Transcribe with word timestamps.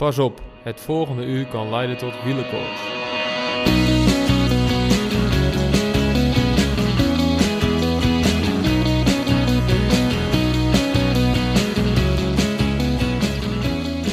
Pas 0.00 0.18
op, 0.18 0.42
het 0.62 0.80
volgende 0.80 1.24
uur 1.24 1.46
kan 1.46 1.70
leiden 1.70 1.98
tot 1.98 2.22
wielerkoorts. 2.24 2.80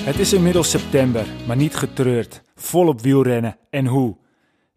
Het 0.05 0.19
is 0.19 0.33
inmiddels 0.33 0.69
september, 0.69 1.25
maar 1.47 1.55
niet 1.55 1.75
getreurd. 1.75 2.41
Volop 2.55 3.01
wielrennen. 3.01 3.57
En 3.69 3.85
hoe? 3.85 4.17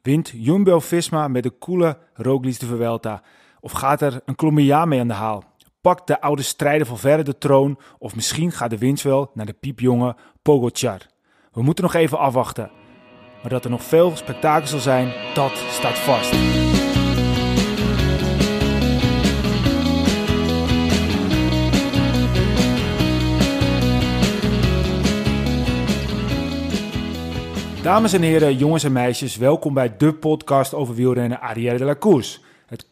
Wint 0.02 0.32
Jumbo-Visma 0.34 1.28
met 1.28 1.42
de 1.42 1.50
koele 1.50 1.98
Roglic 2.14 2.60
de 2.60 2.66
Vuelta? 2.66 3.22
Of 3.60 3.72
gaat 3.72 4.00
er 4.00 4.20
een 4.24 4.36
Colombiaan 4.36 4.88
mee 4.88 5.00
aan 5.00 5.08
de 5.08 5.14
haal? 5.14 5.49
Pakt 5.80 6.06
de 6.06 6.20
oude 6.20 6.42
strijder 6.42 6.86
van 6.86 6.98
verre 6.98 7.22
de 7.22 7.38
troon? 7.38 7.78
Of 7.98 8.14
misschien 8.14 8.52
gaat 8.52 8.70
de 8.70 8.78
winst 8.78 9.02
wel 9.02 9.30
naar 9.34 9.46
de 9.46 9.52
piepjonge 9.52 10.16
Pogacar? 10.42 11.06
We 11.52 11.62
moeten 11.62 11.84
nog 11.84 11.94
even 11.94 12.18
afwachten. 12.18 12.70
Maar 13.42 13.50
dat 13.50 13.64
er 13.64 13.70
nog 13.70 13.82
veel 13.82 14.16
spektakel 14.16 14.66
zal 14.66 14.78
zijn, 14.78 15.12
dat 15.34 15.52
staat 15.52 15.98
vast. 15.98 16.32
Dames 27.82 28.12
en 28.12 28.22
heren, 28.22 28.56
jongens 28.56 28.84
en 28.84 28.92
meisjes, 28.92 29.36
welkom 29.36 29.74
bij 29.74 29.96
de 29.96 30.14
podcast 30.14 30.74
over 30.74 30.94
wielrennen 30.94 31.40
Arrière 31.40 31.78
de 31.78 31.84
la 31.84 31.96
Course. 31.96 32.38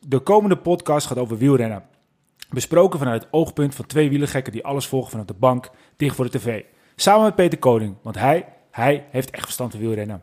De 0.01 0.19
komende 0.19 0.57
podcast 0.57 1.07
gaat 1.07 1.19
over 1.19 1.39
wielrennen. 1.39 1.98
Besproken 2.51 2.99
vanuit 2.99 3.23
het 3.23 3.33
oogpunt 3.33 3.75
van 3.75 3.87
twee 3.87 4.09
wielergekken 4.09 4.53
die 4.53 4.65
alles 4.65 4.87
volgen 4.87 5.11
vanuit 5.11 5.29
de 5.29 5.35
bank, 5.35 5.71
dicht 5.97 6.17
voor 6.17 6.31
de 6.31 6.39
tv. 6.39 6.63
Samen 6.97 7.25
met 7.25 7.35
Peter 7.35 7.59
Koning, 7.59 7.95
want 8.03 8.19
hij, 8.19 8.47
hij 8.71 9.07
heeft 9.11 9.31
echt 9.31 9.45
verstand 9.45 9.71
van 9.71 9.81
wielrennen. 9.81 10.23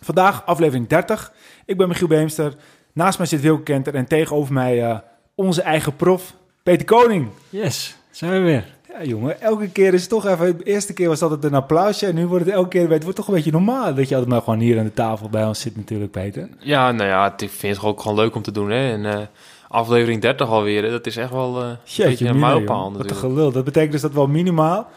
Vandaag 0.00 0.46
aflevering 0.46 0.88
30. 0.88 1.32
Ik 1.64 1.76
ben 1.76 1.88
Michiel 1.88 2.06
Beemster. 2.06 2.54
Naast 2.92 3.18
mij 3.18 3.26
zit 3.26 3.40
Wilke 3.40 3.62
Kenter 3.62 3.94
en 3.94 4.06
tegenover 4.06 4.52
mij 4.52 4.82
eh, 4.82 4.98
onze 5.34 5.62
eigen 5.62 5.96
prof, 5.96 6.34
Peter 6.62 6.86
Koning. 6.86 7.28
Yes, 7.48 7.96
zijn 8.10 8.32
we 8.32 8.38
weer. 8.38 8.64
Ja, 8.88 9.04
jongen, 9.04 9.40
elke 9.40 9.68
keer 9.68 9.94
is 9.94 10.00
het 10.00 10.10
toch 10.10 10.26
even. 10.26 10.58
De 10.58 10.64
eerste 10.64 10.92
keer 10.92 11.08
was 11.08 11.18
dat 11.18 11.30
het 11.30 11.44
een 11.44 11.54
applausje. 11.54 12.06
En 12.06 12.14
nu 12.14 12.26
wordt 12.26 12.44
het 12.44 12.54
elke 12.54 12.68
keer. 12.68 12.90
Het 12.90 13.02
wordt 13.02 13.18
toch 13.18 13.28
een 13.28 13.34
beetje 13.34 13.52
normaal. 13.52 13.94
Dat 13.94 14.08
je 14.08 14.14
altijd 14.14 14.32
maar 14.32 14.42
gewoon 14.42 14.58
hier 14.58 14.78
aan 14.78 14.84
de 14.84 14.92
tafel 14.92 15.28
bij 15.28 15.44
ons 15.44 15.60
zit, 15.60 15.76
natuurlijk, 15.76 16.10
Peter. 16.10 16.48
Ja, 16.58 16.92
nou 16.92 17.08
ja, 17.08 17.32
ik 17.38 17.50
vind 17.50 17.76
het 17.76 17.84
ook 17.84 18.00
gewoon 18.00 18.16
leuk 18.16 18.34
om 18.34 18.42
te 18.42 18.52
doen. 18.52 18.70
Hè? 18.70 18.92
En 18.92 19.06
eh, 19.06 19.26
aflevering 19.72 20.20
30 20.20 20.48
alweer, 20.48 20.90
dat 20.90 21.06
is 21.06 21.16
echt 21.16 21.30
wel 21.30 21.62
eh, 21.62 21.68
een 21.68 21.76
beetje 22.08 22.28
een 22.28 22.38
mijlpaal. 22.38 22.92
Wat 22.92 23.10
een 23.10 23.16
gelul. 23.16 23.52
Dat 23.52 23.64
betekent 23.64 23.92
dus 23.92 24.00
dat 24.00 24.12
we 24.12 24.18
al 24.18 24.26
minimaal 24.26 24.90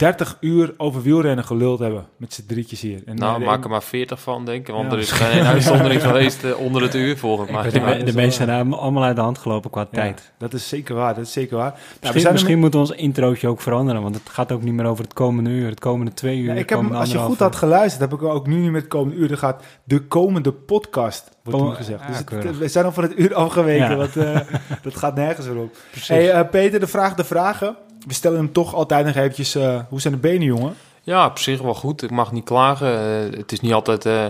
30 0.00 0.36
uur 0.40 0.74
over 0.76 1.02
wielrennen 1.02 1.44
geluld 1.44 1.78
hebben. 1.78 2.06
Met 2.16 2.34
z'n 2.34 2.46
drietjes 2.46 2.80
hier. 2.80 3.02
En, 3.06 3.16
Nou, 3.16 3.40
eh, 3.40 3.46
maak 3.46 3.64
er 3.64 3.70
maar 3.70 3.82
40 3.82 4.20
van, 4.20 4.44
denk 4.44 4.68
ik. 4.68 4.74
Want 4.74 4.86
Ja. 4.86 4.92
er 4.92 4.98
is 4.98 5.10
geen 5.10 5.42
uitzondering 5.44 6.02
geweest 6.08 6.44
eh, 6.44 6.58
onder 6.60 6.82
het 6.82 6.94
uur, 6.94 7.16
volgens 7.18 7.50
mij. 7.50 7.70
De, 7.70 7.80
me- 7.80 7.96
de 7.96 8.04
is 8.04 8.12
meeste 8.14 8.44
wel- 8.46 8.54
zijn 8.56 8.72
allemaal 8.72 9.02
uit 9.04 9.16
de 9.16 9.22
hand 9.22 9.38
gelopen 9.38 9.70
qua 9.70 9.80
ja, 9.80 9.86
tijd. 9.90 10.32
Dat 10.38 10.52
is 10.52 10.68
zeker 10.68 10.94
waar. 10.94 11.14
Dat 11.14 11.24
is 11.24 11.32
zeker 11.32 11.56
waar. 11.56 11.70
Nou, 11.70 11.80
we 11.82 11.88
Misschien, 12.00 12.12
zijn 12.20 12.26
er 12.26 12.32
misschien 12.32 12.58
moet 12.58 12.74
ons 12.74 12.90
introotje 12.90 13.48
ook 13.48 13.60
veranderen, 13.60 14.02
want 14.02 14.14
het 14.14 14.28
gaat 14.28 14.52
ook 14.52 14.62
niet 14.62 14.74
meer 14.74 14.86
over 14.86 15.04
het 15.04 15.12
komende 15.12 15.50
uur, 15.50 15.68
het 15.68 15.80
komende 15.80 16.12
twee 16.12 16.38
uur. 16.38 16.54
Ja, 16.54 16.60
ik 16.60 16.68
heb 16.68 16.92
als 16.92 17.12
je 17.12 17.18
goed 17.18 17.38
had 17.38 17.56
geluisterd, 17.56 18.10
heb 18.10 18.20
ik 18.20 18.26
ook 18.26 18.46
nu 18.46 18.56
niet 18.56 18.70
met 18.70 18.80
het 18.82 18.90
komende 18.90 19.16
uur. 19.16 19.30
Er 19.30 19.38
gaat 19.38 19.62
de 19.84 19.98
komende 20.06 20.52
podcast, 20.52 21.28
wordt 21.42 21.58
toen 21.58 21.74
gezegd. 21.74 22.00
ja, 22.00 22.06
Dus 22.06 22.16
het- 22.16 22.26
keurig. 22.26 22.58
we 22.58 22.68
zijn 22.68 22.84
al 22.84 22.92
van 22.92 23.02
het 23.02 23.18
uur 23.18 23.34
afgeweken, 23.34 23.90
Ja. 23.90 23.96
want 23.96 24.16
eh, 24.16 24.38
dat 24.82 24.96
gaat 24.96 25.14
nergens 25.14 25.46
meer 25.46 25.56
op. 25.58 25.76
Hey, 26.06 26.30
eh, 26.32 26.48
Peter, 26.50 26.80
de 26.80 26.86
vraag 26.86 27.14
de 27.14 27.24
vragen. 27.24 27.76
We 28.06 28.14
stellen 28.14 28.38
hem 28.38 28.52
toch 28.52 28.74
altijd 28.74 29.06
nog 29.06 29.14
eventjes. 29.14 29.54
eh, 29.54 29.80
hoe 29.88 30.00
zijn 30.00 30.14
de 30.14 30.20
benen, 30.20 30.42
jongen? 30.46 30.74
Ja, 31.02 31.26
op 31.26 31.38
zich 31.38 31.60
wel 31.60 31.74
goed. 31.74 32.02
Ik 32.02 32.10
mag 32.10 32.32
niet 32.32 32.44
klagen. 32.44 32.98
Eh, 32.98 33.38
het 33.38 33.52
is 33.52 33.60
niet 33.60 33.72
altijd 33.72 34.06
eh, 34.06 34.24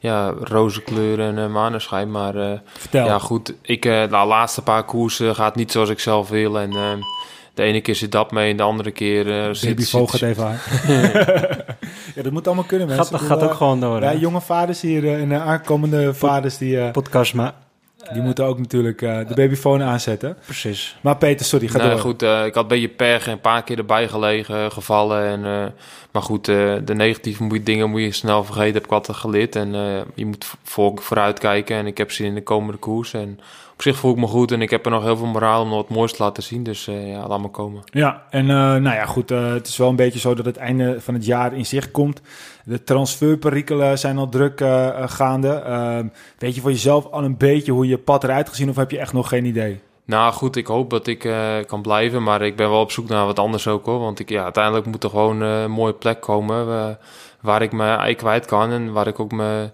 ja, 0.00 0.34
roze 0.40 0.82
kleur 0.82 1.20
en 1.20 1.38
eh, 1.38 1.46
maneschijn. 1.46 2.10
Maar 2.10 2.36
eh, 2.36 2.58
Vertel. 2.78 3.04
ja, 3.06 3.18
goed. 3.18 3.54
Ik, 3.62 3.84
eh, 3.84 4.02
de 4.02 4.08
laatste 4.26 4.62
paar 4.62 4.84
koersen 4.84 5.34
gaat 5.34 5.54
niet 5.56 5.72
zoals 5.72 5.88
ik 5.88 5.98
zelf 6.00 6.28
wil. 6.28 6.58
En 6.58 6.70
eh, 6.72 6.90
de 7.54 7.62
ene 7.62 7.80
keer 7.80 7.94
zit 7.94 8.12
dat 8.12 8.30
mee 8.30 8.50
en 8.50 8.56
de 8.56 8.62
andere 8.62 8.90
keer 8.90 9.40
eh 9.46 9.48
zit... 9.54 9.68
Baby 9.68 9.82
zit- 9.82 10.10
gaat 10.10 10.22
even 10.22 10.46
aan. 10.46 10.58
ja, 12.14 12.22
dat 12.22 12.32
moet 12.32 12.46
allemaal 12.46 12.64
kunnen, 12.64 12.86
mensen. 12.86 13.04
gaat, 13.04 13.20
dat 13.20 13.28
gaat 13.30 13.42
ook 13.42 13.54
gewoon 13.54 13.80
door. 13.80 14.02
Ja, 14.02 14.14
jonge 14.14 14.40
vaders 14.40 14.80
hier 14.80 15.14
en 15.20 15.28
de 15.28 15.38
aankomende 15.38 16.14
vaders, 16.14 16.58
die, 16.58 16.90
Podcast, 16.90 17.34
maar 17.34 17.52
die 18.12 18.22
moeten 18.22 18.44
ook 18.44 18.58
natuurlijk 18.58 19.02
eh, 19.02 19.18
de 19.28 19.34
babyfoon 19.34 19.82
aanzetten. 19.82 20.36
precies. 20.44 20.96
Maar 21.00 21.16
Peter, 21.16 21.46
sorry, 21.46 21.68
ga 21.68 21.78
Nee, 21.78 21.88
door. 21.90 21.98
goed, 21.98 22.22
eh, 22.22 22.44
ik 22.46 22.54
had 22.54 22.62
een 22.62 22.68
beetje 22.68 22.88
pech 22.88 23.26
en 23.26 23.32
een 23.32 23.40
paar 23.40 23.62
keer 23.64 23.78
erbij 23.78 24.08
gelegen, 24.08 24.72
gevallen. 24.72 25.24
En, 25.26 25.44
eh, 25.44 25.66
maar 26.12 26.22
goed, 26.22 26.48
eh, 26.48 26.74
de 26.84 26.94
negatieve 26.94 27.42
moet 27.42 27.56
je- 27.56 27.62
dingen 27.62 27.90
moet 27.90 28.00
je 28.00 28.12
snel 28.12 28.44
vergeten, 28.44 28.74
heb 28.74 28.84
ik 28.84 28.90
altijd 28.92 29.16
geleerd. 29.16 29.56
En 29.56 29.74
eh, 29.74 30.00
je 30.14 30.26
moet 30.26 30.50
voor, 30.62 30.92
vooruit 31.00 31.38
kijken 31.38 31.76
en 31.76 31.86
ik 31.86 31.98
heb 31.98 32.10
zin 32.12 32.26
in 32.26 32.34
de 32.34 32.42
komende 32.42 32.78
koers. 32.78 33.12
En 33.14 33.38
op 33.82 33.88
zich 33.88 34.00
voel 34.00 34.12
ik 34.12 34.18
me 34.18 34.26
goed 34.26 34.52
en 34.52 34.62
ik 34.62 34.70
heb 34.70 34.84
er 34.84 34.90
nog 34.90 35.02
heel 35.02 35.16
veel 35.16 35.26
moraal 35.26 35.62
om 35.62 35.68
nog 35.68 35.76
wat 35.76 35.88
moois 35.88 36.12
te 36.12 36.22
laten 36.22 36.42
zien. 36.42 36.62
Dus 36.62 36.86
eh, 36.86 37.10
ja, 37.10 37.26
laat 37.26 37.40
maar 37.40 37.50
komen. 37.50 37.82
Ja, 37.84 38.22
en 38.30 38.50
eh, 38.50 38.56
nou 38.56 38.82
ja, 38.82 39.04
goed, 39.04 39.30
eh, 39.30 39.52
het 39.52 39.66
is 39.66 39.76
wel 39.76 39.88
een 39.88 39.96
beetje 39.96 40.18
zo 40.18 40.34
dat 40.34 40.44
het 40.44 40.56
einde 40.56 41.00
van 41.00 41.14
het 41.14 41.24
jaar 41.24 41.54
in 41.54 41.66
zicht 41.66 41.90
komt. 41.90 42.20
De 42.64 42.84
transferperikelen 42.84 43.98
zijn 43.98 44.18
al 44.18 44.28
druk 44.28 44.64
gaande. 45.06 45.48
Ehm, 45.48 46.06
weet 46.38 46.54
je 46.54 46.60
voor 46.60 46.70
jezelf 46.70 47.06
al 47.10 47.24
een 47.24 47.36
beetje 47.36 47.72
hoe 47.72 47.86
je 47.86 47.98
pad 47.98 48.24
eruit 48.24 48.48
gezien 48.48 48.68
of 48.68 48.76
heb 48.76 48.90
je 48.90 48.98
echt 48.98 49.12
nog 49.12 49.28
geen 49.28 49.44
idee? 49.44 49.80
Nou 50.04 50.32
goed, 50.32 50.56
ik 50.56 50.66
hoop 50.66 50.90
dat 50.90 51.06
ik 51.06 51.28
kan 51.66 51.82
blijven, 51.82 52.22
maar 52.22 52.42
ik 52.42 52.56
ben 52.56 52.70
wel 52.70 52.80
op 52.80 52.90
zoek 52.90 53.08
naar 53.08 53.26
wat 53.26 53.38
anders 53.38 53.68
ook 53.68 53.86
hoor. 53.86 53.98
Want 53.98 54.18
ik, 54.18 54.28
ja, 54.28 54.42
uiteindelijk 54.42 54.86
moet 54.86 55.04
er 55.04 55.10
gewoon 55.10 55.40
een 55.40 55.70
mooie 55.70 55.94
plek 55.94 56.20
komen 56.20 56.98
waar 57.40 57.62
ik 57.62 57.72
me 57.72 57.84
ei 57.84 58.14
kwijt 58.14 58.46
kan. 58.46 58.70
En 58.70 58.92
waar 58.92 59.06
ik 59.06 59.20
ook 59.20 59.32
me, 59.32 59.70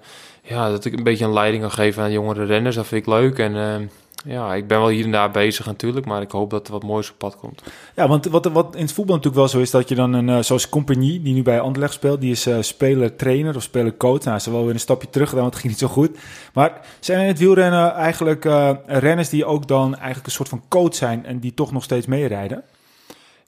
ja, 0.48 0.70
dat 0.70 0.84
ik 0.84 0.92
een 0.92 1.02
beetje 1.02 1.24
een 1.24 1.32
leiding 1.32 1.62
kan 1.62 1.72
geven 1.72 2.02
aan 2.02 2.12
jongere 2.12 2.44
renners. 2.44 2.76
Dat 2.76 2.86
vind 2.86 3.06
ik 3.06 3.12
leuk. 3.12 3.38
En 3.38 3.56
eh, 3.56 3.86
ja, 4.24 4.54
ik 4.54 4.66
ben 4.66 4.78
wel 4.78 4.88
hier 4.88 5.04
en 5.04 5.10
daar 5.10 5.30
bezig 5.30 5.66
natuurlijk, 5.66 6.06
maar 6.06 6.22
ik 6.22 6.30
hoop 6.30 6.50
dat 6.50 6.66
er 6.66 6.72
wat 6.72 6.82
moois 6.82 7.10
op 7.10 7.18
pad 7.18 7.36
komt. 7.36 7.62
Ja, 7.96 8.08
want 8.08 8.26
wat, 8.26 8.44
wat 8.44 8.74
in 8.74 8.82
het 8.82 8.92
voetbal 8.92 9.16
natuurlijk 9.16 9.42
wel 9.42 9.48
zo 9.48 9.60
is, 9.60 9.70
dat 9.70 9.88
je 9.88 9.94
dan 9.94 10.12
een, 10.12 10.28
eh, 10.28 10.42
zoals 10.42 10.68
Compagnie, 10.68 11.22
die 11.22 11.34
nu 11.34 11.42
bij 11.42 11.60
Anderlecht 11.60 11.94
speelt, 11.94 12.20
die 12.20 12.30
is 12.30 12.46
eh, 12.46 12.56
speler-trainer 12.60 13.56
of 13.56 13.62
speler-coach. 13.62 14.24
Nou, 14.24 14.38
ze 14.38 14.50
wel 14.50 14.64
weer 14.64 14.74
een 14.74 14.80
stapje 14.80 15.10
terug 15.10 15.28
gedaan, 15.28 15.44
want 15.44 15.54
het 15.54 15.62
ging 15.62 15.72
niet 15.72 15.88
zo 15.88 15.94
goed. 15.94 16.18
Maar 16.52 16.80
zijn 17.00 17.20
in 17.20 17.26
het 17.26 17.38
wielrennen 17.38 17.94
eigenlijk 17.94 18.44
eh, 18.44 18.70
renners 18.86 19.28
die 19.28 19.44
ook 19.44 19.68
dan 19.68 19.94
eigenlijk 19.94 20.26
een 20.26 20.32
soort 20.32 20.48
van 20.48 20.62
coach 20.68 20.94
zijn 20.94 21.26
en 21.26 21.38
die 21.38 21.54
toch 21.54 21.72
nog 21.72 21.82
steeds 21.82 22.06
meerijden? 22.06 22.62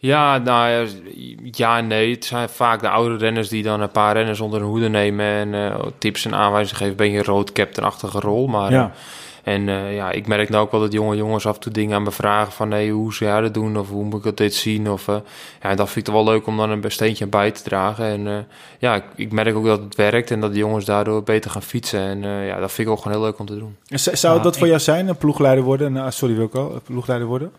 Ja, 0.02 0.38
nou 0.38 0.70
ja, 0.70 0.86
ja 1.50 1.78
en 1.78 1.86
nee. 1.86 2.10
Het 2.14 2.24
zijn 2.24 2.48
vaak 2.48 2.80
de 2.80 2.88
oude 2.88 3.16
renners 3.16 3.48
die 3.48 3.62
dan 3.62 3.80
een 3.80 3.90
paar 3.90 4.14
renners 4.16 4.40
onder 4.40 4.60
hun 4.60 4.68
hoede 4.68 4.88
nemen 4.88 5.26
en 5.26 5.54
eh, 5.54 5.86
tips 5.98 6.24
en 6.24 6.34
aanwijzingen 6.34 6.80
geven. 6.80 6.96
Ben 6.96 7.10
je 7.10 7.18
een 7.18 7.24
rood 7.24 7.52
captain-achtige 7.52 8.20
rol, 8.20 8.46
maar... 8.46 8.70
Ja. 8.72 8.84
eh, 8.84 9.52
En 9.52 9.68
eh, 9.68 9.94
ja, 9.94 10.10
ik 10.10 10.26
merk 10.26 10.48
nou 10.48 10.64
ook 10.64 10.70
wel 10.70 10.80
dat 10.80 10.92
jonge 10.92 11.16
jongens 11.16 11.46
af 11.46 11.54
en 11.54 11.60
toe 11.60 11.72
dingen 11.72 11.96
aan 11.96 12.02
me 12.02 12.10
vragen 12.10 12.52
van... 12.52 12.68
nee, 12.68 12.92
hoe 12.92 13.14
zou 13.14 13.30
jij 13.30 13.40
dat 13.40 13.54
doen? 13.54 13.78
Of 13.78 13.88
hoe 13.88 14.04
moet 14.04 14.24
ik 14.24 14.36
dit 14.36 14.54
zien? 14.54 14.90
Of, 14.90 15.08
eh, 15.08 15.16
ja, 15.62 15.74
dat 15.74 15.86
vind 15.86 15.96
ik 16.08 16.14
toch 16.14 16.24
wel 16.24 16.32
leuk 16.32 16.46
om 16.46 16.56
dan 16.56 16.70
een 16.70 16.90
steentje 16.90 17.26
bij 17.26 17.50
te 17.50 17.62
dragen. 17.62 18.04
En 18.04 18.26
eh, 18.26 18.34
ja, 18.78 18.94
ik, 18.94 19.02
ik 19.14 19.32
merk 19.32 19.56
ook 19.56 19.64
dat 19.64 19.80
het 19.80 19.94
werkt 19.94 20.30
en 20.30 20.40
dat 20.40 20.52
de 20.52 20.58
jongens 20.58 20.84
daardoor 20.84 21.22
beter 21.22 21.50
gaan 21.50 21.62
fietsen. 21.62 22.00
En 22.00 22.24
eh, 22.24 22.46
ja, 22.46 22.60
dat 22.60 22.72
vind 22.72 22.88
ik 22.88 22.92
ook 22.94 23.02
gewoon 23.02 23.16
heel 23.16 23.26
leuk 23.26 23.38
om 23.38 23.46
te 23.46 23.58
doen. 23.58 23.76
Zou 23.88 24.36
Ja, 24.36 24.42
dat 24.42 24.54
voor 24.56 24.66
ik- 24.66 24.72
jou 24.72 24.80
zijn, 24.84 25.08
een 25.08 25.16
ploegleider 25.16 25.64
worden? 25.64 25.92
Nou, 25.92 26.10
sorry 26.10 26.34
Wilco, 26.36 26.70
een 26.74 26.80
ploegleider 26.84 27.28
worden? 27.28 27.52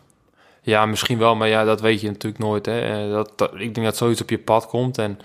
Ja, 0.61 0.85
misschien 0.85 1.17
wel, 1.17 1.35
maar 1.35 1.47
ja, 1.47 1.63
dat 1.63 1.81
weet 1.81 2.01
je 2.01 2.07
natuurlijk 2.07 2.43
nooit. 2.43 2.65
Hè. 2.65 2.79
Eh, 3.05 3.11
Dat, 3.13 3.33
dat- 3.35 3.51
ik 3.53 3.73
denk 3.73 3.85
dat 3.87 3.97
zoiets 3.97 4.21
op 4.21 4.29
je 4.29 4.37
pad 4.39 4.67
komt 4.67 4.97
en 4.97 5.19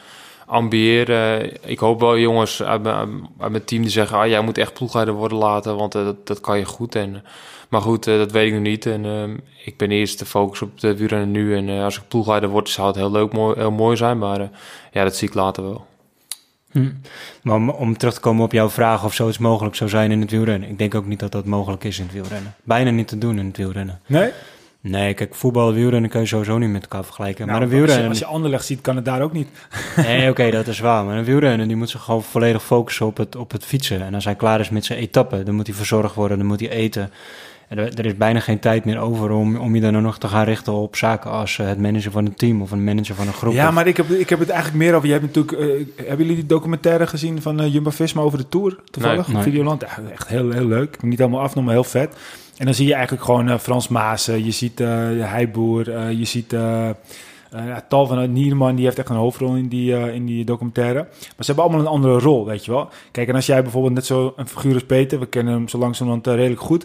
ambieer. 0.47 1.10
eh, 1.10 1.52
ik 1.64 1.78
hoop 1.78 2.00
wel 2.00 2.19
jongens 2.19 2.62
uit 2.62 2.82
mijn, 2.82 3.28
uit 3.38 3.50
mijn 3.50 3.64
team 3.64 3.82
die 3.82 3.91
zeggen... 3.91 4.19
Ah, 4.19 4.26
jij 4.26 4.41
moet 4.41 4.58
echt 4.58 4.72
ploegleider 4.74 5.14
worden 5.14 5.38
later, 5.38 5.74
want 5.74 5.94
eh, 5.94 6.04
dat, 6.04 6.26
dat 6.26 6.41
kan 6.41 6.58
je 6.58 6.64
goed. 6.64 6.94
En, 6.94 7.24
maar 7.69 7.80
goed, 7.80 8.06
eh, 8.06 8.16
dat 8.19 8.32
weet 8.32 8.47
ik 8.47 8.52
nog 8.52 8.62
niet. 8.62 8.86
En 8.86 9.04
ehm, 9.04 9.36
ik 9.64 9.76
ben 9.76 9.91
eerst 9.91 10.19
te 10.19 10.26
focus 10.26 10.62
op 10.62 10.80
de 10.80 10.97
wielrennen 10.97 11.30
nu. 11.30 11.56
En 11.56 11.68
als 11.82 11.97
ik 11.97 12.03
ploegleider 12.08 12.48
word, 12.48 12.68
zou 12.68 12.86
het 12.86 12.97
heel 12.97 13.10
leuk, 13.10 13.32
mooi, 13.32 13.58
heel 13.58 13.70
mooi 13.70 13.97
zijn. 13.97 14.18
Maar 14.18 14.41
eh, 14.41 14.48
ja, 14.92 15.04
dat 15.04 15.16
zie 15.16 15.28
ik 15.28 15.34
later 15.34 15.62
wel. 15.62 15.86
Hm. 16.71 16.91
Maar 17.42 17.54
om, 17.56 17.68
om 17.71 17.97
terug 17.97 18.15
te 18.15 18.21
komen 18.21 18.44
op 18.44 18.53
jouw 18.53 18.68
vraag 18.71 19.04
of 19.04 19.15
zoiets 19.15 19.39
mogelijk 19.39 19.74
zou 19.74 19.91
zijn 19.91 20.10
in 20.10 20.21
het 20.21 20.30
wielrennen. 20.30 20.68
Ik 20.68 20.78
denk 20.78 20.94
ook 20.94 21.06
niet 21.06 21.21
dat 21.21 21.32
dat 21.32 21.44
mogelijk 21.44 21.84
is 21.84 21.98
in 21.98 22.04
het 22.04 22.12
wielrennen. 22.12 22.54
Bijna 22.62 22.91
niet 22.91 23.09
te 23.09 23.18
doen 23.18 23.39
in 23.39 23.47
het 23.47 23.56
wielrennen. 23.56 24.00
Nee? 24.06 24.30
Nee, 24.91 25.15
kijk, 25.15 25.34
voetbal 25.34 25.68
en 25.68 25.74
wielrennen 25.74 26.10
kun 26.10 26.21
je 26.21 26.27
sowieso 26.27 26.59
niet 26.59 26.71
met 26.71 26.83
elkaar 26.83 27.04
vergelijken. 27.04 27.47
Nou, 27.47 27.59
maar 27.59 27.68
een 27.68 27.72
als, 27.72 27.80
je, 27.80 27.84
wielrennen... 27.86 28.09
als 28.10 28.18
je 28.18 28.27
Anderlecht 28.34 28.65
ziet, 28.65 28.80
kan 28.80 28.97
het 28.97 29.04
daar 29.04 29.22
ook 29.22 29.33
niet. 29.33 29.48
Nee, 29.97 30.30
oké, 30.30 30.50
dat 30.50 30.66
is 30.66 30.80
waar. 30.80 31.04
Maar 31.04 31.16
een 31.16 31.24
wielrenner 31.24 31.66
die 31.66 31.77
moet 31.77 31.91
zich 31.91 32.03
gewoon 32.03 32.22
volledig 32.22 32.62
focussen 32.62 33.06
op 33.06 33.16
het, 33.16 33.36
op 33.36 33.53
het 33.53 33.65
fietsen. 33.65 34.03
En 34.03 34.15
als 34.15 34.24
hij 34.24 34.34
klaar 34.34 34.60
is 34.60 34.71
met 34.71 34.84
zijn 34.84 34.98
etappe, 34.98 35.42
dan 35.42 35.54
moet 35.54 35.66
hij 35.66 35.77
verzorgd 35.77 36.15
worden, 36.15 36.38
dan 36.38 36.47
moet 36.47 36.60
hij 36.60 36.68
eten. 36.71 37.10
En 37.68 37.78
er, 37.78 37.98
er 37.98 38.06
is 38.06 38.16
bijna 38.16 38.41
geen 38.41 38.59
tijd 38.59 38.84
meer 38.84 38.98
over 38.98 39.30
om, 39.30 39.56
om 39.56 39.74
je 39.74 39.80
dan 39.80 40.03
nog 40.03 40.18
te 40.18 40.28
gaan 40.28 40.44
richten 40.44 40.72
op 40.72 40.97
zaken 40.97 41.30
als 41.30 41.59
eh, 41.59 41.66
het 41.66 41.80
manager 41.80 42.10
van 42.10 42.27
een 42.27 42.34
team 42.34 42.62
of 42.62 42.71
een 42.71 42.84
manager 42.84 43.15
van 43.15 43.27
een 43.27 43.32
groep. 43.32 43.53
Ja, 43.53 43.68
Of- 43.68 43.74
maar 43.74 43.86
ik 43.86 43.97
heb, 43.97 44.10
ik 44.10 44.28
heb 44.28 44.39
het 44.39 44.48
eigenlijk 44.48 44.84
meer 44.84 44.94
over... 44.94 45.06
Je 45.09 45.12
hebt 45.15 45.24
natuurlijk, 45.36 45.59
eh, 45.59 45.86
hebben 46.06 46.27
jullie 46.27 46.34
die 46.41 46.47
documentaire 46.47 47.06
gezien 47.06 47.42
van 47.42 47.60
eh, 47.60 47.72
Jumbo-Visma 47.72 48.22
over 48.22 48.39
de 48.39 48.48
Tour? 48.48 48.77
Toevallig, 48.91 49.27
Nee. 49.27 49.34
Nee. 49.34 49.44
Videoland. 49.44 49.80
Ja, 49.80 49.98
echt 50.12 50.28
heel, 50.28 50.50
heel 50.50 50.66
leuk. 50.66 51.03
Niet 51.03 51.18
helemaal 51.18 51.41
afnoemen, 51.41 51.74
maar 51.74 51.82
heel 51.82 51.91
vet. 51.91 52.16
En 52.56 52.64
dan 52.64 52.74
zie 52.74 52.86
je 52.86 52.94
eigenlijk 52.94 53.24
gewoon 53.24 53.48
eh, 53.48 53.58
Frans 53.58 53.88
Maassen. 53.88 54.44
Je 54.44 54.50
ziet 54.50 54.80
eh 54.80 54.88
Heiboer. 55.20 55.94
eh, 55.97 56.10
je 56.12 56.24
ziet... 56.24 56.54
Tal 57.88 58.06
van 58.06 58.32
Nierman, 58.32 58.74
die 58.74 58.84
heeft 58.84 58.98
echt 58.98 59.08
een 59.08 59.16
hoofdrol 59.16 59.54
in 59.54 59.68
die, 59.68 60.12
in 60.12 60.26
die 60.26 60.44
documentaire. 60.44 60.98
Maar 61.10 61.10
ze 61.38 61.44
hebben 61.47 61.64
allemaal 61.64 61.80
een 61.80 61.86
andere 61.92 62.18
rol, 62.18 62.47
weet 62.47 62.64
je 62.64 62.70
wel. 62.70 62.88
Kijk, 63.10 63.28
en 63.28 63.34
als 63.34 63.47
jij 63.47 63.62
bijvoorbeeld 63.62 63.94
net 63.94 64.06
zo 64.06 64.32
een 64.36 64.48
figuur 64.48 64.74
als 64.74 64.84
Peter, 64.84 65.18
we 65.18 65.26
kennen 65.26 65.54
hem 65.54 65.68
zo 65.68 65.78
langzamerhand 65.78 66.26
uh, 66.26 66.34
redelijk 66.34 66.60
goed. 66.60 66.82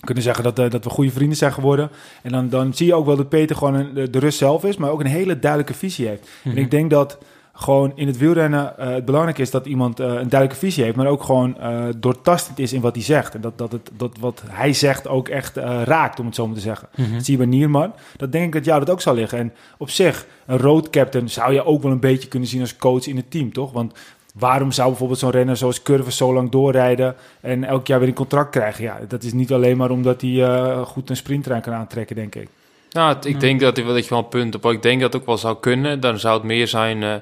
We 0.00 0.04
kunnen 0.06 0.22
zeggen 0.24 0.44
dat, 0.44 0.56
dat 0.56 0.84
we 0.84 0.90
goede 0.90 1.10
vrienden 1.10 1.36
zijn 1.36 1.52
geworden. 1.52 1.90
En 2.22 2.32
dan, 2.32 2.48
dan 2.48 2.74
zie 2.74 2.86
je 2.86 2.94
ook 2.94 3.06
wel 3.06 3.16
dat 3.16 3.28
Peter 3.28 3.56
gewoon 3.56 3.74
een, 3.74 3.94
de, 3.94 4.10
de 4.10 4.18
rust 4.18 4.38
zelf 4.38 4.64
is, 4.64 4.76
maar 4.76 4.90
ook 4.90 5.00
een 5.00 5.06
hele 5.06 5.38
duidelijke 5.38 5.74
visie 5.74 6.06
heeft. 6.06 6.28
En 6.44 6.50
Mhm. 6.50 6.58
ik 6.58 6.70
denk 6.70 6.90
dat 6.90 7.18
gewoon 7.56 7.92
in 7.94 8.06
het 8.06 8.18
wielrennen 8.18 8.78
eh, 8.78 8.88
het 8.88 9.04
belangrijk 9.04 9.38
is 9.38 9.50
dat 9.50 9.66
iemand 9.66 10.00
eh, 10.00 10.06
een 10.06 10.28
duidelijke 10.28 10.54
visie 10.54 10.84
heeft, 10.84 10.96
maar 10.96 11.06
ook 11.06 11.22
gewoon 11.22 11.58
eh 11.58 11.84
doortastend 11.96 12.58
is 12.58 12.72
in 12.72 12.80
wat 12.80 12.94
hij 12.94 13.04
zegt. 13.04 13.34
En 13.34 13.40
dat, 13.40 13.58
dat, 13.58 13.72
het, 13.72 13.90
dat 13.96 14.18
wat 14.20 14.42
hij 14.46 14.72
zegt 14.72 15.08
ook 15.08 15.28
echt 15.28 15.56
raakt, 15.84 16.20
om 16.20 16.26
het 16.26 16.34
zo 16.34 16.46
maar 16.46 16.54
te 16.54 16.60
zeggen. 16.60 16.88
Mhm. 16.96 17.12
Dat 17.12 17.24
zie 17.24 17.38
je 17.38 17.38
bij 17.38 17.56
Nierman. 17.56 17.92
Dat 18.16 18.32
denk 18.32 18.46
ik 18.46 18.52
dat 18.52 18.64
jou 18.64 18.78
dat 18.78 18.90
ook 18.90 19.00
zal 19.00 19.14
liggen. 19.14 19.38
En 19.38 19.52
op 19.78 19.90
zich, 19.90 20.26
een 20.46 20.58
road 20.58 20.90
captain 20.90 21.28
zou 21.28 21.52
je 21.52 21.64
ook 21.64 21.82
wel 21.82 21.92
een 21.92 22.00
beetje 22.00 22.28
kunnen 22.28 22.48
zien 22.48 22.60
als 22.60 22.76
coach 22.76 23.06
in 23.06 23.16
het 23.16 23.30
team, 23.30 23.52
toch? 23.52 23.72
Want 23.72 23.92
waarom 24.34 24.72
zou 24.72 24.88
bijvoorbeeld 24.88 25.18
zo'n 25.18 25.30
renner 25.30 25.56
zoals 25.56 25.82
Curve 25.82 26.12
zo 26.12 26.34
lang 26.34 26.50
doorrijden 26.50 27.14
en 27.40 27.64
elk 27.64 27.86
jaar 27.86 27.98
weer 27.98 28.08
een 28.08 28.14
contract 28.14 28.50
krijgen? 28.50 28.84
Ja, 28.84 28.98
dat 29.08 29.22
is 29.22 29.32
niet 29.32 29.52
alleen 29.52 29.76
maar 29.76 29.90
omdat 29.90 30.20
hij 30.20 30.74
goed 30.84 31.10
een 31.10 31.16
sprinttrein 31.16 31.62
kan 31.62 31.72
aantrekken, 31.72 32.16
denk 32.16 32.34
ik. 32.34 32.48
Nou, 32.94 33.14
het- 33.14 33.24
ik 33.26 33.32
Ja. 33.32 33.38
denk 33.38 33.60
dat, 33.60 33.76
dat 33.76 34.04
je 34.04 34.08
wel 34.08 34.18
een 34.18 34.28
punt 34.28 34.54
op. 34.54 34.64
Ik 34.64 34.82
denk 34.82 35.00
dat 35.00 35.12
het 35.12 35.20
ook 35.20 35.26
wel 35.26 35.36
zou 35.38 35.56
kunnen. 35.60 36.00
Dan 36.00 36.18
zou 36.18 36.34
het 36.34 36.42
meer 36.42 36.68
zijn 36.68 37.02
eh, 37.02 37.14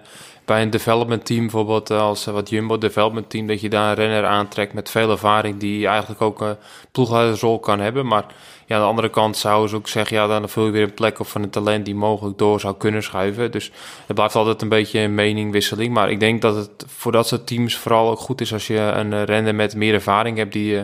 bij 0.45 0.63
een 0.63 0.71
development 0.71 1.25
team, 1.27 1.41
bijvoorbeeld 1.41 1.91
eh, 1.91 2.01
als 2.01 2.27
eh, 2.27 2.35
wat 2.35 2.49
Jumbo 2.51 2.79
development 2.79 3.31
team, 3.31 3.47
dat 3.47 3.61
je 3.61 3.69
daar 3.69 3.89
een 3.89 3.95
renner 4.05 4.25
aantrekt 4.25 4.73
met 4.73 4.91
veel 4.91 5.11
ervaring 5.11 5.59
die 5.59 5.87
eigenlijk 5.87 6.21
ook 6.21 6.41
een 6.41 6.57
ploegleidersrol 6.93 7.59
kan 7.61 7.81
hebben. 7.81 8.07
Maar 8.07 8.25
ja, 8.67 8.75
aan 8.77 8.83
de 8.83 8.89
andere 8.89 9.11
kant 9.11 9.37
zouden 9.37 9.69
ze 9.71 9.77
ook 9.77 9.89
zeggen, 9.89 10.17
ja, 10.17 10.27
dan 10.27 10.49
vul 10.49 10.65
je 10.65 10.71
weer 10.71 10.83
een 10.83 10.95
plek 10.95 11.19
op 11.21 11.27
van 11.27 11.43
een 11.43 11.51
talent 11.51 11.85
die 11.85 11.95
mogelijk 11.95 12.39
door 12.39 12.61
zou 12.61 12.75
kunnen 12.77 13.03
schuiven. 13.03 13.51
Dus 13.51 13.71
het 14.07 14.15
blijft 14.17 14.35
altijd 14.35 14.63
een 14.63 14.69
beetje 14.69 14.99
een 14.99 15.15
meningwisseling. 15.15 15.95
Maar 15.95 16.11
ik 16.11 16.21
denk 16.21 16.43
dat 16.43 16.57
het 16.57 16.85
voor 16.87 17.13
dat 17.13 17.27
soort 17.29 17.47
teams 17.47 17.77
vooral 17.77 18.11
ook 18.11 18.19
goed 18.19 18.41
is 18.41 18.53
als 18.53 18.67
je 18.67 18.79
een 18.79 19.25
renner 19.25 19.55
met 19.55 19.75
meer 19.77 19.95
ervaring 19.95 20.37
hebt 20.37 20.53
die 20.53 20.81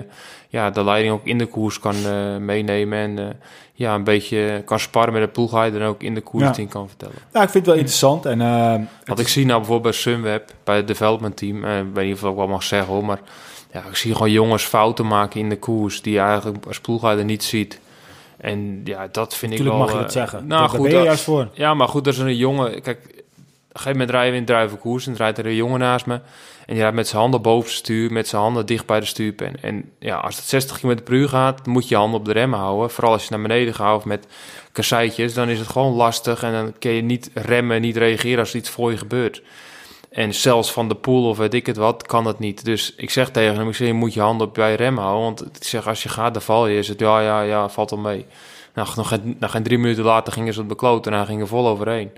ja, 0.49 0.71
de 0.71 0.85
leiding 0.85 1.15
ook 1.15 1.27
in 1.27 1.39
de 1.39 1.47
koers 1.47 1.79
kan 1.81 1.95
meenemen 2.45 2.99
en 3.19 3.41
ja, 3.79 3.95
een 3.95 4.05
beetje 4.05 4.63
kan 4.65 4.81
sparren 4.81 5.13
met 5.13 5.23
de 5.23 5.29
ploegleider 5.29 5.81
en 5.81 5.87
ook 5.87 6.03
in 6.03 6.15
de 6.15 6.21
koers 6.21 6.45
Ja. 6.45 6.57
in 6.57 6.69
kan 6.69 6.89
vertellen. 6.89 7.15
Nou, 7.33 7.45
ik 7.45 7.51
vind 7.51 7.55
het 7.55 7.67
wel 7.67 7.75
interessant. 7.75 8.27
En, 8.27 8.41
eh, 8.41 8.71
Want 9.05 9.19
is- 9.19 9.25
ik 9.25 9.29
zie 9.33 9.45
nou 9.47 9.59
bijvoorbeeld 9.59 9.93
bij 9.93 10.03
Sunweb, 10.03 10.51
bij 10.65 10.77
het 10.77 10.87
development 10.87 11.37
team, 11.37 11.65
eh, 11.65 11.79
ik 11.79 11.85
weet 11.95 12.07
niet 12.07 12.23
of 12.23 12.31
ik 12.31 12.37
wel 12.37 12.47
mag 12.49 12.63
zeggen 12.63 12.93
hoor, 12.95 13.05
maar 13.05 13.21
ja, 13.73 13.83
ik 13.85 13.97
zie 13.97 14.13
gewoon 14.13 14.31
jongens 14.31 14.65
fouten 14.65 15.07
maken 15.07 15.41
in 15.41 15.49
de 15.49 15.59
koers 15.59 16.03
die 16.03 16.13
je 16.13 16.19
eigenlijk 16.21 16.67
als 16.67 16.81
ploegleider 16.81 17.25
niet 17.25 17.45
ziet. 17.45 17.81
En 18.37 18.81
ja, 18.85 19.09
dat 19.13 19.35
vind 19.37 19.53
ik 19.53 19.59
Natuurlijk 19.59 19.77
wel... 19.77 19.79
mag 19.79 19.89
je 19.89 19.97
eh, 19.97 20.03
dat 20.03 20.13
zeggen. 20.13 20.47
Nou 20.47 20.69
goed, 20.69 20.83
ben 20.83 20.99
je 20.99 21.03
juist 21.05 21.25
voor. 21.25 21.49
ja, 21.53 21.75
maar 21.75 21.89
goed, 21.89 22.05
dat 22.05 22.13
is 22.13 22.19
een 22.19 22.37
jongen. 22.37 22.83
Kijk, 22.83 22.99
op 22.99 23.15
een 23.15 23.25
gegeven 23.73 23.91
moment 23.93 24.11
rijden 24.11 24.33
we 24.33 24.39
in 24.39 24.45
druivenkoers 24.45 25.07
en 25.07 25.17
rijdt 25.17 25.39
er 25.39 25.47
een 25.47 25.55
jongen 25.55 25.79
naast 25.79 26.07
me. 26.07 26.21
En 26.69 26.75
die 26.75 26.83
rijdt 26.83 26.97
met 26.97 27.09
zijn 27.09 27.21
handen 27.21 27.43
boven 27.43 27.69
het 27.69 27.79
stuur, 27.79 28.13
met 28.13 28.29
zijn 28.29 28.43
handen 28.43 28.67
dicht 28.67 28.87
bij 28.87 29.01
de 29.01 29.07
stuurpen. 29.07 29.63
En 29.63 29.91
ja, 29.99 30.17
als 30.17 30.37
het 30.37 30.45
60 30.45 30.79
km 30.79 30.97
per 31.05 31.15
uur 31.15 31.29
gaat, 31.29 31.67
moet 31.67 31.83
je 31.83 31.89
je 31.89 32.01
handen 32.01 32.19
op 32.19 32.25
de 32.25 32.33
remmen 32.33 32.59
houden. 32.59 32.91
Vooral 32.91 33.13
als 33.13 33.23
je 33.25 33.31
naar 33.31 33.43
beneden 33.43 33.75
gaat 33.75 33.97
of 33.97 34.05
met 34.05 34.27
kasseitjes, 34.73 35.35
dan 35.35 35.49
is 35.49 35.59
het 35.59 35.69
gewoon 35.69 35.93
lastig. 35.93 36.43
En 36.43 36.53
dan 36.53 36.73
kun 36.79 36.91
je 36.91 37.03
niet 37.03 37.31
remmen, 37.35 37.81
niet 37.81 37.97
reageren 37.97 38.39
als 38.39 38.51
er 38.51 38.57
iets 38.57 38.71
voor 38.71 38.91
je 38.91 38.97
gebeurt. 38.97 39.43
En 40.11 40.35
zelfs 40.35 40.73
van 40.73 40.89
de 40.89 40.95
pool 40.95 41.29
of 41.29 41.37
weet 41.39 41.55
ik 41.55 41.67
het 41.67 41.77
wat, 41.77 42.07
kan 42.07 42.27
het 42.27 42.39
niet. 42.39 42.65
Dus 42.65 42.95
ik 42.97 43.11
zeg 43.11 43.31
tegen 43.31 43.57
hem, 43.57 43.69
ik 43.69 43.75
zeg, 43.75 43.87
je 43.87 43.93
moet 43.93 44.15
je 44.15 44.21
handen 44.21 44.47
op 44.47 44.55
bij 44.55 44.71
je 44.71 44.77
rem 44.77 44.99
houden. 44.99 45.23
Want 45.23 45.57
ik 45.57 45.65
zeg, 45.65 45.89
als 45.89 46.03
je 46.03 46.09
gaat, 46.09 46.33
dan 46.33 46.43
val 46.43 46.67
je. 46.67 46.79
Is 46.79 46.89
het, 46.89 47.01
ja, 47.01 47.21
ja, 47.21 47.41
ja, 47.41 47.69
valt 47.69 47.91
wel 47.91 47.99
mee. 47.99 48.27
Nou, 48.75 48.89
nog, 48.97 49.09
geen- 49.09 49.37
geen 49.41 49.63
drie 49.63 49.79
minuten 49.79 50.05
later 50.05 50.33
gingen 50.33 50.55
ze 50.55 50.67
de 50.67 50.77
kloot 50.77 51.07
en 51.07 51.13
hij 51.13 51.25
ging 51.25 51.41
er 51.41 51.47
vol 51.49 51.69
overheen. 51.69 52.11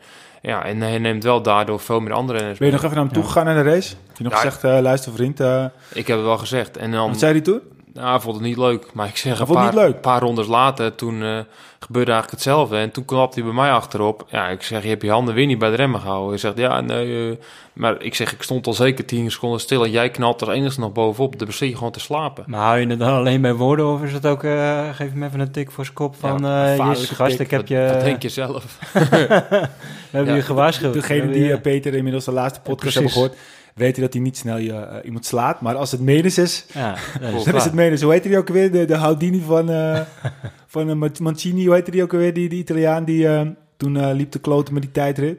Ja, 0.42 0.64
en 0.64 0.80
hij 0.80 0.98
neemt 0.98 1.24
wel 1.24 1.42
daardoor 1.42 1.80
veel 1.80 2.00
meer 2.00 2.12
andere 2.12 2.38
renners 2.38 2.58
Ben 2.58 2.68
je 2.68 2.74
nog 2.74 2.82
even 2.84 2.96
naar 2.96 3.04
hem 3.04 3.14
toe 3.14 3.22
gegaan 3.24 3.44
naar 3.44 3.64
de 3.64 3.70
race? 3.70 3.94
Heb 4.08 4.16
je 4.16 4.22
nog 4.24 4.32
Ja, 4.32 4.38
gezegd, 4.38 4.64
eh, 4.64 4.78
luister 4.80 5.12
vriend, 5.12 5.40
eh, 5.40 5.64
Ik 5.92 6.06
heb 6.06 6.16
het 6.16 6.26
wel 6.26 6.38
gezegd. 6.38 6.76
En 6.76 6.90
dan, 6.90 7.08
wat 7.08 7.18
zei 7.18 7.32
hij 7.32 7.40
toen? 7.40 7.60
Nou, 7.94 8.08
hij 8.10 8.20
vond 8.20 8.34
het 8.36 8.44
niet 8.44 8.56
leuk. 8.56 8.86
Maar 8.92 9.06
ik 9.08 9.16
zeg, 9.16 9.38
een 9.40 9.46
paar, 9.46 9.64
niet 9.64 9.74
leuk? 9.74 10.00
paar 10.00 10.20
rondes 10.20 10.46
later, 10.46 10.94
toen 10.94 11.22
eh, 11.22 11.38
gebeurde 11.78 12.10
eigenlijk 12.10 12.30
hetzelfde. 12.30 12.76
En 12.76 12.90
toen 12.90 13.04
klapte 13.04 13.40
hij 13.40 13.48
bij 13.48 13.58
mij 13.60 13.70
achterop. 13.72 14.26
Ja, 14.30 14.48
ik 14.48 14.62
zeg, 14.62 14.82
je 14.82 14.88
hebt 14.88 15.02
je 15.02 15.10
handen 15.10 15.34
weer 15.34 15.46
niet 15.46 15.58
bij 15.58 15.70
de 15.70 15.76
remmen 15.76 16.00
gehouden. 16.00 16.28
Hij 16.30 16.38
zegt, 16.38 16.58
ja, 16.58 16.80
nee. 16.80 17.30
eh, 17.30 17.36
maar 17.72 18.02
ik 18.02 18.14
zeg, 18.14 18.32
ik 18.32 18.42
stond 18.42 18.66
al 18.66 18.72
zeker 18.72 19.04
10 19.04 19.30
seconden 19.30 19.60
stil. 19.60 19.84
En 19.84 19.90
jij 19.90 20.10
knalt 20.10 20.40
er 20.40 20.48
enigszins 20.50 20.76
nog 20.84 20.92
bovenop. 20.92 21.38
Dan 21.38 21.46
bestel 21.46 21.66
je 21.68 21.76
gewoon 21.76 21.92
te 21.92 22.00
slapen. 22.00 22.44
Maar 22.46 22.60
hou 22.60 22.78
je 22.78 22.86
het 22.86 22.98
dan 22.98 23.12
alleen 23.12 23.40
bij 23.40 23.54
woorden 23.54 23.86
of 23.92 24.02
is 24.02 24.12
het 24.12 24.26
ook, 24.26 24.44
eh, 24.44 24.88
geef 24.94 25.10
hem 25.12 25.22
even 25.22 25.40
een 25.40 25.52
tik 25.52 25.70
voor 25.70 25.84
zijn 25.84 25.96
kop 25.96 26.14
van, 26.18 26.46
eh 26.46 26.76
jezus 26.76 27.08
gast, 27.10 27.30
tik. 27.36 27.40
ik 27.40 27.50
heb 27.50 27.66
je, 27.68 27.90
Wat 27.92 28.00
denk 28.04 28.22
je 28.22 28.28
zelf? 28.28 28.78
we 28.92 29.68
hebben 30.10 30.30
Ja, 30.32 30.34
je 30.38 30.42
gewaarschuwd. 30.42 30.92
Degene 30.92 31.32
die 31.32 31.44
je- 31.44 31.60
Peter 31.60 31.94
inmiddels 31.94 32.24
de 32.24 32.32
laatste 32.32 32.60
podcast 32.60 32.80
precies. 32.80 32.94
hebben 32.94 33.12
gehoord, 33.12 33.36
weten 33.74 34.02
dat 34.02 34.12
hij 34.12 34.22
niet 34.22 34.36
snel 34.36 34.56
je, 34.56 34.72
eh, 34.72 35.04
iemand 35.04 35.24
slaat. 35.26 35.60
Maar 35.60 35.74
als 35.74 35.90
het 35.92 36.00
menens 36.00 36.38
is, 36.38 36.66
ja, 36.74 36.90
dat 36.90 36.98
is 36.98 37.28
Klopt. 37.30 37.30
dan 37.32 37.38
is 37.38 37.44
waar. 37.52 37.62
het 37.62 37.72
menens. 37.72 38.02
Hoe 38.02 38.12
heet 38.12 38.22
die 38.22 38.38
ook 38.38 38.48
alweer? 38.48 38.72
De, 38.72 38.84
de 38.84 38.96
Houdini 38.96 39.42
van, 39.46 39.70
eh 39.70 40.00
van 40.66 40.88
eh, 40.90 40.94
Man- 40.94 41.12
Mancini, 41.20 41.64
hoe 41.66 41.74
heette 41.74 41.90
die 41.90 42.02
ook 42.02 42.12
alweer? 42.12 42.34
Die, 42.34 42.48
die 42.48 42.58
Italiaan 42.58 43.04
die 43.04 43.28
toen 43.76 43.96
eh, 43.96 44.10
liep 44.14 44.30
te 44.30 44.38
kloten 44.38 44.74
met 44.74 44.82
die 44.82 44.92
tijdrit. 44.92 45.38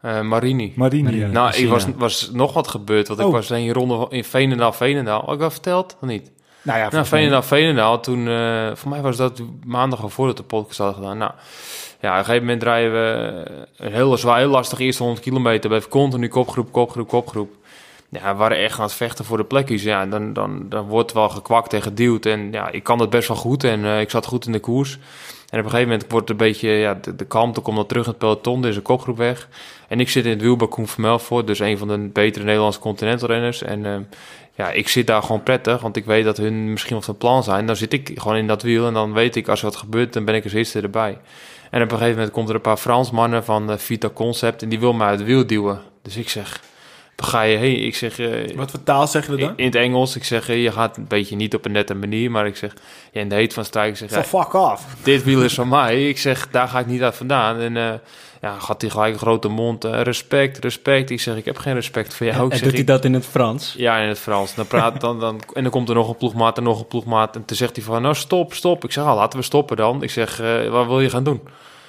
Eh, 0.00 0.20
Marini. 0.20 0.72
Marini. 0.76 1.02
Marini. 1.02 1.24
Nou, 1.32 1.48
ik 1.48 1.54
China. 1.54 1.70
was, 1.70 1.86
was 1.96 2.30
nog 2.32 2.52
wat 2.52 2.68
gebeurd. 2.68 3.08
Want 3.08 3.20
ik 3.20 3.26
Oh. 3.26 3.32
was 3.32 3.50
een 3.50 3.72
ronde 3.72 4.06
in 4.10 4.24
Veenendaal, 4.24 4.72
Veenendaal. 4.72 5.20
Had 5.24 5.34
ik 5.34 5.40
dat 5.40 5.52
verteld 5.52 5.96
of 6.00 6.08
niet? 6.08 6.30
Nou 6.62 6.78
ja, 6.78 6.88
Nou, 6.90 7.06
Veenendaal, 7.06 7.42
Veenendaal. 7.42 8.00
Toen, 8.00 8.28
eh, 8.28 8.70
voor 8.74 8.90
mij 8.90 9.00
was 9.00 9.16
dat 9.16 9.42
maandag 9.66 10.02
al 10.02 10.08
voordat 10.08 10.36
de 10.36 10.42
podcast 10.42 10.78
hadden 10.78 10.96
gedaan. 10.96 11.18
Nou, 11.18 11.32
ja, 12.04 12.12
op 12.12 12.18
een 12.18 12.24
gegeven 12.24 12.46
moment 12.46 12.62
rijden 12.62 12.92
we 12.92 13.42
een 13.76 13.92
heel 13.92 14.16
zwaar, 14.16 14.38
heel 14.38 14.48
lastig 14.48 14.78
eerste 14.78 15.02
100 15.02 15.24
kilometer. 15.24 15.70
Bleef 15.70 15.88
continu 15.88 16.28
kopgroep, 16.28 16.72
kopgroep, 16.72 17.08
kopgroep. 17.08 17.52
Ja, 18.08 18.32
we 18.32 18.38
waren 18.38 18.56
echt 18.56 18.78
aan 18.78 18.84
het 18.84 18.94
vechten 18.94 19.24
voor 19.24 19.36
de 19.36 19.44
plekjes. 19.44 19.82
Ja, 19.82 20.06
dan, 20.06 20.32
dan, 20.32 20.66
dan 20.68 20.86
wordt 20.86 21.12
wel 21.12 21.28
gekwakt 21.28 21.72
en 21.72 21.82
geduwd. 21.82 22.26
En 22.26 22.52
ja, 22.52 22.70
ik 22.70 22.82
kan 22.82 22.98
dat 22.98 23.10
best 23.10 23.28
wel 23.28 23.36
goed. 23.36 23.64
En 23.64 23.84
eh, 23.84 24.00
ik 24.00 24.10
zat 24.10 24.26
goed 24.26 24.46
in 24.46 24.52
de 24.52 24.58
koers. 24.58 24.92
En 25.50 25.58
op 25.58 25.64
een 25.64 25.70
gegeven 25.70 25.90
moment 25.92 26.10
wordt 26.10 26.28
het 26.28 26.40
een 26.40 26.46
beetje, 26.46 26.68
ja, 26.68 26.94
de, 26.94 27.16
de 27.16 27.24
kalmte 27.24 27.60
komt 27.60 27.76
dan 27.76 27.86
terug 27.86 28.04
in 28.04 28.10
het 28.10 28.18
peloton. 28.18 28.62
Er 28.62 28.68
is 28.68 28.76
een 28.76 28.82
kopgroep 28.82 29.16
weg. 29.16 29.48
En 29.88 30.00
ik 30.00 30.08
zit 30.08 30.24
in 30.24 30.30
het 30.30 30.40
wiel 30.40 30.56
bij 30.56 30.68
Koen. 30.68 30.86
Dus 31.44 31.58
een 31.58 31.78
van 31.78 31.88
de 31.88 31.98
betere 31.98 32.44
Nederlandse 32.44 32.80
continentalrenners. 32.80 33.62
En 33.62 33.86
eh, 33.86 33.96
ja, 34.54 34.70
ik 34.70 34.88
zit 34.88 35.06
daar 35.06 35.22
gewoon 35.22 35.42
prettig. 35.42 35.80
Want 35.80 35.96
ik 35.96 36.04
weet 36.04 36.24
dat 36.24 36.36
hun 36.36 36.70
misschien 36.70 36.96
wat 36.96 37.04
van 37.04 37.16
plan 37.16 37.42
zijn. 37.42 37.66
Dan 37.66 37.76
zit 37.76 37.92
ik 37.92 38.10
gewoon 38.14 38.36
in 38.36 38.46
dat 38.46 38.62
wiel. 38.62 38.86
En 38.86 38.94
dan 38.94 39.12
weet 39.12 39.36
ik, 39.36 39.48
als 39.48 39.58
er 39.58 39.66
wat 39.66 39.76
gebeurt, 39.76 40.12
dan 40.12 40.24
ben 40.24 40.34
ik 40.34 40.44
als 40.44 40.52
eerste 40.52 40.80
erbij. 40.80 41.18
En 41.74 41.82
op 41.82 41.90
een 41.90 41.96
gegeven 41.96 42.16
moment 42.16 42.32
komt 42.34 42.48
er 42.48 42.54
een 42.54 42.60
paar 42.60 42.76
Fransmannen 42.76 43.44
van 43.44 43.70
eh, 43.70 43.78
Vita 43.78 44.08
Concept. 44.08 44.62
En 44.62 44.68
die 44.68 44.80
wil 44.80 44.92
mij 44.92 45.06
uit 45.06 45.18
het 45.18 45.28
wiel 45.28 45.46
duwen. 45.46 45.80
Dus 46.02 46.16
ik 46.16 46.28
zeg, 46.28 46.60
ga 47.16 47.42
je 47.42 47.56
heen? 47.56 47.84
Ik 47.84 47.96
zeg... 47.96 48.18
eh, 48.18 48.56
Wat 48.56 48.70
voor 48.70 48.82
taal 48.82 49.06
zeggen 49.06 49.34
we 49.34 49.40
dan? 49.40 49.48
in, 49.48 49.56
in 49.56 49.64
het 49.64 49.74
Engels, 49.74 50.16
ik 50.16 50.24
zeg, 50.24 50.48
eh, 50.48 50.62
je 50.62 50.72
gaat 50.72 50.96
een 50.96 51.06
beetje 51.08 51.36
niet 51.36 51.54
op 51.54 51.64
een 51.64 51.72
nette 51.72 51.94
manier, 51.94 52.30
maar 52.30 52.46
ik 52.46 52.56
zeg, 52.56 52.72
ja, 53.12 53.20
in 53.20 53.28
de 53.28 53.34
heet 53.34 53.54
van 53.54 53.64
strijk, 53.64 53.90
ik 53.90 53.96
zeg, 53.96 54.10
ja, 54.10 54.24
fuck 54.24 54.52
off. 54.52 54.82
dit 55.02 55.24
wiel 55.24 55.42
is 55.42 55.54
van 55.54 55.68
mij. 55.68 56.08
Ik 56.08 56.18
zeg, 56.18 56.48
daar 56.50 56.68
ga 56.68 56.78
ik 56.78 56.86
niet 56.86 57.02
uit 57.02 57.16
vandaan. 57.16 57.60
En 57.60 58.00
ja, 58.44 58.58
gaat 58.58 58.80
hij 58.80 58.90
gelijk 58.90 59.12
een 59.12 59.18
grote 59.18 59.48
mond, 59.48 59.84
respect, 59.84 60.58
respect. 60.58 61.10
Ik 61.10 61.20
zeg, 61.20 61.36
ik 61.36 61.44
heb 61.44 61.56
geen 61.56 61.74
respect 61.74 62.14
voor 62.14 62.26
jou. 62.26 62.38
En 62.38 62.44
ik 62.44 62.52
zeg, 62.52 62.60
doet 62.62 62.70
hij 62.70 62.80
ik- 62.80 62.86
dat 62.86 63.04
in 63.04 63.14
het 63.14 63.26
Frans? 63.26 63.74
ja, 63.76 63.96
in 63.98 64.08
het 64.08 64.18
Frans. 64.18 64.54
Dan 64.54 64.66
praat 64.66 65.00
dan, 65.06 65.20
dan 65.20 65.40
en 65.52 65.62
dan 65.62 65.72
komt 65.72 65.88
er 65.88 65.94
nog 65.94 66.08
een 66.08 66.16
ploegmaat 66.16 66.56
en 66.56 66.62
nog 66.62 66.78
een 66.78 66.86
ploegmaat 66.86 67.36
en 67.36 67.44
toen 67.44 67.56
zegt 67.56 67.76
hij 67.76 67.84
van, 67.84 68.02
nou 68.02 68.14
stop, 68.14 68.54
stop. 68.54 68.84
Ik 68.84 68.92
zeg, 68.92 69.04
ah, 69.04 69.16
laten 69.16 69.38
we 69.38 69.44
stoppen 69.44 69.76
dan. 69.76 70.02
Ik 70.02 70.10
zeg, 70.10 70.40
eh, 70.40 70.68
wat 70.68 70.86
wil 70.86 71.00
je 71.00 71.10
gaan 71.10 71.24
doen? 71.24 71.40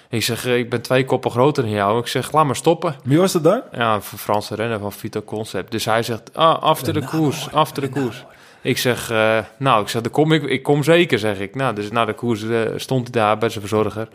Ik 0.10 0.24
zeg, 0.24 0.46
eh, 0.46 0.58
ik 0.58 0.70
ben 0.70 0.82
twee 0.82 1.06
koppen 1.06 1.32
groter 1.32 1.64
dan 1.64 1.72
jou. 1.72 2.00
Ik 2.00 2.08
zeg, 2.08 2.32
laat 2.32 2.46
maar 2.46 2.56
stoppen. 2.56 2.96
Wie 3.04 3.18
was 3.20 3.32
dat 3.32 3.44
dan? 3.44 3.62
Ja, 3.72 3.94
een 3.94 4.02
Franse 4.02 4.56
renner 4.56 4.80
van 4.80 4.92
Vito 4.92 5.22
Concept. 5.22 5.72
Dus 5.72 5.86
hij 5.86 6.04
zegt, 6.04 6.34
ah, 6.34 6.62
after 6.62 6.94
de 6.94 7.06
koers, 7.06 7.52
after 7.52 7.82
de 7.82 7.90
koers. 7.90 8.26
Ik 8.62 8.78
zeg, 8.78 9.10
eh, 9.12 9.38
nou, 9.58 9.82
ik 9.82 9.88
zeg, 9.90 10.02
dan 10.02 10.12
kom 10.12 10.32
ik, 10.32 10.44
ik 10.44 10.64
kom 10.64 10.84
zeker, 10.84 11.20
zeg 11.20 11.40
ik. 11.40 11.56
Nou, 11.56 11.76
dus 11.76 11.92
na 11.92 12.06
de 12.06 12.14
koers 12.14 12.44
stond 12.76 13.04
hij 13.04 13.22
daar 13.22 13.38
bij 13.38 13.50
zijn 13.50 13.68
verzorger. 13.68 14.08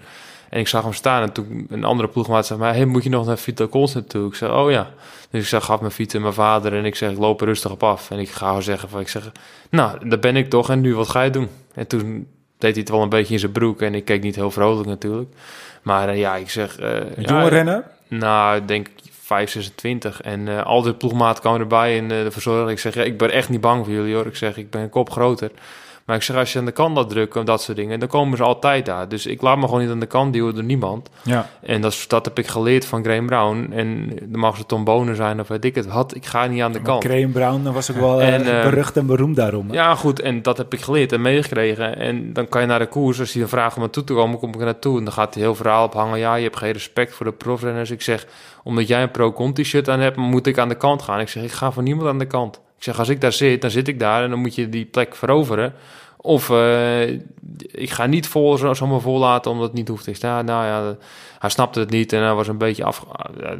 En 0.50 0.60
ik 0.60 0.68
zag 0.68 0.82
hem 0.82 0.92
staan 0.92 1.22
en 1.22 1.32
toen 1.32 1.66
een 1.70 1.84
andere 1.84 2.08
ploegmaat 2.08 2.46
zei 2.46 2.60
hey, 2.62 2.84
moet 2.84 3.02
je 3.04 3.10
nog 3.10 3.26
naar 3.26 3.38
Vito 3.38 3.68
Concept 3.68 4.08
toe? 4.10 4.28
Ik 4.28 4.34
zeg, 4.34 4.50
oh 4.50 4.70
ja. 4.70 4.90
Dus 5.30 5.42
ik 5.42 5.48
zeg, 5.48 5.64
gaf 5.64 5.80
mijn 5.80 5.92
fiets 5.92 6.14
en 6.14 6.20
mijn 6.22 6.32
vader 6.34 6.72
en 6.74 6.84
ik 6.84 6.94
zeg, 6.94 7.10
ik 7.10 7.18
loop 7.18 7.40
er 7.40 7.46
rustig 7.46 7.70
op 7.70 7.82
af. 7.82 8.10
En 8.10 8.18
ik 8.18 8.28
ga 8.30 8.60
zeggen 8.60 8.88
van, 8.88 9.00
ik 9.00 9.08
zeg, 9.08 9.32
nou, 9.70 10.08
daar 10.08 10.18
ben 10.18 10.36
ik 10.36 10.50
toch 10.50 10.70
en 10.70 10.80
nu, 10.80 10.94
wat 10.94 11.08
ga 11.08 11.22
je 11.22 11.30
doen? 11.30 11.48
En 11.74 11.86
toen 11.86 12.26
deed 12.58 12.70
hij 12.72 12.80
het 12.80 12.88
wel 12.90 13.02
een 13.02 13.08
beetje 13.08 13.32
in 13.32 13.38
zijn 13.40 13.52
broek 13.52 13.80
en 13.82 13.94
ik 13.94 14.04
keek 14.04 14.22
niet 14.22 14.34
heel 14.34 14.50
vrolijk 14.50 14.88
natuurlijk. 14.88 15.30
Maar 15.82 16.08
eh, 16.08 16.18
ja, 16.18 16.36
ik 16.36 16.50
zeg... 16.50 16.78
eh, 16.78 16.94
Een 16.94 17.06
ja, 17.16 17.22
jonge 17.32 17.48
renner? 17.48 17.84
nou, 18.08 18.56
ik 18.56 18.68
denk 18.68 18.88
5, 19.20 19.50
26. 19.50 20.20
En 20.20 20.48
eh 20.48 20.64
al 20.66 20.82
die 20.82 20.94
ploegmaat 20.94 21.40
kwamen 21.40 21.60
erbij 21.60 21.98
en 21.98 22.08
de 22.08 22.30
verzorger. 22.30 22.70
Ik 22.70 22.78
zeg, 22.78 22.94
ja, 22.94 23.02
ik 23.02 23.18
ben 23.18 23.30
echt 23.30 23.48
niet 23.48 23.60
bang 23.60 23.84
voor 23.84 23.94
jullie 23.94 24.14
hoor. 24.14 24.26
Ik 24.26 24.36
zeg, 24.36 24.56
ik 24.56 24.70
ben 24.70 24.80
een 24.82 24.88
kop 24.90 25.10
groter. 25.10 25.50
Maar 26.10 26.18
ik 26.18 26.24
zeg, 26.24 26.36
als 26.36 26.52
je 26.52 26.58
aan 26.58 26.64
de 26.64 26.72
kant 26.72 26.96
laat 26.96 27.08
drukken, 27.08 27.44
dat 27.44 27.62
soort 27.62 27.76
dingen, 27.76 27.98
dan 28.00 28.08
komen 28.08 28.36
ze 28.36 28.42
altijd 28.42 28.86
daar. 28.86 29.08
Dus 29.08 29.26
ik 29.26 29.42
laat 29.42 29.56
me 29.58 29.64
gewoon 29.64 29.80
niet 29.80 29.90
aan 29.90 30.00
de 30.00 30.06
kant 30.06 30.32
duwen 30.32 30.54
door 30.54 30.64
niemand. 30.64 31.08
Ja. 31.22 31.48
En 31.62 31.80
dat, 31.80 31.92
is- 31.92 32.08
dat 32.08 32.24
heb 32.24 32.38
ik 32.38 32.46
geleerd 32.46 32.84
van 32.84 33.04
Graham 33.04 33.26
Brown. 33.26 33.72
En 33.72 34.08
dan 34.22 34.40
mag 34.40 34.56
ze 34.56 34.66
Tom 34.66 34.84
Bonen 34.84 35.16
zijn 35.16 35.40
of 35.40 35.48
weet 35.48 35.64
ik 35.64 35.74
het 35.74 35.86
wat. 35.86 36.14
Ik 36.14 36.26
ga 36.26 36.46
niet 36.46 36.62
aan 36.62 36.72
de 36.72 36.78
Maar 36.78 36.86
kant. 36.88 37.04
Graham 37.04 37.32
Brown 37.32 37.72
was 37.72 37.90
ook 37.90 37.96
wel 37.96 38.20
eh, 38.20 38.34
En, 38.34 38.56
eh, 38.56 38.62
berucht 38.62 38.96
en 38.96 39.06
beroemd 39.06 39.36
daarom. 39.36 39.68
hè? 39.68 39.74
Ja, 39.74 39.94
goed. 39.94 40.20
En 40.20 40.42
dat 40.42 40.56
heb 40.56 40.72
ik 40.72 40.80
geleerd 40.80 41.12
en 41.12 41.20
meegekregen. 41.22 41.96
En 41.96 42.32
dan 42.32 42.48
kan 42.48 42.60
je 42.60 42.66
naar 42.66 42.78
de 42.78 42.86
koers. 42.86 43.20
Als 43.20 43.32
hij 43.32 43.40
dan 43.40 43.50
vraagt 43.50 43.74
om 43.76 43.80
naartoe 43.82 44.04
te 44.04 44.12
komen, 44.14 44.38
kom 44.38 44.48
ik 44.54 44.58
er 44.58 44.64
naartoe. 44.64 44.98
En 44.98 45.04
dan 45.04 45.12
gaat 45.12 45.34
hij 45.34 45.42
heel 45.42 45.54
verhaal 45.54 45.86
ophangen. 45.86 46.18
Ja, 46.18 46.34
je 46.34 46.42
hebt 46.44 46.56
geen 46.56 46.72
respect 46.72 47.14
voor 47.14 47.26
de 47.26 47.32
profrenners. 47.32 47.90
Ik 47.90 48.02
zeg, 48.02 48.26
omdat 48.64 48.88
jij 48.88 49.02
een 49.02 49.10
pro-conti 49.10 49.64
shirt 49.64 49.88
aan 49.88 50.00
hebt, 50.00 50.16
moet 50.16 50.46
ik 50.46 50.58
aan 50.58 50.68
de 50.68 50.74
kant 50.76 51.02
gaan. 51.02 51.20
Ik 51.20 51.28
zeg, 51.28 51.42
ik 51.42 51.52
ga 51.52 51.70
voor 51.72 51.82
niemand 51.82 52.08
aan 52.08 52.18
de 52.18 52.26
kant. 52.26 52.60
Ik 52.76 52.86
zeg, 52.86 52.98
als 52.98 53.08
ik 53.08 53.20
daar 53.20 53.32
zit, 53.32 53.60
dan 53.60 53.70
zit 53.70 53.88
ik 53.88 53.98
daar. 53.98 54.22
En 54.24 54.30
dan 54.30 54.38
moet 54.38 54.54
je 54.54 54.68
die 54.68 54.84
plek 54.84 55.14
veroveren. 55.16 55.72
Of 56.22 56.50
eh, 56.50 57.08
ik 57.72 57.90
ga 57.90 58.06
niet 58.06 58.28
vol, 58.28 58.56
zo- 58.56 58.74
zomaar 58.74 59.00
vol 59.00 59.18
laten 59.18 59.50
omdat 59.50 59.66
het 59.66 59.76
niet 59.76 59.88
hoeft. 59.88 60.06
Ik 60.06 60.16
zeg, 60.16 60.30
nou, 60.30 60.64
ja, 60.66 60.96
hij 61.38 61.50
snapte 61.50 61.80
het 61.80 61.90
niet. 61.90 62.12
En 62.12 62.22
hij 62.22 62.34
was 62.34 62.48
een 62.48 62.58
beetje 62.58 62.84
af... 62.84 63.06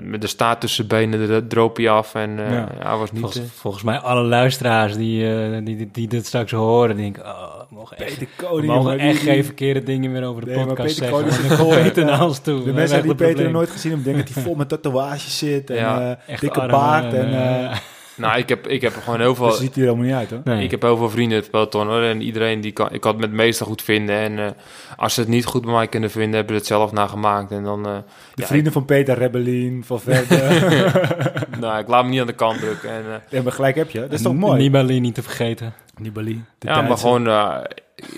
Met 0.02 0.21
de 0.21 0.26
staart 0.26 0.61
tussen 0.61 0.87
benen 0.87 1.26
dro- 1.26 1.47
droop 1.47 1.76
hij 1.76 1.90
af. 1.90 2.14
En 2.14 2.47
eh, 2.47 2.52
Ja. 2.52 2.69
hij 2.79 2.97
was 2.97 3.12
niet... 3.12 3.21
Volgens, 3.21 3.43
eh, 3.45 3.50
volgens 3.55 3.83
mij 3.83 3.99
alle 3.99 4.23
luisteraars 4.23 4.97
die, 4.97 5.35
eh, 5.35 5.64
die, 5.64 5.76
die, 5.76 5.88
die 5.93 6.09
dit 6.09 6.26
straks 6.26 6.52
horen, 6.52 6.97
denken, 6.97 7.25
oh, 7.25 7.59
we 7.69 7.75
mogen 7.75 7.97
echt, 7.99 8.19
Peter 8.19 8.57
we 8.61 8.67
mogen 8.67 8.99
echt 8.99 9.21
die- 9.21 9.31
geen 9.31 9.45
verkeerde 9.45 9.83
dingen 9.83 10.12
meer 10.12 10.25
over 10.25 10.45
de 10.45 10.50
Nee, 10.50 10.57
maar 10.57 10.67
podcast 10.67 10.99
Peter 11.00 11.09
zeggen. 11.09 11.19
Koning 11.19 11.35
is 11.35 11.47
want 11.49 11.59
dan 11.59 11.69
een 11.69 11.75
komt 11.75 11.83
Peter 11.85 12.02
goeie. 12.02 12.17
naar 12.19 12.26
ons 12.26 12.38
toe. 12.38 12.64
De 12.64 12.73
mensen 12.73 13.02
die 13.02 13.14
Peter 13.14 13.50
nooit 13.50 13.71
gezien 13.71 13.93
hebben, 13.93 14.12
denken 14.12 14.25
dat 14.26 14.35
hij 14.35 14.45
vol 14.45 14.55
met 14.55 14.69
tatoeages 14.69 15.38
zit 15.38 15.71
en 15.71 15.76
Ja, 15.76 16.19
eh, 16.26 16.38
dikke 16.40 16.61
armen 16.61 16.76
baard. 16.76 17.12
En, 17.14 17.26
en, 17.26 17.33
eh, 17.33 17.64
eh, 17.64 17.76
nou, 18.21 18.39
ik 18.39 18.49
heb, 18.49 18.67
ik 18.67 18.81
heb 18.81 18.93
gewoon 19.05 19.21
heel 19.21 19.35
veel... 19.41 19.47
dat 19.47 19.57
ziet 19.57 19.75
er 19.77 19.81
helemaal 19.81 20.05
niet 20.05 20.15
uit, 20.15 20.31
hoor. 20.31 20.41
nee. 20.45 20.65
Ik 20.65 20.71
heb 20.71 20.83
heel 20.83 20.97
veel 20.97 21.11
vrienden 21.11 21.37
in 21.37 21.43
het 21.43 21.50
peloton 21.50 21.87
hoor. 21.87 22.03
En 22.03 22.23
iedereen 22.23 22.61
die 22.61 22.73
kan, 22.73 22.89
ik 22.93 23.00
kan 23.00 23.12
het 23.12 23.21
met 23.21 23.33
meeste 23.33 23.65
goed 23.65 23.83
vinden. 23.83 24.17
En 24.17 24.39
eh, 24.39 24.50
als 24.97 25.15
ze 25.15 25.21
het 25.21 25.29
niet 25.29 25.45
goed 25.45 25.65
bij 25.65 25.73
mij 25.73 25.87
kunnen 25.87 26.11
vinden, 26.11 26.35
hebben 26.35 26.55
ze 26.55 26.59
het 26.59 26.67
zelf 26.67 26.93
nagemaakt. 26.93 27.50
En 27.50 27.62
dan, 27.65 27.87
eh, 27.87 27.97
De 28.35 28.43
ja, 28.43 28.47
vrienden 28.47 28.73
van 28.73 28.85
Peter 28.85 29.19
Rebellin, 29.19 29.83
van 29.85 30.00
Verde. 30.00 30.35
ik, 30.35 31.59
nou, 31.61 31.79
ik 31.79 31.89
laat 31.89 32.05
me 32.05 32.11
niet 32.11 32.21
aan 32.21 32.27
de 32.27 32.33
kant 32.33 32.61
drukken. 32.61 32.91
En, 32.91 33.05
eh, 33.09 33.15
ja, 33.29 33.43
maar 33.43 33.53
gelijk 33.53 33.75
heb 33.77 33.91
je. 33.91 34.00
Dat 34.00 34.12
is 34.12 34.23
toch 34.23 34.35
mooi? 34.35 34.59
Nibali 34.62 35.00
niet 35.00 35.15
te 35.15 35.23
vergeten. 35.23 35.73
Nibali. 36.00 36.45
de 36.59 36.67
ja, 36.69 36.83
maar 36.83 36.99
gewoon 36.99 37.27
eh, 37.27 37.57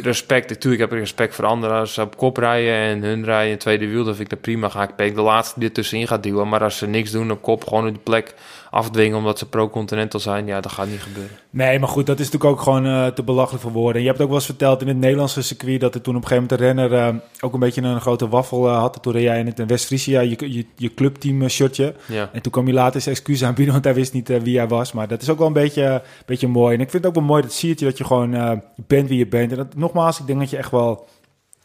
respect. 0.02 0.48
Natuurlijk 0.48 0.82
heb 0.82 0.92
ik 0.92 0.98
respect 0.98 1.34
voor 1.34 1.44
anderen. 1.44 1.78
Als 1.78 1.94
ze 1.94 2.00
op 2.02 2.16
kop 2.16 2.36
rijden 2.36 2.74
en 2.74 3.02
hun 3.02 3.24
rijden 3.24 3.52
in 3.52 3.58
tweede 3.58 3.86
wiel, 3.88 4.04
dan 4.04 4.14
vind 4.14 4.20
ik 4.20 4.30
dat 4.30 4.40
prima. 4.40 4.68
Ga 4.68 4.82
ik 4.82 4.90
ik 4.96 5.14
de 5.14 5.20
laatste 5.22 5.58
die 5.58 5.68
er 5.68 5.74
tussenin 5.74 6.06
gaat 6.06 6.22
duwen. 6.22 6.48
Maar 6.48 6.62
als 6.62 6.78
ze 6.78 6.86
niks 6.86 7.10
doen 7.10 7.30
op 7.30 7.42
kop, 7.42 7.64
gewoon 7.64 7.86
op 7.86 7.94
de 7.94 8.00
plek 8.00 8.34
afdwingen 8.72 9.18
omdat 9.18 9.38
ze 9.38 9.48
pro-continental 9.48 10.20
zijn, 10.20 10.46
ja, 10.46 10.60
dat 10.60 10.72
gaat 10.72 10.88
niet 10.88 11.02
gebeuren. 11.02 11.36
Nee, 11.50 11.78
maar 11.78 11.88
goed, 11.88 12.06
dat 12.06 12.20
is 12.20 12.30
natuurlijk 12.30 12.52
ook 12.52 12.60
gewoon 12.60 12.86
eh, 12.86 13.06
te 13.06 13.22
belachelijk 13.22 13.62
voor 13.62 13.72
woorden. 13.72 13.94
En 13.94 14.00
je 14.02 14.08
hebt 14.08 14.20
ook 14.20 14.28
wel 14.28 14.36
eens 14.36 14.46
verteld 14.46 14.80
in 14.80 14.88
het 14.88 14.96
Nederlandse 14.96 15.42
circuit 15.42 15.80
dat 15.80 15.94
er 15.94 16.00
toen 16.00 16.16
op 16.16 16.22
een 16.22 16.28
gegeven 16.28 16.56
moment 16.58 16.78
de 16.78 16.84
renner 16.84 17.08
eh, 17.08 17.20
ook 17.40 17.54
een 17.54 17.60
beetje 17.60 17.82
een 17.82 18.00
grote 18.00 18.28
waffel 18.28 18.68
eh, 18.68 18.78
had. 18.78 19.02
Toen 19.02 19.12
reed 19.12 19.22
jij 19.22 19.38
in 19.38 19.46
het 19.46 19.66
West-Friesia 19.66 20.20
je, 20.20 20.52
je, 20.52 20.66
je 20.76 20.94
clubteam 20.94 21.48
shirtje. 21.48 21.94
Ja. 22.06 22.30
En 22.32 22.42
toen 22.42 22.52
kwam 22.52 22.66
je 22.66 22.72
later 22.72 23.00
zijn 23.00 23.14
excuus 23.14 23.44
aanbieden, 23.44 23.72
want 23.72 23.84
hij 23.84 23.94
wist 23.94 24.12
niet 24.12 24.42
wie 24.42 24.58
hij 24.58 24.68
was. 24.68 24.92
Maar 24.92 25.08
dat 25.08 25.22
is 25.22 25.28
ook 25.28 25.38
wel 25.38 25.46
een 25.46 25.52
beetje, 25.52 26.02
beetje 26.26 26.48
mooi. 26.48 26.74
En 26.74 26.80
ik 26.80 26.90
vind 26.90 27.04
het 27.04 27.12
ook 27.12 27.18
wel 27.18 27.28
mooi, 27.28 27.42
dat 27.42 27.52
zie 27.52 27.68
je 27.68 27.84
dat 27.84 27.98
je 27.98 28.04
gewoon 28.04 28.62
bent 28.86 29.08
wie 29.08 29.18
je 29.18 29.26
bent. 29.26 29.50
En 29.50 29.56
dat, 29.56 29.74
nogmaals, 29.76 30.20
ik 30.20 30.26
denk 30.26 30.38
dat 30.38 30.50
je 30.50 30.56
echt 30.56 30.70
wel 30.70 31.06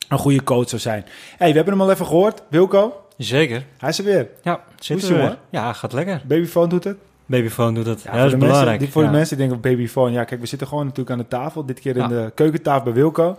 een 0.09 0.17
goede 0.17 0.43
coach 0.43 0.69
zou 0.69 0.81
zijn. 0.81 1.05
hey, 1.37 1.49
we 1.49 1.55
hebben 1.55 1.73
hem 1.73 1.81
al 1.81 1.91
even 1.91 2.05
gehoord. 2.05 2.43
Wilco, 2.49 3.06
Zeker. 3.17 3.63
hij 3.77 3.89
is 3.89 3.97
er 3.97 4.03
weer. 4.05 4.27
Ja, 4.43 4.59
zit 4.79 4.97
is 4.97 5.03
het, 5.03 5.11
weer. 5.11 5.21
jongen? 5.21 5.37
Ja, 5.49 5.73
gaat 5.73 5.93
lekker. 5.93 6.21
Babyphone 6.27 6.67
doet 6.67 6.83
het. 6.83 6.97
Babyphone 7.25 7.73
doet 7.73 7.85
het. 7.85 8.01
Ja, 8.01 8.11
dat 8.17 8.25
is 8.25 8.31
belangrijk. 8.37 8.65
Mensen, 8.65 8.79
die, 8.79 8.89
voor 8.91 9.01
Ja. 9.03 9.09
de 9.09 9.15
mensen 9.15 9.37
die 9.37 9.47
denken 9.47 9.71
babyphone. 9.71 10.11
Ja, 10.11 10.23
kijk, 10.23 10.41
we 10.41 10.47
zitten 10.47 10.67
gewoon 10.67 10.83
natuurlijk 10.83 11.11
aan 11.11 11.17
de 11.17 11.27
tafel. 11.27 11.65
Dit 11.65 11.79
keer 11.79 11.95
in 11.95 12.01
Ja. 12.01 12.07
de 12.07 12.31
keukentafel 12.35 12.83
bij 12.83 12.93
Wilco. 12.93 13.37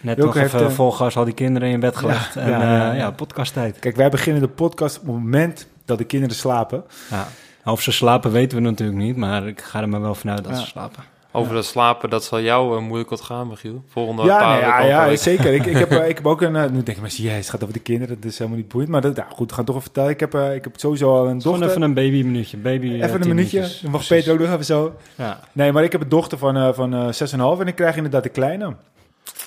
Net 0.00 0.16
Wilco 0.16 0.32
nog 0.34 0.44
even 0.44 0.58
heeft, 0.58 0.70
eh, 0.70 0.76
vol 0.76 0.92
gas 0.92 1.16
al 1.16 1.24
die 1.24 1.34
kinderen 1.34 1.68
in 1.68 1.80
bed 1.80 1.96
gelegd. 1.96 2.34
Ja, 2.34 2.90
en 2.90 2.96
ja, 2.96 3.10
podcasttijd. 3.10 3.78
Kijk, 3.78 3.96
wij 3.96 4.08
beginnen 4.10 4.42
de 4.42 4.48
podcast 4.48 4.96
op 4.98 5.02
het 5.02 5.14
moment 5.14 5.66
dat 5.84 5.98
de 5.98 6.04
kinderen 6.04 6.36
slapen. 6.36 6.84
Ja. 7.10 7.26
Of 7.64 7.82
ze 7.82 7.92
slapen 7.92 8.32
weten 8.32 8.58
we 8.58 8.64
natuurlijk 8.64 8.98
niet, 8.98 9.16
maar 9.16 9.46
ik 9.46 9.60
ga 9.60 9.80
er 9.80 9.88
maar 9.88 10.00
wel 10.00 10.14
vanuit 10.14 10.44
dat 10.44 10.58
ze 10.58 10.66
slapen. 10.66 11.02
Over 11.32 11.54
dat 11.54 11.64
slapen, 11.64 12.10
dat 12.10 12.24
zal 12.24 12.40
jou 12.40 12.76
eh, 12.76 12.82
moeilijk 12.82 13.10
wat 13.10 13.20
gaan, 13.20 13.48
Michiel. 13.48 13.82
Volgende 13.88 14.22
Ja, 14.22 14.38
paar 14.38 14.52
nee, 14.52 14.60
ja, 14.60 14.80
ja, 15.04 15.08
al. 15.10 15.16
zeker. 15.16 15.54
Ik, 15.54 15.66
ik, 15.66 15.76
heb, 15.76 15.90
eh, 16.00 16.08
ik 16.08 16.16
heb 16.16 16.26
ook 16.26 16.40
een... 16.40 16.56
eh, 16.56 16.70
nu 16.70 16.82
denken 16.82 17.02
mensen, 17.02 17.24
ja, 17.24 17.32
het 17.32 17.50
gaat 17.50 17.62
over 17.62 17.74
de 17.74 17.80
kinderen. 17.80 18.16
Dat 18.20 18.30
is 18.30 18.38
helemaal 18.38 18.58
niet 18.58 18.68
boeiend. 18.68 18.92
Maar 18.92 19.00
dat, 19.00 19.16
ja, 19.16 19.26
goed, 19.32 19.48
we 19.50 19.54
gaan 19.54 19.64
toch 19.64 19.74
even 19.74 19.86
vertellen. 19.86 20.10
Ik 20.10 20.20
heb, 20.20 20.34
ik 20.34 20.64
heb 20.64 20.72
sowieso 20.76 21.08
al 21.16 21.28
een 21.28 21.42
Gewoon 21.42 21.58
dochter. 21.58 21.68
even 21.68 21.82
een 21.82 21.94
baby 21.94 22.22
minuutje. 22.22 22.56
Baby, 22.56 22.92
Even 23.02 23.20
een 23.22 23.28
minuutje. 23.28 23.60
Dan 23.82 23.90
mag. 23.90 24.06
Peter 24.06 24.32
ook 24.32 24.38
nog 24.38 24.48
even 24.52 24.64
zo. 24.64 24.94
Ja. 25.14 25.40
Nee, 25.52 25.72
maar 25.72 25.84
ik 25.84 25.92
heb 25.92 26.00
een 26.00 26.08
dochter 26.08 26.38
van, 26.38 26.56
eh 26.56 26.72
van 26.72 26.94
eh 26.94 27.54
6,5 27.56 27.60
en 27.60 27.66
ik 27.66 27.74
krijg 27.74 27.96
inderdaad 27.96 28.22
de 28.22 28.28
kleine. 28.28 28.74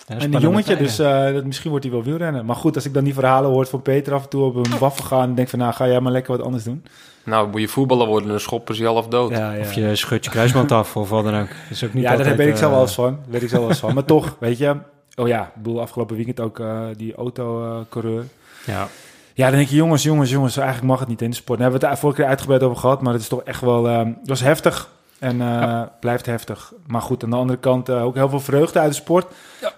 Ja, 0.07 0.17
en 0.17 0.33
een 0.33 0.41
jongetje, 0.41 0.75
dus 0.77 0.99
eh, 0.99 1.33
dat, 1.33 1.45
misschien 1.45 1.69
wordt 1.69 1.85
hij 1.85 1.93
wel 1.93 2.03
wielrennen. 2.03 2.45
Maar 2.45 2.55
goed, 2.55 2.75
als 2.75 2.85
ik 2.85 2.93
dan 2.93 3.03
die 3.03 3.13
verhalen 3.13 3.49
hoor 3.51 3.65
van 3.65 3.81
Peter 3.81 4.13
af 4.13 4.23
en 4.23 4.29
toe 4.29 4.43
op 4.43 4.55
een 4.55 4.77
waffel 4.79 5.05
gaan... 5.05 5.29
en 5.29 5.35
denk 5.35 5.49
van, 5.49 5.59
nou, 5.59 5.73
ga 5.73 5.87
jij 5.87 5.99
maar 5.99 6.11
lekker 6.11 6.37
wat 6.37 6.45
anders 6.45 6.63
doen. 6.63 6.83
Nou, 7.25 7.49
moet 7.49 7.61
je 7.61 7.67
voetballer 7.67 8.07
worden, 8.07 8.29
dan 8.29 8.39
schoppen 8.39 8.75
ze 8.75 8.81
je 8.81 8.87
half 8.87 9.07
dood. 9.07 9.31
Ja, 9.31 9.51
ja. 9.51 9.61
Of 9.61 9.73
je 9.73 9.95
schudt 9.95 10.25
je 10.25 10.31
kruisband 10.31 10.71
af 10.71 10.95
of 10.95 11.09
wat 11.09 11.23
dan 11.23 11.35
ook. 11.35 11.47
Is 11.69 11.83
ook 11.83 11.93
niet 11.93 12.03
ja, 12.03 12.09
daar 12.09 12.17
altijd, 12.17 12.37
weet 12.37 12.47
ik 12.47 12.57
zelf 12.57 12.69
eh, 12.71 12.77
wel 12.77 12.85
eens 12.85 12.95
van. 12.95 13.13
Daar 13.13 13.31
weet 13.31 13.41
ik 13.41 13.49
zelf 13.49 13.61
wel 13.61 13.69
eens 13.69 13.79
van. 13.79 13.93
Maar 13.93 14.05
toch, 14.05 14.35
weet 14.39 14.57
je... 14.57 14.75
Oh 15.15 15.27
ja, 15.27 15.41
ik 15.41 15.55
bedoel, 15.55 15.81
afgelopen 15.81 16.15
weekend 16.15 16.39
ook 16.39 16.59
eh, 16.59 16.81
die 16.97 17.15
autocoureur. 17.15 18.25
Ja. 18.65 18.87
Ja, 19.33 19.47
dan 19.47 19.55
denk 19.57 19.69
je, 19.69 19.75
jongens, 19.75 20.03
jongens, 20.03 20.29
jongens, 20.29 20.57
eigenlijk 20.57 20.87
mag 20.87 20.99
het 20.99 21.07
niet 21.07 21.21
in 21.21 21.29
de 21.29 21.35
sport. 21.35 21.59
Daar 21.59 21.69
hebben 21.69 21.87
we 21.87 21.93
het 21.93 21.99
vorige 22.01 22.19
keer 22.19 22.29
uitgebreid 22.29 22.63
over 22.63 22.77
gehad, 22.77 23.01
maar 23.01 23.13
het 23.13 23.21
is 23.21 23.27
toch 23.27 23.43
echt 23.43 23.61
wel, 23.61 23.87
eh, 23.87 23.97
het 23.97 24.27
was 24.27 24.41
heftig 24.41 24.89
en 25.19 25.41
eh, 25.41 25.81
blijft 25.99 26.25
heftig. 26.25 26.73
Maar 26.87 27.01
goed, 27.01 27.23
aan 27.23 27.29
de 27.29 27.35
andere 27.35 27.59
kant 27.59 27.89
eh, 27.89 28.03
ook 28.03 28.15
heel 28.15 28.29
veel 28.29 28.39
vreugde 28.39 28.79
uit 28.79 28.89
de 28.89 28.95
sport. 28.95 29.25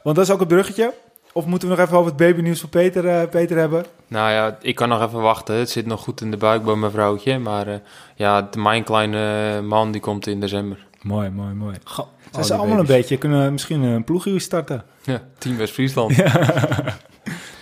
Want 0.04 0.16
dat 0.16 0.26
is 0.26 0.32
ook 0.32 0.42
een 0.42 0.48
bruggetje. 0.48 0.94
Of 1.38 1.46
moeten 1.46 1.70
we 1.70 1.76
nog 1.76 1.86
even 1.86 1.98
over 1.98 2.10
het 2.12 2.20
babynieuws 2.20 2.60
van 2.60 2.70
Peter, 2.70 3.08
eh, 3.08 3.30
Peter 3.30 3.58
hebben? 3.58 3.86
Nou 4.08 4.32
ja, 4.32 4.58
ik 4.62 4.76
kan 4.76 4.90
nog 4.90 5.04
even 5.04 5.22
wachten. 5.22 5.56
Het 5.56 5.70
zit 5.70 5.86
nog 5.86 6.02
goed 6.02 6.22
in 6.22 6.32
de 6.32 6.38
buik 6.38 6.64
bij 6.64 6.76
mijn 6.76 6.92
vrouwtje. 6.92 7.40
Maar 7.40 7.68
eh, 7.68 7.76
ja, 8.16 8.50
mijn 8.58 8.84
kleine 8.84 9.62
man 9.62 9.92
die 9.92 10.02
komt 10.02 10.28
in 10.28 10.40
december. 10.40 10.86
Mooi, 11.02 11.30
mooi, 11.30 11.54
mooi. 11.54 11.76
Goh, 11.84 12.06
Zijn 12.32 12.46
ze 12.46 12.54
allemaal 12.54 12.80
een 12.80 12.86
beetje, 12.86 13.18
kunnen 13.18 13.46
we 13.46 13.52
misschien 13.52 13.82
een 13.82 14.04
ploegje 14.04 14.40
starten? 14.40 14.84
Ja, 15.04 15.22
Team 15.38 15.58
West-Friesland. 15.58 16.16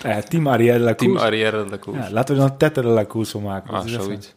Ja, 0.03 0.21
team 0.21 0.47
Arrière 0.47 0.77
de 0.77 0.83
la 0.83 0.93
Team 0.95 1.11
Course. 1.11 1.25
Arrière 1.25 1.63
de 1.63 1.69
la 1.69 1.77
Course. 1.77 2.01
Ja, 2.01 2.11
laten 2.11 2.35
we 2.35 2.41
dan 2.41 2.57
Tette 2.57 2.81
de 2.81 2.87
la 2.87 3.05
Course 3.05 3.31
van 3.31 3.41
maken. 3.41 3.73
ah, 3.73 3.85
even- 3.87 4.03
zoiets. 4.03 4.33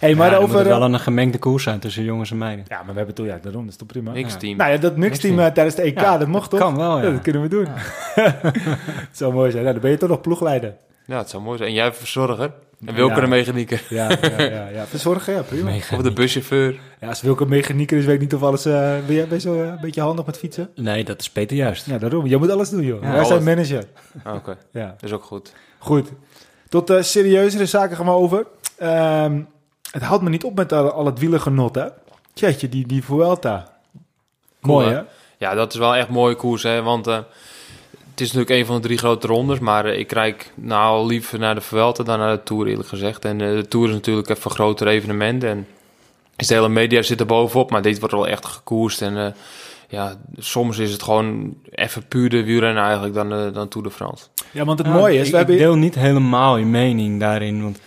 Hey, 0.00 0.14
maar 0.14 0.26
Ja, 0.26 0.30
dan 0.32 0.40
moet 0.40 0.48
over... 0.50 0.58
het 0.60 0.68
wel 0.78 0.86
eh, 0.86 0.92
een 0.92 1.00
gemengde 1.00 1.38
koers 1.38 1.62
zijn 1.62 1.78
tussen 1.80 2.04
jongens 2.04 2.30
en 2.30 2.38
meiden. 2.38 2.64
Ja, 2.68 2.76
maar 2.82 2.90
we 2.92 2.96
hebben 2.96 3.14
toch, 3.14 3.26
ja, 3.26 3.38
daarom, 3.42 3.62
dat 3.62 3.70
is 3.70 3.76
toch 3.76 3.88
prima. 3.88 4.12
Niks-team. 4.12 4.56
Nou 4.56 4.70
ja, 4.70 4.76
dat 4.76 4.96
mixteam 4.96 5.34
Mixteam. 5.34 5.38
eh, 5.38 5.52
tijdens 5.54 5.76
de 5.76 5.82
EK, 5.82 6.00
Ja, 6.00 6.18
dat 6.18 6.28
mocht 6.28 6.50
toch? 6.50 6.60
Kan 6.60 6.76
wel, 6.76 6.96
ja. 6.98 7.04
Ja, 7.04 7.10
dat 7.10 7.20
kunnen 7.20 7.42
we 7.42 7.48
doen. 7.48 7.66
Het 9.08 9.16
zou 9.16 9.32
mooi 9.32 9.50
zijn. 9.50 9.62
Nou, 9.62 9.72
dan 9.74 9.82
ben 9.82 9.90
je 9.90 9.96
toch 9.96 10.08
nog 10.08 10.20
ploegleider. 10.20 10.74
Ja, 11.06 11.18
het 11.18 11.30
zou 11.30 11.42
mooi 11.42 11.56
zijn. 11.56 11.68
En 11.68 11.74
jij 11.74 11.92
verzorger. 11.92 12.52
En 12.86 12.94
Wilke 12.94 13.14
Ja. 13.14 13.20
de 13.20 13.26
mechanieker. 13.26 13.82
Ja, 13.88 14.08
ja, 14.22 14.42
ja. 14.42 14.68
ja. 14.68 14.86
Verzorgen, 14.86 15.32
ja, 15.34 15.42
prima. 15.42 15.70
Mega 15.70 15.96
Of 15.96 16.02
de 16.02 16.12
buschauffeur. 16.12 16.78
Ja, 17.00 17.08
als 17.08 17.20
Wilco 17.22 17.44
mechanieker 17.46 17.98
is, 17.98 18.04
weet 18.04 18.14
ik 18.14 18.20
niet 18.20 18.34
of 18.34 18.42
alles... 18.42 18.64
eh 18.64 18.72
ben 19.06 19.14
jij 19.14 19.28
best 19.28 19.44
wel 19.44 19.54
een 19.54 19.78
beetje 19.80 20.00
handig 20.00 20.26
met 20.26 20.38
fietsen? 20.38 20.70
Nee, 20.74 21.04
dat 21.04 21.20
is 21.20 21.30
Peter 21.30 21.56
juist. 21.56 21.86
Ja, 21.86 21.98
daarom. 21.98 22.26
Jij 22.26 22.38
moet 22.38 22.50
alles 22.50 22.70
doen, 22.70 22.82
joh. 22.84 23.02
Ja, 23.02 23.12
Wij 23.12 23.24
zijn 23.24 23.44
manager. 23.44 23.84
Ah, 24.22 24.34
Oké, 24.34 24.56
Ja, 24.72 24.86
dat 24.86 25.02
is 25.02 25.12
ook 25.12 25.22
goed. 25.24 25.52
goed. 25.78 26.08
Tot 26.68 26.90
eh, 26.90 27.02
serieuzere 27.02 27.66
zaken 27.66 27.96
gaan 27.96 28.06
we 28.06 28.12
over. 28.12 28.46
Ehm, 28.78 29.40
het 29.90 30.02
houdt 30.02 30.22
me 30.22 30.30
niet 30.30 30.44
op 30.44 30.54
met 30.54 30.72
al, 30.72 30.92
al 30.92 31.06
het 31.06 31.18
wielergenot, 31.18 31.74
hè? 31.74 31.86
Tjetje, 32.32 32.68
die, 32.68 32.86
die 32.86 33.04
Vuelta. 33.04 33.78
Cool, 34.60 34.78
Mooi, 34.78 34.88
hè? 34.88 34.94
hè? 34.94 35.02
Ja, 35.38 35.54
dat 35.54 35.72
is 35.72 35.78
wel 35.78 35.94
echt 35.94 36.08
een 36.08 36.14
mooie 36.14 36.34
koers, 36.34 36.62
hè. 36.62 36.82
Want 36.82 37.06
eh, 37.06 37.18
het 38.20 38.28
is 38.28 38.34
natuurlijk 38.34 38.60
een 38.60 38.66
van 38.66 38.80
de 38.80 38.86
drie 38.86 38.98
grote 38.98 39.26
rondes. 39.26 39.58
Maar 39.58 39.84
eh, 39.84 39.98
ik 39.98 40.06
kijk 40.06 40.52
nou 40.54 41.06
liever 41.06 41.38
naar 41.38 41.54
de 41.54 41.60
Vuelta 41.60 42.02
dan 42.02 42.18
naar 42.18 42.36
de 42.36 42.42
Tour, 42.42 42.66
eerlijk 42.66 42.88
gezegd. 42.88 43.24
En 43.24 43.40
eh, 43.40 43.50
de 43.50 43.68
Tour 43.68 43.88
is 43.88 43.94
natuurlijk 43.94 44.28
even 44.28 44.44
een 44.44 44.56
groter 44.56 44.86
evenement. 44.88 45.44
En 45.44 45.66
is 46.36 46.46
de 46.46 46.54
hele 46.54 46.68
media 46.68 47.02
zit 47.02 47.20
er 47.20 47.26
bovenop. 47.26 47.70
Maar 47.70 47.82
dit 47.82 47.98
wordt 47.98 48.14
wel 48.14 48.28
echt 48.28 48.46
gekoerst. 48.46 49.02
En 49.02 49.16
eh, 49.16 49.32
ja, 49.88 50.16
soms 50.36 50.78
is 50.78 50.92
het 50.92 51.02
gewoon 51.02 51.54
even 51.70 52.06
puur 52.08 52.28
de 52.28 52.44
wielrennen 52.44 52.82
eigenlijk 52.82 53.14
dan, 53.14 53.52
dan 53.52 53.68
Tour 53.68 53.86
de 53.86 53.92
France. 53.92 54.24
Ja, 54.50 54.64
want 54.64 54.78
het 54.78 54.86
Ja, 54.86 54.92
mooie 54.92 55.18
is... 55.18 55.26
ik, 55.26 55.30
we 55.30 55.36
hebben... 55.36 55.54
ik 55.54 55.60
deel 55.60 55.76
niet 55.76 55.94
helemaal 55.94 56.56
je 56.56 56.64
mening 56.64 57.20
daarin, 57.20 57.62
want 57.62 57.80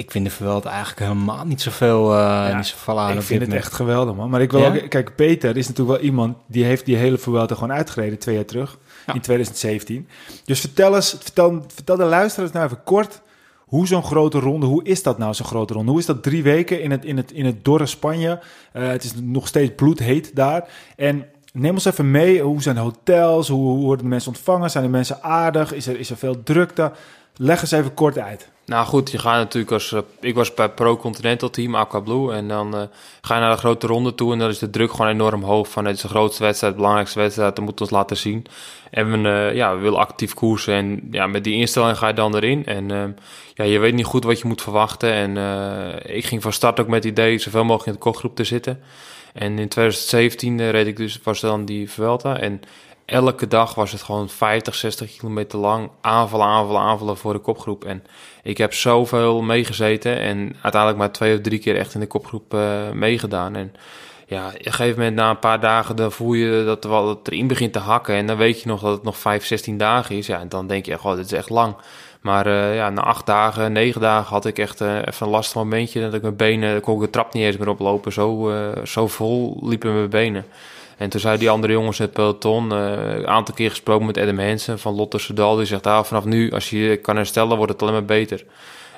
ik 0.00 0.10
vind 0.10 0.24
de 0.24 0.30
Vuelta 0.30 0.68
eigenlijk 0.70 1.00
helemaal 1.00 1.44
niet 1.44 1.60
zoveel, 1.60 2.14
eh 2.16 2.56
niet 2.56 2.66
zoveel 2.66 3.00
aan 3.00 3.16
Ik 3.16 3.22
vind 3.22 3.40
het 3.42 3.52
echt 3.52 3.72
geweldig, 3.72 4.14
man. 4.14 4.30
Maar 4.30 4.40
ik 4.40 4.50
wil 4.50 4.60
Ja? 4.60 4.66
ook, 4.68 4.88
kijk, 4.88 5.14
Peter 5.16 5.56
is 5.56 5.68
natuurlijk 5.68 5.96
wel 5.98 6.06
iemand 6.06 6.36
die 6.46 6.64
heeft 6.64 6.84
die 6.84 6.96
hele 6.96 7.18
Vuelta 7.18 7.54
gewoon 7.54 7.72
uitgereden 7.72 8.18
twee 8.18 8.34
jaar 8.34 8.44
terug, 8.44 8.78
Ja. 9.06 9.14
in 9.14 9.20
2017. 9.20 10.08
Dus 10.44 10.60
vertel 10.60 10.94
eens, 10.94 11.16
vertel, 11.20 11.64
vertel 11.74 11.96
de 11.96 12.04
luisteraars 12.04 12.52
nou 12.52 12.64
even 12.64 12.82
kort 12.84 13.20
hoe 13.58 13.86
zo'n 13.86 14.02
grote 14.02 14.38
ronde, 14.38 14.66
hoe 14.66 14.84
is 14.84 15.02
dat 15.02 15.18
nou 15.18 15.34
zo'n 15.34 15.46
grote 15.46 15.72
ronde? 15.72 15.90
Hoe 15.90 16.00
is 16.00 16.06
dat 16.06 16.22
drie 16.22 16.42
weken 16.42 16.82
in 16.82 16.90
het, 16.90 17.04
in 17.04 17.16
het, 17.16 17.32
in 17.32 17.44
het 17.44 17.64
dorre 17.64 17.86
Spanje? 17.86 18.40
Eh, 18.72 18.88
het 18.88 19.04
is 19.04 19.12
nog 19.22 19.46
steeds 19.46 19.72
bloedheet 19.76 20.36
daar. 20.36 20.68
En 20.96 21.24
neem 21.52 21.72
ons 21.74 21.84
even 21.84 22.10
mee, 22.10 22.42
hoe 22.42 22.62
zijn 22.62 22.74
de 22.74 22.80
hotels? 22.80 23.48
Hoe, 23.48 23.68
hoe 23.68 23.84
worden 23.84 24.04
de 24.04 24.10
mensen 24.10 24.30
ontvangen? 24.32 24.70
Zijn 24.70 24.84
de 24.84 24.90
mensen 24.90 25.22
aardig? 25.22 25.72
Is 25.72 25.86
er, 25.86 25.98
is 25.98 26.10
er 26.10 26.16
veel 26.16 26.42
drukte? 26.42 26.92
Leg 27.36 27.60
eens 27.60 27.70
even 27.70 27.94
kort 27.94 28.18
uit. 28.18 28.48
Nou 28.70 28.86
goed, 28.86 29.10
je 29.10 29.18
gaat 29.18 29.36
natuurlijk 29.36 29.72
als... 29.72 29.92
eh, 29.92 30.00
ik 30.20 30.34
was 30.34 30.54
bij 30.54 30.68
Pro 30.68 30.96
Continental 30.96 31.50
Team, 31.50 31.74
Aqua 31.74 32.00
Blue. 32.00 32.32
En 32.32 32.48
dan 32.48 32.76
eh, 32.76 32.82
ga 33.20 33.34
je 33.34 33.40
naar 33.40 33.52
de 33.52 33.58
grote 33.58 33.86
ronde 33.86 34.14
toe. 34.14 34.32
En 34.32 34.38
dan 34.38 34.48
is 34.48 34.58
de 34.58 34.70
druk 34.70 34.90
gewoon 34.90 35.10
enorm 35.10 35.42
hoog. 35.42 35.68
Van 35.68 35.84
het 35.84 35.96
is 35.96 36.02
de 36.02 36.08
grootste 36.08 36.42
wedstrijd, 36.42 36.72
de 36.72 36.78
belangrijkste 36.78 37.18
wedstrijd. 37.18 37.56
Dat 37.56 37.64
moeten 37.64 37.84
we 37.84 37.90
ons 37.90 38.00
laten 38.00 38.16
zien. 38.16 38.46
En 38.90 39.22
we, 39.22 39.28
eh, 39.28 39.54
ja, 39.54 39.74
we 39.74 39.80
willen 39.80 39.98
actief 39.98 40.34
koersen. 40.34 40.74
En 40.74 41.08
ja, 41.10 41.26
met 41.26 41.44
die 41.44 41.54
instelling 41.54 41.98
ga 41.98 42.08
je 42.08 42.14
dan 42.14 42.34
erin. 42.34 42.66
En 42.66 42.90
eh, 42.90 43.04
ja, 43.54 43.64
je 43.64 43.78
weet 43.78 43.94
niet 43.94 44.04
goed 44.04 44.24
wat 44.24 44.40
je 44.40 44.48
moet 44.48 44.62
verwachten. 44.62 45.12
En 45.12 45.36
ik 46.16 46.24
ging 46.24 46.42
van 46.42 46.52
start 46.52 46.80
ook 46.80 46.88
met 46.88 47.04
het 47.04 47.12
idee 47.12 47.38
zoveel 47.38 47.64
mogelijk 47.64 47.86
in 47.86 47.92
de 47.92 47.98
kopgroep 47.98 48.36
te 48.36 48.44
zitten. 48.44 48.80
En 49.32 49.58
in 49.58 49.68
2017 49.68 50.60
eh, 50.60 50.70
reed 50.70 50.86
ik 50.86 50.96
dus, 50.96 51.20
was 51.22 51.40
dan 51.40 51.64
die 51.64 51.90
Vuelta. 51.90 52.38
En 52.38 52.60
elke 53.10 53.48
dag 53.48 53.74
was 53.74 53.92
het 53.92 54.02
gewoon 54.02 54.28
50, 54.28 54.74
60 54.74 55.16
kilometer 55.16 55.58
lang 55.58 55.90
aanvallen, 56.00 56.46
aanvallen, 56.46 56.80
aanvallen 56.80 57.16
voor 57.16 57.32
de 57.32 57.38
kopgroep. 57.38 57.84
En 57.84 58.04
ik 58.42 58.58
heb 58.58 58.74
zoveel 58.74 59.42
meegezeten 59.42 60.18
en 60.18 60.38
uiteindelijk 60.62 60.96
maar 60.96 61.12
twee 61.12 61.34
of 61.34 61.40
drie 61.40 61.58
keer 61.58 61.76
echt 61.76 61.94
in 61.94 62.00
de 62.00 62.06
kopgroep 62.06 62.54
eh, 62.54 62.90
meegedaan. 62.92 63.56
En 63.56 63.72
ja, 64.26 64.46
op 64.46 64.54
een 64.54 64.72
gegeven 64.72 64.98
moment 64.98 65.16
na 65.16 65.30
een 65.30 65.38
paar 65.38 65.60
dagen 65.60 65.96
dan 65.96 66.12
voel 66.12 66.32
je 66.32 66.62
dat 66.64 66.84
er 66.84 66.90
dat 66.90 67.28
erin 67.28 67.46
begint 67.46 67.72
te 67.72 67.78
hakken. 67.78 68.14
En 68.14 68.26
dan 68.26 68.36
weet 68.36 68.60
je 68.62 68.68
nog 68.68 68.80
dat 68.80 68.92
het 68.92 69.02
nog 69.02 69.16
5, 69.16 69.44
16 69.44 69.78
dagen 69.78 70.16
is. 70.16 70.26
Ja, 70.26 70.40
en 70.40 70.48
dan 70.48 70.66
denk 70.66 70.86
je, 70.86 70.98
goh, 70.98 71.16
dit 71.16 71.24
is 71.24 71.32
echt 71.32 71.50
lang. 71.50 71.74
Maar 72.20 72.46
eh, 72.46 72.74
ja, 72.74 72.90
na 72.90 73.02
acht 73.02 73.26
dagen, 73.26 73.72
negen 73.72 74.00
dagen 74.00 74.32
had 74.32 74.46
ik 74.46 74.58
echt 74.58 74.80
eh, 74.80 74.96
even 74.96 75.26
een 75.26 75.32
lastig 75.32 75.54
momentje. 75.54 76.00
Dat 76.00 76.14
ik 76.14 76.22
mijn 76.22 76.36
benen, 76.36 76.80
kon 76.80 76.94
ik 76.94 77.00
de 77.00 77.10
trap 77.10 77.34
niet 77.34 77.44
eens 77.44 77.56
meer 77.56 77.68
oplopen. 77.68 78.12
Zo, 78.12 78.52
zo 78.84 79.06
vol 79.06 79.58
liepen 79.62 79.94
mijn 79.94 80.10
benen. 80.10 80.44
En 81.00 81.08
toen 81.08 81.20
zei 81.20 81.38
die 81.38 81.50
andere 81.50 81.72
jongens 81.72 81.98
in 81.98 82.04
het 82.04 82.14
peloton, 82.14 82.72
eh, 82.72 82.92
een 83.14 83.26
aantal 83.26 83.54
keer 83.54 83.70
gesproken 83.70 84.06
met 84.06 84.18
Adam 84.18 84.38
Hansen 84.38 84.78
van 84.78 84.94
Lotte 84.94 85.18
Soudal. 85.18 85.56
Die 85.56 85.64
zegt, 85.66 85.86
ah, 85.86 86.04
vanaf 86.04 86.24
nu, 86.24 86.50
als 86.52 86.70
je 86.70 86.78
je 86.78 86.96
kan 86.96 87.16
herstellen, 87.16 87.56
wordt 87.56 87.72
het 87.72 87.82
alleen 87.82 87.94
maar 87.94 88.04
beter. 88.04 88.44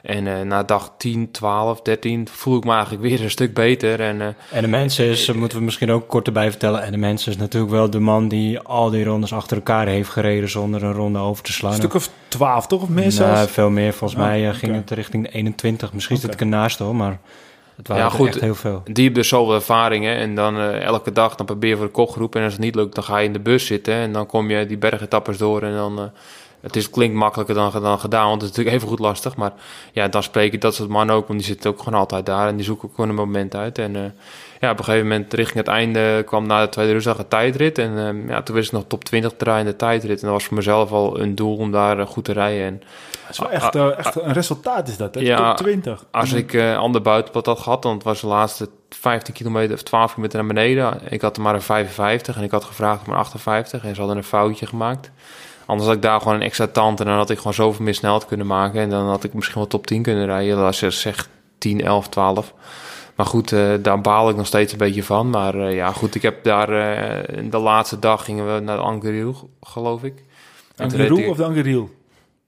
En 0.03 0.27
eh, 0.27 0.41
na 0.41 0.63
dag 0.63 0.93
10, 0.99 1.31
12, 1.31 1.83
13 1.83 2.29
voel 2.31 2.57
ik 2.57 2.65
me 2.65 2.73
eigenlijk 2.73 3.03
weer 3.03 3.23
een 3.23 3.31
stuk 3.31 3.55
beter. 3.55 4.01
En 4.01 4.21
eh, 4.21 4.27
En 4.51 4.63
de 4.63 4.69
mensen 4.69 5.05
is, 5.07 5.33
moeten 5.33 5.59
we 5.59 5.65
misschien 5.65 5.91
ook 5.91 6.09
kort 6.09 6.27
erbij 6.27 6.51
vertellen. 6.51 6.83
En 6.83 6.91
de 6.93 6.99
mensen 6.99 7.33
is 7.33 7.39
natuurlijk 7.39 7.73
wel 7.73 7.91
de 7.91 7.99
man 8.01 8.29
die 8.29 8.59
al 8.59 8.91
die 8.91 9.05
rondes 9.05 9.33
achter 9.33 9.57
elkaar 9.57 9.87
heeft 9.87 10.09
gereden 10.09 10.49
zonder 10.51 10.83
een 10.83 10.93
ronde 10.93 11.19
over 11.19 11.45
te 11.45 11.53
slaan. 11.53 11.71
Een 11.73 11.77
stuk 11.79 11.95
of 11.95 12.11
twaalf, 12.29 12.67
toch? 12.67 12.83
Of 12.83 12.89
meer 12.89 12.99
Nou, 13.01 13.11
zelfs? 13.13 13.53
veel 13.53 13.71
meer. 13.71 13.93
Volgens 13.93 14.21
Oh, 14.21 14.27
mij 14.27 14.55
ging 14.55 14.75
het 14.75 14.91
richting 14.91 15.25
de 15.25 15.31
21. 15.33 15.93
Misschien 15.93 16.17
zit 16.17 16.33
ik 16.33 16.41
ernaast 16.41 16.79
hoor, 16.79 16.97
maar 16.97 17.19
het 17.77 17.89
waren 17.89 18.03
Ja, 18.05 18.11
goed. 18.11 18.27
echt 18.29 18.41
heel 18.41 18.55
veel. 18.55 18.81
die 18.85 19.05
hebben 19.05 19.23
dus 19.23 19.29
zoveel 19.31 19.55
ervaring. 19.55 20.05
Hè? 20.05 20.15
En 20.15 20.35
dan 20.35 20.59
eh, 20.59 20.83
elke 20.83 21.13
dag 21.13 21.35
dan 21.35 21.47
probeer 21.47 21.71
je 21.71 21.77
voor 21.77 21.87
de 21.87 21.93
kopgroep. 21.93 22.37
En 22.37 22.43
als 22.43 22.53
het 22.53 22.63
niet 22.63 22.75
lukt, 22.75 22.95
dan 22.95 23.05
ga 23.05 23.19
je 23.19 23.27
in 23.27 23.33
de 23.33 23.41
bus 23.41 23.67
zitten. 23.67 23.95
En 23.95 24.13
dan 24.13 24.27
kom 24.27 24.51
je 24.51 24.67
die 24.67 24.79
bergetappers 24.79 25.39
door. 25.39 25.63
En 25.63 25.75
dan, 25.75 25.99
eh, 25.99 26.05
het 26.61 26.77
is, 26.77 26.91
klinkt 26.91 27.15
makkelijker 27.17 27.55
dan, 27.55 27.73
dan 27.83 27.99
gedaan. 27.99 28.29
Want 28.29 28.43
het 28.43 28.51
is 28.51 28.57
natuurlijk 28.57 28.77
even 28.77 28.89
goed 28.89 29.07
lastig. 29.07 29.37
Maar 29.37 29.53
ja, 29.93 30.09
dan 30.09 30.23
spreek 30.23 30.53
ik 30.53 30.61
dat 30.61 30.75
soort 30.75 30.89
mannen 30.89 31.17
ook. 31.17 31.27
Want 31.27 31.39
die 31.39 31.49
zitten 31.49 31.71
ook 31.71 31.83
gewoon 31.83 31.99
altijd 31.99 32.27
daar. 32.27 32.49
En 32.49 32.57
die 32.57 32.65
zoeken 32.65 32.89
ook 32.89 32.95
gewoon 32.95 33.11
een 33.11 33.17
moment 33.17 33.55
uit. 33.57 33.79
En 33.79 33.97
eh, 33.97 34.03
ja, 34.61 34.71
op 34.71 34.79
een 34.79 34.85
gegeven 34.85 35.09
moment 35.09 35.33
richting 35.33 35.59
het 35.59 35.69
einde 35.69 36.23
kwam 36.27 36.47
na 36.47 36.61
de 36.63 36.69
tweede 36.69 36.93
rustdag 36.93 37.19
een 37.19 37.29
tijdrit. 37.29 37.79
En 37.79 38.25
ja, 38.29 38.43
toen 38.43 38.55
wist 38.55 38.67
ik 38.67 38.73
nog 38.73 38.85
top 38.87 39.05
20 39.05 39.33
te 39.37 39.45
rijden 39.45 39.65
in 39.65 39.71
de 39.71 39.77
tijdrit. 39.77 40.21
En 40.21 40.27
dat 40.27 40.37
was 40.37 40.45
voor 40.45 40.57
mezelf 40.57 40.93
al 40.93 41.21
een 41.21 41.35
doel 41.35 41.57
om 41.57 41.71
daar 41.73 42.07
goed 42.07 42.25
te 42.25 42.33
rijden. 42.33 42.67
En 42.67 42.83
Dat 43.23 43.31
is 43.31 43.39
wel 43.39 43.51
echt, 43.51 43.75
eh, 43.75 43.99
echt 43.99 44.15
een 44.23 44.33
resultaat 44.33 44.89
is 44.89 44.97
dat, 44.97 45.15
hè? 45.15 45.21
Ja, 45.21 45.55
Top 45.55 45.67
20. 45.67 46.05
als 46.11 46.33
ik 46.33 46.55
eh 46.55 46.77
ander 46.77 47.03
buitenpad 47.03 47.47
had 47.47 47.61
gehad, 47.61 47.83
dan 47.83 47.95
het 47.95 48.03
was 48.03 48.21
de 48.21 48.27
laatste 48.27 48.69
15 48.91 49.35
kilometer 49.35 49.75
of 49.75 49.83
12 49.83 50.11
kilometer 50.11 50.39
naar 50.39 50.55
beneden. 50.55 51.01
Ik 51.09 51.21
had 51.21 51.37
er 51.37 51.43
maar 51.43 51.55
een 51.55 51.63
55 51.63 52.37
en 52.37 52.43
ik 52.43 52.51
had 52.51 52.65
gevraagd 52.65 53.07
om 53.07 53.13
een 53.13 53.19
58 53.19 53.85
en 53.85 53.95
ze 53.95 54.01
hadden 54.01 54.17
een 54.19 54.25
foutje 54.25 54.67
gemaakt. 54.67 55.11
Anders 55.67 55.89
had 55.89 55.97
ik 55.97 56.03
daar 56.03 56.21
gewoon 56.21 56.35
een 56.35 56.43
extra 56.43 56.67
tand 56.67 57.01
en 57.01 57.07
dan 57.07 57.17
had 57.17 57.31
ik 57.31 57.37
gewoon 57.37 57.55
zoveel 57.55 57.85
meer 57.85 57.95
snelheid 57.95 58.27
kunnen 58.27 58.47
maken. 58.47 58.81
En 58.81 58.91
dan 58.91 59.07
had 59.07 59.25
ik 59.25 59.35
misschien 59.35 59.59
wel 59.59 59.67
top 59.67 59.87
10 59.87 60.03
kunnen 60.03 60.27
rijden. 60.27 60.59
Als 60.59 60.81
je 60.81 60.91
zegt 60.91 61.29
10, 61.59 61.81
11, 61.81 62.09
12. 62.09 62.55
Maar 63.15 63.27
goed, 63.27 63.53
eh, 63.53 63.69
daar 63.83 64.01
baal 64.01 64.29
ik 64.29 64.37
nog 64.37 64.47
steeds 64.47 64.73
een 64.73 64.79
beetje 64.79 65.03
van. 65.05 65.31
Maar 65.31 65.73
ja, 65.73 65.93
goed, 65.93 66.15
ik 66.15 66.23
heb 66.23 66.45
daar 66.45 66.71
in 67.31 67.51
de 67.51 67.59
laatste 67.59 67.99
dag 67.99 68.25
gingen 68.25 68.55
we 68.55 68.61
naar 68.61 68.77
de 68.77 68.83
Angeril, 68.83 69.51
geloof 69.61 70.03
ik. 70.03 70.25
Angeril 70.77 71.29
of 71.29 71.37
de 71.37 71.45
Angeril? 71.45 71.91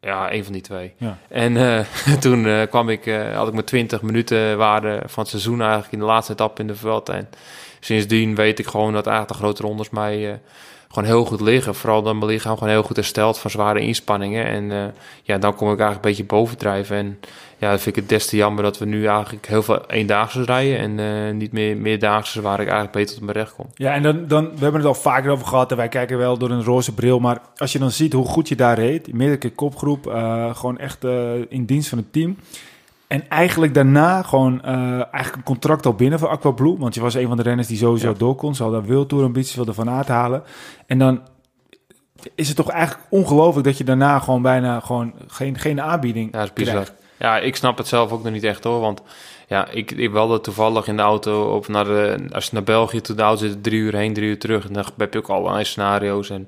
Ja, 0.04 0.32
een 0.32 0.44
van 0.44 0.52
die 0.52 0.62
twee. 0.62 0.92
Ja. 0.96 1.18
En 1.28 1.56
eh, 1.56 1.84
toen 2.20 2.46
eh, 2.46 2.62
kwam 2.68 2.88
ik, 2.88 3.06
eh, 3.06 3.37
had 3.37 3.46
ik 3.46 3.52
mijn 3.52 3.64
20 3.64 4.02
minuten 4.02 4.56
waarde 4.56 5.02
van 5.06 5.23
het 5.23 5.32
seizoen 5.32 5.61
eigenlijk 5.61 5.92
in 5.92 5.99
de 5.99 6.04
laatste 6.04 6.32
etappe 6.32 6.61
in 6.61 6.66
de 6.66 6.76
Vuelta. 6.76 7.12
En 7.12 7.28
sindsdien 7.80 8.34
weet 8.34 8.58
ik 8.58 8.66
gewoon 8.66 8.92
dat 8.92 9.06
eigenlijk 9.06 9.38
de 9.38 9.44
grote 9.44 9.62
rondes 9.62 9.90
mij 9.90 10.40
gewoon 10.95 11.09
heel 11.09 11.25
goed 11.25 11.41
liggen. 11.41 11.75
Vooral 11.75 12.03
dat 12.03 12.15
mijn 12.15 12.27
lichaam 12.27 12.55
gewoon 12.55 12.73
heel 12.73 12.83
goed 12.83 12.97
herstelt 12.97 13.39
van 13.39 13.51
zware 13.51 13.81
inspanningen. 13.81 14.47
En 14.47 14.73
eh, 14.73 14.85
ja, 15.23 15.39
dan 15.39 15.55
kom 15.55 15.73
ik 15.73 15.79
eigenlijk 15.79 16.05
een 16.05 16.11
beetje 16.11 16.25
bovendrijven. 16.25 16.97
En 16.97 17.19
ja, 17.59 17.69
dan 17.69 17.79
vind 17.79 17.97
ik 17.97 18.03
het 18.03 18.11
des 18.11 18.27
te 18.27 18.37
jammer 18.37 18.63
dat 18.63 18.79
we 18.79 18.85
nu 18.85 19.07
eigenlijk 19.07 19.47
heel 19.47 19.63
veel 19.63 19.87
eendaagse 19.87 20.45
rijden. 20.45 20.79
En 20.79 20.99
eh, 20.99 21.35
niet 21.35 21.53
meer 21.53 21.77
meerdaagse 21.77 22.41
waar 22.41 22.61
ik 22.61 22.67
eigenlijk 22.67 22.93
beter 22.93 23.15
tot 23.15 23.25
mijn 23.25 23.37
recht 23.37 23.55
kom. 23.55 23.67
Ja, 23.75 23.93
en 23.93 24.03
dan, 24.03 24.27
dan, 24.27 24.45
we 24.45 24.63
hebben 24.63 24.80
het 24.80 24.89
al 24.91 24.95
vaker 24.95 25.30
over 25.30 25.47
gehad 25.47 25.71
en 25.71 25.76
wij 25.76 25.89
kijken 25.89 26.19
wel 26.19 26.39
door 26.39 26.50
een 26.50 26.65
roze 26.65 26.95
bril. 26.95 27.19
Maar 27.19 27.41
als 27.57 27.73
je 27.73 27.78
dan 27.78 27.91
ziet 27.91 28.13
hoe 28.13 28.26
goed 28.26 28.49
je 28.49 28.57
daar 28.57 28.78
reed, 28.78 29.13
meerdere 29.13 29.39
keer 29.39 29.52
kopgroep, 29.52 30.07
eh, 30.07 30.57
gewoon 30.57 30.78
echt 30.78 31.04
in 31.49 31.65
dienst 31.65 31.89
van 31.89 31.99
het 31.99 32.13
team. 32.13 32.37
En 33.15 33.29
eigenlijk 33.29 33.75
daarna 33.75 34.23
gewoon 34.23 34.63
eh, 34.63 34.75
eigenlijk 34.93 35.37
een 35.37 35.43
contract 35.43 35.87
al 35.87 35.95
binnen 35.95 36.19
voor 36.19 36.29
Aqua 36.29 36.50
Blue. 36.50 36.79
Want 36.79 36.95
je 36.95 37.00
was 37.00 37.15
een 37.15 37.27
van 37.29 37.37
de 37.37 37.43
renners 37.43 37.69
die 37.69 37.77
sowieso 37.77 38.09
Ja. 38.09 38.15
door 38.19 38.35
kon. 38.35 38.55
Ze 38.55 38.63
hadden 38.63 38.87
World 38.87 39.09
Tour 39.09 39.25
ambities 39.25 39.55
wilde 39.55 39.73
van 39.75 39.87
halen. 39.89 40.43
En 40.87 40.99
dan 40.99 41.21
is 42.35 42.49
het 42.49 42.57
toch 42.57 42.71
eigenlijk 42.71 43.07
ongelooflijk 43.11 43.67
dat 43.67 43.79
je 43.79 43.85
daarna 43.85 44.19
gewoon 44.19 44.43
bijna 44.43 44.81
gewoon 44.81 45.13
geen, 45.27 45.59
geen 45.59 45.81
aanbieding 45.81 46.33
Ja, 46.33 46.39
dat 46.39 46.47
is 46.47 46.53
bizar. 46.53 46.73
krijgt. 46.75 46.93
Ja, 47.19 47.39
ik 47.39 47.57
snap 47.57 47.79
het 47.79 47.89
zelf 47.89 48.13
ook 48.13 48.23
nog 48.23 48.33
niet 48.33 48.45
echt 48.45 48.65
hoor. 48.65 48.81
Want 48.81 49.03
ja, 49.49 49.69
ik, 49.69 49.91
ik 49.91 50.11
wilde 50.11 50.41
toevallig 50.41 50.87
in 50.87 50.97
de 50.97 51.03
auto 51.03 51.55
op 51.55 51.69
naar 51.69 51.85
de, 51.85 52.27
als 52.33 52.45
je 52.45 52.50
naar 52.53 52.63
België 52.63 53.00
toe 53.00 53.17
de 53.17 53.23
auto 53.23 53.47
zit, 53.47 53.63
drie 53.63 53.81
uur 53.81 53.95
heen, 53.97 54.13
drie 54.15 54.29
uur 54.29 54.39
terug. 54.39 54.67
En 54.67 54.73
dan 54.73 54.85
heb 54.97 55.13
je 55.13 55.19
ook 55.19 55.29
allerlei 55.29 55.65
scenario's. 55.65 56.31
En 56.31 56.47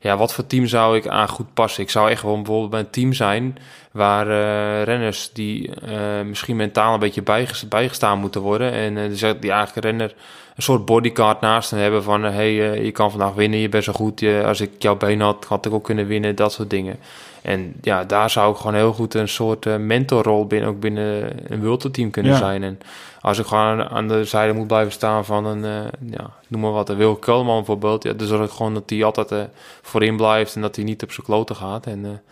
ja, 0.00 0.16
wat 0.16 0.34
voor 0.34 0.46
team 0.46 0.66
zou 0.66 0.96
ik 0.96 1.06
aan 1.08 1.28
goed 1.28 1.54
passen? 1.54 1.82
Ik 1.82 1.90
zou 1.90 2.10
echt 2.10 2.20
gewoon 2.20 2.42
bijvoorbeeld 2.42 2.70
bij 2.70 2.80
een 2.80 2.90
team 2.90 3.12
zijn 3.12 3.56
waar 3.92 4.28
eh, 4.28 4.82
renners 4.82 5.30
die 5.32 5.74
eh, 5.74 6.22
misschien 6.26 6.56
mentaal 6.56 6.94
een 6.94 7.00
beetje 7.00 7.22
bijges- 7.22 7.68
bijgestaan 7.68 8.18
moeten 8.18 8.40
worden. 8.40 8.72
En 8.72 8.96
eh, 8.96 9.10
die 9.40 9.50
eigenlijk 9.50 9.74
een 9.74 9.82
renner 9.82 10.14
een 10.56 10.62
soort 10.62 10.84
bodyguard 10.84 11.40
naast 11.40 11.70
hen 11.70 11.80
hebben 11.80 12.02
van... 12.02 12.22
hé, 12.22 12.30
hey, 12.30 12.82
je 12.84 12.90
kan 12.90 13.10
vandaag 13.10 13.34
winnen, 13.34 13.58
je 13.58 13.68
bent 13.68 13.84
zo 13.84 13.92
goed. 13.92 14.20
Je, 14.20 14.42
als 14.46 14.60
ik 14.60 14.70
jouw 14.78 14.96
been 14.96 15.20
had, 15.20 15.44
had 15.48 15.66
ik 15.66 15.72
ook 15.72 15.84
kunnen 15.84 16.06
winnen, 16.06 16.36
dat 16.36 16.52
soort 16.52 16.70
dingen. 16.70 16.98
En 17.42 17.74
ja, 17.82 18.04
daar 18.04 18.30
zou 18.30 18.52
ik 18.52 18.56
gewoon 18.56 18.74
heel 18.74 18.92
goed 18.92 19.14
een 19.14 19.28
soort 19.28 19.78
mentorrol 19.78 20.46
binnen, 20.46 20.68
ook 20.68 20.80
binnen 20.80 21.32
een 21.52 21.62
World 21.62 21.94
team 21.94 22.10
kunnen 22.10 22.32
Ja. 22.32 22.38
zijn. 22.38 22.62
En 22.62 22.78
als 23.20 23.38
ik 23.38 23.46
gewoon 23.46 23.88
aan 23.88 24.08
de 24.08 24.24
zijde 24.24 24.52
moet 24.52 24.66
blijven 24.66 24.92
staan 24.92 25.24
van 25.24 25.44
een, 25.44 25.90
ja, 26.10 26.30
noem 26.48 26.60
maar 26.60 26.72
wat, 26.72 26.88
een 26.88 26.96
Wil 26.96 27.16
Kelman 27.16 27.56
bijvoorbeeld. 27.56 28.02
Ja, 28.02 28.12
dan 28.12 28.26
zorg 28.26 28.44
ik 28.44 28.50
gewoon 28.50 28.74
dat 28.74 28.90
hij 28.90 29.04
altijd 29.04 29.32
eh, 29.32 29.38
voorin 29.82 30.16
blijft 30.16 30.54
en 30.54 30.60
dat 30.60 30.76
hij 30.76 30.84
niet 30.84 31.02
op 31.02 31.12
zijn 31.12 31.26
kloten 31.26 31.56
gaat. 31.56 31.86
En 31.86 32.22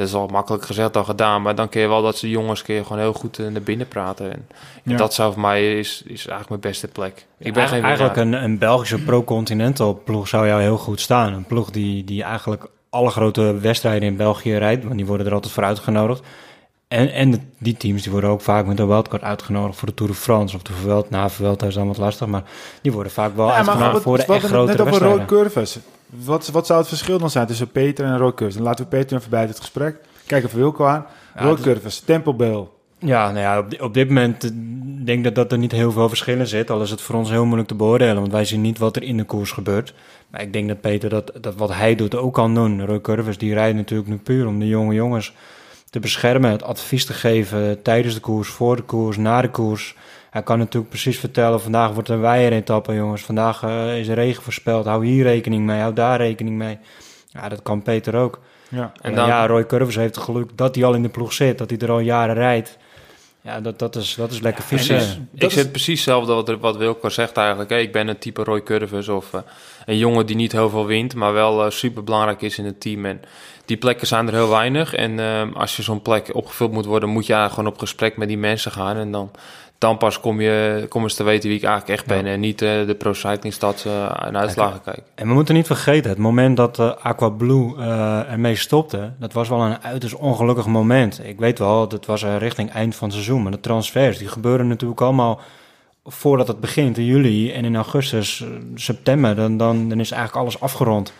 dat 0.00 0.08
is 0.08 0.14
al 0.14 0.26
makkelijk 0.26 0.64
gezegd 0.64 0.92
dan 0.92 1.04
gedaan. 1.04 1.42
Maar 1.42 1.54
dan 1.54 1.68
kun 1.68 1.80
je 1.80 1.88
wel 1.88 2.02
dat 2.02 2.16
ze 2.16 2.30
jongens 2.30 2.62
kun 2.62 2.74
je 2.74 2.82
gewoon 2.82 2.98
heel 2.98 3.12
goed 3.12 3.38
eh, 3.38 3.46
naar 3.46 3.62
binnen 3.62 3.88
praten. 3.88 4.26
En, 4.32 4.46
en 4.84 4.90
Ja. 4.92 4.96
dat 4.96 5.14
zou 5.14 5.32
voor 5.32 5.40
mij 5.40 5.78
is, 5.78 6.02
is 6.04 6.26
eigenlijk 6.26 6.48
mijn 6.48 6.60
beste 6.60 6.88
plek. 6.88 7.26
Ik 7.38 7.52
ben 7.52 7.68
geen 7.68 7.84
eigenlijk 7.84 8.16
een, 8.16 8.32
een 8.32 8.58
Belgische 8.58 8.98
pro-continental 8.98 10.00
ploeg 10.04 10.28
zou 10.28 10.46
jou 10.46 10.60
heel 10.62 10.76
goed 10.78 11.00
staan. 11.00 11.32
Een 11.32 11.44
ploeg 11.44 11.70
die, 11.70 12.04
die 12.04 12.22
eigenlijk 12.22 12.66
alle 12.90 13.10
grote 13.10 13.58
wedstrijden 13.60 14.08
in 14.08 14.16
België 14.16 14.56
rijdt, 14.56 14.84
want 14.84 14.96
die 14.96 15.06
worden 15.06 15.26
er 15.26 15.32
altijd 15.34 15.52
voor 15.52 15.64
uitgenodigd. 15.64 16.22
En, 16.88 17.12
en 17.12 17.30
de- 17.30 17.40
die 17.58 17.76
teams 17.76 18.02
die 18.02 18.12
worden 18.12 18.30
ook 18.30 18.40
vaak 18.40 18.66
met 18.66 18.78
een 18.78 18.86
wildcard 18.86 19.22
uitgenodigd 19.22 19.78
voor 19.78 19.88
de 19.88 19.94
Tour 19.94 20.12
de 20.12 20.18
France 20.18 20.56
of 20.56 20.62
de 20.62 20.72
Vuelta. 20.72 21.08
Na 21.10 21.28
Vuelta 21.28 21.66
is 21.66 21.74
dan 21.74 21.86
wat 21.86 21.96
lastig, 21.98 22.26
maar 22.26 22.42
die 22.82 22.92
worden 22.92 23.12
vaak 23.12 23.36
wel 23.36 23.46
Ja, 23.46 23.50
maar 23.50 23.58
uitgenodigd 23.58 23.92
wat- 23.92 24.02
voor 24.02 24.16
de 24.16 24.22
echt 24.22 24.42
het 24.42 24.50
grotere 24.50 24.66
net 24.66 24.80
over 24.80 24.84
wedstrijden. 24.92 25.18
rood 25.18 25.28
curves. 25.52 25.78
Wat, 26.10 26.48
wat 26.48 26.66
zou 26.66 26.78
het 26.78 26.88
verschil 26.88 27.18
dan 27.18 27.30
zijn 27.30 27.46
tussen 27.46 27.70
Peter 27.70 28.04
en 28.04 28.18
rood 28.18 28.34
curves? 28.34 28.54
Dan 28.54 28.64
laten 28.64 28.84
we 28.84 28.90
Peter 28.90 29.16
even 29.18 29.30
bij 29.30 29.46
het 29.46 29.60
gesprek. 29.60 29.96
Kijk 30.26 30.44
even 30.44 30.58
Wilco 30.58 30.84
aan. 30.84 31.06
Ja, 31.38 31.56
tempelbel. 32.04 32.78
Ja, 32.98 33.26
nou 33.30 33.38
ja, 33.38 33.58
op, 33.58 33.70
di- 33.70 33.78
op 33.80 33.94
dit 33.94 34.08
moment 34.08 34.44
eh, 34.44 34.50
denk 35.04 35.18
ik 35.18 35.24
dat, 35.24 35.34
dat 35.34 35.52
er 35.52 35.58
niet 35.58 35.72
heel 35.72 35.92
veel 35.92 36.08
verschillen 36.08 36.46
zit. 36.46 36.70
Al 36.70 36.82
is 36.82 36.90
het 36.90 37.00
voor 37.00 37.14
ons 37.14 37.30
heel 37.30 37.44
moeilijk 37.44 37.68
te 37.68 37.74
beoordelen, 37.74 38.16
want 38.20 38.32
wij 38.32 38.44
zien 38.44 38.60
niet 38.60 38.78
wat 38.78 38.96
er 38.96 39.02
in 39.02 39.16
de 39.16 39.24
koers 39.24 39.50
gebeurt. 39.50 39.94
Maar 40.30 40.42
ik 40.42 40.52
denk 40.52 40.68
dat 40.68 40.80
Peter 40.80 41.08
dat, 41.08 41.32
dat 41.40 41.54
wat 41.54 41.72
hij 41.74 41.94
doet 41.94 42.14
ook 42.16 42.34
kan 42.34 42.54
doen. 42.54 42.84
Roy 42.86 43.00
Curvers 43.00 43.38
die 43.38 43.54
rijdt 43.54 43.76
natuurlijk 43.76 44.08
nu 44.08 44.16
puur 44.16 44.46
om 44.46 44.58
de 44.58 44.68
jonge 44.68 44.94
jongens 44.94 45.32
te 45.90 46.00
beschermen, 46.00 46.50
het 46.50 46.62
advies 46.62 47.04
te 47.04 47.12
geven 47.12 47.82
tijdens 47.82 48.14
de 48.14 48.20
koers, 48.20 48.48
voor 48.48 48.76
de 48.76 48.82
koers, 48.82 49.16
na 49.16 49.40
de 49.42 49.50
koers. 49.50 49.94
Hij 50.30 50.42
kan 50.42 50.58
natuurlijk 50.58 50.88
precies 50.90 51.18
vertellen, 51.18 51.60
vandaag 51.60 51.92
wordt 51.92 52.08
een 52.08 52.20
weier-etappe, 52.20 52.94
jongens. 52.94 53.22
Vandaag 53.22 53.62
eh, 53.62 53.98
is 53.98 54.08
er 54.08 54.14
regen 54.14 54.42
voorspeld, 54.42 54.84
hou 54.86 55.06
hier 55.06 55.22
rekening 55.24 55.66
mee, 55.66 55.80
hou 55.80 55.94
daar 55.94 56.18
rekening 56.18 56.56
mee. 56.56 56.78
Ja, 57.26 57.48
dat 57.48 57.62
kan 57.62 57.82
Peter 57.82 58.14
ook. 58.14 58.40
Ja. 58.68 58.92
En 59.02 59.14
dan, 59.14 59.26
ja, 59.26 59.46
Roy 59.46 59.66
Curvers 59.66 59.96
heeft 59.96 60.14
het 60.14 60.24
geluk 60.24 60.50
dat 60.54 60.74
hij 60.74 60.84
al 60.84 60.94
in 60.94 61.02
de 61.02 61.08
ploeg 61.08 61.32
zit, 61.32 61.58
dat 61.58 61.70
hij 61.70 61.78
er 61.78 61.90
al 61.90 61.98
jaren 61.98 62.34
rijdt. 62.34 62.78
Ja, 63.42 63.60
dat, 63.60 63.78
dat, 63.78 63.96
is, 63.96 64.14
dat 64.14 64.30
is 64.30 64.40
lekker 64.40 64.64
Ja, 64.64 64.70
en 64.70 64.76
vissen. 64.76 65.28
dus- 65.32 65.44
Ik 65.44 65.50
zit 65.50 65.70
precies 65.70 65.94
hetzelfde 65.94 66.32
wat, 66.32 66.58
wat 66.60 66.76
Wilco 66.76 67.08
zegt 67.08 67.36
eigenlijk. 67.36 67.70
Ik 67.70 67.92
ben 67.92 68.08
een 68.08 68.18
type 68.18 68.44
Roy 68.44 68.62
Curvers 68.62 69.08
of 69.08 69.34
eh, 69.34 69.40
een 69.86 69.98
jongen 69.98 70.26
die 70.26 70.36
niet 70.36 70.52
heel 70.52 70.68
veel 70.70 70.86
wint, 70.86 71.14
maar 71.14 71.32
wel 71.32 71.70
super 71.70 72.04
belangrijk 72.04 72.42
is 72.42 72.58
in 72.58 72.64
het 72.64 72.80
team. 72.80 73.04
En 73.06 73.20
die 73.64 73.76
plekken 73.76 74.06
zijn 74.06 74.26
er 74.26 74.32
heel 74.32 74.48
weinig. 74.48 74.94
En 74.94 75.18
eh, 75.18 75.42
als 75.54 75.76
je 75.76 75.82
zo'n 75.82 76.02
plek 76.02 76.34
opgevuld 76.34 76.72
moet 76.72 76.84
worden, 76.86 77.08
moet 77.08 77.26
je 77.26 77.32
eigenlijk 77.32 77.60
gewoon 77.62 77.74
op 77.74 77.88
gesprek 77.88 78.16
met 78.16 78.28
die 78.28 78.38
mensen 78.38 78.72
gaan. 78.72 78.96
En 78.96 79.10
dan, 79.10 79.30
dan 79.80 79.96
pas 79.96 80.20
kom 80.20 80.40
je, 80.40 80.86
kom 80.88 81.02
eens 81.02 81.14
te 81.14 81.22
weten 81.22 81.48
wie 81.48 81.58
ik 81.58 81.64
eigenlijk 81.64 81.98
echt 81.98 82.08
ben. 82.08 82.24
Ja. 82.24 82.32
En 82.32 82.40
niet 82.40 82.62
eh, 82.62 82.86
de 82.86 82.94
Pro 82.94 83.12
Cycling 83.12 83.54
eh, 83.54 84.26
en 84.26 84.36
uitslagen 84.36 84.82
kijken. 84.82 85.02
En 85.14 85.28
we 85.28 85.34
moeten 85.34 85.54
niet 85.54 85.66
vergeten, 85.66 86.10
het 86.10 86.18
moment 86.18 86.56
dat 86.56 86.78
eh, 86.78 86.92
Aqua 87.02 87.28
Blue 87.28 87.84
ermee 88.28 88.56
stopte, 88.56 89.12
dat 89.18 89.32
was 89.32 89.48
wel 89.48 89.60
een 89.60 89.82
uiterst 89.82 90.14
ongelukkig 90.14 90.66
moment. 90.66 91.20
Ik 91.24 91.38
weet 91.38 91.58
wel, 91.58 91.88
dat 91.88 92.06
was 92.06 92.22
richting 92.22 92.72
eind 92.72 92.94
van 92.94 93.06
het 93.06 93.16
seizoen, 93.16 93.42
maar 93.42 93.52
de 93.52 93.60
transfers, 93.60 94.18
die 94.18 94.28
gebeuren 94.28 94.68
natuurlijk 94.68 95.00
allemaal 95.00 95.40
voordat 96.04 96.48
het 96.48 96.60
begint 96.60 96.98
in 96.98 97.04
juli 97.04 97.52
en 97.52 97.64
in 97.64 97.76
augustus, 97.76 98.44
september, 98.74 99.36
dan, 99.36 99.56
dan, 99.56 99.88
dan 99.88 100.00
is 100.00 100.10
eigenlijk 100.10 100.42
alles 100.42 100.60
afgerond. 100.60 101.12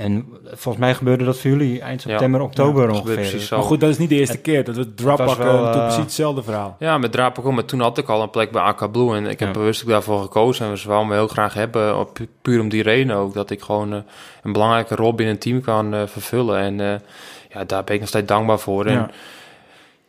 En 0.00 0.26
volgens 0.44 0.76
mij 0.84 0.94
gebeurde 0.94 1.24
dat 1.24 1.38
voor 1.38 1.50
jullie 1.50 1.80
eind 1.80 2.02
Ja. 2.02 2.08
september, 2.10 2.40
oktober 2.40 2.82
Ja, 2.88 2.90
ongeveer. 2.90 3.14
precies 3.14 3.46
zo. 3.46 3.56
Maar 3.56 3.66
goed, 3.66 3.80
dat 3.80 3.88
is 3.90 3.98
niet 3.98 4.08
de 4.08 4.14
eerste 4.14 4.32
Het- 4.32 4.42
keer. 4.42 4.64
Dat 4.64 4.76
we 4.76 4.86
wel, 5.04 5.16
natuurlijk 5.16 5.64
eh, 5.74 5.80
precies 5.80 5.96
hetzelfde 5.96 6.42
verhaal. 6.42 6.76
Ja, 6.78 6.98
met 6.98 7.12
Drapeco, 7.12 7.52
maar 7.52 7.64
toen 7.64 7.80
had 7.80 7.98
ik 7.98 8.08
al 8.08 8.22
een 8.22 8.30
plek 8.30 8.50
bij 8.50 8.62
AK 8.62 8.92
Blue. 8.92 9.16
En 9.16 9.26
ik 9.26 9.38
heb 9.38 9.48
Ja. 9.48 9.54
bewust 9.54 9.86
daarvoor 9.86 10.22
gekozen. 10.22 10.64
En 10.66 10.70
we 10.72 10.76
zouden 10.78 11.08
me 11.08 11.14
heel 11.14 11.28
graag 11.28 11.54
hebben, 11.54 11.98
op- 11.98 12.18
puur 12.42 12.60
om 12.60 12.68
die 12.68 12.82
reden 12.82 13.16
ook. 13.16 13.34
Dat 13.34 13.50
ik 13.50 13.62
gewoon 13.62 13.92
eh, 13.92 13.98
een 14.42 14.52
belangrijke 14.52 14.94
rol 14.94 15.14
binnen 15.14 15.34
een 15.34 15.40
team 15.40 15.60
kan 15.60 15.94
eh, 15.94 16.02
vervullen. 16.06 16.58
En 16.58 16.80
eh, 16.80 17.00
ja, 17.54 17.64
daar 17.64 17.84
ben 17.84 17.94
ik 17.94 18.00
nog 18.00 18.08
steeds 18.08 18.26
dankbaar 18.26 18.58
voor. 18.58 18.86
En 18.86 18.92
Ja. 18.94 19.10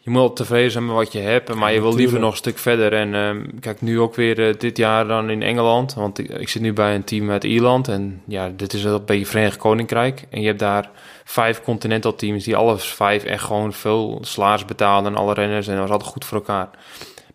Je 0.04 0.10
moet 0.10 0.20
wel 0.20 0.34
tevreden 0.34 0.72
zijn 0.72 0.86
met 0.86 0.96
wat 0.96 1.12
je 1.12 1.20
hebt, 1.20 1.54
maar 1.54 1.70
Ja, 1.70 1.76
je 1.76 1.82
wil 1.82 1.96
liever 1.96 2.20
nog 2.20 2.32
een 2.32 2.38
stuk 2.38 2.58
verder. 2.58 2.94
En 2.94 3.16
ehm, 3.16 3.46
kijk, 3.60 3.82
nu 3.82 4.00
ook 4.00 4.16
weer 4.16 4.48
eh, 4.48 4.54
dit 4.58 4.78
jaar 4.78 5.08
dan 5.08 5.30
in 5.30 5.42
Engeland. 5.42 5.94
Want 5.94 6.18
ik, 6.18 6.30
ik 6.30 6.50
zit 6.50 6.62
nu 6.62 6.74
bij 6.74 6.96
een 6.96 7.04
team 7.04 7.32
uit 7.32 7.44
Ierland. 7.44 7.88
En 7.88 8.22
ja, 8.28 8.52
dit 8.56 8.74
is 8.74 8.84
een 8.84 9.06
beetje 9.06 9.26
Verenigd 9.26 9.58
Koninkrijk. 9.58 10.24
En 10.30 10.42
je 10.42 10.48
hebt 10.48 10.60
daar 10.60 10.90
vijf 11.24 11.62
continental 11.62 12.16
teams 12.16 12.44
die 12.44 12.56
alle 12.56 12.78
vijf 12.78 13.24
echt 13.24 13.44
gewoon 13.44 13.74
veel 13.74 14.20
salaris 14.22 14.66
betalen. 14.66 15.12
En 15.12 15.18
alle 15.18 15.34
renners. 15.34 15.68
En 15.68 15.74
dat 15.74 15.82
was 15.82 15.92
altijd 15.92 16.12
goed 16.12 16.26
voor 16.26 16.38
elkaar. 16.38 16.70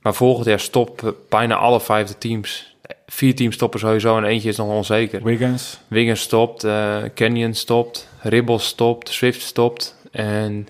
Maar 0.01 0.15
volgend 0.15 0.47
jaar 0.47 0.61
stoppen 0.61 1.15
bijna 1.29 1.55
alle 1.55 1.81
vijf 1.81 2.09
de 2.09 2.19
teams. 2.19 2.75
Vier 3.07 3.35
teams 3.35 3.55
stoppen 3.55 3.81
sowieso 3.81 4.17
en 4.17 4.25
eentje 4.25 4.49
is 4.49 4.57
nog 4.57 4.69
onzeker. 4.69 5.23
Wiggins. 5.23 5.79
Wiggins 5.89 6.21
stopt, 6.21 6.65
eh, 6.65 6.97
Canyon 7.15 7.55
stopt, 7.55 8.09
Ribble 8.21 8.59
stopt, 8.59 9.09
Swift 9.09 9.43
stopt 9.43 9.97
en 10.11 10.69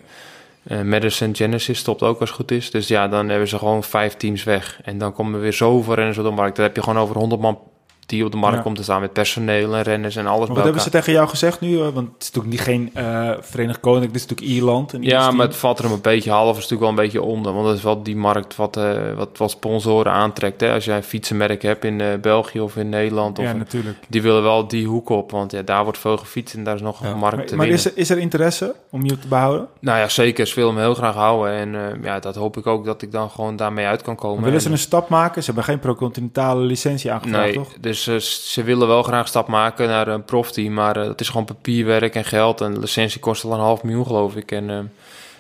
eh 0.67 0.81
Madison 0.81 1.37
Genesis 1.37 1.79
stopt 1.79 2.03
ook 2.03 2.21
als 2.21 2.29
het 2.29 2.39
goed 2.39 2.51
is. 2.51 2.71
Dus 2.71 2.89
ja, 2.89 3.09
dan 3.09 3.29
hebben 3.29 3.49
ze 3.49 3.59
gewoon 3.59 3.85
vijf 3.85 4.15
teams 4.15 4.45
weg. 4.45 4.81
En 4.83 4.99
dan 4.99 5.13
komen 5.13 5.35
er 5.35 5.41
weer 5.41 5.53
zoveel 5.53 5.95
renners 5.95 6.19
op 6.19 6.25
de 6.25 6.31
markt. 6.31 6.57
Dan 6.57 6.65
heb 6.65 6.77
je 6.77 6.83
gewoon 6.83 7.03
over 7.03 7.17
100 7.17 7.41
man 7.41 7.59
die 8.07 8.25
op 8.25 8.31
de 8.31 8.37
markt 8.37 8.57
Ja. 8.57 8.63
komt 8.63 8.77
te 8.77 8.83
staan 8.83 9.01
met 9.01 9.13
personeel 9.13 9.75
en 9.77 9.83
renners 9.83 10.17
en 10.17 10.27
alles 10.27 10.37
Maar 10.39 10.47
bij 10.47 10.55
wat 10.57 10.65
hebben 10.65 10.83
ze 10.83 10.91
tegen 10.91 11.13
jou 11.13 11.29
gezegd 11.29 11.61
nu? 11.61 11.75
eh, 11.81 11.89
Want 11.89 12.09
het 12.13 12.23
is 12.23 12.31
natuurlijk 12.33 12.47
niet 12.55 12.61
geen 12.61 12.91
eh 12.95 13.31
Verenigd 13.41 13.81
Koninkrijk, 13.81 14.13
dit 14.13 14.23
is 14.23 14.29
natuurlijk 14.29 14.57
Ierland. 14.57 14.93
Iers 14.93 15.07
Ja, 15.07 15.31
maar 15.31 15.47
het 15.47 15.57
valt 15.57 15.79
er 15.79 15.85
een 15.85 16.01
beetje 16.01 16.31
half, 16.31 16.49
is 16.51 16.55
natuurlijk 16.55 16.81
wel 16.81 16.89
een 16.91 16.95
beetje 17.05 17.23
onder. 17.23 17.53
Want 17.53 17.67
dat 17.67 17.77
is 17.77 17.83
wel 17.83 18.03
die 18.03 18.17
markt 18.17 18.57
wat, 18.57 18.77
eh, 18.77 18.93
wat, 19.17 19.29
wat 19.39 19.51
sponsoren 19.51 20.13
aantrekt. 20.13 20.61
Hè? 20.61 20.73
Als 20.73 20.85
jij 20.85 20.97
een 20.97 21.03
fietsenmerk 21.03 21.63
hebt 21.63 21.85
in 21.85 22.03
België 22.21 22.61
of 22.61 22.77
in 22.77 22.89
Nederland. 22.89 23.39
Of, 23.39 23.45
Ja, 23.45 23.53
natuurlijk. 23.53 23.97
die 24.09 24.23
willen 24.23 24.43
wel 24.43 24.69
die 24.69 24.87
hoek 24.87 25.09
op. 25.09 25.31
Want 25.31 25.53
ja, 25.53 25.63
daar 25.63 25.83
wordt 25.85 25.99
veel 25.99 26.17
gefietst 26.17 26.55
en 26.55 26.65
daar 26.65 26.75
is 26.75 26.81
nog 26.81 27.03
Ja. 27.03 27.11
een 27.11 27.19
markt 27.19 27.37
Maar, 27.37 27.47
te 27.47 27.57
maar 27.57 27.67
winnen. 27.67 27.85
is, 27.85 27.93
er, 27.93 27.99
is 28.01 28.11
er 28.11 28.19
interesse 28.19 28.75
om 28.91 29.05
je 29.05 29.19
te 29.19 29.29
behouden? 29.29 29.69
Nou 29.81 29.99
ja, 29.99 30.09
zeker. 30.09 30.47
Ze 30.47 30.55
willen 30.55 30.75
me 30.75 30.81
heel 30.81 30.95
graag 30.95 31.15
houden. 31.15 31.53
En 31.75 32.01
ja, 32.03 32.19
dat 32.21 32.35
hoop 32.35 32.57
ik 32.57 32.67
ook 32.67 32.85
dat 32.85 33.03
ik 33.03 33.13
dan 33.13 33.31
gewoon 33.31 33.57
daarmee 33.57 33.87
uit 33.87 34.03
kan 34.03 34.17
komen. 34.17 34.45
willen 34.45 34.61
ze 34.61 34.67
En- 34.67 34.73
een 34.73 34.79
stap 34.79 35.09
maken? 35.09 35.41
Ze 35.43 35.47
hebben 35.47 35.65
geen 35.65 35.79
pro-continentale 35.79 36.61
licentie 36.61 37.13
aangevraagd, 37.13 37.45
Nee, 37.45 37.55
toch? 37.55 37.73
dus 37.81 37.96
eh, 38.07 38.17
ze 38.19 38.63
willen 38.63 38.89
wel 38.89 39.03
graag 39.03 39.21
een 39.23 39.29
stap 39.29 39.49
maken 39.49 39.89
naar 39.89 40.09
een 40.09 40.25
profteam. 40.25 40.73
Maar 40.73 40.97
eh, 40.97 41.09
het 41.09 41.21
is 41.21 41.29
gewoon 41.29 41.45
papierwerk 41.45 42.15
en 42.15 42.25
geld. 42.25 42.61
En 42.61 42.75
de 42.75 42.81
licentie 42.81 43.21
kost 43.21 43.45
al 43.45 43.53
een 43.53 43.59
half 43.59 43.83
miljoen, 43.83 44.07
geloof 44.07 44.37
ik. 44.37 44.53
En 44.53 44.71
eh, 44.71 44.79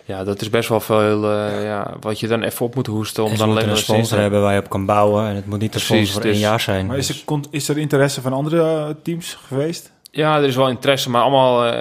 ja, 0.04 0.24
dat 0.24 0.40
is 0.40 0.50
best 0.50 0.68
wel 0.68 0.80
veel 0.80 1.30
eh, 1.32 1.64
ja, 1.64 1.94
wat 2.00 2.20
je 2.20 2.26
dan 2.28 2.42
even 2.42 2.66
op 2.66 2.74
moet 2.74 2.86
hoesten. 2.86 3.22
Om 3.24 3.30
En 3.30 3.36
ze 3.36 3.42
dan 3.42 3.50
alleen 3.56 3.68
een 3.68 3.76
sponsor 3.76 4.18
hebben 4.18 4.40
waar 4.42 4.54
je 4.54 4.60
op 4.60 4.68
kan 4.68 4.86
bouwen. 4.86 5.26
En 5.28 5.34
het 5.34 5.46
moet 5.46 5.60
niet 5.60 5.72
de 5.72 5.78
sponsor 5.78 6.12
voor 6.12 6.22
dus- 6.22 6.30
één 6.30 6.40
jaar 6.40 6.60
zijn. 6.60 6.86
Maar 6.86 6.96
is 6.96 7.06
Dus- 7.06 7.18
er, 7.18 7.24
kon- 7.24 7.44
is 7.50 7.68
er 7.68 7.78
interesse 7.78 8.20
van 8.20 8.32
andere 8.32 8.96
teams 9.02 9.38
geweest? 9.46 9.90
Ja, 10.10 10.36
er 10.36 10.44
is 10.44 10.56
wel 10.56 10.68
interesse, 10.68 11.10
maar 11.10 11.22
allemaal 11.22 11.72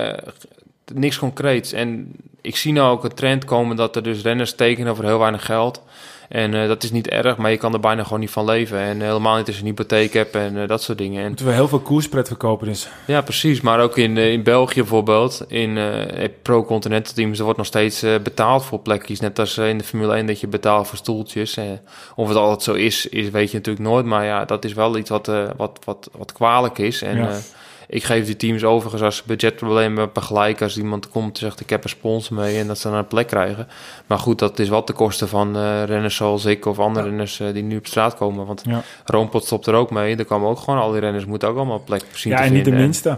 niks 0.94 1.20
concreets. 1.20 1.72
En 1.72 2.16
ik 2.42 2.56
zie 2.56 2.74
nou 2.74 2.92
ook 2.92 3.04
een 3.04 3.14
trend 3.14 3.46
komen 3.46 3.76
dat 3.76 3.96
er 3.96 4.04
dus 4.04 4.22
renners 4.22 4.56
tekenen 4.56 4.96
voor 4.96 5.06
heel 5.06 5.20
weinig 5.20 5.46
geld. 5.46 5.82
En 6.30 6.54
eh, 6.54 6.68
dat 6.68 6.84
is 6.84 6.92
niet 6.92 7.08
erg, 7.08 7.38
maar 7.38 7.52
je 7.52 7.58
kan 7.58 7.74
er 7.74 7.80
bijna 7.80 8.04
gewoon 8.04 8.20
niet 8.20 8.30
van 8.30 8.46
leven. 8.46 8.80
En 8.80 9.02
helemaal 9.02 9.38
niet 9.38 9.48
als 9.48 9.56
je 9.56 9.62
een 9.62 9.68
hypotheek 9.68 10.14
hebt 10.14 10.36
en 10.36 10.62
eh, 10.62 10.68
dat 10.68 10.82
soort 10.84 10.98
dingen. 10.98 11.22
En 11.22 11.28
Moeten 11.28 11.46
we 11.46 11.52
heel 11.52 11.68
veel 11.68 11.80
koerspret 11.80 12.28
verkopen 12.28 12.68
dus. 12.68 12.88
Ja, 13.08 13.22
precies. 13.22 13.62
Maar 13.62 13.80
ook 13.80 13.98
in, 13.98 14.18
eh, 14.18 14.32
in 14.32 14.44
België 14.44 14.80
bijvoorbeeld, 14.80 15.44
in 15.48 15.78
eh 15.78 16.04
pro-continental 16.42 17.14
teams, 17.14 17.38
er 17.38 17.44
wordt 17.44 17.58
nog 17.58 17.68
steeds 17.68 18.04
eh, 18.04 18.16
betaald 18.24 18.66
voor 18.66 18.80
plekjes. 18.80 19.20
Net 19.20 19.40
als 19.40 19.58
eh, 19.58 19.70
in 19.70 19.78
de 19.78 19.84
Formule 19.84 20.14
1 20.16 20.26
dat 20.26 20.40
je 20.40 20.48
betaalt 20.48 20.88
voor 20.88 20.98
stoeltjes. 20.98 21.58
Eh, 21.58 21.64
of 22.16 22.28
het 22.28 22.38
altijd 22.38 22.64
zo 22.64 22.74
is, 22.74 23.08
is, 23.08 23.30
weet 23.30 23.52
je 23.52 23.58
natuurlijk 23.58 23.86
nooit. 23.86 24.06
Maar 24.06 24.26
ja, 24.26 24.46
dat 24.46 24.66
is 24.66 24.74
wel 24.74 24.98
iets 24.98 25.10
wat, 25.10 25.28
eh, 25.28 25.44
wat, 25.58 25.80
wat, 25.84 26.10
wat 26.18 26.32
kwalijk 26.32 26.78
is. 26.78 27.02
En 27.02 27.18
Ja. 27.18 27.38
Ik 27.88 28.04
geef 28.04 28.26
die 28.26 28.36
teams 28.36 28.63
overigens 28.63 29.02
als 29.02 29.15
ze 29.15 29.24
budgetproblemen 29.26 29.98
hebben 30.04 30.24
gelijk. 30.24 30.62
Als 30.62 30.78
iemand 30.78 31.10
komt 31.10 31.34
en 31.36 31.39
zegt 31.41 31.60
ik 31.60 31.69
heb 31.69 31.84
een 31.84 31.89
sponsor 31.89 32.36
mee 32.38 32.60
en 32.60 32.67
dat 32.67 32.78
ze 32.80 32.88
dan 32.89 32.98
een 32.98 33.08
plek 33.08 33.28
krijgen. 33.28 33.67
Maar 34.08 34.19
goed, 34.19 34.39
dat 34.39 34.60
is 34.60 34.69
wel 34.69 34.84
ten 34.84 34.95
koste 34.95 35.28
van 35.28 35.56
eh, 35.58 35.84
renners 35.84 36.15
zoals 36.15 36.45
ik 36.45 36.65
of 36.65 36.80
andere 36.80 37.04
Ja. 37.06 37.10
renners 37.12 37.39
eh, 37.39 37.54
die 37.54 37.63
nu 37.63 37.78
op 37.78 37.88
straat 37.88 38.15
komen. 38.15 38.45
Want 38.45 38.62
Ja, 38.65 38.82
Roompot 39.06 39.45
stopt 39.45 39.65
er 39.65 39.74
ook 39.74 39.91
mee. 39.91 40.15
Er 40.15 40.26
komen 40.26 40.50
ook 40.50 40.60
gewoon 40.60 40.80
al 40.80 40.91
die 40.91 41.00
renners 41.00 41.26
moeten 41.26 41.48
ook 41.50 41.58
allemaal 41.58 41.82
plek 41.86 42.04
zien 42.13 42.32
ja 42.34 42.43
en 42.43 42.54
niet 42.54 42.65
de. 42.65 42.71
En- 42.71 42.78
minste. 42.78 43.17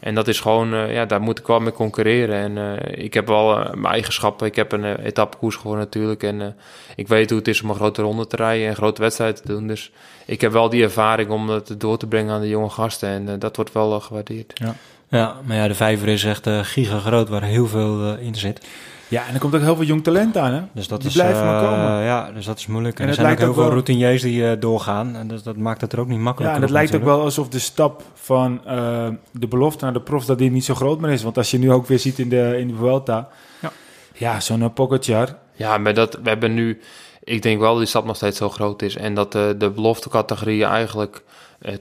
En 0.00 0.14
dat 0.14 0.28
is 0.28 0.40
gewoon, 0.40 0.74
eh, 0.74 0.92
ja, 0.92 1.04
daar 1.04 1.20
moet 1.20 1.38
ik 1.38 1.46
wel 1.46 1.60
mee 1.60 1.72
concurreren. 1.72 2.36
En 2.36 2.78
eh, 2.78 3.04
ik 3.04 3.14
heb 3.14 3.26
wel 3.26 3.58
eh, 3.58 3.72
mijn 3.74 3.92
eigenschappen. 3.92 4.46
Ik 4.46 4.56
heb 4.56 4.72
een 4.72 4.84
etappekoers 4.84 5.56
gewonnen 5.56 5.84
natuurlijk. 5.84 6.22
En 6.22 6.56
ik 6.96 7.08
weet 7.08 7.30
hoe 7.30 7.38
het 7.38 7.48
is 7.48 7.62
om 7.62 7.70
een 7.70 7.74
grote 7.74 8.02
ronde 8.02 8.26
te 8.26 8.36
rijden 8.36 8.68
en 8.68 8.76
grote 8.76 9.00
wedstrijden 9.00 9.42
te 9.42 9.48
doen. 9.48 9.66
Dus 9.66 9.90
ik 10.24 10.40
heb 10.40 10.52
wel 10.52 10.68
die 10.68 10.82
ervaring 10.82 11.30
om 11.30 11.46
dat 11.46 11.74
door 11.78 11.98
te 11.98 12.06
brengen 12.06 12.34
aan 12.34 12.40
de 12.40 12.48
jonge 12.48 12.70
gasten. 12.70 13.08
En 13.08 13.38
dat 13.38 13.56
wordt 13.56 13.72
wel 13.72 14.00
gewaardeerd. 14.00 14.60
Ja, 15.08 15.36
maar 15.44 15.56
ja, 15.56 15.68
de 15.68 15.74
vijver 15.74 16.08
is 16.08 16.24
echt 16.24 16.48
giga 16.48 16.98
groot 16.98 17.28
waar 17.28 17.42
heel 17.42 17.66
veel 17.66 18.16
in 18.16 18.34
zit. 18.34 18.66
Ja, 19.08 19.26
en 19.26 19.34
er 19.34 19.40
komt 19.40 19.54
ook 19.54 19.60
heel 19.60 19.76
veel 19.76 19.84
jong 19.84 20.04
talent 20.04 20.36
aan, 20.36 20.52
hè? 20.52 20.60
Dus 20.72 20.88
dat 20.88 21.00
Die 21.00 21.08
is, 21.08 21.14
blijven 21.14 21.44
maar 21.44 21.62
eh, 21.62 21.68
komen. 21.70 22.02
Ja, 22.04 22.30
dus 22.32 22.44
dat 22.46 22.58
is 22.58 22.66
moeilijk. 22.66 22.94
En 22.98 23.00
En, 23.04 23.10
er 23.10 23.16
het 23.16 23.20
zijn 23.20 23.32
ook 23.32 23.38
lijkt 23.38 23.40
heel 23.40 23.48
ook 23.48 23.54
veel 23.54 23.64
wel- 23.64 23.72
routiniers 23.72 24.22
die 24.22 24.50
eh, 24.50 24.60
doorgaan. 24.60 25.16
En 25.16 25.28
dus 25.28 25.42
dat 25.42 25.56
maakt 25.56 25.80
het 25.80 25.92
er 25.92 26.00
ook 26.00 26.06
niet 26.08 26.16
Ja, 26.16 26.22
makkelijker 26.22 26.56
en 26.56 26.62
het 26.62 26.70
op 26.70 26.76
lijkt 26.76 26.94
ook 26.96 27.04
wel 27.04 27.20
alsof 27.24 27.48
de 27.48 27.58
stap 27.58 28.02
van 28.14 28.60
eh, 28.66 29.08
de 29.32 29.46
belofte 29.48 29.84
naar 29.84 29.92
de 29.92 30.00
profs, 30.00 30.26
dat 30.26 30.38
die 30.38 30.50
niet 30.50 30.64
zo 30.64 30.74
groot 30.74 31.00
meer 31.00 31.10
is. 31.10 31.22
Want 31.22 31.36
als 31.36 31.50
je 31.50 31.58
nu 31.58 31.72
ook 31.72 31.86
weer 31.86 31.98
ziet 31.98 32.18
in 32.18 32.28
de, 32.28 32.56
in 32.58 32.68
de 32.68 32.74
Vuelta. 32.74 33.28
Ja. 33.60 33.70
Ja, 34.14 34.40
zo'n 34.40 34.60
uh, 34.60 34.66
Pogacar. 34.74 35.28
Ja, 35.52 35.78
maar 35.78 35.94
dat, 35.94 36.18
we 36.22 36.28
hebben 36.28 36.54
nu... 36.54 36.80
Ik 37.24 37.42
denk 37.42 37.60
wel 37.60 37.68
dat 37.70 37.78
die 37.78 37.86
stap 37.88 38.04
nog 38.04 38.16
steeds 38.16 38.38
zo 38.38 38.48
groot 38.48 38.82
is. 38.82 38.96
En 38.96 39.14
dat 39.14 39.34
eh, 39.34 39.42
de 39.58 39.70
beloftecategorieën 39.70 40.68
eigenlijk 40.68 41.14
eh, 41.16 41.22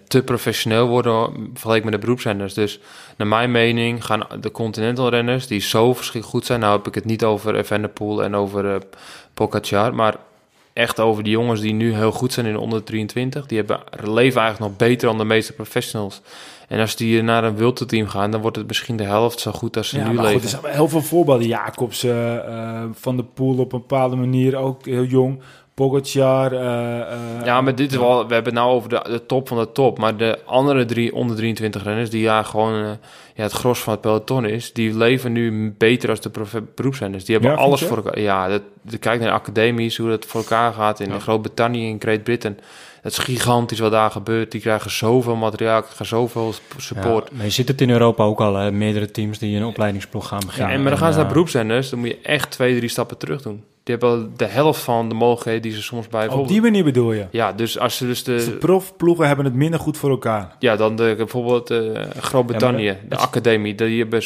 te 0.08 0.24
professioneel 0.24 0.88
worden 0.88 1.50
vergeleken 1.54 1.84
met 1.84 1.94
de 1.94 2.06
beroepsrenners. 2.06 2.54
Dus 2.54 2.80
naar 3.18 3.28
mijn 3.28 3.52
mening 3.52 4.06
gaan 4.06 4.28
de 4.40 4.52
continental 4.52 5.10
renners 5.10 5.48
die 5.48 5.60
zo 5.60 5.94
verschrikkelijk 5.94 6.32
goed 6.32 6.46
zijn... 6.46 6.60
Nou 6.60 6.78
heb 6.78 6.88
ik 6.88 6.96
het 6.96 7.06
niet 7.06 7.24
over 7.24 7.56
Evenepoel 7.56 8.24
en 8.24 8.36
over 8.36 8.74
eh 8.74 8.82
Pogacar, 9.34 9.96
maar 9.96 10.16
echt 10.74 11.00
over 11.00 11.24
die 11.24 11.32
jongens 11.32 11.62
die 11.62 11.74
nu 11.74 11.94
heel 11.94 12.12
goed 12.12 12.34
zijn 12.34 12.46
in 12.46 12.54
de 12.54 12.60
onder 12.60 12.84
23. 12.84 13.46
Die 13.46 13.58
hebben, 13.58 13.80
leven 14.14 14.42
eigenlijk 14.42 14.60
nog 14.60 14.76
beter 14.88 15.08
dan 15.08 15.18
de 15.18 15.24
meeste 15.24 15.54
professionals. 15.54 16.22
En 16.68 16.80
als 16.80 16.96
die 16.96 17.22
naar 17.22 17.44
een 17.44 17.56
wilteteam 17.56 18.08
gaan, 18.08 18.32
dan 18.32 18.42
wordt 18.42 18.58
het 18.58 18.68
misschien 18.68 18.98
de 18.98 19.04
helft 19.04 19.40
zo 19.40 19.52
goed 19.52 19.78
als 19.78 19.90
ze 19.90 19.98
Ja, 19.98 20.08
nu 20.08 20.14
maar 20.14 20.26
leven. 20.26 20.42
goed, 20.42 20.52
er 20.52 20.60
zijn 20.62 20.74
heel 20.74 20.88
veel 20.88 21.02
voorbeelden. 21.02 21.48
Jacobs, 21.48 22.04
eh, 22.04 22.36
eh, 22.36 22.90
Van 22.94 23.16
der 23.16 23.26
Poel 23.26 23.58
op 23.58 23.74
een 23.74 23.80
bepaalde 23.80 24.16
manier 24.16 24.56
ook 24.56 24.86
heel 24.86 25.04
jong. 25.04 25.40
Pogacar. 25.78 26.52
eh, 26.54 27.00
eh, 27.00 27.46
Ja, 27.46 27.62
maar 27.62 27.76
dit 27.76 27.92
is 27.92 27.98
wel, 27.98 28.28
we 28.28 28.34
hebben 28.34 28.54
het 28.54 28.64
nou 28.64 28.76
over 28.76 28.90
de, 28.90 29.02
de 29.10 29.26
top 29.26 29.48
van 29.48 29.58
de 29.58 29.72
top. 29.72 29.98
Maar 30.00 30.18
de 30.18 30.40
andere 30.46 30.86
drie 30.86 31.14
onder 31.16 31.36
23 31.36 31.84
renners, 31.84 32.10
die 32.10 32.22
ja 32.22 32.44
gewoon 32.44 32.74
eh, 32.84 32.90
ja, 33.36 33.44
het 33.44 33.52
gros 33.52 33.80
van 33.80 33.94
het 33.94 34.02
peloton 34.02 34.46
is, 34.46 34.74
die 34.74 34.98
leven 34.98 35.32
nu 35.32 35.76
beter 35.78 36.10
als 36.10 36.22
de 36.22 36.32
beroepsrenners. 36.76 37.26
Die 37.26 37.36
hebben 37.36 37.54
Ja, 37.54 37.58
alles 37.58 37.82
voor 37.84 37.98
elkaar. 37.98 38.20
Ja, 38.20 38.48
dat, 38.48 38.62
de, 38.82 38.98
kijk 38.98 39.20
naar 39.20 39.30
de 39.30 39.36
academies, 39.36 39.98
hoe 39.98 40.10
dat 40.10 40.26
voor 40.26 40.42
elkaar 40.42 40.74
gaat 40.74 41.00
in 41.00 41.10
Ja. 41.10 41.20
Groot-Brittannië, 41.20 41.88
in 41.88 42.02
Great 42.02 42.24
Britain. 42.24 42.58
Het 43.02 43.12
is 43.12 43.18
gigantisch 43.18 43.80
wat 43.80 43.92
daar 43.92 44.12
gebeurt. 44.12 44.52
Die 44.52 44.62
krijgen 44.62 44.92
zoveel 44.92 45.36
materiaal, 45.36 45.82
krijgen 45.82 46.06
zoveel 46.06 46.54
support. 46.78 47.28
Ja, 47.30 47.36
maar 47.36 47.46
je 47.46 47.52
ziet 47.52 47.68
het 47.68 47.82
in 47.82 47.90
Europa 47.90 48.24
ook 48.24 48.40
al, 48.40 48.56
hè, 48.56 48.72
meerdere 48.72 49.12
teams 49.12 49.40
die 49.40 49.58
een 49.58 49.66
opleidingsploeg 49.66 50.28
gaan 50.28 50.40
Ja, 50.40 50.46
beginnen. 50.46 50.74
en 50.74 50.82
maar 50.82 50.90
dan 50.92 51.00
gaan 51.00 51.12
ze 51.14 51.20
naar 51.20 51.28
beroepsrenners, 51.28 51.90
dan 51.90 52.00
moet 52.00 52.08
je 52.08 52.20
echt 52.24 52.52
twee, 52.52 52.78
drie 52.78 52.90
stappen 52.90 53.18
terug 53.18 53.42
doen. 53.42 53.64
die 53.84 53.96
hebben 53.96 54.34
de 54.38 54.46
helft 54.46 54.82
van 54.82 55.10
de 55.10 55.16
mogelijkheden 55.16 55.62
die 55.62 55.72
ze 55.72 55.82
soms 55.82 56.08
bij 56.08 56.22
Op 56.22 56.28
bijvoorbeeld... 56.28 56.54
die 56.54 56.62
manier 56.62 56.84
bedoel 56.84 57.14
je? 57.14 57.26
Ja, 57.32 57.52
dus 57.54 57.80
als 57.80 57.98
ze 57.98 58.06
dus 58.06 58.24
Dus 58.24 58.46
de 58.46 58.52
de... 58.52 58.58
profploegen 58.58 59.28
hebben 59.28 59.46
het 59.46 59.54
minder 59.54 59.80
goed 59.80 59.98
voor 59.98 60.10
elkaar. 60.10 60.56
Ja, 60.60 60.76
dan 60.76 60.96
de, 60.96 61.14
bijvoorbeeld 61.18 61.70
eh, 61.70 62.02
Groot-Brittannië, 62.20 62.84
Ja, 62.84 62.96
de 63.10 63.16
academie. 63.18 63.76
Die 63.76 64.00
hebben, 64.00 64.22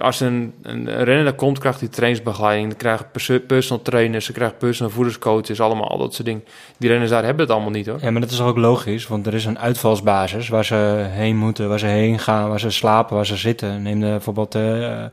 als 0.00 0.20
een, 0.20 0.54
een 0.62 1.04
renner 1.04 1.32
komt, 1.32 1.58
krijgt 1.58 1.80
hij 1.80 1.88
trainingsbegeleiding. 1.88 2.68
Dan 2.68 2.78
krijgen 2.78 3.10
perso- 3.10 3.38
personal 3.38 3.82
trainers, 3.82 4.24
ze 4.24 4.32
krijgen 4.32 4.56
personal 4.56 4.92
voederscoaches, 4.92 5.60
allemaal 5.60 5.88
al 5.88 5.98
dat 5.98 6.14
soort 6.14 6.26
dingen. 6.26 6.44
Die 6.78 6.88
renners 6.88 7.10
daar 7.10 7.24
hebben 7.24 7.42
het 7.42 7.54
allemaal 7.54 7.70
niet 7.70 7.86
hoor. 7.86 7.98
Ja, 8.00 8.10
maar 8.10 8.20
dat 8.20 8.30
is 8.30 8.40
ook 8.40 8.56
logisch, 8.56 9.06
want 9.06 9.26
er 9.26 9.34
is 9.34 9.44
een 9.44 9.58
uitvalsbasis 9.58 10.48
waar 10.48 10.64
ze 10.64 11.06
heen 11.10 11.36
moeten, 11.36 11.68
waar 11.68 11.78
ze 11.78 11.86
heen 11.86 12.18
gaan, 12.18 12.48
waar 12.48 12.60
ze 12.60 12.70
slapen, 12.70 13.16
waar 13.16 13.26
ze 13.26 13.36
zitten. 13.36 13.82
Neem 13.82 14.00
de, 14.00 14.06
bijvoorbeeld 14.06 14.54
eh 14.54 15.04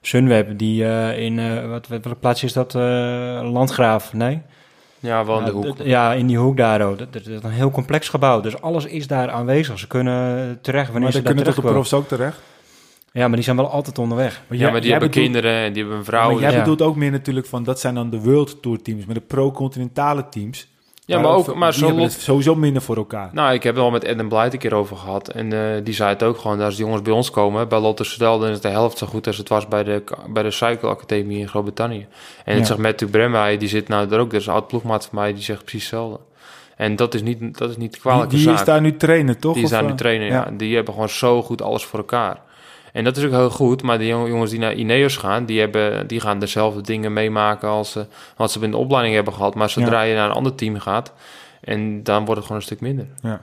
Sunweb, 0.00 0.58
die 0.58 0.84
eh, 0.84 1.18
in, 1.18 1.38
eh, 1.38 1.68
wat, 1.68 1.88
wat, 1.88 2.04
welke 2.04 2.18
plaats 2.18 2.42
is 2.42 2.52
dat? 2.52 2.74
Eh, 2.74 2.80
Landgraaf, 3.42 4.12
nee? 4.12 4.42
Ja, 4.98 5.24
wel 5.24 5.38
in 5.38 5.44
de 5.44 5.50
hoek. 5.50 5.76
Ja, 5.82 6.12
in 6.12 6.26
die 6.26 6.38
hoek 6.38 6.56
daar 6.56 6.80
ook. 6.80 6.98
Dat, 6.98 7.12
dat 7.12 7.26
is 7.26 7.42
een 7.42 7.50
heel 7.50 7.70
complex 7.70 8.08
gebouw, 8.08 8.40
dus 8.40 8.60
alles 8.60 8.84
is 8.84 9.06
daar 9.06 9.30
aanwezig. 9.30 9.78
Ze 9.78 9.86
kunnen 9.86 10.58
terecht 10.62 10.86
wanneer 10.86 11.02
maar 11.02 11.12
ze 11.12 11.22
daar 11.22 11.34
kunnen 11.34 11.54
toch 11.54 11.64
de 11.64 11.70
profs 11.70 11.92
ook 11.92 12.08
terecht? 12.08 12.38
Ja, 13.12 13.26
maar 13.26 13.36
die 13.36 13.44
zijn 13.44 13.56
wel 13.56 13.70
altijd 13.70 13.98
onderweg. 13.98 14.42
Maar 14.48 14.58
Ja, 14.58 14.62
jij- 14.62 14.72
maar 14.72 14.80
die 14.80 14.90
hebben 14.90 15.08
bedoelt- 15.08 15.26
kinderen 15.26 15.52
en 15.64 15.72
die 15.72 15.82
hebben 15.82 15.98
een 16.06 16.12
Maar 16.30 16.40
jij 16.40 16.52
ja. 16.52 16.58
bedoelt 16.58 16.82
ook 16.82 16.96
meer 16.96 17.10
natuurlijk 17.10 17.46
van, 17.46 17.62
dat 17.64 17.80
zijn 17.80 17.94
dan 17.94 18.10
de 18.10 18.20
World 18.20 18.62
Tour 18.62 18.82
teams. 18.82 19.04
Maar 19.04 19.14
de 19.14 19.20
pro-continentale 19.20 20.28
teams... 20.28 20.68
Ja, 21.04 21.20
maar 21.20 21.30
ook, 21.34 21.54
maar 21.54 21.70
die 21.72 21.80
zo 21.80 21.92
lot- 21.92 22.12
sowieso 22.12 22.54
minder 22.54 22.82
voor 22.82 22.96
elkaar. 22.96 23.30
Nou, 23.32 23.52
ik 23.54 23.62
heb 23.62 23.74
het 23.74 23.84
al 23.84 23.90
met 23.90 24.06
Adam 24.08 24.28
Blight 24.28 24.52
een 24.52 24.58
keer 24.58 24.74
over 24.74 24.96
gehad. 24.96 25.28
En 25.28 25.52
eh, 25.52 25.84
die 25.84 25.94
zei 25.94 26.08
het 26.08 26.22
ook 26.22 26.38
gewoon, 26.38 26.60
als 26.60 26.76
de 26.76 26.82
jongens 26.82 27.02
bij 27.02 27.12
ons 27.12 27.30
komen, 27.30 27.68
bij 27.68 27.78
Lotte 27.80 28.04
Soudal, 28.04 28.38
dan 28.38 28.48
is 28.48 28.54
het 28.54 28.62
de 28.62 28.68
helft 28.68 28.98
zo 28.98 29.06
goed 29.06 29.26
als 29.26 29.36
het 29.36 29.48
was 29.48 29.68
bij 29.68 29.84
de, 29.84 30.02
bij 30.28 30.42
de 30.42 30.50
Cycle 30.50 30.88
Academie 30.88 31.38
in 31.38 31.48
Groot-Brittannië. 31.48 32.06
En 32.44 32.52
Ja. 32.52 32.58
het 32.58 32.66
zegt 32.66 32.78
Matthew 32.78 33.10
Bremwij, 33.10 33.56
die 33.56 33.68
zit 33.68 33.88
nou 33.88 34.10
er 34.12 34.18
ook, 34.18 34.30
dat 34.30 34.40
is 34.40 34.46
een 34.46 34.52
oud 34.52 34.66
ploegmaat 34.66 35.06
van 35.06 35.18
mij, 35.18 35.32
die 35.34 35.42
zegt 35.42 35.60
precies 35.64 35.80
hetzelfde. 35.90 36.18
En 36.76 36.96
dat 36.96 37.14
is 37.14 37.22
niet, 37.22 37.58
dat 37.58 37.70
is 37.70 37.76
niet 37.76 37.92
de 38.02 38.10
Die, 38.18 38.26
die 38.26 38.38
zaak. 38.38 38.54
is 38.58 38.64
daar 38.64 38.80
nu 38.80 38.96
trainer, 38.96 39.38
toch? 39.38 39.54
die 39.54 39.66
zijn 39.66 39.84
nu 39.84 39.90
eh, 39.90 39.96
trainen, 39.96 40.26
ja. 40.26 40.32
ja. 40.32 40.50
Die 40.56 40.74
hebben 40.74 40.94
gewoon 40.94 41.08
zo 41.08 41.42
goed 41.42 41.62
alles 41.62 41.84
voor 41.84 41.98
elkaar. 41.98 42.40
En 42.92 43.04
dat 43.04 43.16
is 43.16 43.24
ook 43.24 43.30
heel 43.30 43.50
goed, 43.50 43.82
maar 43.82 43.98
de 43.98 44.06
jong- 44.06 44.28
jongens 44.28 44.50
die 44.50 44.58
naar 44.60 44.74
Ineos 44.74 45.16
gaan, 45.16 45.44
die, 45.44 45.60
hebben, 45.60 46.06
die 46.06 46.20
gaan 46.20 46.38
dezelfde 46.38 46.80
dingen 46.80 47.12
meemaken 47.12 47.68
als 47.68 47.92
ze, 47.92 48.06
wat 48.36 48.52
ze 48.52 48.60
in 48.60 48.70
de 48.70 48.76
opleiding 48.76 49.14
hebben 49.14 49.32
gehad. 49.34 49.54
Maar 49.54 49.70
zodra 49.70 50.02
je 50.02 50.14
naar 50.14 50.28
een 50.28 50.34
ander 50.36 50.54
team 50.54 50.78
gaat, 50.78 51.12
en 51.60 52.02
dan 52.02 52.18
wordt 52.24 52.34
het 52.34 52.42
gewoon 52.42 52.56
een 52.56 52.66
stuk 52.66 52.80
minder. 52.80 53.06
Ja. 53.22 53.40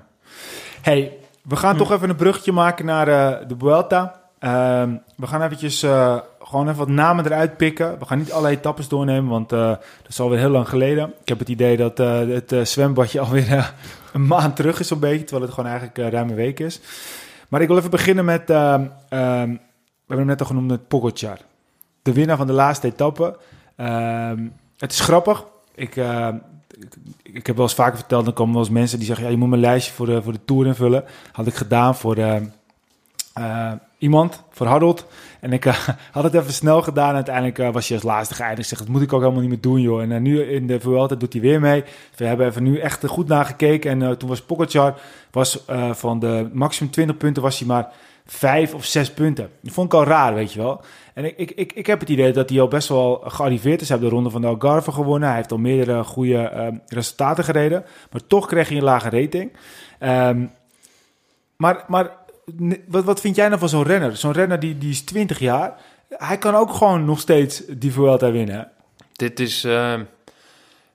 Hey, 0.82 1.12
we 1.42 1.56
gaan 1.56 1.72
Hm. 1.74 1.78
toch 1.78 1.92
even 1.92 2.10
een 2.10 2.16
bruggetje 2.16 2.52
maken 2.52 2.86
naar 2.86 3.08
eh, 3.08 3.48
de 3.48 3.56
Vuelta. 3.60 4.22
Ehm, 4.40 4.90
we 5.16 5.28
gaan 5.28 5.42
eventjes 5.42 5.84
eh, 5.84 6.16
gewoon 6.44 6.66
even 6.66 6.78
wat 6.78 6.88
namen 6.88 7.26
eruit 7.26 7.58
pikken. 7.58 8.00
We 8.00 8.06
gaan 8.06 8.18
niet 8.18 8.32
alle 8.32 8.50
etappes 8.50 8.88
doornemen, 8.88 9.30
want 9.30 9.52
eh, 9.52 9.60
dat 9.70 10.08
is 10.08 10.20
alweer 10.20 10.40
heel 10.40 10.50
lang 10.50 10.70
geleden. 10.70 11.14
Ik 11.22 11.28
heb 11.28 11.40
het 11.40 11.50
idee 11.50 11.78
dat 11.78 12.00
eh, 12.00 12.20
het 12.20 12.52
eh, 12.52 12.62
zwembadje 12.64 13.20
alweer 13.26 13.52
eh, 13.52 13.66
een 14.14 14.28
maand 14.28 14.56
terug 14.56 14.80
is, 14.80 14.88
zo'n 14.88 15.00
beetje. 15.00 15.24
Terwijl 15.24 15.42
het 15.46 15.54
gewoon 15.54 15.70
eigenlijk 15.70 16.00
eh, 16.00 16.10
ruim 16.10 16.30
een 16.30 16.36
week 16.36 16.60
is. 16.60 16.80
Maar 17.48 17.62
ik 17.62 17.68
wil 17.68 17.78
even 17.78 17.90
beginnen 17.90 18.26
met... 18.26 18.50
ehm, 18.50 18.86
ehm, 19.10 19.50
we 19.50 20.14
hebben 20.14 20.18
hem 20.18 20.26
net 20.26 20.40
al 20.40 20.46
genoemd, 20.46 20.72
het 20.72 20.88
Pogacar. 20.88 21.38
De 22.02 22.14
winnaar 22.14 22.38
van 22.38 22.48
de 22.48 22.54
laatste 22.54 22.88
etappe. 22.88 23.38
Ehm, 23.76 24.48
het 24.78 24.92
is 24.92 25.00
grappig. 25.00 25.46
Ik, 25.76 25.96
ik, 25.96 26.96
ik 27.24 27.48
heb 27.48 27.56
wel 27.56 27.66
eens 27.66 27.76
vaker 27.76 27.98
verteld, 27.98 28.26
dan 28.26 28.34
komen 28.34 28.54
wel 28.54 28.64
eens 28.64 28.72
mensen 28.72 28.98
die 28.98 29.08
zeggen... 29.08 29.26
Ja, 29.26 29.32
je 29.32 29.38
moet 29.38 29.50
mijn 29.50 29.62
lijstje 29.62 29.94
voor 29.94 30.06
de, 30.06 30.22
voor 30.22 30.34
de 30.34 30.46
Tour 30.46 30.66
invullen. 30.66 31.04
Had 31.32 31.48
ik 31.48 31.56
gedaan 31.56 31.96
voor 31.96 32.16
eh, 33.38 33.72
iemand, 33.98 34.44
voor 34.50 34.68
Harold. 34.68 35.06
En 35.40 35.54
ik 35.54 35.66
eh, 35.66 35.88
had 36.12 36.24
het 36.24 36.34
even 36.34 36.54
snel 36.54 36.82
gedaan. 36.82 37.16
Uiteindelijk 37.16 37.60
eh, 37.60 37.70
was 37.72 37.88
hij 37.88 37.98
als 37.98 38.06
laatste 38.06 38.36
geëindigd. 38.36 38.68
Zeg, 38.68 38.80
dat 38.80 38.88
moet 38.88 39.02
ik 39.02 39.14
ook 39.14 39.20
helemaal 39.20 39.42
niet 39.42 39.50
meer 39.50 39.62
doen, 39.62 39.82
joh. 39.82 40.02
En 40.02 40.12
eh, 40.12 40.20
nu 40.20 40.42
in 40.42 40.68
de 40.68 40.80
Vuelta 40.80 41.16
doet 41.16 41.34
hij 41.34 41.42
weer 41.42 41.60
mee. 41.60 41.84
We 42.16 42.26
hebben 42.26 42.48
even 42.48 42.64
nu 42.64 42.80
echt 42.80 43.06
goed 43.06 43.28
nagekeken. 43.28 44.02
En 44.02 44.18
toen 44.18 44.30
was 44.30 44.42
Pogacar, 44.42 45.00
was 45.32 45.64
van 45.92 46.20
de 46.20 46.50
maximum 46.54 46.92
20 46.92 47.18
punten, 47.18 47.44
was 47.44 47.60
hij 47.60 47.68
maar 47.68 47.92
vijf 48.26 48.74
of 48.74 48.86
zes 48.86 49.14
punten. 49.14 49.50
Dat 49.62 49.74
vond 49.74 49.94
ik 49.94 50.00
al 50.00 50.06
raar, 50.06 50.34
weet 50.34 50.54
je 50.54 50.60
wel. 50.60 50.82
En 51.14 51.26
ik, 51.26 51.38
ik, 51.38 51.52
ik, 51.52 51.74
ik 51.74 51.86
heb 51.86 52.00
het 52.00 52.10
idee 52.10 52.32
dat 52.32 52.50
hij 52.50 52.62
al 52.62 52.68
best 52.68 52.88
wel 52.88 53.22
gearriveerd 53.26 53.82
is. 53.82 53.90
Hij 53.90 53.98
heeft 53.98 54.10
de 54.10 54.16
ronde 54.16 54.30
van 54.30 54.42
de 54.42 54.48
Algarve 54.48 54.92
gewonnen. 54.92 55.28
Hij 55.28 55.38
heeft 55.38 55.52
al 55.52 55.58
meerdere 55.58 56.04
goede 56.04 56.74
resultaten 56.88 57.44
gereden. 57.44 57.86
Maar 58.12 58.22
toch 58.28 58.48
kreeg 58.48 58.68
hij 58.68 58.78
een 58.78 58.84
lage 58.84 59.10
rating. 59.10 59.52
Ehm, 60.00 60.46
maar 61.58 61.84
maar 61.88 62.12
wat, 62.88 63.04
wat 63.04 63.22
vind 63.22 63.36
jij 63.36 63.48
nou 63.48 63.60
van 63.60 63.70
zo'n 63.70 63.84
renner? 63.84 64.18
Zo'n 64.18 64.32
renner 64.32 64.60
die, 64.60 64.78
die 64.78 64.90
is 64.90 65.02
20 65.02 65.40
jaar. 65.40 65.74
Hij 66.10 66.38
kan 66.38 66.56
ook 66.56 66.74
gewoon 66.74 67.06
nog 67.06 67.20
steeds 67.20 67.64
die 67.68 67.92
Vuelta 67.92 68.32
winnen. 68.32 68.72
Dit 69.14 69.40
is, 69.40 69.64
eh, 69.64 69.94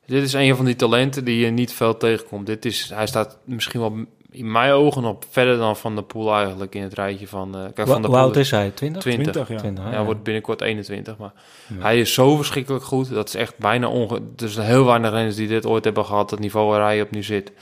dit 0.06 0.22
is 0.22 0.32
een 0.32 0.56
van 0.56 0.64
die 0.64 0.76
talenten 0.76 1.24
die 1.24 1.44
je 1.44 1.50
niet 1.50 1.72
veel 1.72 1.96
tegenkomt. 1.96 2.46
Dit 2.46 2.64
is, 2.64 2.90
hij 2.94 3.06
staat 3.06 3.38
misschien 3.44 3.80
wel 3.80 3.96
in 4.30 4.52
mijn 4.52 4.72
ogen 4.72 5.04
op 5.04 5.24
verder 5.30 5.56
dan 5.56 5.76
Van 5.76 5.94
der 5.94 6.04
Poel 6.04 6.34
eigenlijk 6.34 6.74
in 6.74 6.82
het 6.82 6.94
rijtje 6.94 7.28
van... 7.28 7.56
eh 7.56 7.64
kijk, 7.74 7.88
van 7.88 8.02
der 8.02 8.10
hoe 8.10 8.18
oud 8.18 8.36
is 8.36 8.50
hij? 8.50 8.70
20? 8.70 9.02
20. 9.02 9.32
20, 9.32 9.48
ja. 9.48 9.58
20, 9.58 9.84
Ja, 9.84 9.90
hij 9.90 10.04
wordt 10.04 10.22
binnenkort 10.22 10.60
21, 10.60 11.16
maar 11.16 11.32
Ja. 11.66 11.82
hij 11.82 12.00
is 12.00 12.14
zo 12.14 12.36
verschrikkelijk 12.36 12.84
goed. 12.84 13.10
Dat 13.10 13.28
is 13.28 13.34
echt 13.34 13.58
bijna 13.58 13.88
onge... 13.88 14.20
Er 14.36 14.48
zijn 14.48 14.66
heel 14.66 14.84
weinig 14.84 15.10
renners 15.10 15.36
die 15.36 15.48
dit 15.48 15.66
ooit 15.66 15.84
hebben 15.84 16.04
gehad, 16.04 16.30
het 16.30 16.40
niveau 16.40 16.68
waar 16.68 16.82
hij 16.82 17.00
op 17.02 17.10
nu 17.10 17.22
zit. 17.22 17.52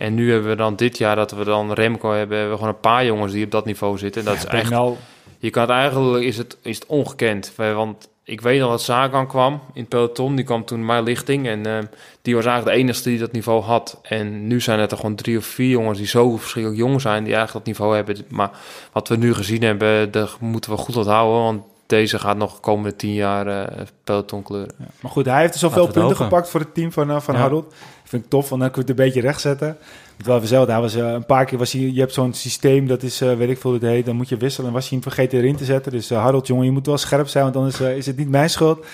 En 0.00 0.14
nu 0.14 0.32
hebben 0.32 0.50
we 0.50 0.56
dan 0.56 0.76
dit 0.76 0.98
jaar 0.98 1.16
dat 1.16 1.30
we 1.30 1.44
dan 1.44 1.72
Remco 1.72 2.10
hebben, 2.12 2.36
hebben 2.38 2.54
we 2.56 2.60
gewoon 2.62 2.74
een 2.74 2.80
paar 2.80 3.04
jongens 3.04 3.32
die 3.32 3.44
op 3.44 3.50
dat 3.50 3.64
niveau 3.64 3.98
zitten. 3.98 4.20
En 4.20 4.26
dat 4.26 4.36
is 4.36 4.44
echt 4.44 4.62
Bernal, 4.68 4.98
je 5.38 5.50
kan 5.50 5.62
het 5.62 5.70
eigenlijk, 5.70 6.24
is 6.24 6.36
het, 6.38 6.56
is 6.62 6.74
het 6.76 6.86
ongekend. 6.86 7.52
Wij- 7.56 7.74
Want 7.74 8.08
ik 8.24 8.40
weet 8.40 8.60
nog 8.60 8.70
dat 8.70 8.82
Sagan 8.82 9.26
kwam 9.26 9.52
in 9.72 9.80
het 9.80 9.88
peloton. 9.88 10.34
Die 10.36 10.44
kwam 10.44 10.64
toen 10.64 10.78
in 10.78 10.84
mijn 10.86 11.02
lichting. 11.02 11.46
En 11.46 11.66
eh, 11.66 11.78
die 12.22 12.34
was 12.34 12.44
eigenlijk 12.44 12.76
de 12.76 12.82
enige 12.82 13.02
die 13.02 13.18
dat 13.18 13.32
niveau 13.32 13.62
had. 13.62 13.98
En 14.02 14.46
nu 14.46 14.60
zijn 14.60 14.78
het 14.80 14.90
er 14.90 14.96
gewoon 14.96 15.14
drie 15.14 15.36
of 15.38 15.44
vier 15.44 15.68
jongens 15.68 15.98
die 15.98 16.06
zo 16.06 16.36
verschrikkelijk 16.36 16.80
jong 16.82 17.00
zijn. 17.00 17.24
Die 17.24 17.34
eigenlijk 17.34 17.64
dat 17.66 17.74
niveau 17.74 17.96
hebben. 17.96 18.16
Maar 18.28 18.50
wat 18.92 19.08
we 19.08 19.16
nu 19.16 19.34
gezien 19.34 19.62
hebben, 19.62 20.10
daar 20.10 20.30
moeten 20.40 20.70
we 20.70 20.76
goed 20.76 20.96
onthouden. 20.96 21.42
Want 21.42 21.62
deze 21.86 22.18
gaat 22.18 22.36
nog 22.36 22.54
de 22.54 22.60
komende 22.60 22.96
tien 22.96 23.12
jaar 23.14 23.46
eh 23.46 23.86
peloton 24.04 24.42
kleuren. 24.42 24.74
Ja. 24.78 24.84
Maar 25.00 25.10
goed, 25.10 25.26
hij 25.26 25.40
heeft 25.40 25.52
dus 25.52 25.62
al 25.64 25.68
Laten 25.68 25.84
veel 25.84 25.92
we 25.94 25.98
het 26.00 26.08
punten 26.08 26.24
hopen. 26.24 26.36
gepakt 26.36 26.50
voor 26.50 26.60
het 26.60 26.74
team 26.74 26.92
van, 26.92 27.10
eh, 27.10 27.20
van 27.20 27.34
Ja. 27.34 27.40
Harold. 27.40 27.74
Vind 28.10 28.24
ik 28.24 28.30
tof, 28.30 28.48
want 28.48 28.60
dan 28.60 28.70
kun 28.70 28.82
je 28.84 28.88
het 28.90 28.98
een 28.98 29.04
beetje 29.06 29.20
rechtzetten. 29.20 29.68
Ik 29.68 30.16
moet 30.16 30.26
wel 30.26 30.36
even 30.36 30.48
zeggen, 30.48 30.70
hij 30.72 30.80
was 30.80 30.94
eh, 30.94 31.12
een 31.12 31.26
paar 31.26 31.44
keer 31.44 31.58
was 31.58 31.72
hij, 31.72 31.80
je 31.82 32.00
hebt 32.00 32.12
zo'n 32.14 32.32
systeem, 32.34 32.86
dat 32.86 33.02
is, 33.02 33.20
eh, 33.20 33.34
weet 33.36 33.48
ik 33.50 33.58
veel 33.58 33.70
hoe 33.70 33.80
het 33.80 33.88
heet, 33.88 34.06
dan 34.06 34.16
moet 34.16 34.28
je 34.28 34.36
wisselen. 34.36 34.68
En 34.68 34.74
was 34.74 34.88
hij 34.88 34.98
hem 35.02 35.12
vergeten 35.12 35.38
erin 35.38 35.56
te 35.56 35.64
zetten. 35.64 35.92
Dus 35.92 36.10
eh, 36.10 36.22
Harold, 36.22 36.46
jongen, 36.46 36.64
je 36.64 36.70
moet 36.70 36.86
wel 36.86 36.98
scherp 36.98 37.28
zijn, 37.28 37.44
want 37.44 37.56
anders 37.56 37.80
eh, 37.80 37.96
is 37.96 38.06
het 38.06 38.16
niet 38.16 38.28
mijn 38.28 38.50
schuld. 38.50 38.86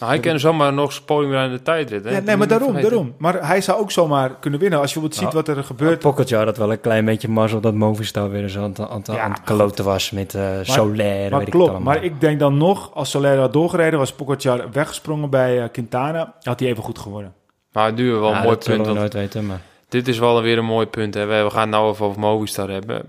Nou, 0.00 0.12
hij 0.12 0.20
kan 0.20 0.38
zomaar 0.40 0.72
nog 0.72 1.04
podium 1.04 1.30
rijden 1.30 1.50
in 1.50 1.56
de 1.56 1.62
tijdrit. 1.62 2.04
Hè? 2.04 2.10
Ja, 2.10 2.16
Dat 2.16 2.24
nee, 2.24 2.36
maar 2.36 2.48
daarom, 2.48 2.68
vergeten. 2.68 2.90
daarom. 2.96 3.14
Maar 3.18 3.46
hij 3.48 3.60
zou 3.60 3.80
ook 3.80 3.90
zomaar 3.90 4.30
kunnen 4.40 4.60
winnen. 4.60 4.78
Als 4.80 4.92
je 4.94 5.00
bijvoorbeeld 5.00 5.32
ziet 5.34 5.42
Nou, 5.44 5.56
wat 5.56 5.56
er 5.56 5.76
gebeurt. 5.76 5.98
Pocketjar 5.98 6.44
had 6.44 6.56
wel 6.56 6.72
een 6.72 6.80
klein 6.80 7.04
beetje 7.04 7.28
mazzel 7.28 7.60
dat 7.60 7.74
Movistar 7.74 8.30
weer 8.30 8.42
eens 8.42 8.56
aan, 8.56 8.62
het- 8.62 8.80
aan, 8.80 8.96
het- 8.98 9.06
Ja, 9.06 9.20
aan 9.20 9.30
het 9.30 9.40
kloten 9.44 9.84
was 9.84 10.10
met 10.10 10.34
eh 10.34 10.42
Soler. 10.62 11.30
Maar 11.30 11.38
weet 11.38 11.46
ik 11.46 11.52
klopt, 11.52 11.70
allemaal. 11.70 11.94
maar 11.94 12.04
ik 12.04 12.20
denk 12.20 12.38
dan 12.38 12.56
nog, 12.56 12.90
als 12.94 13.10
Soler 13.10 13.38
had 13.38 13.52
doorgereden, 13.52 13.98
was 13.98 14.12
Pogacar 14.12 14.64
weggesprongen 14.72 15.30
bij 15.30 15.62
eh, 15.62 15.68
Quintana, 15.72 16.34
had 16.42 16.60
hij 16.60 16.68
even 16.68 16.82
goed 16.82 16.98
geworden. 16.98 17.32
Maar 17.74 17.84
hebben 17.84 18.04
we 18.12 18.18
wel 18.18 18.30
Ja, 18.30 18.36
een 18.36 18.42
mooi 18.42 18.54
dat 18.54 18.64
punt. 18.64 18.78
we 18.78 18.84
want 18.84 18.98
nooit 18.98 19.12
weten, 19.12 19.46
maar... 19.46 19.60
Dit 19.88 20.08
is 20.08 20.18
wel 20.18 20.42
weer 20.42 20.58
een 20.58 20.64
mooi 20.64 20.86
punt. 20.86 21.14
Hè. 21.14 21.26
We 21.26 21.42
we 21.42 21.50
gaan 21.50 21.60
het 21.60 21.70
nou 21.70 21.90
even 21.92 22.06
over 22.06 22.20
Movistar 22.20 22.68
hebben. 22.70 23.02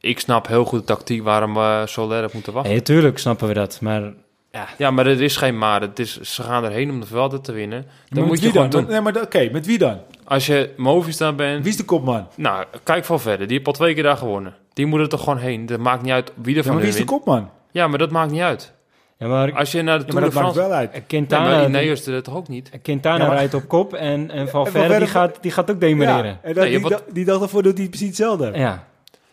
Ik 0.00 0.20
snap 0.20 0.46
heel 0.46 0.64
goed 0.64 0.78
de 0.80 0.86
tactiek 0.86 1.22
waarom 1.22 1.54
we 1.54 1.82
Soler 1.86 2.24
op 2.24 2.32
moeten 2.32 2.52
wachten. 2.52 2.70
Nee, 2.72 2.82
tuurlijk 2.82 3.18
snappen 3.18 3.48
we 3.48 3.54
dat, 3.54 3.78
maar... 3.80 4.02
Ja, 4.52 4.68
Ja, 4.78 4.90
maar 4.90 5.06
het 5.06 5.20
is 5.20 5.36
geen 5.36 5.58
maar. 5.58 5.80
Het 5.80 5.98
is, 5.98 6.20
ze 6.20 6.42
gaan 6.42 6.64
erheen 6.64 6.90
om 6.90 7.00
de 7.00 7.06
velden 7.06 7.42
te 7.42 7.52
winnen. 7.52 7.86
Dan 8.08 8.18
met 8.20 8.28
moet 8.28 8.40
je 8.42 8.50
gewoon 8.50 8.70
dan? 8.70 8.80
doen. 8.82 8.90
Nee, 8.90 9.00
maar 9.00 9.20
oké, 9.22 9.48
met 9.52 9.66
wie 9.66 9.78
dan? 9.78 9.98
Als 10.24 10.46
je 10.46 10.70
Movistar 10.76 11.34
bent... 11.34 11.62
Wie 11.62 11.70
is 11.72 11.76
de 11.76 11.84
kopman? 11.84 12.26
Nou, 12.36 12.64
kijk 12.82 13.04
van 13.04 13.20
verder. 13.20 13.46
Die 13.46 13.56
heeft 13.56 13.66
al 13.66 13.72
twee 13.72 13.94
keer 13.94 14.02
daar 14.02 14.16
gewonnen. 14.16 14.54
Die 14.72 14.86
moet 14.86 15.00
er 15.00 15.08
toch 15.08 15.22
gewoon 15.22 15.38
heen. 15.38 15.66
Dat 15.66 15.78
maakt 15.78 16.02
niet 16.02 16.12
uit 16.12 16.32
wie 16.42 16.50
er 16.52 16.56
Ja, 16.56 16.62
van 16.62 16.72
maar 16.72 16.80
wie 16.80 16.90
is 16.90 16.96
de 16.96 17.04
wint. 17.04 17.10
kopman? 17.10 17.50
Ja, 17.70 17.86
maar 17.88 17.98
dat 17.98 18.10
maakt 18.10 18.30
niet 18.30 18.40
uit. 18.40 18.72
Ja 19.22 19.28
maar 19.28 19.52
Als 19.52 19.72
je 19.72 19.82
naar 19.82 19.98
de 19.98 20.04
Ja, 20.06 20.12
maar 20.12 20.22
Tour 20.22 20.28
de 20.28 20.34
dat 20.34 20.42
France... 20.52 20.68
wel 20.68 20.78
uit. 20.78 20.92
Nee, 20.92 21.02
Quintana, 21.06 21.66
Ineos 21.66 22.04
doet 22.04 22.14
het 22.14 22.24
toch 22.24 22.36
ook 22.36 22.48
niet? 22.48 22.70
Quintana 22.82 23.18
Ja, 23.18 23.26
maar- 23.26 23.36
rijdt 23.36 23.54
op 23.54 23.68
kop 23.68 23.94
en, 23.94 24.30
en 24.30 24.48
Valverde 24.48 24.98
die 24.98 25.06
gaat, 25.06 25.38
die 25.40 25.50
gaat 25.50 25.70
ook 25.70 25.80
demereren. 25.80 26.24
Ja, 26.24 26.38
en 26.42 26.54
dat, 26.54 26.64
Nee, 26.64 26.72
die, 26.72 26.80
wat- 26.82 27.04
die 27.12 27.24
dag 27.24 27.38
daarvoor 27.38 27.62
doet 27.62 27.78
hij 27.78 27.88
precies 27.88 28.06
hetzelfde. 28.06 28.50
Ja. 28.54 28.86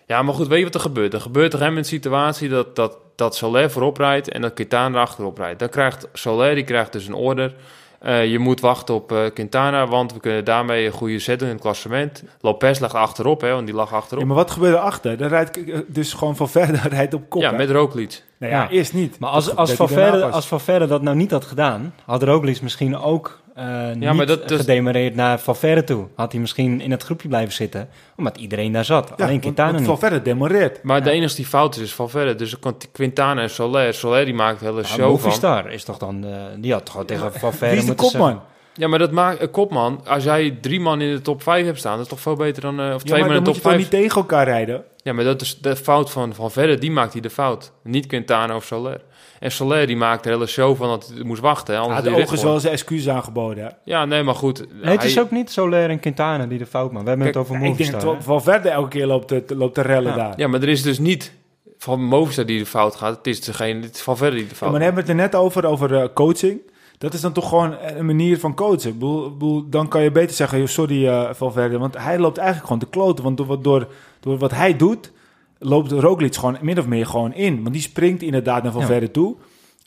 Ja, 0.06 0.22
maar 0.22 0.34
goed, 0.34 0.48
weet 0.48 0.58
je 0.58 0.64
wat 0.64 0.74
er 0.76 0.80
gebeurt? 0.80 1.14
Er 1.14 1.22
gebeurt 1.22 1.54
er 1.54 1.60
hem 1.60 1.78
een 1.78 1.86
situatie 1.86 2.50
dat, 2.50 2.76
dat, 2.76 2.98
dat 3.16 3.36
Soler 3.36 3.72
voorop 3.72 3.98
rijdt 3.98 4.32
en 4.32 4.42
dat 4.42 4.54
Quintana 4.54 4.96
erachterop 4.96 5.38
rijdt. 5.38 5.60
Dan 5.60 5.70
krijgt 5.70 6.08
Soler, 6.14 6.56
die 6.56 6.64
krijgt 6.64 6.92
dus 6.92 7.08
een 7.08 7.14
order. 7.14 7.54
Eh, 8.00 8.32
je 8.32 8.40
moet 8.40 8.60
wachten 8.60 8.96
op 8.96 9.12
eh, 9.12 9.20
Quintana, 9.34 9.88
want 9.88 10.14
we 10.14 10.20
kunnen 10.20 10.46
daarmee 10.46 10.86
een 10.86 10.92
goede 10.92 11.20
set 11.20 11.40
doen 11.40 11.48
in 11.48 11.54
het 11.54 11.64
klassement. 11.64 12.24
Lopez 12.42 12.80
lag 12.80 12.94
achterop, 12.94 13.42
hè, 13.42 13.52
want 13.52 13.66
die 13.66 13.76
lag 13.76 13.94
achterop. 13.94 14.22
Ja, 14.22 14.28
maar 14.28 14.36
wat 14.38 14.52
gebeurt 14.52 14.76
erachter? 14.76 15.18
Dan 15.18 15.28
rijdt 15.28 15.64
eh, 15.64 15.80
dus 15.88 16.14
gewoon 16.14 16.36
van 16.36 16.50
verder 16.50 16.88
rijdt 16.98 17.14
op 17.14 17.30
kop. 17.30 17.42
Ja, 17.42 17.52
hè? 17.52 17.58
met 17.58 17.70
Roglic. 17.72 18.24
Nou 18.38 18.54
ja, 18.54 18.62
Ja. 18.62 18.70
eerst 18.70 18.94
niet. 18.94 19.20
Maar 19.20 19.30
als, 19.30 19.56
als, 19.56 19.70
daarna 19.76 19.96
Valverde, 19.96 20.26
als 20.26 20.48
Valverde 20.48 20.88
dat 20.88 21.02
nou 21.02 21.16
niet 21.18 21.32
had 21.32 21.46
gedaan, 21.46 21.94
had 22.06 22.24
Roglic 22.24 22.62
misschien 22.62 22.98
ook 22.98 23.40
eh 23.60 23.96
niet 23.96 24.14
maar 24.14 24.26
dat- 24.26 24.48
dus- 24.48 24.60
gedemereerd 24.60 25.16
naar 25.16 25.40
Valverde 25.40 25.84
toe. 25.84 26.08
Had 26.16 26.32
hij 26.32 26.42
misschien 26.42 26.82
in 26.82 26.92
het 26.92 27.04
groepje 27.04 27.28
blijven 27.28 27.54
zitten, 27.54 27.90
omdat 28.18 28.38
iedereen 28.38 28.72
daar 28.72 28.86
zat. 28.86 29.14
Ja, 29.18 29.26
Alleen 29.26 29.40
Quintana 29.40 29.68
want 29.72 29.80
niet. 29.80 29.88
Valverde 29.90 30.22
demoreert. 30.22 30.84
Maar 30.84 31.04
de 31.04 31.10
enige 31.12 31.36
die 31.36 31.46
fout 31.46 31.76
is, 31.76 31.82
is 31.82 31.94
Valverde. 31.94 32.36
Dus 32.36 32.52
dan 32.52 32.60
kan 32.60 32.76
Quintana 32.92 33.42
en 33.42 33.50
Soler. 33.50 33.94
Soler 33.94 34.26
die 34.26 34.34
maakt 34.34 34.60
hele 34.62 34.82
Ja, 34.82 34.88
show 34.88 34.98
van. 35.00 35.10
Movistar 35.10 35.72
is 35.72 35.84
toch 35.84 35.98
dan, 35.98 36.26
eh, 36.26 36.32
die 36.58 36.74
had 36.74 36.90
gewoon 36.90 37.06
tegen 37.06 37.34
Valverde 37.34 37.70
Wie 37.76 37.78
is 37.84 37.86
de 37.86 37.96
kopman? 37.96 38.42
Ja, 38.74 38.88
maar 38.88 39.00
dat 39.00 39.12
maakt 39.12 39.42
een 39.42 39.52
kopman. 39.52 40.02
Als 40.08 40.24
jij 40.24 40.58
drie 40.62 40.80
man 40.80 41.02
in 41.02 41.14
de 41.16 41.22
top 41.22 41.44
5 41.44 41.66
hebt 41.66 41.78
staan, 41.80 41.94
dat 41.96 42.02
is 42.02 42.08
toch 42.08 42.20
veel 42.20 42.36
beter 42.36 42.62
dan. 42.62 42.80
eh, 42.80 42.86
of 42.86 42.92
Ja, 42.92 42.98
twee 42.98 43.20
maar 43.20 43.28
man 43.28 43.38
in 43.38 43.44
dan 43.44 43.44
de 43.44 43.50
moet 43.50 43.54
top 43.54 43.56
je 43.56 43.62
toch 43.62 43.72
5. 43.72 43.78
niet 43.82 43.90
tegen 43.90 44.22
elkaar 44.22 44.46
rijden? 44.46 44.84
Ja, 45.04 45.14
maar 45.14 45.24
dat 45.24 45.42
is 45.42 45.58
de 45.62 45.76
fout 45.76 46.12
van 46.12 46.34
Van 46.34 46.52
Verre. 46.52 46.78
Die 46.78 46.92
maakt 46.92 47.14
hij 47.14 47.22
de 47.22 47.30
fout. 47.30 47.72
Niet 47.84 48.06
Quintana 48.08 48.56
of 48.56 48.64
Soler. 48.66 49.02
En 49.40 49.52
Soler 49.52 49.88
die 49.88 49.96
maakt 49.98 50.24
de 50.24 50.30
hele 50.30 50.48
show 50.48 50.76
van 50.78 50.88
dat 50.88 51.12
hij 51.14 51.24
moest 51.24 51.42
wachten. 51.42 51.74
Hè, 51.74 51.80
Hij 51.80 51.90
anders 51.90 51.96
had 51.96 52.14
had 52.14 52.14
overigens 52.22 52.42
recht 52.42 52.52
wel 52.52 52.60
zijn 52.60 52.74
excuus 52.74 53.10
aangeboden. 53.10 53.64
Hè? 53.64 53.70
Ja, 53.84 54.06
nee, 54.06 54.24
maar 54.24 54.36
goed. 54.36 54.66
Nee, 54.84 54.92
het 54.96 55.04
is 55.04 55.20
ook 55.20 55.32
niet 55.32 55.52
Soler 55.52 55.90
en 55.90 56.00
Quintana 56.00 56.46
die 56.46 56.58
de 56.58 56.66
fout 56.66 56.92
maken. 56.92 57.04
We 57.04 57.10
hebben 57.10 57.32
Kijk, 57.32 57.38
het 57.38 57.46
over 57.56 57.66
Ja, 57.66 57.72
ik 57.72 57.78
denk 57.78 57.92
Movistar. 57.92 58.16
dat 58.16 58.24
Valverde 58.24 58.70
elke 58.70 58.90
keer 58.90 59.06
loopt 59.06 59.28
te, 59.28 59.44
loopt 59.56 59.74
te 59.76 59.82
rellen 59.82 60.12
Ja. 60.12 60.16
daar. 60.18 60.34
Ja, 60.38 60.48
maar 60.48 60.62
er 60.62 60.70
is 60.70 60.82
dus 60.82 61.00
niet 61.00 61.32
van 61.78 62.04
Movistar 62.04 62.46
die 62.46 62.60
de 62.60 62.66
fout 62.66 62.96
gaat. 62.96 63.18
Het 63.18 63.28
is 63.28 63.42
degene, 63.42 63.82
het 63.82 63.96
is 63.96 64.02
Van 64.02 64.18
Verre 64.18 64.36
die 64.36 64.44
de 64.44 64.50
Ja, 64.50 64.56
fout 64.56 64.70
maar 64.72 64.80
dan 64.80 64.88
hebben 64.88 65.06
we 65.06 65.12
het 65.12 65.20
er 65.20 65.26
net 65.26 65.36
over, 65.42 65.66
over 65.66 65.96
eh, 65.96 66.08
coaching. 66.14 66.60
Dat 66.98 67.14
is 67.14 67.22
dan 67.22 67.32
toch 67.32 67.50
gewoon 67.50 67.76
een 67.98 68.06
manier 68.06 68.40
van 68.40 68.54
coachen. 68.56 68.90
Ik 68.90 69.00
bedoel, 69.00 69.70
dan 69.70 69.88
kan 69.88 70.02
je 70.04 70.12
beter 70.12 70.36
zeggen, 70.36 70.58
joh, 70.58 70.68
sorry 70.68 71.08
eh 71.08 71.30
Valverde. 71.34 71.78
Want 71.78 71.98
hij 71.98 72.20
loopt 72.20 72.38
eigenlijk 72.38 72.68
gewoon 72.68 72.82
te 72.82 72.90
kloten. 72.90 73.24
Want 73.24 73.38
door, 73.38 73.62
door, 73.62 73.88
door 74.20 74.38
wat 74.38 74.52
hij 74.52 74.76
doet, 74.76 75.12
loopt 75.60 75.92
Roglic 75.92 76.36
gewoon 76.36 76.58
min 76.62 76.80
of 76.80 76.88
meer 76.88 77.06
gewoon 77.06 77.34
in. 77.34 77.62
Want 77.62 77.74
die 77.74 77.82
springt 77.82 78.22
inderdaad 78.22 78.64
naar 78.64 78.72
Valverde 78.72 79.12
toe. 79.12 79.36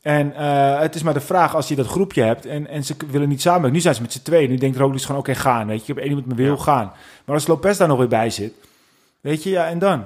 En 0.02 0.34
eh, 0.34 0.78
het 0.80 0.94
is 0.94 1.02
maar 1.02 1.14
de 1.14 1.20
vraag 1.20 1.54
als 1.54 1.68
je 1.68 1.74
dat 1.74 1.86
groepje 1.86 2.22
hebt 2.22 2.46
en, 2.46 2.66
en 2.68 2.84
ze 2.84 2.94
willen 3.10 3.28
niet 3.28 3.40
samenwerken. 3.40 3.76
Nu 3.76 3.80
zijn 3.80 3.94
ze 3.94 4.02
met 4.02 4.12
z'n 4.12 4.22
tweeën. 4.22 4.50
Nu 4.50 4.56
denkt 4.56 4.76
Roglic 4.76 5.02
gewoon, 5.02 5.20
oké, 5.20 5.34
gaan. 5.34 5.66
Weet 5.66 5.76
je, 5.76 5.80
ik 5.82 5.88
heb 5.88 5.96
één 5.98 6.08
iemand 6.08 6.26
me 6.26 6.34
wil 6.34 6.54
Ja. 6.56 6.62
gaan. 6.62 6.92
Maar 7.24 7.34
als 7.34 7.46
Lopez 7.46 7.78
daar 7.78 7.88
nog 7.88 7.98
weer 7.98 8.08
bij 8.08 8.30
zit, 8.30 8.52
weet 9.20 9.42
je, 9.42 9.50
ja, 9.50 9.66
en 9.66 9.78
dan? 9.78 10.04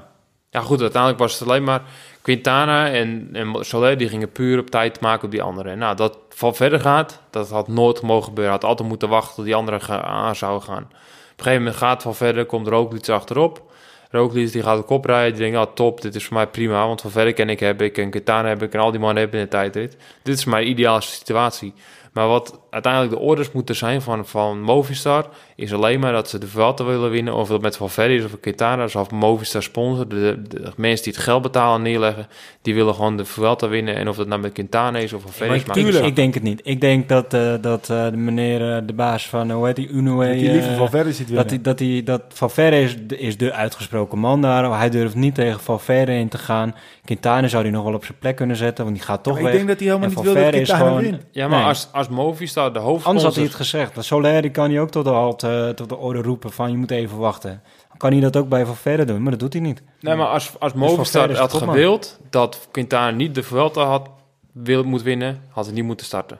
Ja, 0.51 0.61
goed, 0.61 0.81
uiteindelijk 0.81 1.21
was 1.23 1.39
het 1.39 1.49
alleen 1.49 1.65
maar 1.65 1.83
Quintana 2.23 2.91
en, 2.91 3.29
en 3.33 3.65
Soler 3.65 3.99
die 3.99 4.09
gingen 4.09 4.33
puur 4.33 4.59
op 4.59 4.71
tijd 4.71 5.01
maken 5.01 5.25
op 5.25 5.31
die 5.31 5.43
andere. 5.43 5.71
En 5.71 5.79
nou, 5.79 5.97
dat 5.97 6.19
van 6.29 6.55
verder 6.55 6.81
gaat, 6.81 7.21
dat 7.31 7.51
had 7.51 7.69
nooit 7.69 8.03
mogen 8.03 8.25
gebeuren. 8.25 8.53
Had 8.53 8.65
altijd 8.65 8.89
moeten 8.89 9.09
wachten 9.09 9.35
tot 9.35 9.45
die 9.45 9.55
andere 9.55 9.81
ga- 9.81 10.03
aan 10.03 10.37
zou 10.37 10.61
gaan. 10.63 10.83
Op 10.83 10.91
een 10.93 11.45
gegeven 11.45 11.59
moment 11.59 11.77
gaat 11.77 12.03
van 12.03 12.15
verder, 12.15 12.45
komt 12.47 12.67
Roglic 12.69 13.09
achterop. 13.09 13.66
Roglic 14.11 14.53
die 14.53 14.63
gaat 14.63 14.79
de 14.79 14.85
kop 14.85 15.05
rijden, 15.05 15.33
die 15.33 15.41
denkt, 15.41 15.57
ja 15.57 15.75
top, 15.75 16.01
dit 16.01 16.15
is 16.15 16.25
voor 16.25 16.37
mij 16.37 16.47
prima. 16.47 16.87
Want 16.87 17.01
van 17.01 17.11
verder 17.11 17.33
kan 17.33 17.49
ik 17.49 17.61
hebben, 17.61 17.87
ik 17.87 17.93
kan 17.93 18.11
Quintana 18.11 18.49
hebben, 18.49 18.67
ik 18.67 18.73
kan 18.73 18.81
al 18.81 18.91
die 18.91 19.01
mannen 19.01 19.23
hebben 19.23 19.39
in 19.39 19.45
de 19.45 19.51
tijdrit. 19.51 19.97
Dit 20.23 20.39
is 20.39 20.45
mijn 20.45 20.69
ideale 20.69 21.01
situatie. 21.01 21.75
Maar 22.13 22.29
wat 22.29 22.61
uiteindelijk 22.71 23.13
de 23.13 23.19
orders 23.19 23.53
moeten 23.53 23.77
zijn 23.77 24.03
van, 24.03 24.27
van 24.27 24.61
Movistar... 24.61 25.29
is 25.57 25.73
alleen 25.73 26.01
maar 26.01 26.13
dat 26.13 26.29
ze 26.29 26.39
de 26.39 26.47
Vuelta 26.47 26.85
willen 26.85 27.11
winnen. 27.11 27.35
Of 27.35 27.49
dat 27.49 27.61
met 27.61 27.77
Valverde 27.77 28.15
is 28.15 28.25
of 28.25 28.41
Quintana. 28.41 28.83
Dus 28.83 28.97
of 28.97 29.11
Movistar 29.11 29.63
sponsor. 29.63 30.09
De, 30.09 30.17
de, 30.17 30.43
de 30.49 30.73
mensen 30.77 31.05
die 31.05 31.13
het 31.13 31.23
geld 31.23 31.43
betalen 31.43 31.83
neerleggen... 31.83 32.27
die 32.63 32.75
willen 32.75 32.95
gewoon 32.95 33.17
de 33.17 33.25
Vuelta 33.25 33.69
winnen. 33.69 33.95
En 33.97 34.09
of 34.09 34.17
dat 34.17 34.27
nou 34.27 34.41
met 34.41 34.53
Quintana 34.53 34.99
is 34.99 35.13
of 35.13 35.23
Valverde 35.23 35.55
is... 35.55 35.97
ik, 36.01 36.17
denk 36.17 36.35
het 36.35 36.43
niet. 36.43 36.61
Ik 36.65 36.81
denk 36.81 37.09
dat, 37.09 37.35
eh, 37.35 37.55
dat 37.61 37.91
eh, 37.91 38.05
de 38.11 38.17
meneer, 38.17 38.77
eh, 38.77 38.83
de 38.87 38.93
baas 38.93 39.29
van, 39.29 39.51
hoe 39.51 39.67
heet 39.67 39.77
die, 39.77 39.89
Unoe... 39.89 40.25
Dat 40.27 40.35
die 40.35 40.51
liever 40.51 40.75
Valverde 40.77 41.13
ziet 41.13 41.27
winnen. 41.29 41.37
dat, 41.37 41.49
die, 41.49 41.61
dat, 41.61 41.79
die, 41.79 42.03
dat 42.03 42.23
Valverde 42.29 42.81
is, 42.81 42.97
de- 43.07 43.19
is 43.19 43.37
de 43.37 43.53
uitgesproken 43.53 44.19
man 44.19 44.41
daar. 44.43 44.79
Hij 44.79 44.91
durft 44.91 45.15
niet 45.15 45.35
tegen 45.35 45.61
Valverde 45.61 46.13
in 46.13 46.29
te 46.29 46.39
gaan. 46.39 46.75
Quintana 47.05 47.49
zou 47.49 47.63
hij 47.63 47.73
nog 47.73 47.85
wel 47.85 47.95
op 47.95 48.05
zijn 48.05 48.19
plek 48.19 48.37
kunnen 48.37 48.57
zetten, 48.57 48.85
want 48.85 48.97
die 48.97 49.05
gaat 49.07 49.23
toch 49.23 49.37
Ja, 49.37 49.43
weg. 49.43 49.51
ik 49.53 49.57
denk 49.57 49.69
dat 49.69 49.79
hij 49.79 49.87
helemaal 49.87 50.09
En 50.09 50.15
niet 50.15 50.25
wil 50.25 50.35
dat 50.35 50.43
Valverde 50.43 50.61
is 50.61 50.69
Quintana 50.69 50.91
gewoon- 50.99 51.11
wint. 51.11 51.23
Ja, 51.31 51.49
maar 51.49 51.59
Nee. 51.59 51.69
als, 51.69 51.89
als 51.93 52.09
Movistar 52.09 52.73
de 52.73 52.79
hoofdsponsor... 52.79 53.07
Anders 53.09 53.25
had 53.25 53.35
hij 53.35 53.45
het 53.45 53.55
gezegd. 53.55 53.95
De 53.95 54.03
Soler 54.03 54.43
die 54.43 54.51
kan 54.51 54.71
hij 54.71 54.81
ook 54.81 54.91
tot 54.91 55.05
de, 55.05 55.11
halt, 55.11 55.43
eh, 55.47 55.69
tot 55.69 55.89
de 55.89 55.97
orde 55.97 56.23
roepen 56.23 56.53
van 56.53 56.71
je 56.71 56.77
moet 56.77 56.91
even 56.91 57.19
wachten. 57.19 57.63
Dan 57.89 57.97
kan 57.99 58.13
hij 58.13 58.21
dat 58.21 58.37
ook 58.37 58.49
bij 58.49 58.67
Valverde 58.67 59.05
doen, 59.05 59.23
maar 59.23 59.31
dat 59.31 59.41
doet 59.41 59.53
hij 59.53 59.63
niet. 59.63 59.83
Nee, 60.01 60.15
maar 60.15 60.27
als, 60.27 60.53
als 60.59 60.73
Dus 60.73 60.81
Movistar 60.81 61.31
is 61.31 61.39
had 61.39 61.53
gewild... 61.53 62.19
dat 62.31 62.69
Quintana 62.71 63.11
niet 63.11 63.35
de 63.35 63.43
Vuelta 63.43 63.85
had, 63.85 64.09
wil, 64.53 64.85
moet 64.85 65.03
winnen... 65.03 65.43
had 65.51 65.65
hij 65.65 65.75
niet 65.75 65.85
moeten 65.85 66.07
starten. 66.07 66.39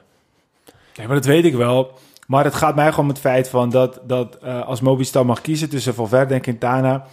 Ja, 0.93 1.05
maar 1.05 1.15
dat 1.15 1.25
weet 1.25 1.45
ik 1.45 1.53
wel. 1.55 1.91
Maar 2.27 2.43
het 2.43 2.55
gaat 2.55 2.75
mij 2.75 2.89
gewoon 2.89 3.05
om 3.05 3.09
het 3.11 3.19
feit 3.19 3.49
van 3.49 3.69
dat, 3.69 3.99
dat 4.03 4.37
eh, 4.37 4.67
als 4.67 4.81
Movistar 4.81 5.25
mag 5.25 5.41
kiezen 5.41 5.69
tussen 5.69 5.93
Valverde 5.93 6.33
en 6.33 6.41
Quintana... 6.41 7.05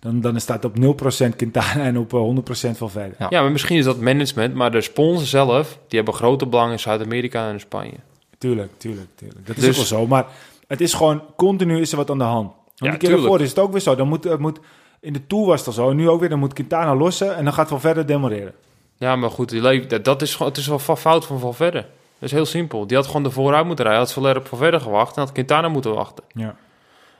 dan, 0.00 0.20
dan 0.20 0.40
staat 0.40 0.64
op 0.64 0.76
0% 0.76 1.36
Quintana 1.36 1.84
en 1.84 1.98
op 1.98 2.14
eh, 2.14 2.68
100% 2.70 2.76
Valverde. 2.76 3.14
Ja. 3.18 3.26
Ja, 3.30 3.42
maar 3.42 3.52
misschien 3.52 3.78
is 3.78 3.84
dat 3.84 4.00
management... 4.00 4.54
maar 4.54 4.70
de 4.70 4.80
sponsor 4.80 5.26
zelf... 5.26 5.78
die 5.88 5.98
hebben 5.98 6.14
grote 6.14 6.46
belangen 6.46 6.72
in 6.72 6.78
Zuid-Amerika 6.78 7.46
en 7.46 7.52
in 7.52 7.60
Spanje. 7.60 7.96
Tuurlijk, 8.38 8.70
tuurlijk, 8.76 9.08
tuurlijk. 9.14 9.46
Dat 9.46 9.56
is 9.56 9.62
Dus- 9.62 9.70
ook 9.70 9.88
wel 9.88 10.00
zo. 10.00 10.06
Maar 10.06 10.26
het 10.72 10.80
is 10.80 10.94
gewoon, 10.94 11.22
continu 11.36 11.80
is 11.80 11.90
er 11.90 11.96
wat 11.96 12.10
aan 12.10 12.18
de 12.18 12.24
hand. 12.24 12.46
Want 12.46 12.58
Ja, 12.74 12.88
die 12.90 12.98
keer 12.98 13.08
tuurlijk. 13.08 13.22
ervoor 13.22 13.40
is 13.40 13.48
het 13.48 13.58
ook 13.58 13.72
weer 13.72 13.80
zo. 13.80 13.94
Dan 13.94 14.08
moet, 14.08 14.24
het 14.24 14.38
moet, 14.38 14.58
in 15.00 15.12
de 15.12 15.26
Tour 15.26 15.46
was 15.46 15.58
het 15.58 15.66
al 15.66 15.72
zo. 15.72 15.90
En 15.90 15.96
nu 15.96 16.08
ook 16.08 16.20
weer, 16.20 16.28
dan 16.28 16.38
moet 16.38 16.52
Quintana 16.52 16.94
lossen 16.94 17.36
en 17.36 17.44
dan 17.44 17.52
gaat 17.52 17.68
Valverde 17.68 18.04
demoreren. 18.04 18.52
Ja, 18.96 19.16
maar 19.16 19.30
goed, 19.30 19.62
dat, 20.04 20.22
is 20.22 20.32
gewoon, 20.34 20.48
het 20.48 20.60
is 20.60 20.66
wel 20.66 20.78
fout 20.78 21.26
van 21.26 21.38
Valverde. 21.38 21.78
Dat 21.80 22.30
is 22.30 22.32
heel 22.32 22.46
simpel. 22.46 22.86
Die 22.86 22.96
had 22.96 23.06
gewoon 23.06 23.24
er 23.24 23.32
vooruit 23.32 23.66
moeten 23.66 23.84
rijden. 23.84 24.02
Had 24.02 24.12
Soler 24.12 24.36
op 24.36 24.46
Valverde 24.46 24.80
gewacht 24.80 25.16
en 25.16 25.22
had 25.22 25.32
Quintana 25.32 25.68
moeten 25.68 25.94
wachten. 25.94 26.24
Ja. 26.34 26.56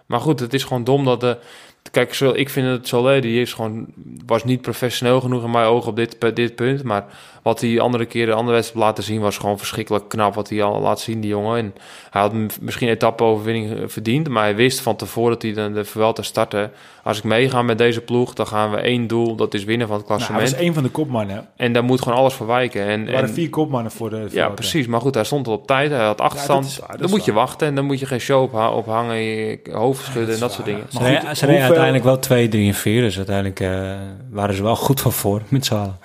Maar 0.06 0.20
goed, 0.20 0.40
het 0.40 0.54
is 0.54 0.64
gewoon 0.64 0.84
dom 0.84 1.04
dat 1.04 1.20
de... 1.20 1.38
Kijk, 1.90 2.14
zo, 2.14 2.30
ik 2.30 2.48
vind 2.48 2.66
het 2.66 2.88
Soler, 2.88 3.20
die 3.20 3.40
is 3.40 3.52
gewoon, 3.52 3.86
was 4.26 4.44
niet 4.44 4.60
professioneel 4.60 5.20
genoeg 5.20 5.44
in 5.44 5.50
mijn 5.50 5.66
ogen 5.66 5.90
op 5.90 5.96
dit, 5.96 6.16
dit 6.34 6.54
punt. 6.54 6.82
Maar 6.82 7.04
wat 7.42 7.60
hij 7.60 7.80
andere 7.80 8.04
keren, 8.04 8.28
de 8.28 8.34
andere 8.34 8.54
wedstrijd 8.56 8.84
laten 8.84 9.04
zien, 9.04 9.20
was 9.20 9.38
gewoon 9.38 9.58
verschrikkelijk 9.58 10.08
knap 10.08 10.34
wat 10.34 10.48
hij 10.48 10.62
al 10.62 10.80
laat 10.80 11.00
zien, 11.00 11.20
die 11.20 11.30
jongen. 11.30 11.58
En 11.58 11.74
hij 12.10 12.20
had 12.20 12.32
misschien 12.60 12.88
een 12.88 12.94
etappe-overwinning 12.94 13.78
eh, 13.78 13.82
verdiend, 13.86 14.28
maar 14.28 14.42
hij 14.42 14.54
wist 14.54 14.80
van 14.80 14.96
tevoren 14.96 15.32
dat 15.32 15.42
hij 15.42 15.52
de, 15.52 15.72
de 15.72 15.84
Vuelta 15.84 16.22
startte. 16.22 16.70
Als 17.04 17.18
ik 17.18 17.24
meega 17.24 17.62
met 17.62 17.78
deze 17.78 18.00
ploeg, 18.00 18.34
dan 18.34 18.46
gaan 18.46 18.70
we 18.70 18.76
één 18.76 19.06
doel, 19.06 19.34
dat 19.36 19.54
is 19.54 19.64
winnen 19.64 19.86
van 19.88 19.96
het 19.96 20.08
Nou, 20.08 20.18
hij 20.20 20.26
klassement. 20.28 20.54
was 20.56 20.64
één 20.66 20.74
van 20.74 20.82
de 20.82 20.88
kopmannen. 20.88 21.46
En 21.56 21.72
daar 21.72 21.84
moet 21.84 22.02
gewoon 22.02 22.18
alles 22.18 22.34
voor 22.34 22.46
wijken. 22.46 22.86
En, 22.86 23.06
Er 23.06 23.12
waren 23.12 23.28
en- 23.28 23.34
vier 23.34 23.50
kopmannen 23.50 23.92
voor 23.92 24.10
de 24.10 24.26
ja, 24.30 24.48
precies. 24.48 24.86
Maar 24.86 25.00
goed, 25.00 25.14
hij 25.14 25.24
stond 25.24 25.46
al 25.46 25.52
op 25.52 25.66
tijd. 25.66 25.90
Hij 25.90 26.04
had 26.04 26.20
achterstand. 26.20 26.64
is 26.66 26.80
dan 26.86 27.00
is 27.04 27.10
moet 27.10 27.24
je 27.24 27.32
wachten 27.32 27.66
en 27.68 27.74
dan 27.74 27.84
moet 27.84 27.98
je 28.00 28.06
geen 28.06 28.20
show 28.20 28.42
opha- 28.42 28.70
ophangen, 28.72 29.16
je 29.16 29.58
hoofd 29.72 30.04
schudden 30.04 30.24
dat 30.26 30.34
en 30.34 30.40
dat 30.40 30.48
is 30.50 30.54
soort 30.54 30.66
dingen. 30.66 30.84
Ze 30.88 30.98
Maar 30.98 31.08
reden, 31.08 31.26
goed, 31.26 31.36
ze 31.38 31.46
reden 31.46 31.48
hoeveel- 31.48 31.64
uiteindelijk 31.82 32.04
wel 32.04 32.18
2, 32.18 32.48
3 32.48 32.66
en 32.68 32.74
4, 32.74 33.02
dus 33.02 33.16
uiteindelijk 33.16 33.60
eh, 33.60 33.94
waren 34.30 34.54
ze 34.54 34.62
wel 34.62 34.76
goed 34.76 35.00
van 35.00 35.12
voor 35.12 35.42
met 35.48 35.64
z'n 35.66 35.74
allen. 35.74 35.96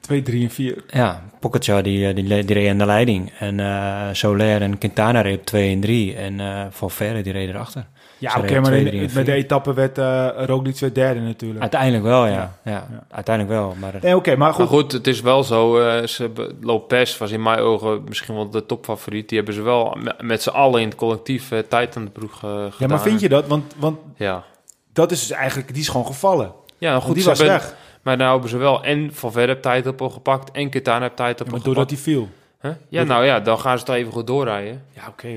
2, 0.00 0.22
3 0.22 0.42
en 0.44 0.50
4. 0.50 0.84
Ja, 0.90 1.22
Pogacar 1.40 1.82
die, 1.82 2.06
eh, 2.08 2.14
die, 2.14 2.44
die 2.44 2.54
reed 2.54 2.68
aan 2.70 2.78
de 2.78 2.86
leiding. 2.86 3.32
En 3.38 3.60
eh, 3.60 4.02
Soler 4.12 4.62
en 4.62 4.78
Quintana 4.78 5.20
reed 5.20 5.38
op 5.38 5.46
2 5.46 5.72
en 5.72 5.80
3. 5.80 6.14
En 6.16 6.40
eh 6.40 6.62
Valverde 6.70 7.20
die 7.22 7.32
reed 7.32 7.48
erachter. 7.48 7.86
Ja, 8.20 8.34
oké, 8.38 8.60
maar 8.60 8.72
in- 8.72 9.10
met 9.14 9.26
de 9.26 9.32
etappe 9.32 9.74
werd 9.74 9.98
uh, 9.98 10.28
Roglic 10.36 10.78
weer 10.78 10.94
derde 10.94 11.20
natuurlijk. 11.20 11.60
Uiteindelijk 11.60 12.02
wel, 12.02 12.26
ja. 12.26 12.32
Ja. 12.32 12.52
ja. 12.62 12.86
Ja. 12.90 13.04
Uiteindelijk 13.10 13.58
wel. 13.58 13.74
Maar 13.80 13.94
Nee, 14.02 14.16
oké, 14.16 14.36
maar 14.36 14.48
goed. 14.50 14.58
Maar 14.58 14.66
goed, 14.80 14.92
het 14.92 15.06
is 15.06 15.20
wel 15.20 15.44
zo. 15.44 15.78
eh 15.80 16.06
ze, 16.06 16.22
hebben- 16.22 16.58
Lopez 16.60 17.18
was 17.18 17.30
in 17.30 17.42
mijn 17.42 17.58
ogen 17.58 18.04
misschien 18.08 18.34
wel 18.34 18.50
de 18.50 18.66
topfavoriet. 18.66 19.28
Die 19.28 19.36
hebben 19.36 19.54
ze 19.56 19.62
wel 19.62 19.96
me- 20.02 20.14
met 20.20 20.42
z'n 20.42 20.48
allen 20.48 20.80
in 20.80 20.86
het 20.88 20.96
collectief 20.96 21.50
eh, 21.52 21.58
tijd 21.58 21.96
aan 21.96 22.04
de 22.04 22.10
broek 22.10 22.32
gedaan. 22.32 22.70
ja, 22.78 22.86
maar 22.86 23.00
vind 23.00 23.20
je 23.20 23.28
dat? 23.28 23.46
Want, 23.46 23.74
want 23.76 23.98
Ja. 24.16 24.44
dat 24.92 25.10
is 25.10 25.20
dus 25.20 25.30
eigenlijk, 25.36 25.68
die 25.72 25.82
is 25.82 25.88
gewoon 25.88 26.06
gevallen. 26.06 26.52
Ja, 26.78 26.90
nou 26.90 27.02
Goed, 27.02 27.14
die 27.14 27.24
was 27.24 27.38
hebben- 27.38 27.56
weg. 27.56 27.74
Maar 28.02 28.16
nou 28.16 28.32
hebben 28.32 28.50
ze 28.50 28.56
wel 28.56 28.84
en 28.84 29.10
Valverde 29.12 29.52
op 29.52 29.62
tijd 29.62 29.86
op 29.86 30.00
gepakt 30.12 30.50
en 30.50 30.70
Quintana 30.70 31.06
op 31.06 31.16
tijd 31.16 31.40
op 31.40 31.46
Ja, 31.46 31.52
maar 31.52 31.60
gepakt. 31.60 31.64
doordat 31.64 31.90
hij 31.90 31.98
viel. 31.98 32.28
Huh? 32.62 32.70
Ja, 32.88 33.02
nou 33.02 33.24
ja, 33.24 33.40
dan 33.40 33.58
gaan 33.60 33.78
ze 33.78 33.84
het 33.84 33.94
even 33.94 34.12
goed 34.12 34.26
doorrijden. 34.26 34.82
Ja, 34.92 35.02
oké. 35.08 35.28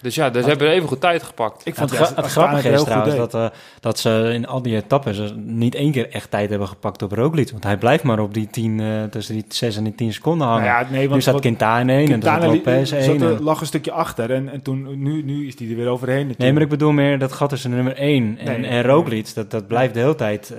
Dus 0.00 0.14
ja, 0.14 0.30
dus 0.30 0.42
ze 0.42 0.48
hebben 0.48 0.70
even 0.70 0.88
goed 0.88 1.00
tijd 1.00 1.22
gepakt. 1.22 1.66
ik 1.66 1.74
Ja, 1.74 1.78
vond 1.78 1.90
het, 1.90 2.08
het, 2.08 2.16
het 2.16 2.26
grappige 2.26 2.68
is 2.68 2.82
trouwens 2.84 3.16
dat, 3.16 3.34
eh, 3.34 3.46
dat 3.80 3.98
ze 3.98 4.30
in 4.34 4.46
al 4.46 4.62
die 4.62 4.76
etappes 4.76 5.20
niet 5.36 5.74
één 5.74 5.92
keer 5.92 6.10
echt 6.10 6.30
tijd 6.30 6.50
hebben 6.50 6.68
gepakt 6.68 7.02
op 7.02 7.12
Roglic. 7.12 7.50
Want 7.50 7.64
hij 7.64 7.76
blijft 7.76 8.02
maar 8.04 8.18
op 8.18 8.34
die 8.34 8.46
10, 8.50 8.80
eh, 8.80 9.02
tussen 9.04 9.34
die 9.34 9.44
6 9.48 9.76
en 9.76 9.84
die 9.84 9.94
10 9.94 10.12
seconden 10.12 10.46
hangen. 10.46 10.64
Nou 10.64 10.84
ja, 10.84 10.90
nee, 10.90 11.02
nu 11.02 11.08
want 11.08 11.22
staat 11.22 11.32
wat- 11.34 11.42
Quintana 11.42 11.92
1 11.92 12.12
en 12.12 12.20
dan 12.20 12.40
Lopez 12.46 12.88
zat 12.90 12.98
1. 12.98 13.22
er, 13.22 13.42
lag 13.42 13.60
een 13.60 13.66
stukje 13.66 13.92
achter 13.92 14.30
en, 14.32 14.48
en 14.48 14.62
toen, 14.62 15.02
nu, 15.02 15.22
nu 15.22 15.46
is 15.46 15.58
hij 15.58 15.68
er 15.68 15.76
weer 15.76 15.88
overheen 15.88 16.16
natuurlijk. 16.16 16.38
Nee, 16.42 16.52
maar 16.52 16.62
ik 16.62 16.68
bedoel 16.68 16.92
meer 16.92 17.18
dat 17.18 17.32
gat 17.32 17.48
tussen 17.48 17.70
nummer 17.70 17.96
1 17.96 18.38
en, 18.38 18.60
Nee, 18.60 18.70
en 18.70 18.82
Roglic, 18.82 19.34
dat, 19.34 19.50
dat 19.50 19.66
blijft 19.66 19.94
de 19.94 20.00
hele 20.00 20.14
tijd 20.14 20.50
eh, 20.50 20.58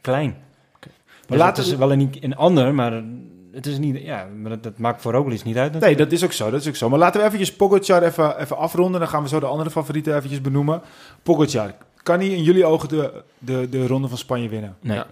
klein. 0.00 0.36
Maar 1.28 1.38
laten 1.38 1.46
laten 1.46 1.64
is 1.64 1.70
we- 1.70 1.76
wel 1.76 1.92
een, 1.92 2.10
een 2.20 2.36
ander, 2.36 2.74
maar 2.74 3.02
het 3.52 3.66
is 3.66 3.78
niet, 3.78 4.02
ja, 4.02 4.26
maar 4.40 4.50
dat, 4.50 4.62
dat 4.62 4.78
maakt 4.78 5.02
voor 5.02 5.12
Roglic 5.12 5.44
niet 5.44 5.56
uit. 5.56 5.80
Nee, 5.80 5.96
dat 5.96 6.12
is 6.12 6.24
ook 6.24 6.32
zo, 6.32 6.50
dat 6.50 6.60
is 6.60 6.68
ook 6.68 6.76
zo. 6.76 6.88
Maar 6.88 6.98
laten 6.98 7.20
we 7.20 7.26
eventjes 7.26 7.56
Pogacar 7.56 8.02
even, 8.02 8.40
even 8.40 8.56
afronden. 8.56 9.00
Dan 9.00 9.08
gaan 9.08 9.22
we 9.22 9.28
zo 9.28 9.40
de 9.40 9.46
andere 9.46 9.70
favorieten 9.70 10.16
eventjes 10.16 10.40
benoemen. 10.40 10.82
Pogacar, 11.22 11.74
kan 12.02 12.18
hij 12.18 12.28
in 12.28 12.42
jullie 12.42 12.64
ogen 12.64 12.88
de, 12.88 13.22
de, 13.38 13.68
de 13.68 13.86
Ronde 13.86 14.08
van 14.08 14.18
Spanje 14.18 14.48
winnen? 14.48 14.76
Nee. 14.80 14.96
Ja. 14.96 15.06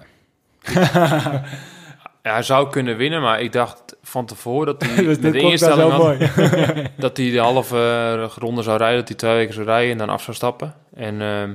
Ja, 2.22 2.33
hij 2.33 2.42
zou 2.42 2.70
kunnen 2.70 2.96
winnen, 2.96 3.20
maar 3.22 3.40
ik 3.40 3.53
dacht 3.53 3.96
van 4.03 4.27
tevoren 4.27 4.66
dat 4.66 4.83
hij 4.83 5.05
Dus 5.05 5.18
met 5.18 5.33
de 5.33 5.40
instelling 5.40 5.81
zo 5.81 5.90
had, 5.90 6.03
mooi. 6.03 6.18
dat 6.96 7.16
hij 7.16 7.31
de 7.31 7.38
halve 7.38 8.22
ronde 8.25 8.62
zou 8.62 8.79
rijden, 8.79 8.99
dat 8.99 9.09
hij 9.09 9.16
twee 9.16 9.35
weken 9.35 9.55
zou 9.55 9.66
rijden 9.66 9.92
en 9.92 9.99
dan 9.99 10.09
af 10.09 10.22
zou 10.22 10.37
stappen. 10.37 10.75
En 10.94 11.20
ehm, 11.20 11.55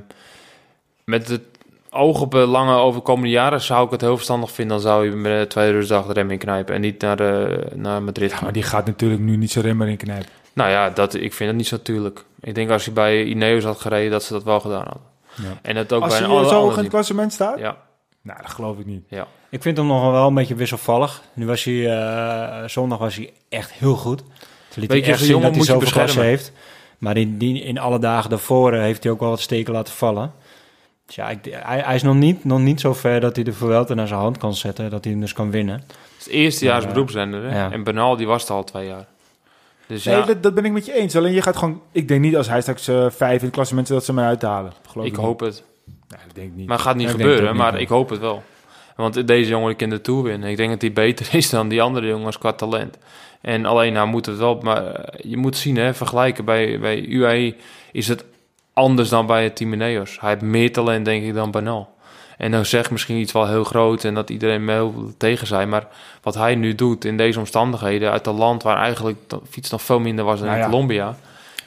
met 1.04 1.28
het 1.28 1.51
oog 1.92 2.22
op 2.22 2.32
de 2.32 2.38
lange 2.38 2.76
overkomende 2.76 3.30
jaren 3.30 3.62
zou 3.62 3.86
ik 3.86 3.92
het 3.92 4.02
heel 4.02 4.16
verstandig 4.16 4.52
vinden. 4.52 4.76
Dan 4.76 4.86
zou 4.86 5.06
je 5.06 5.12
met 5.12 5.40
de 5.40 5.48
tweede 5.48 5.72
rustdag 5.72 6.06
de 6.06 6.14
rem 6.14 6.32
inknijpen 6.32 6.76
en 6.76 6.82
niet 6.82 7.02
naar, 7.02 7.18
de, 7.18 7.64
naar 7.76 8.04
Madrid. 8.04 8.42
Maar 8.42 8.52
die 8.52 8.64
gaat 8.64 8.86
natuurlijk 8.86 9.22
nu 9.22 9.38
niet 9.38 9.52
zo 9.52 9.62
remmer 9.62 9.88
in 9.88 9.98
knijpen. 9.98 10.30
Nou 10.54 10.70
ja, 10.70 10.90
dat, 10.90 11.14
ik 11.14 11.34
vind 11.34 11.50
het 11.50 11.58
niet 11.58 11.68
zo 11.68 11.76
natuurlijk. 11.76 12.24
Ik 12.40 12.56
denk 12.56 12.70
als 12.70 12.86
hij 12.86 12.94
bij 12.94 13.24
Ineos 13.24 13.64
had 13.64 13.80
gereden, 13.80 14.12
dat 14.12 14.24
ze 14.24 14.34
dat 14.34 14.44
wel 14.44 14.60
gedaan 14.60 14.84
hadden. 14.84 15.10
Ja. 15.36 15.60
En 15.62 15.76
dat 15.76 15.94
ook 15.94 16.04
Als 16.04 16.20
bij 16.20 16.28
alle 16.28 16.48
zo 16.48 16.56
hoog 16.56 16.76
in 16.76 16.80
het 16.80 16.90
klassement 16.90 17.34
staat? 17.34 17.60
Ja, 17.60 17.78
Nou, 18.22 18.42
dat 18.42 18.52
geloof 18.52 18.78
ik 18.78 18.86
niet. 18.86 19.04
ja. 19.08 19.28
Ik 19.50 19.62
vind 19.62 19.78
hem 19.78 19.88
nog 19.88 20.12
wel 20.12 20.28
een 20.28 20.34
beetje 20.34 20.56
wisselvallig. 20.56 21.22
Nu 21.34 21.46
was 21.46 21.64
hij, 21.64 21.98
eh, 21.98 22.68
zondag 22.68 22.98
was 22.98 23.16
hij 23.16 23.34
echt 23.50 23.72
heel 23.72 23.96
goed. 23.96 24.18
Toen 24.18 24.28
liet 24.76 24.92
Weet 24.92 25.00
hij 25.00 25.00
je, 25.00 25.12
echt 25.12 25.20
zien 25.20 25.42
dat 25.42 25.50
hij 25.50 25.60
je 25.60 25.64
zoveel 25.64 26.24
heeft. 26.24 26.52
Maar 26.98 27.18
in, 27.18 27.38
die, 27.38 27.64
in 27.64 27.80
alle 27.80 28.00
dagen 28.00 28.30
daarvoor 28.30 28.74
eh, 28.74 28.82
heeft 28.82 29.04
hij 29.04 29.12
ook 29.12 29.20
wel 29.20 29.30
wat 29.30 29.40
steken 29.40 29.74
laten 29.74 29.94
vallen. 29.94 30.34
Ja, 31.16 31.30
ik, 31.30 31.38
hij, 31.50 31.80
hij 31.80 31.96
is 31.96 32.04
nog 32.04 32.16
niet, 32.16 32.44
nog 32.46 32.60
niet 32.60 32.80
zo 32.80 32.94
ver 32.94 33.20
dat 33.20 33.36
hij 33.36 33.44
de 33.44 33.54
Vuelta 33.54 33.94
naar 33.94 34.08
zijn 34.08 34.20
hand 34.20 34.38
kan 34.38 34.54
zetten. 34.54 34.90
Dat 34.90 35.04
hij 35.04 35.14
hem 35.14 35.22
dus 35.22 35.34
kan 35.34 35.52
winnen. 35.52 35.76
Het 35.76 35.96
is 36.20 36.26
het 36.26 36.34
eerste 36.34 36.66
jaar 36.66 36.82
Ja. 36.82 36.88
beroepsrenner. 36.88 37.44
Hè? 37.44 37.58
Ja. 37.58 37.72
En 37.72 37.84
Bernal 37.84 38.16
die 38.16 38.28
was 38.28 38.46
er 38.46 38.54
al 38.54 38.64
twee 38.64 38.88
jaar. 38.88 39.06
Dus 39.88 40.04
Nee, 40.04 40.16
ja, 40.16 40.26
dat, 40.26 40.44
dat 40.44 40.54
ben 40.54 40.66
ik 40.66 40.72
met 40.72 40.86
je 40.86 40.94
eens. 40.94 41.16
Alleen 41.16 41.34
je 41.34 41.42
gaat 41.42 41.58
gewoon... 41.58 41.82
Ik 41.92 42.08
denk 42.08 42.22
niet 42.22 42.36
als 42.36 42.48
hij 42.48 42.62
straks 42.62 42.88
eh, 42.88 43.06
vijf 43.10 43.38
in 43.40 43.46
het 43.46 43.54
klassement 43.54 43.88
zit, 43.88 43.96
dat 43.96 44.06
ze 44.06 44.14
mij 44.14 44.26
uithalen. 44.26 44.74
Geloof 44.88 45.06
ik 45.08 45.16
hoop 45.16 45.40
het. 45.40 45.64
Nee, 45.86 46.20
dat 46.26 46.36
denk 46.36 46.48
ik 46.48 46.56
niet. 46.56 46.68
Maar 46.68 46.78
het 46.78 46.86
gaat 46.86 46.96
niet 46.96 47.10
Ik 47.10 47.14
het 47.14 47.22
gebeuren, 47.22 47.56
maar 47.56 47.80
ik 47.80 47.88
hoop 47.88 48.10
het 48.10 48.20
wel. 48.20 48.44
Want 48.96 49.28
deze 49.28 49.50
jongen 49.50 49.76
kan 49.76 49.90
de 49.90 50.02
Tour 50.02 50.24
winnen. 50.24 50.50
Ik 50.50 50.58
denk 50.58 50.70
dat 50.70 50.82
hij 50.82 50.94
beter 50.94 51.30
is 51.36 51.50
dan 51.50 51.68
die 51.68 51.82
andere 51.82 52.08
jongens 52.08 52.38
qua 52.38 52.54
talent. 52.54 52.98
En 53.42 53.66
alleen 53.66 53.94
nou 53.94 54.08
moet 54.08 54.26
het 54.26 54.38
wel... 54.38 54.60
Maar 54.62 54.86
eh, 54.86 55.32
je 55.32 55.38
moet 55.38 55.58
zien, 55.58 55.76
hè, 55.76 55.94
vergelijken. 55.94 56.46
Bij, 56.46 56.80
bij 56.80 57.06
UAE 57.06 57.56
is 57.92 58.08
het 58.08 58.26
anders 58.74 59.10
dan 59.10 59.26
bij 59.26 59.44
het 59.44 59.56
Team 59.56 59.74
Ineos. 59.74 60.18
Hij 60.20 60.30
heeft 60.30 60.42
meer 60.42 60.72
talent, 60.72 61.06
denk 61.06 61.24
ik, 61.24 61.34
dan 61.34 61.52
Banal. 61.52 61.90
En 62.38 62.52
dan 62.52 62.66
zeg 62.66 62.86
ik 62.86 62.92
misschien 62.92 63.18
iets 63.18 63.32
wel 63.32 63.48
heel 63.48 63.64
groot 63.64 64.04
en 64.04 64.14
dat 64.14 64.30
iedereen 64.30 64.66
me 64.66 64.72
heel 64.72 65.12
tegen 65.18 65.48
zijn. 65.48 65.70
Maar 65.70 65.88
wat 66.22 66.36
hij 66.36 66.56
nu 66.56 66.76
doet 66.76 67.06
in 67.06 67.18
deze 67.18 67.40
omstandigheden... 67.40 68.12
uit 68.12 68.28
een 68.28 68.34
land 68.36 68.64
waar 68.64 68.78
eigenlijk 68.78 69.18
de 69.28 69.40
fiets 69.50 69.70
nog 69.70 69.82
veel 69.82 70.00
minder 70.00 70.26
was 70.26 70.40
dan 70.40 70.48
Nou 70.48 70.60
in. 70.62 70.66
Colombia... 70.70 71.16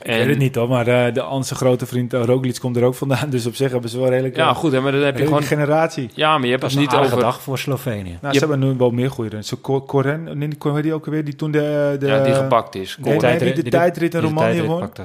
Ik 0.03 0.11
weet 0.11 0.27
het 0.27 0.39
niet 0.39 0.55
hoor, 0.55 0.69
maar 0.69 0.87
eh, 0.87 1.15
de 1.15 1.27
onze 1.27 1.55
grote 1.55 1.87
vriend 1.87 2.15
uh, 2.15 2.25
Roglic 2.25 2.59
komt 2.61 2.77
er 2.77 2.83
ook 2.85 2.95
vandaan. 2.95 3.31
Dus 3.35 3.47
op 3.47 3.55
zich 3.55 3.71
hebben 3.73 3.91
ze 3.91 3.99
wel 4.01 4.09
redelijk... 4.09 4.37
Ja, 4.37 4.49
eh, 4.49 4.55
goed, 4.57 4.73
hè, 4.73 4.81
maar 4.81 4.93
dan 4.93 5.01
heb 5.01 5.19
je 5.19 5.25
gewoon... 5.25 5.43
generatie. 5.43 6.11
Ja, 6.15 6.35
maar 6.37 6.45
je 6.45 6.51
hebt 6.51 6.63
het 6.63 6.73
een 6.73 6.79
niet 6.79 6.95
over... 6.95 7.19
dag 7.21 7.41
voor 7.43 7.59
Slovenië. 7.59 8.19
Nou, 8.21 8.33
Je- 8.33 8.39
ze 8.39 8.39
hebben 8.39 8.59
nu 8.59 8.75
wel 8.77 8.91
meer 8.91 9.11
goede 9.11 9.31
renners. 9.31 9.51
Heet 9.51 10.83
die 10.83 10.95
ook 10.95 11.05
alweer? 11.07 11.25
Die 11.25 11.37
toen 11.37 11.51
de... 11.51 11.97
de 11.99 12.07
Ja, 12.07 12.23
die 12.25 12.35
gepakt 12.35 12.75
is. 12.75 12.99
Tijdrit- 13.03 13.39
die 13.39 13.49
de 13.49 13.55
die 13.55 13.63
de- 13.63 13.71
tijdrit 13.71 14.15
in 14.15 14.21
Die 14.21 14.29
de 14.29 14.35
Romanië 14.35 14.51
tijdrit 14.51 14.71
won. 14.71 14.81
pakte. 14.81 15.03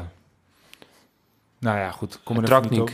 Nou 1.59 1.77
ja, 1.77 1.91
goed. 1.91 2.19
Kom 2.23 2.37
er 2.37 2.43
even 2.43 2.55
niet 2.61 2.69
Traknik. 2.71 2.81
op. 2.81 2.89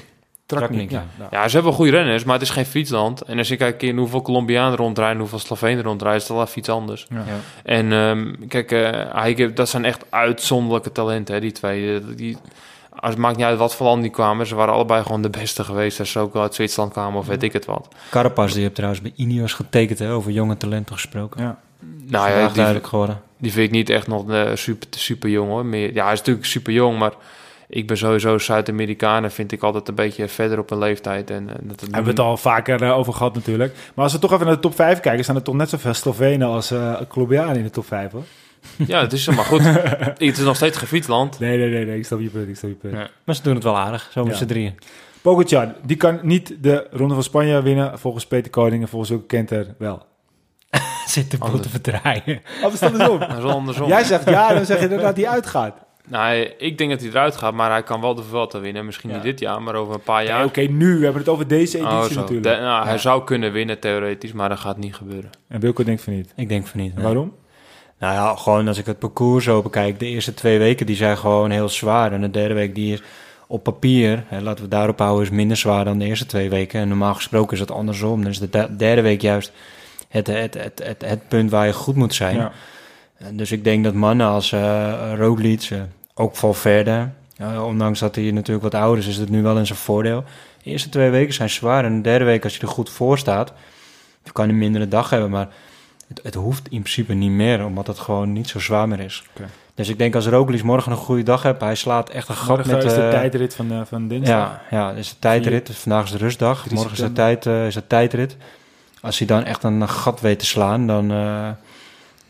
Traknik, 0.46 0.70
Traknik, 0.70 0.92
ja. 0.92 0.98
ja. 0.98 1.06
Nou, 1.18 1.30
Ja, 1.32 1.48
ze 1.48 1.54
hebben 1.54 1.72
wel 1.72 1.74
goede 1.82 1.98
renners, 1.98 2.24
maar 2.24 2.34
het 2.34 2.44
is 2.44 2.50
geen 2.50 2.66
fietsland. 2.66 3.22
En 3.22 3.38
als 3.38 3.48
je 3.48 3.56
kijkt 3.56 3.84
in 3.84 3.98
hoeveel 3.98 4.22
Colombianen 4.22 4.78
rondrijden, 4.78 5.20
hoeveel 5.20 5.40
Slovenen 5.40 5.84
rondrijden, 5.84 6.22
is 6.22 6.28
het 6.28 6.38
wel 6.38 6.48
iets 6.56 6.70
anders. 6.70 7.08
ja. 7.10 7.18
Ja. 7.18 7.38
En 7.64 7.92
ehm, 7.94 8.48
kijk, 8.48 8.72
eh, 8.72 9.14
hij, 9.14 9.54
dat 9.54 9.70
zijn 9.70 9.86
echt 9.86 10.06
uitzonderlijke 10.10 10.92
talenten, 10.92 11.34
hè, 11.36 11.42
die 11.42 11.52
twee. 11.52 11.96
Eh, 11.96 12.02
Die, 12.16 12.38
als, 13.00 13.10
het 13.10 13.20
maakt 13.20 13.38
niet 13.38 13.46
uit 13.46 13.58
wat 13.58 13.76
voor 13.76 13.86
land 13.86 14.02
die 14.02 14.12
kwamen, 14.12 14.48
ze 14.48 14.56
waren 14.56 14.74
allebei 14.74 15.04
gewoon 15.04 15.22
de 15.22 15.30
beste 15.30 15.64
geweest. 15.64 16.00
Als 16.00 16.12
ze 16.12 16.20
ook 16.20 16.36
uit 16.36 16.56
Zwitserland 16.56 16.92
kwamen 16.92 17.20
of 17.20 17.28
weet 17.28 17.44
ik 17.44 17.54
het 17.54 17.66
wat. 17.66 17.88
Carapaz, 18.10 18.54
die 18.54 18.62
heeft 18.62 18.76
trouwens 18.76 19.02
bij 19.02 19.12
Ineos 19.16 19.54
getekend, 19.54 20.00
hè, 20.00 20.12
over 20.12 20.32
jonge 20.32 20.58
talenten 20.58 20.96
gesproken. 20.96 21.42
Ja. 21.44 21.60
Nou 22.08 22.30
ja, 22.30 22.46
die, 22.46 22.56
duidelijk 22.56 22.88
geworden. 22.88 23.22
die 23.38 23.52
vind 23.52 23.66
ik 23.66 23.72
niet 23.72 23.90
echt 23.90 24.08
nog 24.08 24.30
eh, 24.30 24.50
super, 24.54 24.88
super 24.92 25.30
jong 25.30 25.50
hoor. 25.50 25.66
Meer, 25.66 25.94
ja, 25.94 26.04
hij 26.04 26.14
is 26.14 26.20
natuurlijk 26.20 26.46
super 26.46 26.74
jong, 26.74 26.98
maar 27.00 27.14
ik 27.76 27.88
ben 27.88 27.98
sowieso 27.98 28.38
Zuid-Amerikanen, 28.38 29.32
vind 29.32 29.52
ik 29.52 29.64
altijd 29.64 29.88
een 29.88 29.96
beetje 29.96 30.28
verder 30.28 30.60
op 30.60 30.72
een 30.72 30.78
leeftijd. 30.78 31.30
En, 31.30 31.50
en 31.50 31.68
dat, 31.68 31.82
Hebben 31.82 32.04
we 32.04 32.10
het 32.10 32.20
al 32.20 32.38
vaker 32.38 32.84
eh, 32.84 32.98
over 32.98 33.14
gehad 33.14 33.34
natuurlijk. 33.34 33.76
Maar 33.94 34.04
als 34.04 34.14
we 34.14 34.20
toch 34.20 34.34
even 34.34 34.46
naar 34.46 34.56
de 34.56 34.62
top 34.62 34.76
5 34.76 35.00
kijken, 35.00 35.24
staan 35.24 35.36
er 35.36 35.42
toch 35.42 35.56
net 35.56 35.70
zoveel 35.70 35.94
Slovenen 35.94 36.48
als 36.48 36.72
eh 36.72 36.96
Colombianen 37.08 37.56
in 37.56 37.64
de 37.64 37.70
top 37.70 37.86
5 37.86 38.12
hoor. 38.12 38.24
Ja, 38.88 39.02
het 39.02 39.14
is 39.14 39.28
maar 39.28 39.46
goed. 39.46 39.62
het 40.18 40.20
is 40.20 40.40
nog 40.40 40.56
steeds 40.56 40.78
geen 40.78 40.88
fietsland. 40.88 41.40
Nee, 41.40 41.58
nee, 41.58 41.70
nee, 41.70 41.86
nee. 41.86 41.98
Ik 41.98 42.06
snap 42.06 42.20
je 42.20 42.30
punt, 42.30 42.48
ik 42.48 42.56
snap 42.56 42.70
je 42.72 42.78
punt. 42.78 42.94
Ja. 42.94 43.10
Maar 43.24 43.36
ze 43.36 43.42
doen 43.42 43.56
het 43.56 43.64
wel 43.64 43.78
aardig, 43.78 44.10
zo 44.12 44.24
met 44.24 44.32
Ja. 44.32 44.38
z'n 44.38 44.46
drieën. 44.46 44.76
Pogacar, 45.22 45.76
die 45.86 45.98
kan 45.98 46.20
niet 46.22 46.56
de 46.62 46.88
Ronde 46.92 47.14
van 47.14 47.24
Spanje 47.24 47.62
winnen 47.62 48.00
volgens 48.00 48.28
Peter 48.28 48.52
Koning 48.52 48.82
en 48.82 48.88
volgens 48.88 49.12
ook 49.12 49.28
Kenter 49.28 49.76
wel. 49.78 50.06
Zit 51.08 51.32
de 51.32 51.38
boel 51.38 51.60
te 51.60 51.70
verdraaien. 51.70 52.42
Anders 52.62 52.80
dan 52.80 52.92
andersom. 52.92 53.20
Dat 53.20 53.38
is 53.38 53.44
wel 53.44 53.52
andersom. 53.52 53.88
Jij 53.88 54.04
zegt 54.04 54.30
ja, 54.30 54.54
dan 54.54 54.66
zeg 54.66 54.78
je 54.78 54.84
inderdaad 54.84 55.16
dat 55.16 55.26
hij 55.26 55.34
uitgaat. 55.34 55.85
Nou, 56.08 56.36
ik 56.58 56.78
denk 56.78 56.90
dat 56.90 57.00
hij 57.00 57.10
eruit 57.10 57.36
gaat, 57.36 57.54
maar 57.54 57.72
hij 57.72 57.84
kan 57.84 58.02
wel 58.02 58.16
de 58.16 58.24
Vuelta 58.24 58.60
winnen. 58.60 58.86
Misschien 58.86 59.10
Ja. 59.10 59.16
niet 59.16 59.24
dit 59.26 59.40
jaar, 59.40 59.62
maar 59.62 59.76
over 59.76 59.94
een 59.94 60.02
paar 60.02 60.24
Ja, 60.24 60.28
jaar. 60.30 60.46
Oké, 60.46 60.62
nu. 60.62 60.98
We 60.98 61.04
hebben 61.04 61.22
het 61.22 61.32
over 61.32 61.48
deze 61.48 61.78
editie 61.78 61.96
Oh, 61.98 62.04
zo. 62.04 62.20
natuurlijk. 62.20 62.44
De- 62.56 62.62
nou, 62.62 62.86
Hij 62.86 62.98
zou 62.98 63.24
kunnen 63.24 63.52
winnen 63.52 63.80
theoretisch, 63.80 64.32
maar 64.34 64.50
dat 64.50 64.60
gaat 64.60 64.78
niet 64.78 64.96
gebeuren. 64.96 65.30
En 65.48 65.60
Wilco 65.60 65.84
denkt 65.84 66.02
van 66.02 66.14
niet. 66.14 66.34
Ik 66.36 66.50
denk 66.50 66.68
van 66.68 66.80
niet. 66.80 66.96
nee. 66.96 67.04
Waarom? 67.04 67.34
Nou 68.00 68.14
ja, 68.14 68.36
gewoon 68.36 68.68
als 68.68 68.78
ik 68.78 68.86
het 68.86 69.00
parcours 69.00 69.44
zo 69.44 69.62
bekijk, 69.62 70.00
de 70.00 70.06
eerste 70.06 70.34
twee 70.34 70.58
weken 70.60 70.86
die 70.86 70.96
zijn 70.96 71.18
gewoon 71.18 71.50
heel 71.52 71.70
zwaar. 71.70 72.12
En 72.12 72.22
de 72.22 72.32
derde 72.32 72.54
week 72.54 72.76
die 72.76 72.94
is 72.94 73.02
op 73.48 73.64
papier, 73.64 74.24
hè, 74.28 74.42
laten 74.42 74.64
we 74.64 74.70
daarop 74.70 75.00
houden, 75.00 75.24
is 75.24 75.30
minder 75.30 75.58
zwaar 75.58 75.86
dan 75.86 75.98
de 76.00 76.06
eerste 76.06 76.26
twee 76.26 76.50
weken. 76.50 76.80
En 76.82 76.88
normaal 76.88 77.14
gesproken 77.14 77.54
is 77.54 77.60
het 77.60 77.72
andersom. 77.72 78.22
Dan 78.22 78.32
is 78.32 78.40
de 78.40 78.50
de- 78.50 78.76
derde 78.76 79.02
week 79.02 79.22
juist 79.22 79.52
het, 80.10 80.28
het, 80.28 80.54
het, 80.54 80.82
het, 80.84 81.06
het 81.06 81.28
punt 81.28 81.52
waar 81.52 81.66
je 81.66 81.74
goed 81.74 81.96
moet 81.96 82.14
zijn. 82.14 82.36
Ja. 82.36 82.52
En 83.18 83.38
Dus 83.38 83.52
ik 83.52 83.64
denk 83.64 83.84
dat 83.84 83.94
mannen 83.94 84.28
als 84.28 84.52
eh 84.52 85.14
Roglic, 85.18 85.62
eh, 85.62 85.82
ook 86.14 86.36
Valverde, 86.36 87.10
uh, 87.42 87.66
ondanks 87.66 88.00
dat 88.00 88.16
hij 88.16 88.32
natuurlijk 88.32 88.64
wat 88.64 88.82
ouder 88.82 89.00
is, 89.04 89.08
is 89.08 89.18
het 89.18 89.30
nu 89.30 89.42
wel 89.44 89.58
in 89.58 89.66
zijn 89.66 89.80
voordeel. 89.80 90.24
De 90.64 90.70
eerste 90.70 90.90
twee 90.90 91.10
weken 91.10 91.34
zijn 91.34 91.50
zwaar 91.50 91.86
en 91.86 91.96
de 91.96 92.02
derde 92.02 92.26
week, 92.26 92.44
als 92.44 92.56
je 92.56 92.62
er 92.62 92.68
goed 92.68 92.90
voor 92.90 93.18
staat, 93.18 93.54
je 94.24 94.32
kan 94.32 94.50
een 94.50 94.58
mindere 94.58 94.88
dag 94.88 95.10
hebben, 95.10 95.30
maar 95.30 95.48
het, 96.08 96.20
het 96.24 96.34
hoeft 96.34 96.64
in 96.64 96.82
principe 96.82 97.14
niet 97.14 97.32
meer, 97.32 97.66
omdat 97.66 97.88
het 97.88 98.00
gewoon 98.00 98.34
niet 98.34 98.50
zo 98.50 98.60
zwaar 98.60 98.88
meer 98.88 99.00
is. 99.00 99.24
Dus 99.76 99.90
ik 99.90 99.98
denk 99.98 100.16
als 100.16 100.28
Roglic 100.28 100.64
morgen 100.64 100.92
een 100.92 100.98
goede 100.98 101.24
dag 101.24 101.44
heeft, 101.44 101.62
hij 101.62 101.76
slaat 101.76 102.10
echt 102.10 102.30
een 102.30 102.36
gat 102.36 102.48
Morgen 102.58 102.76
met... 102.76 102.84
is 102.84 102.94
de 102.94 103.02
eh, 103.02 103.10
tijdrit 103.10 103.56
van, 103.56 103.72
eh, 103.72 103.82
van 103.86 104.08
dinsdag. 104.08 104.38
ja, 104.38 104.62
ja, 104.70 104.92
is 104.92 105.10
de 105.10 105.16
tijdrit. 105.20 105.68
Dus 105.68 105.78
vandaag 105.78 106.04
is 106.04 106.12
de 106.12 106.18
rustdag. 106.18 106.64
3 106.64 106.74
Morgen 106.74 106.94
is 106.94 107.00
de, 107.00 107.12
tijd, 107.12 107.46
eh, 107.46 107.66
is 107.68 107.74
de 107.74 107.88
tijdrit. 107.88 108.38
Als 109.02 109.18
hij 109.18 109.28
dan 109.28 109.44
echt 109.44 109.64
een 109.64 109.90
gat 109.90 110.22
weet 110.22 110.40
te 110.40 110.46
slaan, 110.46 110.88
dan... 110.88 111.12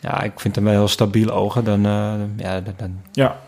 eh, 0.05 0.11
ja, 0.11 0.21
ik 0.21 0.39
vind 0.39 0.55
hem 0.55 0.63
wel 0.63 0.73
heel 0.73 0.87
stabiel 0.87 1.29
ogen. 1.31 1.63
Dan, 1.63 1.85
eh, 1.85 2.13
ja, 2.37 2.61
dan, 2.77 3.01
Ja. 3.11 3.39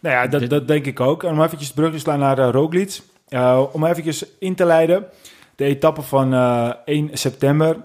Nou 0.00 0.14
ja, 0.14 0.26
dat, 0.26 0.40
Dit- 0.40 0.50
dat 0.50 0.68
denk 0.68 0.86
ik 0.86 1.00
ook. 1.00 1.22
En 1.22 1.30
om 1.30 1.42
eventjes 1.42 1.72
brug 1.72 1.92
te 1.92 1.98
slaan 1.98 2.18
naar 2.18 2.38
uh, 2.38 2.48
Roglic. 2.50 3.00
Uh, 3.28 3.62
om 3.72 3.84
eventjes 3.84 4.24
in 4.38 4.54
te 4.54 4.64
leiden. 4.64 5.04
De 5.56 5.64
etappe 5.64 6.02
van 6.02 6.34
uh, 6.34 6.72
1 6.84 7.10
september. 7.12 7.76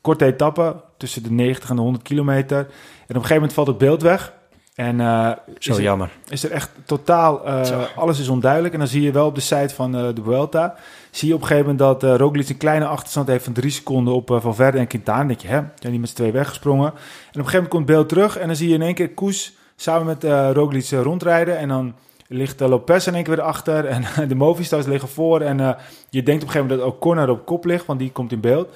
Korte 0.00 0.24
etappe 0.24 0.76
tussen 0.96 1.22
de 1.22 1.30
90 1.30 1.70
en 1.70 1.76
de 1.76 1.82
100 1.82 2.04
kilometer. 2.04 2.58
En 2.58 2.64
op 2.64 2.68
een 3.08 3.14
gegeven 3.14 3.34
moment 3.34 3.52
valt 3.52 3.66
het 3.66 3.78
beeld 3.78 4.02
weg. 4.02 4.32
En 4.74 4.98
uh, 4.98 5.30
zo 5.58 5.70
is, 5.70 5.76
er, 5.76 5.82
jammer. 5.82 6.10
is 6.28 6.44
er 6.44 6.50
echt 6.50 6.70
totaal... 6.84 7.48
Uh, 7.48 7.82
alles 7.96 8.18
is 8.20 8.28
onduidelijk. 8.28 8.72
En 8.72 8.78
dan 8.78 8.88
zie 8.88 9.02
je 9.02 9.12
wel 9.12 9.26
op 9.26 9.34
de 9.34 9.40
site 9.40 9.74
van 9.74 9.96
uh, 9.96 10.14
de 10.14 10.22
Vuelta... 10.22 10.74
zie 11.16 11.28
je 11.28 11.34
op 11.34 11.40
een 11.40 11.46
gegeven 11.46 11.70
moment 11.70 12.00
dat 12.00 12.10
uh, 12.10 12.16
Roglic 12.16 12.48
een 12.48 12.56
kleine 12.56 12.86
achterstand 12.86 13.26
heeft 13.28 13.44
van 13.44 13.52
drie 13.52 13.70
seconden 13.70 14.14
op 14.14 14.30
uh, 14.30 14.40
Valverde 14.40 14.78
en 14.78 14.86
Quintana. 14.86 15.18
Dan 15.18 15.26
denk 15.26 15.40
je, 15.40 15.48
hè, 15.48 15.54
zijn 15.54 15.92
die 15.92 16.00
met 16.00 16.08
z'n 16.08 16.14
twee 16.14 16.32
weggesprongen. 16.32 16.86
En 16.86 16.92
op 16.92 16.96
een 16.96 17.32
gegeven 17.32 17.52
moment 17.52 17.68
komt 17.68 17.86
beeld 17.86 18.08
terug 18.08 18.38
en 18.38 18.46
dan 18.46 18.56
zie 18.56 18.68
je 18.68 18.74
in 18.74 18.82
één 18.82 18.94
keer 18.94 19.10
Koes 19.10 19.56
samen 19.76 20.06
met 20.06 20.24
uh, 20.24 20.50
Roglic 20.52 20.90
rondrijden. 20.90 21.58
En 21.58 21.68
dan 21.68 21.94
ligt 22.28 22.62
uh, 22.62 22.68
Lopez 22.68 23.06
in 23.06 23.14
één 23.14 23.24
keer 23.24 23.36
weer 23.36 23.44
achter 23.44 23.86
en 23.86 24.04
de 24.28 24.34
Movistars 24.34 24.86
liggen 24.86 25.08
voor. 25.08 25.40
En 25.40 25.76
je 26.10 26.22
denkt 26.22 26.42
op 26.42 26.48
een 26.48 26.54
gegeven 26.54 26.60
moment 26.60 26.78
dat 26.78 26.88
ook 26.88 27.00
Corner 27.00 27.28
op 27.28 27.46
kop 27.46 27.64
ligt, 27.64 27.86
want 27.86 27.98
die 27.98 28.12
komt 28.12 28.32
in 28.32 28.40
beeld. 28.40 28.68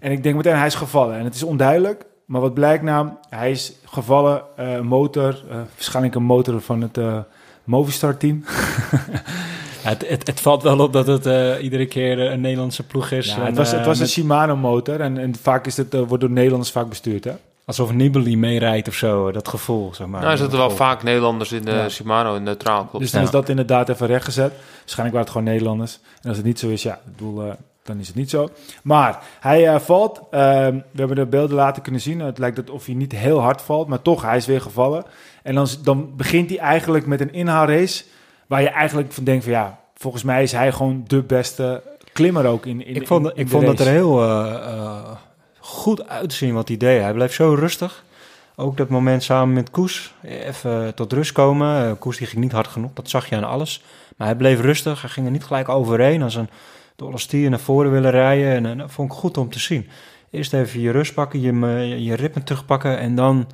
En 0.00 0.12
ik 0.12 0.22
denk 0.22 0.36
meteen, 0.36 0.56
hij 0.56 0.66
is 0.66 0.74
gevallen. 0.74 1.18
En 1.18 1.24
het 1.24 1.34
is 1.34 1.42
onduidelijk. 1.42 2.04
Maar 2.24 2.40
wat 2.40 2.54
blijkt 2.54 2.82
nou? 2.82 3.08
Hij 3.28 3.50
is 3.50 3.72
gevallen, 3.84 4.42
motor, 4.82 5.42
waarschijnlijk 5.48 6.14
een 6.14 6.22
motor 6.22 6.60
van 6.60 6.80
het 6.80 6.98
uh, 6.98 7.18
Movistar-team. 7.64 8.44
Het, 9.82 10.08
het, 10.08 10.26
het, 10.26 10.40
valt 10.40 10.62
wel 10.62 10.78
op 10.78 10.92
dat 10.92 11.06
het 11.06 11.26
uh, 11.26 11.62
iedere 11.62 11.86
keer 11.86 12.18
een 12.18 12.40
Nederlandse 12.40 12.82
ploeg 12.82 13.10
is. 13.10 13.26
Ja, 13.26 13.36
en, 13.36 13.44
het, 13.44 13.56
was, 13.56 13.70
het 13.70 13.86
was 13.86 13.98
met, 13.98 14.06
een 14.06 14.12
Shimano-motor 14.12 15.00
en, 15.00 15.18
en, 15.18 15.34
vaak 15.42 15.66
is 15.66 15.76
het, 15.76 15.94
uh, 15.94 16.00
wordt 16.00 16.20
door 16.20 16.32
Nederlanders 16.32 16.70
vaak 16.70 16.88
bestuurd, 16.88 17.24
hè? 17.24 17.32
Alsof 17.64 17.92
Nibali 17.92 18.36
meerijdt 18.36 18.88
of 18.88 18.94
zo, 18.94 19.32
dat 19.32 19.48
gevoel, 19.48 19.94
zeg 19.94 20.06
maar. 20.06 20.20
Nou, 20.20 20.32
er 20.32 20.38
zitten 20.38 20.58
wel 20.58 20.70
vaak 20.70 21.02
Nederlanders 21.02 21.52
in 21.52 21.64
de 21.64 21.70
Ja. 21.70 21.88
Shimano, 21.88 22.34
in 22.34 22.42
neutraal. 22.42 22.84
Klopt. 22.84 22.98
Dus 22.98 23.10
dan 23.10 23.20
Ja. 23.20 23.26
is 23.26 23.32
dat 23.32 23.48
inderdaad 23.48 23.88
even 23.88 24.06
rechtgezet. 24.06 24.52
Waarschijnlijk 24.78 24.96
waren 24.96 25.20
het 25.20 25.30
gewoon 25.30 25.44
Nederlanders. 25.44 25.98
En 26.22 26.28
als 26.28 26.36
het 26.36 26.46
niet 26.46 26.58
zo 26.58 26.68
is, 26.68 26.82
ja, 26.82 26.94
ik 26.94 27.16
bedoel, 27.16 27.44
uh, 27.44 27.52
dan 27.82 27.98
is 27.98 28.06
het 28.06 28.16
niet 28.16 28.30
zo. 28.30 28.48
Maar 28.82 29.18
hij 29.40 29.74
uh, 29.74 29.80
valt. 29.80 30.18
Uh, 30.18 30.20
we 30.30 30.82
hebben 30.96 31.16
de 31.16 31.26
beelden 31.26 31.56
laten 31.56 31.82
kunnen 31.82 32.00
zien. 32.00 32.20
Het 32.20 32.38
lijkt 32.38 32.70
of 32.70 32.86
hij 32.86 32.94
niet 32.94 33.12
heel 33.12 33.40
hard 33.40 33.62
valt, 33.62 33.88
maar 33.88 34.02
toch, 34.02 34.22
hij 34.22 34.36
is 34.36 34.46
weer 34.46 34.60
gevallen. 34.60 35.04
En 35.42 35.54
dan, 35.54 35.68
dan 35.82 36.16
begint 36.16 36.48
hij 36.48 36.58
eigenlijk 36.58 37.06
met 37.06 37.20
een 37.20 37.32
inhaalrace. 37.32 38.04
Waar 38.50 38.62
je 38.62 38.68
eigenlijk 38.68 39.12
van 39.12 39.24
denkt 39.24 39.44
van 39.44 39.52
ja, 39.52 39.78
volgens 39.94 40.22
mij 40.22 40.42
is 40.42 40.52
hij 40.52 40.72
gewoon 40.72 41.04
de 41.06 41.22
beste 41.22 41.82
klimmer 42.12 42.46
ook 42.46 42.66
in, 42.66 42.86
in 42.86 42.94
Ik 42.94 43.06
vond, 43.06 43.24
in, 43.24 43.34
in 43.34 43.42
ik 43.42 43.48
vond 43.48 43.66
dat 43.66 43.80
er 43.80 43.86
heel 43.86 44.22
uh, 44.22 45.10
goed 45.58 46.08
uitzien 46.08 46.54
wat 46.54 46.68
hij 46.68 46.76
deed. 46.76 47.00
Hij 47.00 47.12
bleef 47.12 47.34
zo 47.34 47.54
rustig. 47.54 48.04
Ook 48.56 48.76
dat 48.76 48.88
moment 48.88 49.22
samen 49.22 49.54
met 49.54 49.70
Koes 49.70 50.14
even 50.22 50.94
tot 50.94 51.12
rust 51.12 51.32
komen. 51.32 51.98
Koes 51.98 52.16
die 52.16 52.26
ging 52.26 52.42
niet 52.42 52.52
hard 52.52 52.66
genoeg, 52.66 52.90
dat 52.92 53.08
zag 53.08 53.28
je 53.28 53.36
aan 53.36 53.44
alles. 53.44 53.82
Maar 54.16 54.26
hij 54.26 54.36
bleef 54.36 54.60
rustig, 54.60 55.00
hij 55.00 55.10
ging 55.10 55.26
er 55.26 55.32
niet 55.32 55.44
gelijk 55.44 55.68
overheen 55.68 56.22
als 56.22 56.34
een 56.34 56.48
dolle 56.96 57.18
stier 57.18 57.50
naar 57.50 57.58
voren 57.58 57.90
willen 57.90 58.10
rijden. 58.10 58.52
En, 58.52 58.66
en 58.66 58.78
dat 58.78 58.90
vond 58.90 59.12
ik 59.12 59.18
goed 59.18 59.36
om 59.36 59.50
te 59.50 59.58
zien. 59.58 59.88
Eerst 60.30 60.52
even 60.52 60.80
je 60.80 60.90
rust 60.90 61.14
pakken, 61.14 61.40
je, 61.40 61.52
je, 61.86 62.04
je 62.04 62.14
ritme 62.14 62.42
terugpakken 62.42 62.98
en 62.98 63.14
dan, 63.14 63.46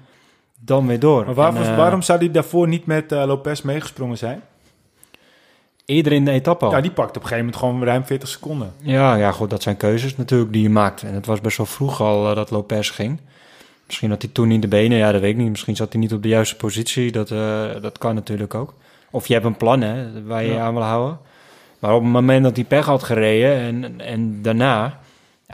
dan 0.61 0.86
weer 0.86 1.01
door. 1.01 1.24
Maar 1.24 1.34
waarom, 1.34 1.57
en, 1.57 1.70
uh, 1.70 1.76
waarom 1.76 2.03
zou 2.03 2.18
hij 2.18 2.30
daarvoor 2.30 2.68
niet 2.68 2.86
met 2.86 3.12
uh, 3.12 3.24
Lopez 3.26 3.61
meegesprongen 3.61 4.18
zijn? 4.18 4.42
Eerder 5.87 6.12
in 6.12 6.24
de 6.24 6.30
etappe 6.30 6.64
al. 6.64 6.70
Ja, 6.70 6.80
die 6.80 6.91
pakt 6.91 7.09
op 7.09 7.22
een 7.22 7.28
gegeven 7.28 7.45
moment 7.45 7.57
gewoon 7.57 7.84
ruim 7.84 8.05
40 8.05 8.28
seconden. 8.28 8.72
Ja, 8.80 9.14
ja, 9.14 9.32
goed, 9.32 9.51
dat 9.51 9.62
zijn 9.62 9.76
keuzes 9.76 10.16
natuurlijk 10.16 10.53
die 10.53 10.62
je 10.62 10.70
maakt. 10.70 11.03
En 11.03 11.14
het 11.14 11.26
was 11.26 11.41
best 11.41 11.57
wel 11.57 11.66
vroeg 11.66 12.01
al 12.01 12.30
uh, 12.30 12.37
dat 12.37 12.51
Lopez 12.51 12.95
ging. 12.95 13.20
Misschien 13.87 14.11
had 14.11 14.22
hij 14.22 14.30
toen 14.32 14.49
niet 14.49 14.62
de 14.62 14.68
benen, 14.68 14.99
ja, 14.99 15.12
dat 15.12 15.20
weet 15.20 15.30
ik 15.30 15.37
niet. 15.37 15.51
Misschien 15.51 15.76
zat 15.76 15.93
hij 15.93 16.01
niet 16.01 16.12
op 16.12 16.22
de 16.22 16.28
juiste 16.28 16.57
positie, 16.57 17.12
dat, 17.12 17.30
eh, 17.30 17.64
dat 17.80 17.99
kan 17.99 18.14
natuurlijk 18.14 18.55
ook. 18.55 18.74
Of 19.11 19.26
je 19.26 19.32
hebt 19.32 19.47
een 19.47 19.57
plan 19.57 19.80
hè, 19.80 20.22
waar 20.24 20.45
je 20.45 20.53
je 20.53 20.59
aan 20.59 20.74
wil 20.74 20.82
houden. 20.82 21.18
Maar 21.78 21.95
op 21.95 22.03
het 22.03 22.12
moment 22.12 22.43
dat 22.43 22.57
hij 22.57 22.64
pech 22.64 22.84
had 22.84 23.03
gereden 23.03 23.59
en, 23.59 24.01
en 24.01 24.43
daarna, 24.43 25.01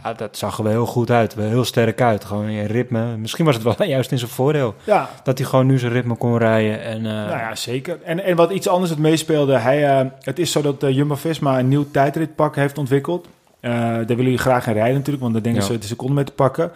ja, 0.02 0.12
dat 0.12 0.36
zag 0.36 0.56
er 0.58 0.62
wel 0.64 0.72
heel 0.72 0.86
goed 0.86 1.10
uit. 1.10 1.34
Wel 1.34 1.48
heel 1.48 1.64
sterk 1.64 2.00
uit. 2.00 2.24
Gewoon 2.24 2.48
in 2.48 2.64
ritme. 2.66 3.16
Misschien 3.16 3.44
was 3.44 3.54
het 3.54 3.64
wel 3.64 3.86
juist 3.96 4.10
in 4.12 4.18
zijn 4.18 4.30
voordeel. 4.30 4.74
Ja, 4.84 5.10
Dat 5.22 5.38
hij 5.38 5.46
gewoon 5.46 5.66
nu 5.66 5.78
zijn 5.78 5.92
ritme 5.92 6.16
kon 6.16 6.38
rijden. 6.38 6.82
En, 6.82 6.96
eh, 6.96 7.12
nou 7.12 7.28
ja, 7.28 7.54
zeker. 7.54 7.98
En, 8.02 8.24
en 8.24 8.36
wat 8.36 8.50
iets 8.50 8.68
anders 8.68 8.90
het 8.90 8.98
meespeelde, 8.98 9.58
hij, 9.58 9.98
eh, 9.98 10.06
het 10.20 10.38
is 10.38 10.52
zo 10.52 10.62
dat 10.62 10.82
eh, 10.82 10.90
Jumbo-Visma 10.94 11.58
een 11.58 11.68
nieuw 11.68 11.86
tijdritpak 11.90 12.56
heeft 12.56 12.78
ontwikkeld. 12.78 13.26
Daar 13.60 14.06
willen 14.06 14.16
jullie 14.24 14.38
graag 14.38 14.66
in 14.66 14.72
rijden 14.72 14.94
natuurlijk, 14.94 15.22
want 15.22 15.32
daar 15.34 15.42
denken 15.42 15.62
Ja. 15.62 15.66
ze 15.68 15.78
de 15.78 15.86
seconde 15.86 16.14
mee 16.14 16.24
te 16.24 16.32
pakken. 16.32 16.72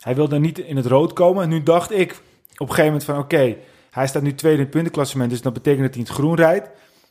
Hij 0.00 0.14
wilde 0.14 0.38
niet 0.38 0.58
in 0.58 0.76
het 0.76 0.86
rood 0.86 1.12
komen. 1.12 1.42
En 1.42 1.48
nu 1.48 1.62
dacht 1.62 1.92
ik 1.92 2.10
op 2.52 2.68
een 2.68 2.74
gegeven 2.74 2.84
moment 2.84 3.04
van, 3.04 3.18
oké, 3.18 3.54
hij 3.90 4.06
staat 4.06 4.22
nu 4.22 4.34
tweede 4.34 4.56
in 4.58 4.62
het 4.64 4.72
puntenklassement, 4.72 5.30
dus 5.30 5.42
dat 5.42 5.52
betekent 5.52 5.82
dat 5.82 5.90
hij 5.94 6.00
in 6.02 6.06
het 6.08 6.16
groen 6.18 6.34
rijdt. 6.34 6.68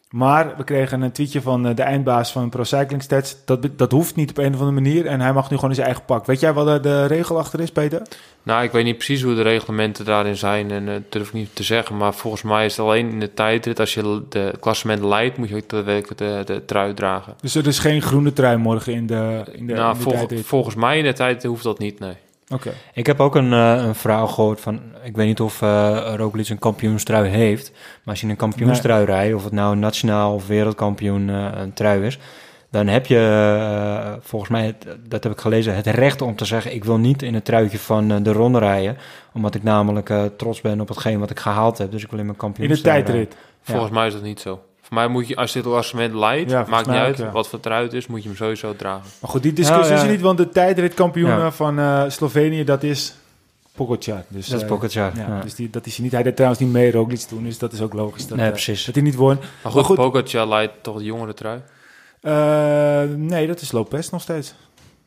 Maar 0.10 0.54
we 0.58 0.64
kregen 0.64 1.02
een 1.02 1.12
tweetje 1.12 1.42
van 1.42 1.68
eh, 1.68 1.76
de 1.76 1.82
eindbaas 1.82 2.32
van 2.32 2.50
Pro 2.50 2.64
Cycling 2.64 3.04
Stats. 3.04 3.36
Dat, 3.46 3.68
dat 3.76 3.92
hoeft 3.92 4.16
niet 4.16 4.30
op 4.30 4.38
een 4.38 4.54
of 4.54 4.60
andere 4.60 4.72
manier. 4.82 5.06
En 5.06 5.22
hij 5.22 5.34
mag 5.34 5.50
nu 5.50 5.56
gewoon 5.56 5.70
in 5.70 5.76
zijn 5.76 5.88
eigen 5.88 6.06
pak. 6.06 6.26
Weet 6.26 6.40
jij 6.40 6.54
wat 6.54 6.84
de 6.84 7.06
regel 7.06 7.38
achter 7.38 7.60
is, 7.60 7.72
Peter? 7.72 8.02
Nou, 8.44 8.64
ik 8.64 8.72
weet 8.72 8.84
niet 8.84 8.96
precies 8.96 9.22
hoe 9.22 9.36
de 9.36 9.42
reglementen 9.42 10.06
daarin 10.06 10.38
zijn 10.38 10.72
en 10.72 10.88
eh, 10.88 10.94
dat 10.94 11.12
durf 11.12 11.28
ik 11.28 11.34
niet 11.34 11.50
te 11.56 11.64
zeggen. 11.64 11.98
Maar 11.98 12.14
volgens 12.14 12.42
mij 12.42 12.66
is 12.66 12.78
het 12.78 12.86
alleen 12.86 13.10
in 13.10 13.20
de 13.20 13.34
tijdrit, 13.34 13.80
als 13.80 13.94
je 13.94 14.24
de 14.30 14.54
klassement 14.60 15.04
leidt, 15.04 15.38
moet 15.38 15.50
je 15.50 15.56
ook 15.56 15.70
daadwerkelijk 15.70 16.18
de, 16.20 16.42
de 16.46 16.66
trui 16.66 16.94
dragen. 16.94 17.34
Dus 17.42 17.56
er 17.56 17.68
is 17.68 17.80
geen 17.80 18.02
groene 18.02 18.34
trui 18.34 18.58
morgen 18.58 18.94
in 18.94 19.08
de, 19.08 19.44
in 19.52 19.68
de, 19.68 19.74
nou, 19.74 19.92
in 19.92 19.98
de 19.98 20.04
volg- 20.04 20.16
tijdrit. 20.16 20.46
volgens 20.46 20.76
mij 20.76 20.98
in 20.98 21.04
de 21.04 21.14
tijd 21.14 21.44
hoeft 21.44 21.64
dat 21.64 21.80
niet, 21.80 22.00
nee. 22.00 22.14
Oké. 22.54 22.74
Ik 22.94 23.06
heb 23.06 23.20
ook 23.20 23.36
een, 23.36 23.54
eh, 23.54 23.84
een 23.86 23.96
verhaal 23.96 24.28
gehoord 24.28 24.62
van, 24.62 24.80
ik 25.04 25.16
weet 25.16 25.28
niet 25.28 25.40
of 25.42 25.62
eh 25.62 26.14
Roglic 26.16 26.50
een 26.50 26.60
kampioenstrui 26.60 27.30
heeft, 27.30 27.72
maar 27.72 28.14
als 28.14 28.22
je 28.22 28.28
een 28.28 28.36
kampioenstrui 28.36 29.06
rijdt, 29.06 29.36
of 29.36 29.44
het 29.44 29.54
nou 29.54 29.72
een 29.72 29.80
nationaal 29.80 30.34
of 30.34 30.48
wereldkampioen 30.48 31.30
eh, 31.30 31.48
een 31.56 31.74
trui 31.74 32.06
is, 32.06 32.20
dan 32.70 32.88
heb 32.88 33.06
je 33.06 34.18
volgens 34.22 34.52
mij, 34.52 34.66
het- 34.66 34.86
dat 35.10 35.24
heb 35.24 35.32
ik 35.34 35.40
gelezen, 35.40 35.76
het 35.76 35.88
recht 35.88 36.22
om 36.22 36.36
te 36.36 36.46
zeggen, 36.46 36.74
ik 36.74 36.84
wil 36.84 36.98
niet 36.98 37.22
in 37.22 37.34
het 37.34 37.46
truitje 37.46 37.80
van 37.80 38.12
eh, 38.12 38.18
de 38.22 38.32
ronde 38.32 38.60
rijden, 38.60 38.98
omdat 39.34 39.56
ik 39.56 39.64
namelijk 39.64 40.10
eh, 40.10 40.24
trots 40.38 40.62
ben 40.62 40.82
op 40.82 40.88
hetgeen 40.88 41.20
wat 41.20 41.30
ik 41.30 41.40
gehaald 41.40 41.78
heb, 41.78 41.92
dus 41.92 42.04
ik 42.04 42.10
wil 42.10 42.20
in 42.20 42.26
mijn 42.26 42.38
In 42.38 42.48
de 42.48 42.56
kampioenstrui 42.58 43.04
tijdrit. 43.04 43.36
Volgens 43.62 43.92
mij 43.92 44.08
is 44.08 44.14
dat 44.14 44.22
niet 44.24 44.40
zo. 44.40 44.60
Voor 44.86 44.94
mij 44.96 45.08
moet 45.08 45.28
je, 45.28 45.36
als 45.36 45.54
je 45.54 45.60
het 45.60 45.68
klassement 45.68 46.14
leidt, 46.14 46.52
Ja, 46.52 46.66
maakt 46.70 46.88
niet 46.88 46.96
uit 46.96 47.18
ja. 47.18 47.32
wat 47.32 47.48
voor 47.48 47.60
trui 47.60 47.84
het 47.84 47.94
is, 47.94 48.08
moet 48.08 48.22
je 48.24 48.28
hem 48.30 48.38
sowieso 48.38 48.76
dragen. 48.76 49.04
Maar 49.22 49.30
goed, 49.30 49.44
die 49.44 49.54
discussie 49.54 49.94
Ja, 49.94 49.96
is 49.96 50.04
er 50.06 50.10
niet, 50.12 50.22
want 50.22 50.38
de 50.38 50.50
tijdritkampioen 50.50 51.30
Ja. 51.30 51.52
van 51.52 51.80
eh, 51.80 52.04
Slovenië, 52.08 52.64
dat 52.64 52.84
is 52.84 53.16
Pogacar. 53.76 54.24
Dus, 54.28 54.48
Dat 54.48 54.58
is 54.58 54.64
eh, 54.64 54.70
Pogacar, 54.72 55.12
Ja, 55.18 55.28
ja. 55.28 55.42
Dus 55.42 55.56
die, 55.56 55.70
dat 55.70 55.86
is 55.86 55.94
hij 55.96 56.04
niet. 56.04 56.14
Hij 56.14 56.24
deed 56.24 56.36
trouwens 56.36 56.62
niet 56.62 56.72
mee 56.72 56.92
Roglic 56.92 57.20
toen, 57.20 57.44
dus 57.44 57.58
dat 57.58 57.74
is 57.74 57.82
ook 57.82 57.94
logisch 57.94 58.28
dat, 58.28 58.38
Nee, 58.38 58.46
eh, 58.46 58.52
precies. 58.52 58.86
dat 58.86 58.96
hij 58.96 59.04
niet 59.04 59.16
won. 59.16 59.36
Maar 59.36 59.48
Maar 59.64 59.72
goed, 59.72 59.84
goed. 59.86 59.96
Pogacar 59.96 60.48
leidt 60.48 60.74
toch 60.82 60.98
de 60.98 61.04
jongere 61.04 61.34
trui. 61.34 61.62
Eh, 62.22 63.02
nee, 63.16 63.48
dat 63.48 63.62
is 63.62 63.72
Lopez 63.72 64.10
nog 64.10 64.22
steeds. 64.22 64.54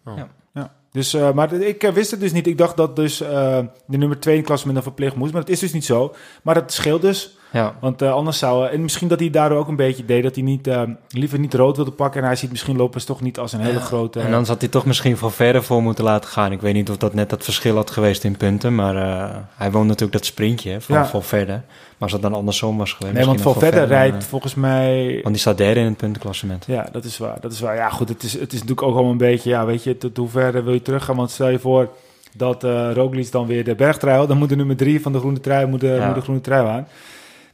Oh. 0.05 0.17
Ja. 0.17 0.29
Ja. 0.55 0.73
Dus, 0.93 1.15
eh, 1.15 1.33
maar 1.33 1.53
ik 1.53 1.83
wist 1.95 2.11
het 2.11 2.21
dus 2.21 2.33
niet. 2.33 2.47
Ik 2.47 2.59
dacht 2.59 2.77
dat 2.77 2.97
dus 2.97 3.21
eh, 3.21 3.59
de 3.87 3.97
nummer 3.97 4.21
2 4.21 4.37
in 4.37 4.43
klassement 4.43 4.75
dan 4.77 4.85
verplicht 4.85 5.15
moest. 5.17 5.33
Maar 5.33 5.41
dat 5.41 5.51
is 5.51 5.59
dus 5.61 5.73
niet 5.73 5.85
zo. 5.85 6.15
Maar 6.43 6.55
dat 6.55 6.73
scheelt 6.73 7.03
dus. 7.03 7.38
Ja. 7.53 7.75
Want 7.81 8.03
eh, 8.03 8.13
anders 8.13 8.39
zou... 8.39 8.69
en 8.69 8.83
misschien 8.83 9.09
dat 9.09 9.21
hij 9.21 9.31
daardoor 9.31 9.59
ook 9.59 9.69
een 9.69 9.77
beetje 9.77 10.05
deed... 10.05 10.23
dat 10.23 10.35
hij 10.35 10.45
niet, 10.45 10.67
eh, 10.67 10.83
liever 11.09 11.39
niet 11.39 11.55
rood 11.55 11.77
wilde 11.77 11.91
pakken. 11.91 12.21
En 12.21 12.27
hij 12.27 12.37
ziet 12.37 12.51
misschien 12.51 12.77
Lopez 12.77 13.05
toch 13.05 13.21
niet 13.21 13.39
als 13.39 13.53
een 13.53 13.61
hele 13.61 13.81
grote... 13.81 14.21
En 14.21 14.31
dan 14.31 14.47
had 14.47 14.61
hij 14.61 14.69
toch 14.69 14.87
misschien 14.87 15.17
van 15.17 15.33
verder 15.33 15.63
voor 15.63 15.83
moeten 15.83 16.05
laten 16.05 16.31
gaan. 16.31 16.53
Ik 16.53 16.61
weet 16.61 16.75
niet 16.75 16.91
of 16.91 16.97
dat 16.97 17.15
net 17.15 17.31
dat 17.31 17.45
verschil 17.45 17.75
had 17.77 17.91
geweest 17.91 18.25
in 18.25 18.37
punten. 18.37 18.75
Maar 18.75 18.97
eh, 18.97 19.37
hij 19.57 19.71
won 19.71 19.87
natuurlijk 19.87 20.13
dat 20.13 20.25
sprintje 20.25 20.81
van 20.81 20.97
Ja. 20.97 21.07
Valverde. 21.07 21.53
Maar 21.53 21.63
als 21.99 22.13
het 22.13 22.23
dan 22.23 22.35
andersom 22.35 22.79
was 22.79 22.93
geweest... 22.93 23.15
nee, 23.17 23.25
want 23.25 23.41
had 23.41 23.53
Valverde 23.53 23.83
rijdt 23.83 24.25
volgens 24.25 24.55
mij... 24.55 25.07
eh, 25.09 25.13
Want 25.23 25.27
die 25.35 25.39
staat 25.39 25.57
derde 25.59 25.81
in 25.81 25.87
het 25.87 25.97
puntenklassement. 25.97 26.65
Ja, 26.67 26.89
dat 26.93 27.05
is 27.05 27.19
waar. 27.19 27.37
Dat 27.41 27.53
is 27.53 27.61
waar. 27.61 27.75
Ja, 27.75 27.89
goed, 27.89 28.09
het 28.09 28.23
is, 28.23 28.33
het 28.33 28.53
is 28.53 28.61
natuurlijk 28.61 28.83
ook 28.83 28.95
allemaal 28.95 29.11
een 29.13 29.19
beetje... 29.19 29.51
Ja, 29.51 29.65
weet 29.67 29.83
je, 29.83 29.99
tot 29.99 30.17
hoe 30.17 30.29
ver 30.29 30.65
wil 30.65 30.73
je 30.73 30.83
teruggaan? 30.83 31.17
Want 31.17 31.31
stel 31.31 31.49
je 31.49 31.59
voor 31.59 31.89
dat 32.37 32.65
eh 32.65 32.91
Roglic 32.95 33.33
dan 33.33 33.47
weer 33.47 33.65
de 33.65 33.75
bergtrui 33.75 34.17
had. 34.19 34.29
Dan 34.29 34.39
moet 34.39 34.49
de 34.49 34.57
nummer 34.57 34.77
drie 34.77 35.03
van 35.03 35.13
de 35.13 35.19
groene 35.19 35.41
trui, 35.41 35.67
moet 35.67 35.81
de, 35.81 35.87
Ja. 35.87 36.07
moet 36.07 36.15
de 36.15 36.21
groene 36.21 36.41
trui 36.41 36.67
aan. 36.67 36.87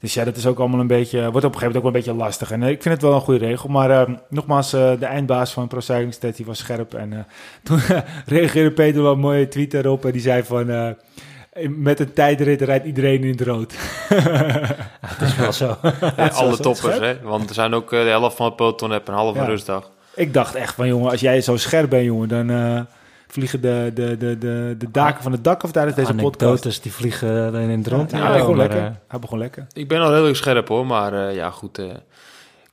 Dus 0.04 0.14
ja, 0.14 0.24
dat 0.24 0.36
is 0.36 0.46
ook 0.46 0.58
allemaal 0.58 0.80
een 0.80 0.86
beetje... 0.86 1.18
Wordt 1.30 1.36
op 1.36 1.54
een 1.54 1.58
gegeven 1.58 1.66
moment 1.66 1.76
ook 1.76 1.82
wel 1.82 1.92
een 1.92 1.98
beetje 2.06 2.24
lastig. 2.24 2.50
En 2.50 2.62
eh, 2.62 2.68
ik 2.68 2.82
vind 2.82 2.94
het 2.94 3.02
wel 3.02 3.14
een 3.14 3.20
goede 3.20 3.46
regel. 3.46 3.68
Maar 3.68 3.90
eh, 3.90 4.14
nogmaals, 4.28 4.72
eh, 4.72 4.90
de 4.98 5.06
eindbaas 5.06 5.52
van 5.52 5.68
Pro 5.68 5.80
Cycling 5.80 6.14
Stats, 6.14 6.36
die 6.36 6.46
was 6.46 6.58
scherp. 6.58 6.94
En 6.94 7.12
eh, 7.12 7.18
toen 7.62 7.80
reageerde 8.26 8.70
Peter 8.70 9.02
wel 9.02 9.12
een 9.12 9.18
mooie 9.18 9.48
tweet 9.48 9.74
erop. 9.74 10.04
En 10.04 10.12
die 10.12 10.20
zei 10.20 10.42
van... 10.42 10.70
eh, 10.70 10.88
met 11.68 12.00
een 12.00 12.12
tijdrit 12.12 12.60
rijdt 12.62 12.86
iedereen 12.86 13.22
in 13.24 13.30
het 13.30 13.40
rood. 13.40 13.74
Het 15.06 15.20
is 15.20 15.36
wel 15.36 15.52
zo. 15.52 15.76
Ja, 16.16 16.30
is 16.30 16.34
alle 16.36 16.56
toppers, 16.58 16.98
hè? 16.98 17.20
Want 17.22 17.48
er 17.48 17.54
zijn 17.54 17.74
ook 17.74 17.90
de 17.90 17.96
helft 17.96 18.36
van 18.36 18.46
het 18.46 18.56
peloton 18.56 18.90
heb 18.90 19.08
een 19.08 19.14
halve 19.14 19.38
Ja. 19.38 19.44
rustdag. 19.44 19.90
Ik 20.14 20.34
dacht 20.34 20.54
echt 20.54 20.74
van, 20.74 20.86
jongen, 20.86 21.10
als 21.10 21.20
jij 21.20 21.40
zo 21.40 21.56
scherp 21.56 21.90
bent, 21.90 22.04
jongen, 22.04 22.28
dan 22.28 22.50
eh, 22.50 22.80
vliegen 23.34 23.60
de, 23.60 23.90
de, 23.94 24.16
de, 24.16 24.38
de, 24.38 24.74
de 24.78 24.90
daken 24.90 25.22
van 25.22 25.32
het 25.32 25.44
dak 25.44 25.62
of 25.62 25.70
tijdens 25.72 25.96
deze 25.96 26.14
podcast. 26.14 26.42
Anekdotes 26.42 26.80
die 26.80 26.92
vliegen 26.92 27.54
in 27.54 27.78
het 27.78 27.86
rond. 27.86 28.10
Ja, 28.10 28.18
Ja, 28.18 28.24
hij 28.30 28.38
begon 28.38 28.56
lekker. 28.56 28.78
eh, 28.78 28.90
Hij 29.08 29.18
begon 29.18 29.38
lekker. 29.38 29.66
Ik 29.72 29.88
ben 29.88 30.00
al 30.00 30.10
redelijk 30.12 30.36
scherp 30.36 30.68
hoor, 30.68 30.86
maar 30.86 31.28
eh, 31.28 31.34
ja 31.34 31.50
goed. 31.50 31.78
eh, 31.78 31.86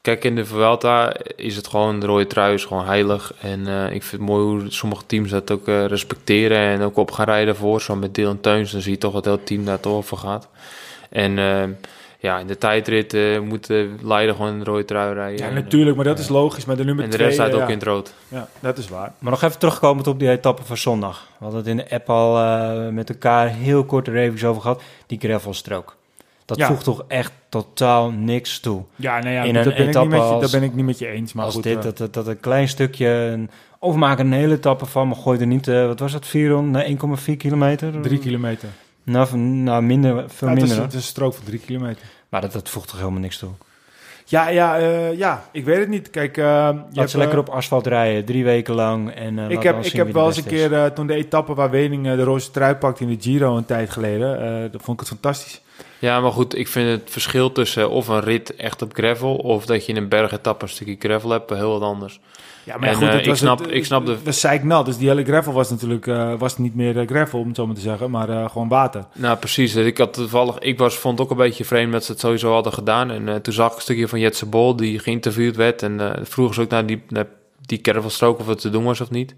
kijk, 0.01 0.24
in 0.24 0.36
de 0.36 0.45
Vuelta 0.45 1.14
is 1.36 1.55
het 1.55 1.68
gewoon, 1.68 1.99
de 1.99 2.05
rode 2.05 2.28
trui 2.28 2.53
is 2.53 2.66
gewoon 2.66 2.86
heilig. 2.86 3.34
En 3.41 3.68
eh, 3.68 3.84
ik 3.93 4.03
vind 4.03 4.22
het 4.22 4.30
mooi 4.32 4.43
hoe 4.43 4.72
sommige 4.72 5.05
teams 5.05 5.30
dat 5.30 5.51
ook 5.51 5.68
eh, 5.68 5.86
respecteren 5.86 6.57
en 6.57 6.82
ook 6.82 6.97
op 6.97 7.12
gaan 7.12 7.26
rijden 7.26 7.55
voor. 7.55 7.82
Zo 7.82 7.95
met 7.95 8.16
Dylan 8.16 8.39
Teuns, 8.41 8.72
dan 8.72 8.82
zie 8.82 8.91
je 8.91 8.97
toch 8.97 9.14
dat 9.14 9.26
het 9.26 9.34
hele 9.34 9.45
team 9.45 9.66
daar 9.66 9.80
toch 9.80 9.93
over 9.93 10.18
gaat. 10.18 10.47
En 11.09 11.38
eh, 11.39 11.64
ja, 12.22 12.39
in 12.39 12.47
de 12.47 12.57
tijdrit 12.57 13.13
eh, 13.13 13.39
moet 13.39 13.67
de 13.67 13.95
leider 14.01 14.36
gewoon 14.36 14.51
in 14.51 14.59
de 14.59 14.65
rode 14.65 14.86
trui 14.86 15.13
rijden. 15.13 15.38
Ja, 15.39 15.47
En, 15.47 15.53
natuurlijk, 15.53 15.95
maar 15.95 16.05
dat 16.05 16.19
is 16.19 16.28
logisch. 16.30 16.65
Maar 16.65 16.76
de 16.78 16.84
nummer 16.86 17.03
En 17.03 17.09
de 17.09 17.15
twee... 17.15 17.28
rest 17.28 17.39
staat 17.39 17.53
eh, 17.53 17.61
ook 17.61 17.67
in 17.69 17.74
het 17.76 17.84
rood. 17.84 18.13
Ja, 18.28 18.47
dat 18.59 18.78
is 18.78 18.88
waar. 18.89 19.13
Maar 19.19 19.32
nog 19.32 19.41
even 19.41 19.59
terugkomend 19.59 20.07
op 20.07 20.19
die 20.19 20.30
etappe 20.30 20.63
van 20.63 20.78
zondag. 20.78 21.28
We 21.38 21.43
hadden 21.43 21.59
het 21.59 21.69
in 21.69 21.78
de 21.78 21.89
app 21.91 22.09
al 22.09 22.38
eh, 22.38 22.88
met 22.89 23.09
elkaar 23.09 23.47
heel 23.47 23.84
kort 23.84 24.07
er 24.07 24.15
even 24.17 24.49
over 24.49 24.61
gehad. 24.61 24.82
Die 25.07 25.19
gravelstrook. 25.19 25.95
Dat 26.45 26.57
Ja. 26.57 26.67
voegt 26.67 26.84
toch 26.84 27.03
echt 27.07 27.32
totaal 27.49 28.09
niks 28.11 28.59
toe. 28.59 28.82
Ja, 28.95 29.19
nou 29.19 29.34
ja, 29.34 29.43
In 29.43 29.53
dat 29.53 29.65
een 29.65 29.69
ben, 29.72 29.80
ik 29.80 29.86
niet 29.86 29.95
etappe 29.95 30.09
met 30.09 30.19
je, 30.19 30.26
als- 30.26 30.41
dat 30.41 30.51
ben 30.51 30.63
ik 30.63 30.74
niet 30.76 30.86
met 30.86 30.99
je 30.99 31.07
eens. 31.07 31.34
Maar 31.34 31.45
Als 31.45 31.53
goed, 31.53 31.63
dit, 31.63 31.78
eh, 31.78 31.84
dat, 31.84 31.97
dat, 31.97 32.13
dat 32.13 32.28
een 32.28 32.39
klein 32.39 32.67
stukje... 32.67 33.07
Een, 33.07 33.49
of 33.80 33.95
maak 33.95 34.19
een 34.19 34.32
hele 34.34 34.53
etappe 34.53 34.86
van, 34.86 35.07
maar 35.07 35.17
gooi 35.17 35.39
er 35.39 35.47
niet... 35.47 35.67
eh, 35.67 35.86
wat 35.86 35.99
was 35.99 36.11
dat? 36.11 36.26
400, 36.28 36.88
nee, 36.88 36.97
1,4 37.34 37.38
kilometer? 37.38 38.01
drie 38.01 38.19
kilometer. 38.19 38.69
Nou, 39.04 39.28
van- 39.28 39.64
nou 39.64 39.82
minder, 39.84 40.24
veel 40.30 40.47
Ja, 40.47 40.54
het, 40.54 40.64
is, 40.64 40.70
minder. 40.70 40.86
het 40.86 40.93
is 40.93 40.99
een 40.99 41.06
strook 41.08 41.34
van 41.34 41.43
drie 41.45 41.60
kilometer. 41.60 42.06
Maar 42.30 42.41
dat, 42.41 42.52
dat 42.52 42.70
voegt 42.70 42.88
toch 42.89 42.97
helemaal 42.99 43.20
niks 43.20 43.38
toe. 43.38 43.49
Ja, 44.26 44.49
ja, 44.49 44.78
eh, 44.80 45.18
ja, 45.18 45.43
ik 45.52 45.66
weet 45.66 45.78
het 45.80 45.88
niet. 45.89 46.10
Kijk, 46.10 46.38
eh, 46.38 46.43
je 46.43 46.49
Laat 46.74 46.95
hebt, 46.95 47.10
ze 47.10 47.18
lekker 47.18 47.38
eh, 47.38 47.43
op 47.43 47.49
asfalt 47.49 47.88
rijden, 47.88 48.26
drie 48.26 48.43
weken 48.43 48.74
lang. 48.74 49.12
En, 49.12 49.39
eh, 49.39 49.49
Ik 49.49 49.64
heb, 49.64 49.84
ik 49.86 49.91
heb 49.91 50.14
wel 50.14 50.26
eens 50.28 50.38
een 50.38 50.43
keer, 50.43 50.74
eh, 50.74 50.86
toen 50.86 51.08
de 51.08 51.14
etappe 51.14 51.54
waar 51.54 51.70
Wening 51.70 52.08
eh, 52.08 52.16
de 52.16 52.24
roze 52.24 52.52
trui 52.52 52.76
pakte 52.76 53.04
in 53.04 53.10
de 53.10 53.18
Giro 53.20 53.58
een 53.58 53.66
tijd 53.66 53.89
geleden, 53.89 54.41
eh 54.41 54.72
dat 54.72 54.82
vond 54.82 55.02
ik 55.02 55.08
het 55.10 55.20
fantastisch. 55.20 55.62
Ja, 55.99 56.20
maar 56.20 56.32
goed, 56.32 56.58
ik 56.58 56.68
vind 56.68 56.89
het 57.02 57.10
verschil 57.12 57.52
tussen 57.52 57.89
of 57.89 58.08
een 58.08 58.20
rit 58.20 58.56
echt 58.56 58.82
op 58.82 58.93
gravel... 58.93 59.36
of 59.36 59.66
dat 59.66 59.86
je 59.86 59.91
in 59.91 59.97
een 59.97 60.10
bergetappe 60.10 60.64
een 60.64 60.70
stukje 60.72 60.95
gravel 60.99 61.30
hebt, 61.30 61.49
heel 61.49 61.72
wat 61.72 61.82
anders. 61.82 62.20
Ja, 62.64 62.76
En, 62.80 63.01
eh, 63.09 63.26
ik 63.26 63.36
snap- 63.36 63.68
ik 63.68 63.86
snap 63.86 64.05
de- 64.05 64.12
Het 64.12 64.24
was 64.24 64.39
zeiknat, 64.39 64.86
dus 64.86 64.97
die 64.97 65.07
hele 65.07 65.24
gravel 65.24 65.53
was 65.53 65.70
natuurlijk 65.70 66.07
eh, 66.07 66.34
was 66.38 66.57
niet 66.57 66.76
meer 66.76 66.99
eh, 66.99 67.07
gravel, 67.07 67.39
om 67.39 67.47
het 67.47 67.55
zo 67.55 67.66
maar 67.66 67.76
te 67.76 67.82
zeggen, 67.82 68.12
maar 68.12 68.30
eh, 68.30 68.49
gewoon 68.49 68.68
water. 68.68 69.03
Nou, 69.14 69.38
precies. 69.38 69.76
Ik, 69.76 69.97
had 69.97 70.14
toevallig, 70.14 70.59
ik 70.59 70.78
was, 70.78 70.95
vond 70.95 71.18
het 71.18 71.28
ook 71.28 71.32
een 71.32 71.43
beetje 71.43 71.66
vreemd 71.66 71.91
dat 71.91 72.05
ze 72.05 72.12
het 72.12 72.20
sowieso 72.22 72.51
hadden 72.53 72.74
gedaan. 72.74 73.12
En 73.12 73.28
eh, 73.30 73.36
toen 73.36 73.53
zag 73.53 73.70
ik 73.70 73.76
een 73.76 73.82
stukje 73.82 74.07
van 74.07 74.20
Jetse 74.20 74.45
Bol, 74.45 74.76
die 74.76 74.99
geïnterviewd 74.99 75.55
werd. 75.55 75.84
En 75.84 75.99
eh 75.99 76.20
vroegen 76.24 76.55
ze 76.55 76.62
ook 76.62 76.70
naar 76.70 76.86
die, 76.86 77.03
naar 77.09 77.28
die 77.66 77.82
of 78.39 78.47
het 78.47 78.62
te 78.62 78.70
doen 78.70 78.84
was 78.84 79.01
of 79.01 79.09
niet. 79.09 79.36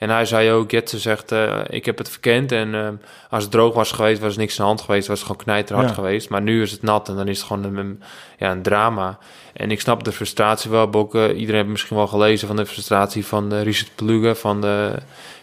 En 0.00 0.10
hij 0.10 0.24
zei 0.24 0.50
ook, 0.50 0.70
Jetse 0.70 0.98
zegt, 0.98 1.32
eh, 1.32 1.58
ik 1.68 1.84
heb 1.84 1.98
het 1.98 2.10
verkend. 2.10 2.52
En 2.52 2.74
eh, 2.74 2.88
als 3.30 3.42
het 3.42 3.52
droog 3.52 3.74
was 3.74 3.92
geweest, 3.92 4.20
was 4.20 4.32
er 4.32 4.38
niks 4.38 4.52
aan 4.52 4.64
de 4.64 4.70
hand 4.72 4.80
geweest. 4.80 5.08
Was 5.08 5.18
het 5.18 5.26
gewoon 5.26 5.42
knijterhard 5.44 5.88
Ja. 5.88 5.94
geweest. 5.94 6.28
Maar 6.28 6.42
nu 6.42 6.62
is 6.62 6.70
het 6.70 6.82
nat 6.82 7.08
en 7.08 7.16
dan 7.16 7.28
is 7.28 7.38
het 7.38 7.46
gewoon 7.46 7.64
een, 7.64 7.76
een- 7.76 8.02
ja, 8.38 8.50
een 8.50 8.62
drama. 8.62 9.18
En 9.52 9.70
ik 9.70 9.80
snap 9.80 10.04
de 10.04 10.12
frustratie 10.12 10.70
wel. 10.70 10.92
Ook, 10.92 11.14
eh, 11.14 11.22
iedereen 11.28 11.54
heeft 11.60 11.68
misschien 11.68 11.96
wel 11.96 12.06
gelezen 12.06 12.46
van 12.46 12.56
de 12.56 12.66
frustratie 12.66 13.26
van 13.26 13.52
uh, 13.54 13.62
Richard 13.62 13.90
Peluga 13.94 14.34
van 14.34 14.60
de 14.60 14.94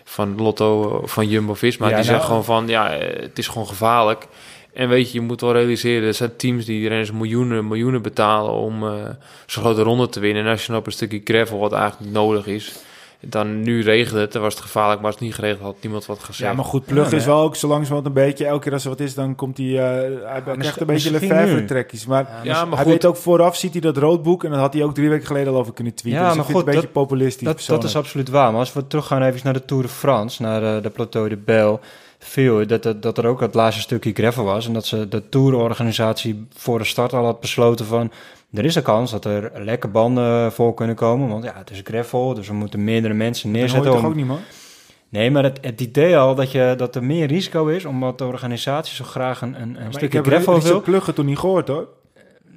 van 0.04 0.36
Lotto 0.38 1.02
van 1.06 1.28
Jumbo-Visma. 1.28 1.90
Ja, 1.90 1.96
die 1.96 2.04
nou- 2.06 2.16
zegt 2.16 2.26
gewoon 2.28 2.46
van, 2.46 2.68
ja, 2.68 2.90
eh, 2.94 3.22
het 3.22 3.38
is 3.38 3.48
gewoon 3.48 3.68
gevaarlijk. 3.68 4.28
En 4.74 4.90
weet 4.90 5.12
je, 5.12 5.20
je 5.20 5.26
moet 5.26 5.42
wel 5.42 5.52
realiseren, 5.54 6.08
er 6.08 6.14
zijn 6.14 6.36
teams 6.36 6.66
die 6.66 6.88
renners 6.88 7.12
miljoenen, 7.12 7.68
miljoenen 7.68 8.02
betalen 8.02 8.52
om 8.52 8.84
eh 8.88 8.94
zo'n 9.46 9.64
grote 9.64 9.82
ronde 9.82 10.10
te 10.10 10.20
winnen. 10.20 10.46
En 10.46 10.52
als 10.52 10.62
je 10.66 10.68
dan 10.72 10.80
op 10.80 10.86
een 10.86 10.92
stukje 10.92 11.22
gravel, 11.24 11.60
wat 11.60 11.72
eigenlijk 11.74 12.04
niet 12.04 12.14
nodig 12.14 12.48
is, 12.48 12.74
dan 13.20 13.62
nu 13.62 13.84
regelt 13.84 14.20
het, 14.20 14.32
dan 14.32 14.42
was 14.42 14.54
het 14.54 14.64
gevaarlijk, 14.64 14.98
maar 14.98 15.06
als 15.06 15.16
het 15.16 15.24
niet 15.24 15.34
geregeld 15.36 15.62
had, 15.62 15.76
niemand 15.82 16.06
wat 16.06 16.20
gezegd. 16.20 16.50
Ja, 16.50 16.56
maar 16.56 16.66
goed, 16.66 16.86
Plug 16.86 17.12
Ja, 17.12 17.18
is 17.18 17.26
wel 17.26 17.42
ook 17.42 17.56
zo 17.56 17.68
langzamerhand 17.68 18.06
een 18.08 18.24
beetje, 18.24 18.46
elke 18.46 18.64
keer 18.64 18.74
als 18.74 18.84
er 18.84 18.90
wat 18.90 19.00
is, 19.00 19.14
dan 19.14 19.36
komt 19.36 19.58
hij, 19.58 19.68
eh 19.68 20.32
hij 20.32 20.42
krijgt 20.42 20.80
een 20.80 20.88
beetje 20.88 21.12
Lefebvre 21.12 21.66
trekjes. 21.66 22.06
Maar 22.06 22.30
Ja, 22.44 22.66
maar 22.66 22.76
hij 22.76 22.84
goed. 22.84 22.92
weet 22.94 23.06
ook 23.06 23.16
vooraf, 23.16 23.56
ziet 23.56 23.72
hij 23.72 23.82
dat 23.82 23.98
roodboek 23.98 24.44
en 24.44 24.50
dat 24.52 24.60
had 24.60 24.74
hij 24.74 24.84
ook 24.84 24.94
drie 24.94 25.10
weken 25.10 25.28
geleden 25.28 25.54
al 25.54 25.60
over 25.60 25.74
kunnen 25.74 25.94
tweeten. 25.94 26.22
Ja, 26.22 26.28
dus 26.28 26.38
maar 26.38 26.46
goed, 26.46 26.56
een 26.68 26.74
beetje 26.74 26.88
populistisch 26.88 27.48
Dat, 27.48 27.64
dat 27.68 27.84
is 27.84 27.96
absoluut 27.96 28.30
waar. 28.30 28.52
Maar 28.52 28.60
als 28.60 28.74
we 28.74 28.88
teruggaan 28.88 29.22
even 29.24 29.42
naar 29.44 29.54
de 29.54 29.66
Tour 29.66 29.84
de 29.84 29.90
France, 29.90 30.42
naar 30.42 30.76
eh, 30.76 30.84
de 30.84 30.90
Plateau 30.90 31.30
de 31.30 31.38
Bel. 31.38 31.80
viel. 32.20 32.68
Dat, 32.68 32.84
dat, 32.84 33.02
dat 33.02 33.18
er 33.18 33.26
ook 33.26 33.40
het 33.40 33.54
laatste 33.54 33.82
stukje 33.82 34.14
gravel 34.14 34.44
was. 34.44 34.68
En 34.68 34.74
dat 34.74 34.86
ze 34.86 35.08
de 35.08 35.30
tourorganisatie 35.30 36.48
voor 36.56 36.78
de 36.80 36.86
start 36.86 37.14
al 37.14 37.26
had 37.26 37.40
besloten 37.40 37.86
van... 37.86 38.12
Er 38.54 38.66
is 38.66 38.76
een 38.76 38.84
kans 38.84 39.12
dat 39.12 39.26
er 39.26 39.52
lekke 39.56 39.88
banden 39.88 40.52
voor 40.52 40.74
kunnen 40.74 40.96
komen. 40.96 41.28
Want 41.30 41.44
ja, 41.44 41.54
het 41.56 41.70
is 41.70 41.82
gravel, 41.84 42.34
dus 42.34 42.48
we 42.48 42.54
moeten 42.54 42.84
meerdere 42.84 43.14
mensen 43.14 43.52
Dat 43.52 43.60
hoor 43.62 43.68
je 43.70 43.74
neerzetten. 43.74 44.02
toch 44.02 44.10
ook 44.10 44.16
niet, 44.16 44.26
man? 44.28 44.40
Nee, 45.10 45.32
maar 45.32 45.44
het, 45.44 45.58
het 45.62 45.82
idee 45.82 46.18
al 46.18 46.36
dat, 46.36 46.52
je, 46.52 46.74
dat 46.78 46.96
er 46.96 47.04
meer 47.04 47.28
risico 47.28 47.66
is... 47.68 47.86
omdat 47.86 48.18
de 48.18 48.26
organisatie 48.26 48.96
zo 48.96 49.04
graag 49.04 49.42
een, 49.42 49.62
een, 49.62 49.76
ik 49.76 49.82
stukje 49.90 50.24
gravel 50.24 50.62
wil... 50.62 50.82
Pluggen 50.82 51.14
toen 51.14 51.26
niet 51.26 51.38
gehoord, 51.38 51.68
hoor. 51.68 51.88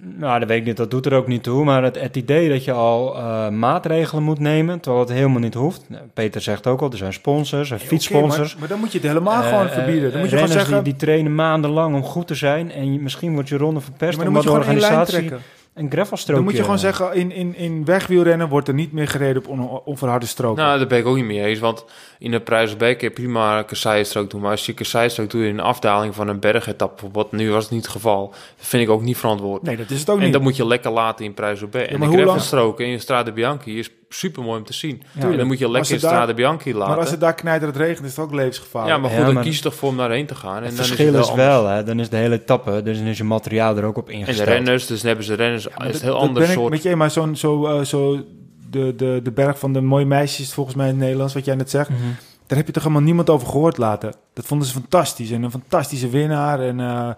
Nou, 0.03 0.39
dat 0.39 0.49
weet 0.49 0.59
ik 0.61 0.65
niet, 0.65 0.77
dat 0.77 0.91
doet 0.91 1.07
er 1.07 1.13
ook 1.15 1.27
niet 1.27 1.43
toe. 1.43 1.65
Maar 1.65 1.83
het, 1.83 2.01
het 2.01 2.17
idee 2.17 2.49
dat 2.49 2.65
je 2.65 2.73
al 2.73 3.17
eh, 3.17 3.49
maatregelen 3.49 4.23
moet 4.23 4.39
nemen, 4.39 4.81
terwijl 4.81 5.05
het 5.05 5.15
helemaal 5.15 5.41
niet 5.41 5.55
hoeft. 5.55 5.87
Peter 6.15 6.41
zegt 6.41 6.67
ook 6.67 6.81
al, 6.81 6.91
er 6.91 6.97
zijn 6.97 7.13
sponsors, 7.13 7.71
er 7.71 7.79
zijn 7.79 8.27
maar, 8.27 8.55
maar 8.59 8.69
dan 8.69 8.79
moet 8.79 8.93
je 8.93 8.99
het 8.99 9.07
helemaal 9.07 9.43
gewoon 9.43 9.67
Eh, 9.67 9.73
verbieden. 9.73 10.11
Dan 10.11 10.21
moet 10.21 10.31
je 10.31 10.37
eh, 10.37 10.43
gewoon 10.43 10.59
zeggen... 10.59 10.75
Die, 10.85 10.93
die 10.93 11.03
trainen 11.03 11.35
maandenlang 11.35 11.95
om 11.95 12.03
goed 12.03 12.27
te 12.27 12.35
zijn. 12.35 12.73
En 12.73 12.93
je- 12.93 12.99
misschien 12.99 13.33
wordt 13.35 13.49
je 13.49 13.57
ronde 13.57 13.81
Ja, 13.81 13.85
verpest 13.85 14.17
maar 14.17 14.25
dan 14.27 14.35
omdat 14.37 14.53
moet 14.53 14.65
je 14.65 14.69
de 14.69 14.73
organisatie 14.73 15.19
trekken. 15.19 15.41
Een 15.81 15.91
gravelstrookje... 15.91 16.35
Dan 16.35 16.45
moet 16.45 16.57
je 16.57 16.63
gewoon 16.63 16.79
zeggen, 16.79 17.15
in, 17.15 17.33
in, 17.33 17.57
in 17.57 17.85
wegwielrennen 17.85 18.49
wordt 18.49 18.69
er 18.69 18.75
niet 18.75 18.93
meer 18.93 19.09
gereden 19.09 19.43
op 19.43 19.49
on, 19.49 19.81
onverharde 19.85 20.27
stroken. 20.27 20.63
Nou, 20.63 20.79
daar 20.79 20.87
ben 20.87 20.99
ik 20.99 21.07
ook 21.07 21.17
niet 21.17 21.25
mee 21.25 21.45
eens. 21.45 21.59
Want 21.59 21.85
in 22.19 22.31
de 22.31 22.41
Prijzenbeek 22.41 22.99
kun 22.99 23.09
je 23.09 23.15
prima 23.15 23.59
een 23.59 23.65
kasseienstrook 23.65 24.31
doen. 24.31 24.41
Maar 24.41 24.51
als 24.51 24.67
je 24.67 24.75
kasseienstrook 24.75 25.31
doet 25.31 25.43
in 25.43 25.49
een 25.49 25.61
afdaling 25.61 26.15
van 26.15 26.29
een 26.29 26.41
bergetap, 26.41 26.91
bijvoorbeeld, 26.91 27.33
nu 27.33 27.51
was 27.51 27.63
het 27.63 27.73
niet 27.73 27.83
het 27.83 27.93
geval. 27.93 28.29
Dat 28.57 28.67
vind 28.67 28.83
ik 28.83 28.89
ook 28.89 29.03
niet 29.03 29.17
verantwoord. 29.17 29.63
nee, 29.63 29.77
dat 29.77 29.91
is 29.91 30.01
het 30.01 30.11
ook 30.11 30.19
en 30.19 30.25
niet. 30.25 30.33
dat 30.33 30.43
moet 30.43 30.57
je 30.57 30.67
lekker 30.67 30.91
laten 30.91 31.25
in 31.25 31.35
Prijzenbeek. 31.35 31.87
Ja, 31.87 31.93
en 31.93 31.99
maar 31.99 32.11
de 32.11 32.17
gravelstroken 32.17 32.87
in 32.87 33.01
Strade 33.01 33.33
Bianchi 33.33 33.79
is 33.79 33.91
super 34.13 34.43
mooi 34.43 34.59
om 34.59 34.65
te 34.65 34.73
zien. 34.73 35.03
Ja, 35.13 35.31
en 35.31 35.37
dan 35.37 35.47
moet 35.47 35.59
je 35.59 35.71
lekker 35.71 35.93
in 35.93 35.99
Strade 35.99 36.35
Bianchi 36.35 36.75
laten. 36.75 36.89
maar 36.89 36.99
als 36.99 37.11
het 37.11 37.21
daar 37.21 37.35
knijterend 37.35 37.77
regent, 37.77 38.05
is 38.07 38.17
het 38.17 38.25
ook 38.25 38.35
levensgevaarlijk. 38.35 38.95
ja, 38.95 39.01
maar 39.01 39.11
goed, 39.11 39.27
Ja, 39.27 39.33
dan 39.33 39.43
kies 39.43 39.57
je 39.57 39.63
toch 39.63 39.75
voor 39.75 39.89
om 39.89 39.97
daarheen 39.97 40.27
te 40.27 40.35
gaan. 40.35 40.57
En 40.57 40.65
Het 40.65 40.77
dan 40.77 40.85
verschil 40.85 41.15
is, 41.15 41.21
is, 41.21 41.27
het 41.27 41.37
wel, 41.37 41.67
hè, 41.67 41.85
dan 41.85 42.01
is 42.01 42.09
de 42.09 42.17
hele 42.17 42.35
etappe, 42.35 42.83
dus 42.83 42.99
dan 42.99 43.07
is 43.07 43.17
je 43.19 43.25
materiaal 43.25 43.77
er 43.77 43.85
ook 43.85 43.97
op 43.97 44.09
En 44.09 44.15
ingesteld. 44.15 44.49
de 44.49 44.55
renners, 44.55 44.87
dus 44.87 44.99
dan 44.99 45.07
hebben 45.09 45.27
ze 45.27 45.35
renners, 45.35 45.65
Ja, 45.65 45.71
maar 45.77 45.87
is 45.87 45.93
het 45.93 46.03
heel 46.03 46.13
dat 46.13 46.21
ander 46.21 46.43
ben 46.43 46.51
ik 46.51 46.57
soort. 46.57 46.71
met 46.71 46.83
je, 46.83 46.97
maar 46.97 47.11
zo'n 47.11 47.37
zo, 47.37 47.67
eh, 47.67 47.85
zo 47.85 48.25
de, 48.71 48.95
de, 48.97 49.21
de 49.23 49.31
berg 49.33 49.59
van 49.59 49.73
de 49.73 49.81
mooie 49.81 50.05
meisjes, 50.07 50.53
volgens 50.55 50.77
mij 50.77 50.87
in 50.87 50.93
het 50.93 51.03
Nederlands, 51.03 51.35
wat 51.35 51.45
jij 51.45 51.55
net 51.55 51.71
zegt. 51.71 51.89
Mhm. 51.91 51.99
Daar 52.47 52.59
heb 52.59 52.67
je 52.67 52.73
toch 52.75 52.83
helemaal 52.83 53.05
niemand 53.05 53.31
over 53.31 53.49
gehoord 53.49 53.77
laten. 53.79 54.15
Dat 54.35 54.47
vonden 54.47 54.67
ze 54.67 54.73
fantastisch. 54.73 55.31
En 55.31 55.43
een 55.43 55.51
fantastische 55.51 56.09
winnaar. 56.09 56.61
En 56.61 56.81
eh 56.81 57.09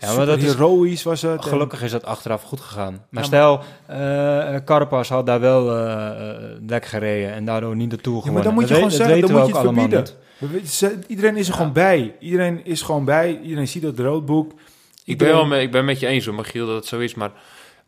Ja, 0.00 0.14
maar 0.14 0.26
dat 0.26 0.38
is- 0.38 0.44
heroïs 0.54 1.02
was 1.02 1.22
het. 1.22 1.42
En- 1.44 1.48
Gelukkig 1.48 1.82
is 1.82 1.90
dat 1.90 2.04
achteraf 2.04 2.42
goed 2.42 2.60
gegaan. 2.60 2.92
Maar 2.92 3.02
maar- 3.10 3.24
stel, 3.24 3.60
eh 3.86 4.54
Carpas 4.64 5.08
had 5.08 5.26
daar 5.26 5.40
wel 5.40 5.76
eh 5.76 6.06
eh, 6.30 6.36
lek 6.66 6.84
gereden 6.86 7.32
en 7.32 7.44
daardoor 7.44 7.76
niet 7.76 7.90
de 7.90 7.96
Tour 7.96 8.16
Ja, 8.18 8.22
gewonnen. 8.22 8.34
maar 8.34 8.42
dan 8.42 8.52
moet 8.54 8.62
je 8.62 8.68
Dat 8.68 8.76
gewoon 8.76 8.90
zeggen, 8.90 9.20
dat 9.20 9.30
dan 9.30 9.38
moet 9.40 9.48
je 9.48 9.54
het 9.56 9.64
verbieden. 9.64 10.06
We 10.38 10.46
weten- 10.48 10.68
ze- 10.68 10.98
Iedereen 11.06 11.36
is 11.36 11.48
er 11.48 11.54
gewoon 11.54 11.72
bij. 11.72 12.14
Iedereen 12.20 12.64
is 12.64 12.82
gewoon 12.82 13.04
bij. 13.04 13.40
Iedereen 13.42 13.68
ziet 13.68 13.82
het 13.82 13.98
roodboek. 13.98 14.52
Ik 15.04 15.18
ben, 15.18 15.28
wel 15.28 15.46
mee, 15.46 15.62
ik 15.62 15.70
ben 15.72 15.84
met 15.84 16.00
je 16.00 16.06
eens, 16.06 16.26
hoor, 16.26 16.34
Michiel, 16.34 16.66
dat 16.66 16.74
het 16.76 16.86
zo 16.86 16.98
is. 16.98 17.14
Maar 17.14 17.30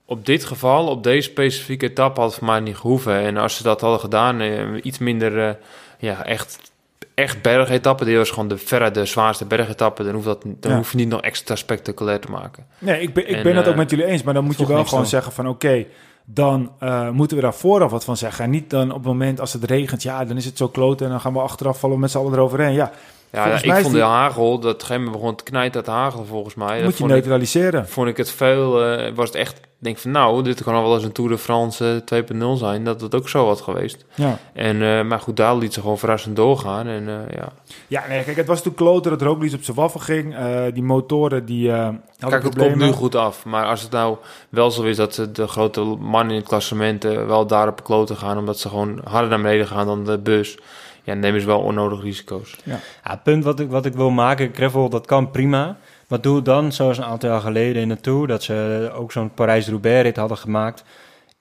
op 0.05 0.27
dit 0.27 0.45
geval, 0.45 0.87
op 0.89 1.03
deze 1.05 1.31
specifieke 1.31 1.87
etappe, 1.91 2.21
had 2.21 2.29
het 2.31 2.39
voor 2.39 2.49
mij 2.49 2.61
niet 2.61 2.77
gehoeven. 2.77 3.15
En 3.19 3.37
als 3.37 3.57
ze 3.57 3.63
dat 3.63 3.81
hadden 3.81 4.01
gedaan, 4.01 4.41
eh, 4.41 4.61
iets 4.83 4.99
minder, 4.99 5.49
eh, 5.49 5.55
ja, 5.99 6.25
echt, 6.25 6.72
echt 7.15 7.43
bergetappen. 7.43 8.07
Dit 8.07 8.17
was 8.17 8.31
gewoon 8.31 8.49
de, 8.49 8.57
verre 8.59 8.91
de 8.91 9.05
zwaarste 9.05 9.45
bergetappe. 9.45 10.05
Dan, 10.05 10.13
hoeft 10.15 10.27
dat, 10.27 10.43
dan 10.43 10.71
Ja. 10.71 10.77
hoef 10.77 10.91
je 10.91 10.97
niet 10.97 11.09
nog 11.09 11.21
extra 11.21 11.55
spectaculair 11.57 12.21
te 12.21 12.31
maken. 12.31 12.67
Nee, 12.79 13.01
ik 13.01 13.15
ben, 13.15 13.29
ik 13.29 13.37
En, 13.37 13.43
ben 13.43 13.57
het 13.57 13.65
ook 13.67 13.73
eh, 13.73 13.79
met 13.79 13.91
jullie 13.91 14.05
eens. 14.05 14.23
Maar 14.23 14.35
dan 14.35 14.45
moet 14.45 14.59
je 14.59 14.67
wel 14.67 14.85
gewoon 14.85 15.07
zeggen 15.07 15.33
van 15.33 15.49
oké, 15.49 15.85
dan 16.25 16.73
eh, 16.79 17.11
moeten 17.11 17.37
we 17.37 17.43
daar 17.43 17.55
vooraf 17.55 17.91
wat 17.91 18.05
van 18.05 18.17
zeggen. 18.17 18.45
En 18.45 18.51
niet 18.51 18.71
dan 18.71 18.89
op 18.91 18.97
het 18.97 19.07
moment 19.07 19.41
als 19.41 19.53
het 19.53 19.65
regent, 19.65 20.03
ja, 20.03 20.25
dan 20.25 20.37
is 20.37 20.45
het 20.45 20.57
zo 20.57 20.69
kloten 20.69 21.07
en 21.07 21.13
dan 21.13 21.21
gaan 21.21 21.33
we 21.33 21.39
achteraf 21.41 21.79
vallen 21.79 21.99
met 22.01 22.11
z'n 22.11 22.19
allen 22.19 22.33
eroverheen. 22.33 22.73
Ja, 22.73 22.91
Ja, 23.33 23.45
ik 23.62 23.72
vond 23.72 23.85
die- 23.85 23.93
de 23.95 24.01
hagel, 24.01 24.59
dat 24.59 24.83
gegeven 24.83 25.12
begon 25.12 25.35
te 25.35 25.45
knijten 25.45 25.76
uit 25.76 25.87
hagel 25.87 26.24
volgens 26.24 26.55
mij. 26.55 26.66
dat 26.66 26.76
Dat 26.76 26.85
moet 26.89 26.97
je 26.99 27.05
ik, 27.05 27.11
neutraliseren. 27.11 27.89
vond 27.89 28.09
ik 28.09 28.16
het 28.16 28.30
veel, 28.30 28.85
eh, 28.85 29.12
was 29.14 29.26
het 29.26 29.35
echt, 29.37 29.61
denk 29.78 29.99
van 29.99 30.11
nou, 30.11 30.43
dit 30.43 30.62
kan 30.62 30.74
al 30.74 30.83
wel 30.83 30.95
eens 30.95 31.05
een 31.05 31.12
Tour 31.12 31.30
de 31.30 31.39
France 31.39 32.03
eh, 32.05 32.18
2.0 32.18 32.57
zijn. 32.57 32.85
Dat 32.85 33.01
het 33.01 33.14
ook 33.14 33.28
zo 33.28 33.47
had 33.47 33.61
geweest. 33.61 34.05
Ja. 34.14 34.39
En, 34.53 34.83
eh, 34.83 35.03
maar 35.05 35.20
goed, 35.20 35.37
daar 35.37 35.57
liet 35.57 35.72
ze 35.74 35.80
gewoon 35.80 35.99
verrassend 35.99 36.37
doorgaan. 36.37 36.87
En 36.87 37.09
eh, 37.09 37.37
ja, 37.37 37.49
ja, 37.87 38.05
nee, 38.09 38.24
kijk, 38.24 38.37
het 38.37 38.47
was 38.47 38.62
toen 38.62 38.74
kloten 38.74 39.11
dat 39.11 39.22
Roglic 39.22 39.53
op 39.55 39.62
zijn 39.64 39.76
waffel 39.76 40.01
ging. 40.01 40.37
Eh, 40.37 40.62
die 40.72 40.83
motoren, 40.83 41.45
die 41.45 41.70
eh 41.72 41.78
hadden 41.78 42.01
Kijk, 42.18 42.33
het 42.33 42.41
problemen. 42.43 42.78
komt 42.78 42.91
nu 42.91 42.93
goed 42.97 43.14
af. 43.14 43.45
Maar 43.45 43.64
als 43.66 43.83
het 43.83 43.91
nou 43.91 44.16
wel 44.49 44.70
zo 44.70 44.83
is 44.83 44.97
dat 44.97 45.14
ze 45.14 45.33
de 45.33 45.47
grote 45.47 45.80
mannen 46.01 46.30
in 46.35 46.39
het 46.41 46.49
klassement 46.49 47.05
eh, 47.05 47.26
wel 47.26 47.47
daar 47.47 47.68
op 47.68 47.85
kloten 47.85 48.16
gaan... 48.16 48.39
omdat 48.39 48.59
ze 48.59 48.68
gewoon 48.68 49.01
harder 49.05 49.30
naar 49.30 49.41
beneden 49.43 49.66
gaan 49.66 49.87
dan 49.87 50.05
de 50.05 50.18
bus... 50.18 50.59
ja, 51.03 51.15
nemen 51.15 51.41
ze 51.41 51.47
wel 51.47 51.61
onnodig 51.61 52.03
risico's. 52.03 52.57
Ja, 52.65 52.79
het 53.03 53.23
punt 53.23 53.45
wat 53.45 53.61
ik, 53.61 53.71
wat 53.71 53.87
ik 53.87 53.95
wil 53.95 54.11
maken, 54.11 54.51
gravel, 54.55 54.89
dat 54.89 55.07
kan 55.07 55.31
prima. 55.31 55.77
Maar 56.09 56.21
doe 56.21 56.43
dan, 56.43 56.73
zoals 56.73 56.99
een 56.99 57.05
aantal 57.05 57.31
jaar 57.31 57.41
geleden 57.41 57.83
in 57.83 57.89
de 57.89 58.01
Tour, 58.01 58.27
dat 58.27 58.43
ze 58.43 58.91
ook 58.95 59.13
zo'n 59.13 59.35
Parijs-Roubaix-rit 59.35 60.17
hadden 60.17 60.37
gemaakt. 60.37 60.85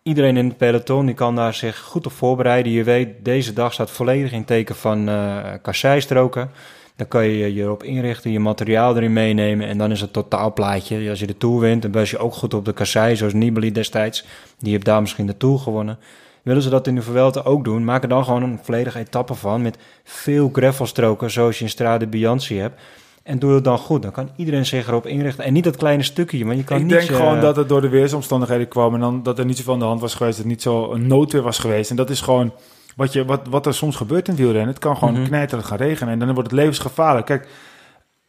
Iedereen 0.03 0.38
in 0.38 0.47
het 0.47 0.57
peloton 0.57 1.05
die 1.05 1.16
kan 1.16 1.36
daar 1.36 1.53
zich 1.53 1.80
goed 1.80 2.05
op 2.05 2.12
voorbereiden. 2.12 2.72
Je 2.72 2.84
weet, 2.84 3.09
deze 3.24 3.53
dag 3.53 3.74
staat 3.74 3.91
volledig 3.91 4.32
in 4.32 4.45
teken 4.45 4.76
van 4.76 5.09
eh 5.09 5.38
kasseistroken. 5.62 6.51
Dan 6.95 7.07
kan 7.07 7.26
je 7.26 7.53
je 7.53 7.62
erop 7.62 7.84
inrichten, 7.84 8.32
je 8.32 8.39
materiaal 8.39 8.95
erin 8.95 9.14
meenemen 9.14 9.68
en 9.68 9.78
dan 9.78 9.91
is 9.91 10.01
het 10.01 10.14
totaalplaatje. 10.14 11.09
Als 11.09 11.20
je 11.20 11.28
de 11.28 11.38
Tour 11.38 11.59
wint, 11.59 11.82
dan 11.82 11.91
ben 11.91 12.05
je 12.05 12.18
ook 12.18 12.34
goed 12.34 12.53
op 12.53 12.66
de 12.66 12.74
kassei, 12.74 13.16
zoals 13.16 13.34
Nibali 13.34 13.72
destijds. 13.72 14.26
Die 14.59 14.72
heeft 14.72 14.86
daar 14.86 15.01
misschien 15.01 15.26
de 15.26 15.38
Tour 15.38 15.59
gewonnen. 15.59 15.99
Willen 16.41 16.61
ze 16.61 16.69
dat 16.69 16.87
in 16.87 16.95
de 16.95 17.01
Vuelta 17.01 17.41
ook 17.41 17.63
doen, 17.63 17.83
maak 17.83 18.03
er 18.03 18.09
dan 18.09 18.23
gewoon 18.25 18.43
een 18.43 18.59
volledige 18.61 18.99
etappe 18.99 19.33
van 19.33 19.61
met 19.61 19.77
veel 20.03 20.49
gravelstroken 20.53 21.31
zoals 21.31 21.57
je 21.57 21.63
in 21.63 21.69
Strade 21.69 22.07
Bianchi 22.07 22.57
hebt. 22.57 22.81
En 23.23 23.39
doe 23.39 23.53
het 23.53 23.63
dan 23.63 23.77
goed. 23.77 24.01
Dan 24.01 24.11
kan 24.11 24.29
iedereen 24.35 24.65
zich 24.65 24.87
erop 24.87 25.05
inrichten. 25.05 25.43
En 25.43 25.53
niet 25.53 25.63
dat 25.63 25.77
kleine 25.77 26.03
stukje, 26.03 26.45
want 26.45 26.57
je 26.57 26.63
kan 26.63 26.77
ik 26.77 26.83
niet... 26.83 26.91
denk 26.91 27.09
eh, 27.09 27.15
gewoon 27.15 27.39
dat 27.39 27.55
het 27.55 27.69
door 27.69 27.81
de 27.81 27.89
weersomstandigheden 27.89 28.67
kwam 28.67 28.93
en 28.93 28.99
dan 28.99 29.23
dat 29.23 29.39
er 29.39 29.45
niet 29.45 29.57
zoveel 29.57 29.73
aan 29.73 29.79
de 29.79 29.85
hand 29.85 30.01
was 30.01 30.15
geweest, 30.15 30.35
dat 30.37 30.45
het 30.45 30.53
niet 30.53 30.61
zo 30.61 30.91
een 30.91 31.07
noodweer 31.07 31.41
was 31.41 31.59
geweest. 31.59 31.89
En 31.89 31.95
dat 31.95 32.09
is 32.09 32.21
gewoon 32.21 32.53
wat, 32.95 33.13
je, 33.13 33.25
wat, 33.25 33.41
wat 33.49 33.65
er 33.65 33.73
soms 33.73 33.95
gebeurt 33.95 34.27
in 34.27 34.35
wielrennen. 34.35 34.67
Het 34.67 34.79
kan 34.79 34.97
gewoon 34.97 35.23
knijterend 35.23 35.67
gaan 35.67 35.77
regenen 35.77 36.13
en 36.13 36.19
dan 36.19 36.33
wordt 36.33 36.51
het 36.51 36.59
levensgevaarlijk. 36.59 37.25
Kijk, 37.25 37.47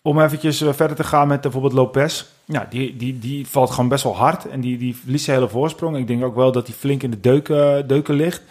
om 0.03 0.20
eventjes 0.20 0.61
eh, 0.61 0.72
verder 0.72 0.96
te 0.96 1.05
gaan 1.05 1.28
met 1.28 1.40
bijvoorbeeld 1.40 1.72
Lopez. 1.72 2.24
Ja, 2.44 2.66
die, 2.70 2.96
die, 2.96 3.18
die 3.18 3.46
valt 3.46 3.70
gewoon 3.70 3.88
best 3.88 4.05
wel 4.05 4.16
hard 4.16 4.48
en 4.48 4.61
die, 4.61 4.78
die 4.78 4.96
verliest 4.96 5.24
zijn 5.24 5.36
hele 5.36 5.48
voorsprong. 5.50 5.96
Ik 5.96 6.07
denk 6.07 6.24
ook 6.24 6.34
wel 6.34 6.53
dat 6.53 6.66
hij 6.66 6.76
flink 6.76 7.03
in 7.03 7.11
de 7.11 7.20
deuken, 7.20 7.86
deuken 7.86 8.14
ligt. 8.14 8.42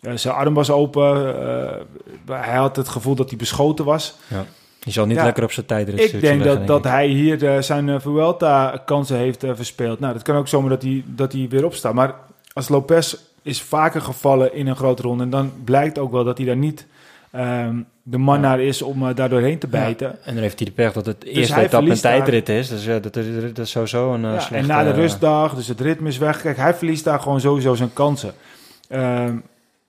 Eh, 0.00 0.12
zijn 0.14 0.34
arm 0.34 0.54
was 0.54 0.70
open. 0.70 1.38
eh, 2.26 2.36
hij 2.36 2.56
had 2.56 2.76
het 2.76 2.88
gevoel 2.88 3.14
dat 3.14 3.28
hij 3.28 3.38
beschoten 3.38 3.84
was. 3.84 4.16
Je 4.86 4.92
zal 4.92 5.06
niet 5.06 5.16
Ja, 5.16 5.24
lekker 5.24 5.44
op 5.44 5.52
zijn 5.52 5.66
tijd 5.66 5.88
Ik 6.00 6.20
denk 6.20 6.44
dat, 6.44 6.66
dat 6.66 6.84
hij 6.84 7.06
hier 7.06 7.46
eh, 7.46 7.62
zijn 7.62 7.88
uh, 7.88 8.00
Vuelta-kansen 8.00 9.16
heeft 9.16 9.44
eh, 9.44 9.50
verspeeld. 9.54 10.00
Nou, 10.00 10.12
dat 10.12 10.22
kan 10.22 10.36
ook 10.36 10.48
zomaar 10.48 10.70
dat 10.70 10.82
hij, 10.82 11.04
dat 11.06 11.32
hij 11.32 11.46
weer 11.50 11.64
opstaat. 11.64 11.94
Maar 11.94 12.14
als 12.52 12.68
Lopez 12.68 13.16
is 13.42 13.62
vaker 13.62 14.00
gevallen 14.00 14.54
in 14.54 14.66
een 14.66 14.76
grote 14.76 15.02
ronde... 15.02 15.22
en 15.22 15.30
dan 15.30 15.52
blijkt 15.64 15.98
ook 15.98 16.12
wel 16.12 16.24
dat 16.24 16.36
hij 16.38 16.46
daar 16.46 16.56
niet 16.56 16.86
ehm, 17.32 17.80
de 18.02 18.18
man 18.18 18.40
naar 18.40 18.60
is 18.60 18.82
om 18.82 19.02
uh, 19.02 19.14
daardoor 19.14 19.40
heen 19.40 19.58
te 19.58 19.66
bijten. 19.66 20.24
En 20.24 20.34
dan 20.34 20.42
heeft 20.42 20.58
hij 20.58 20.66
de 20.68 20.72
pech 20.74 20.92
dat 20.92 21.06
het 21.06 21.24
eerste 21.24 21.40
Dus 21.40 21.54
hij 21.54 21.64
etappe 21.64 21.90
een 21.90 21.92
daar- 21.92 22.00
tijdrit 22.00 22.48
is. 22.48 22.68
Dus 22.68 22.84
ja, 22.84 22.98
dat, 22.98 23.16
is, 23.16 23.52
dat 23.52 23.64
is 23.64 23.70
sowieso 23.70 24.12
een 24.14 24.24
uh, 24.24 24.32
Ja, 24.32 24.40
slechte... 24.40 24.56
en 24.72 24.76
na 24.76 24.82
de 24.84 24.90
eh, 24.90 24.96
rustdag, 24.96 25.54
dus 25.54 25.68
het 25.68 25.80
ritme 25.80 26.08
is 26.08 26.18
weg. 26.18 26.40
Kijk, 26.40 26.56
hij 26.56 26.74
verliest 26.74 27.04
daar 27.04 27.20
gewoon 27.20 27.40
sowieso 27.40 27.74
zijn 27.74 27.92
kansen. 27.92 28.32
Ehm, 28.88 29.36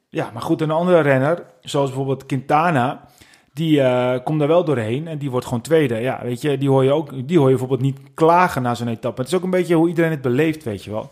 ja, 0.09 0.29
maar 0.33 0.41
goed, 0.41 0.61
een 0.61 0.71
andere 0.71 0.99
renner, 0.99 1.43
zoals 1.61 1.87
bijvoorbeeld 1.89 2.25
Quintana... 2.25 3.05
Die 3.53 3.81
komt 4.23 4.39
daar 4.39 4.47
wel 4.47 4.63
doorheen 4.63 5.07
en 5.07 5.17
die 5.17 5.31
wordt 5.31 5.45
gewoon 5.45 5.61
tweede. 5.61 5.95
Ja, 5.95 6.19
weet 6.23 6.41
je, 6.41 6.57
die 6.57 6.69
hoor 6.69 6.83
je 6.83 6.91
ook. 6.91 7.27
Die 7.27 7.37
hoor 7.37 7.49
je 7.49 7.57
bijvoorbeeld 7.57 7.81
niet 7.81 7.99
klagen 8.13 8.61
na 8.61 8.75
zo'n 8.75 8.87
etappe. 8.87 9.21
Het 9.21 9.29
is 9.29 9.37
ook 9.37 9.43
een 9.43 9.49
beetje 9.49 9.75
hoe 9.75 9.87
iedereen 9.87 10.11
het 10.11 10.21
beleeft, 10.21 10.63
weet 10.63 10.83
je 10.83 10.91
wel. 10.91 11.11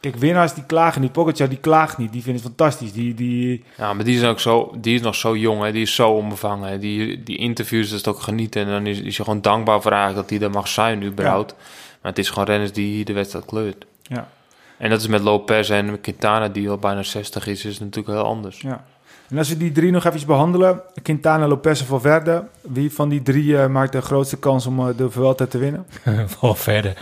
Kijk, 0.00 0.16
winnaars 0.16 0.54
die 0.54 0.64
klagen 0.66 1.00
niet. 1.00 1.12
Pogacar 1.12 1.48
die 1.48 1.58
klaagt 1.58 1.98
niet. 1.98 2.12
Die 2.12 2.22
vindt 2.22 2.38
het 2.42 2.48
fantastisch. 2.48 2.92
Die, 2.92 3.14
die, 3.14 3.64
Ja, 3.76 3.92
maar 3.92 4.04
die 4.04 4.16
is, 4.16 4.24
ook 4.24 4.40
zo, 4.40 4.74
die 4.78 4.94
is 4.94 5.00
nog 5.00 5.14
zo 5.14 5.36
jong, 5.36 5.62
hè. 5.62 5.72
die 5.72 5.82
is 5.82 5.94
zo 5.94 6.10
onbevangen. 6.10 6.68
hè. 6.68 6.78
Die, 6.78 7.22
die 7.22 7.36
interviews, 7.36 7.90
dat 7.90 7.98
is 8.00 8.06
ook 8.06 8.20
genieten. 8.20 8.62
En 8.62 8.68
dan 8.68 8.86
is, 8.86 9.00
is 9.00 9.16
je 9.16 9.24
gewoon 9.24 9.40
dankbaar 9.40 9.82
voor 9.82 9.92
eigenlijk 9.92 10.28
dat 10.28 10.38
hij 10.38 10.48
er 10.48 10.54
mag 10.54 10.68
zijn, 10.68 11.02
überhaupt. 11.04 11.54
Maar 12.02 12.10
het 12.10 12.18
is 12.18 12.28
gewoon 12.28 12.44
renners 12.44 12.72
die 12.72 13.04
de 13.04 13.12
wedstrijd 13.12 13.44
kleurt. 13.44 13.86
Ja. 14.02 14.28
En 14.76 14.90
dat 14.90 15.00
is 15.00 15.06
met 15.06 15.20
Lopez 15.20 15.70
en 15.70 16.00
Quintana, 16.00 16.48
die 16.48 16.70
al 16.70 16.76
bijna 16.78 17.02
60 17.02 17.46
is, 17.46 17.64
is 17.64 17.78
natuurlijk 17.78 18.14
heel 18.18 18.24
anders. 18.26 18.60
ja. 18.60 18.84
En 19.28 19.38
als 19.38 19.48
we 19.48 19.56
die 19.56 19.72
drie 19.72 19.90
nog 19.90 20.04
even 20.04 20.26
behandelen. 20.26 20.80
Quintana, 21.02 21.46
Lopez 21.46 21.80
en 21.80 21.86
Valverde. 21.86 22.44
Wie 22.60 22.92
van 22.92 23.08
die 23.08 23.22
drie 23.22 23.58
eh, 23.58 23.66
maakt 23.66 23.92
de 23.92 24.00
grootste 24.00 24.36
kans 24.38 24.66
om 24.66 24.78
eh, 24.80 24.86
de 24.96 25.10
Vuelta 25.10 25.46
te 25.46 25.58
winnen? 25.58 25.86
Wel 26.40 26.54
verder. 26.54 26.96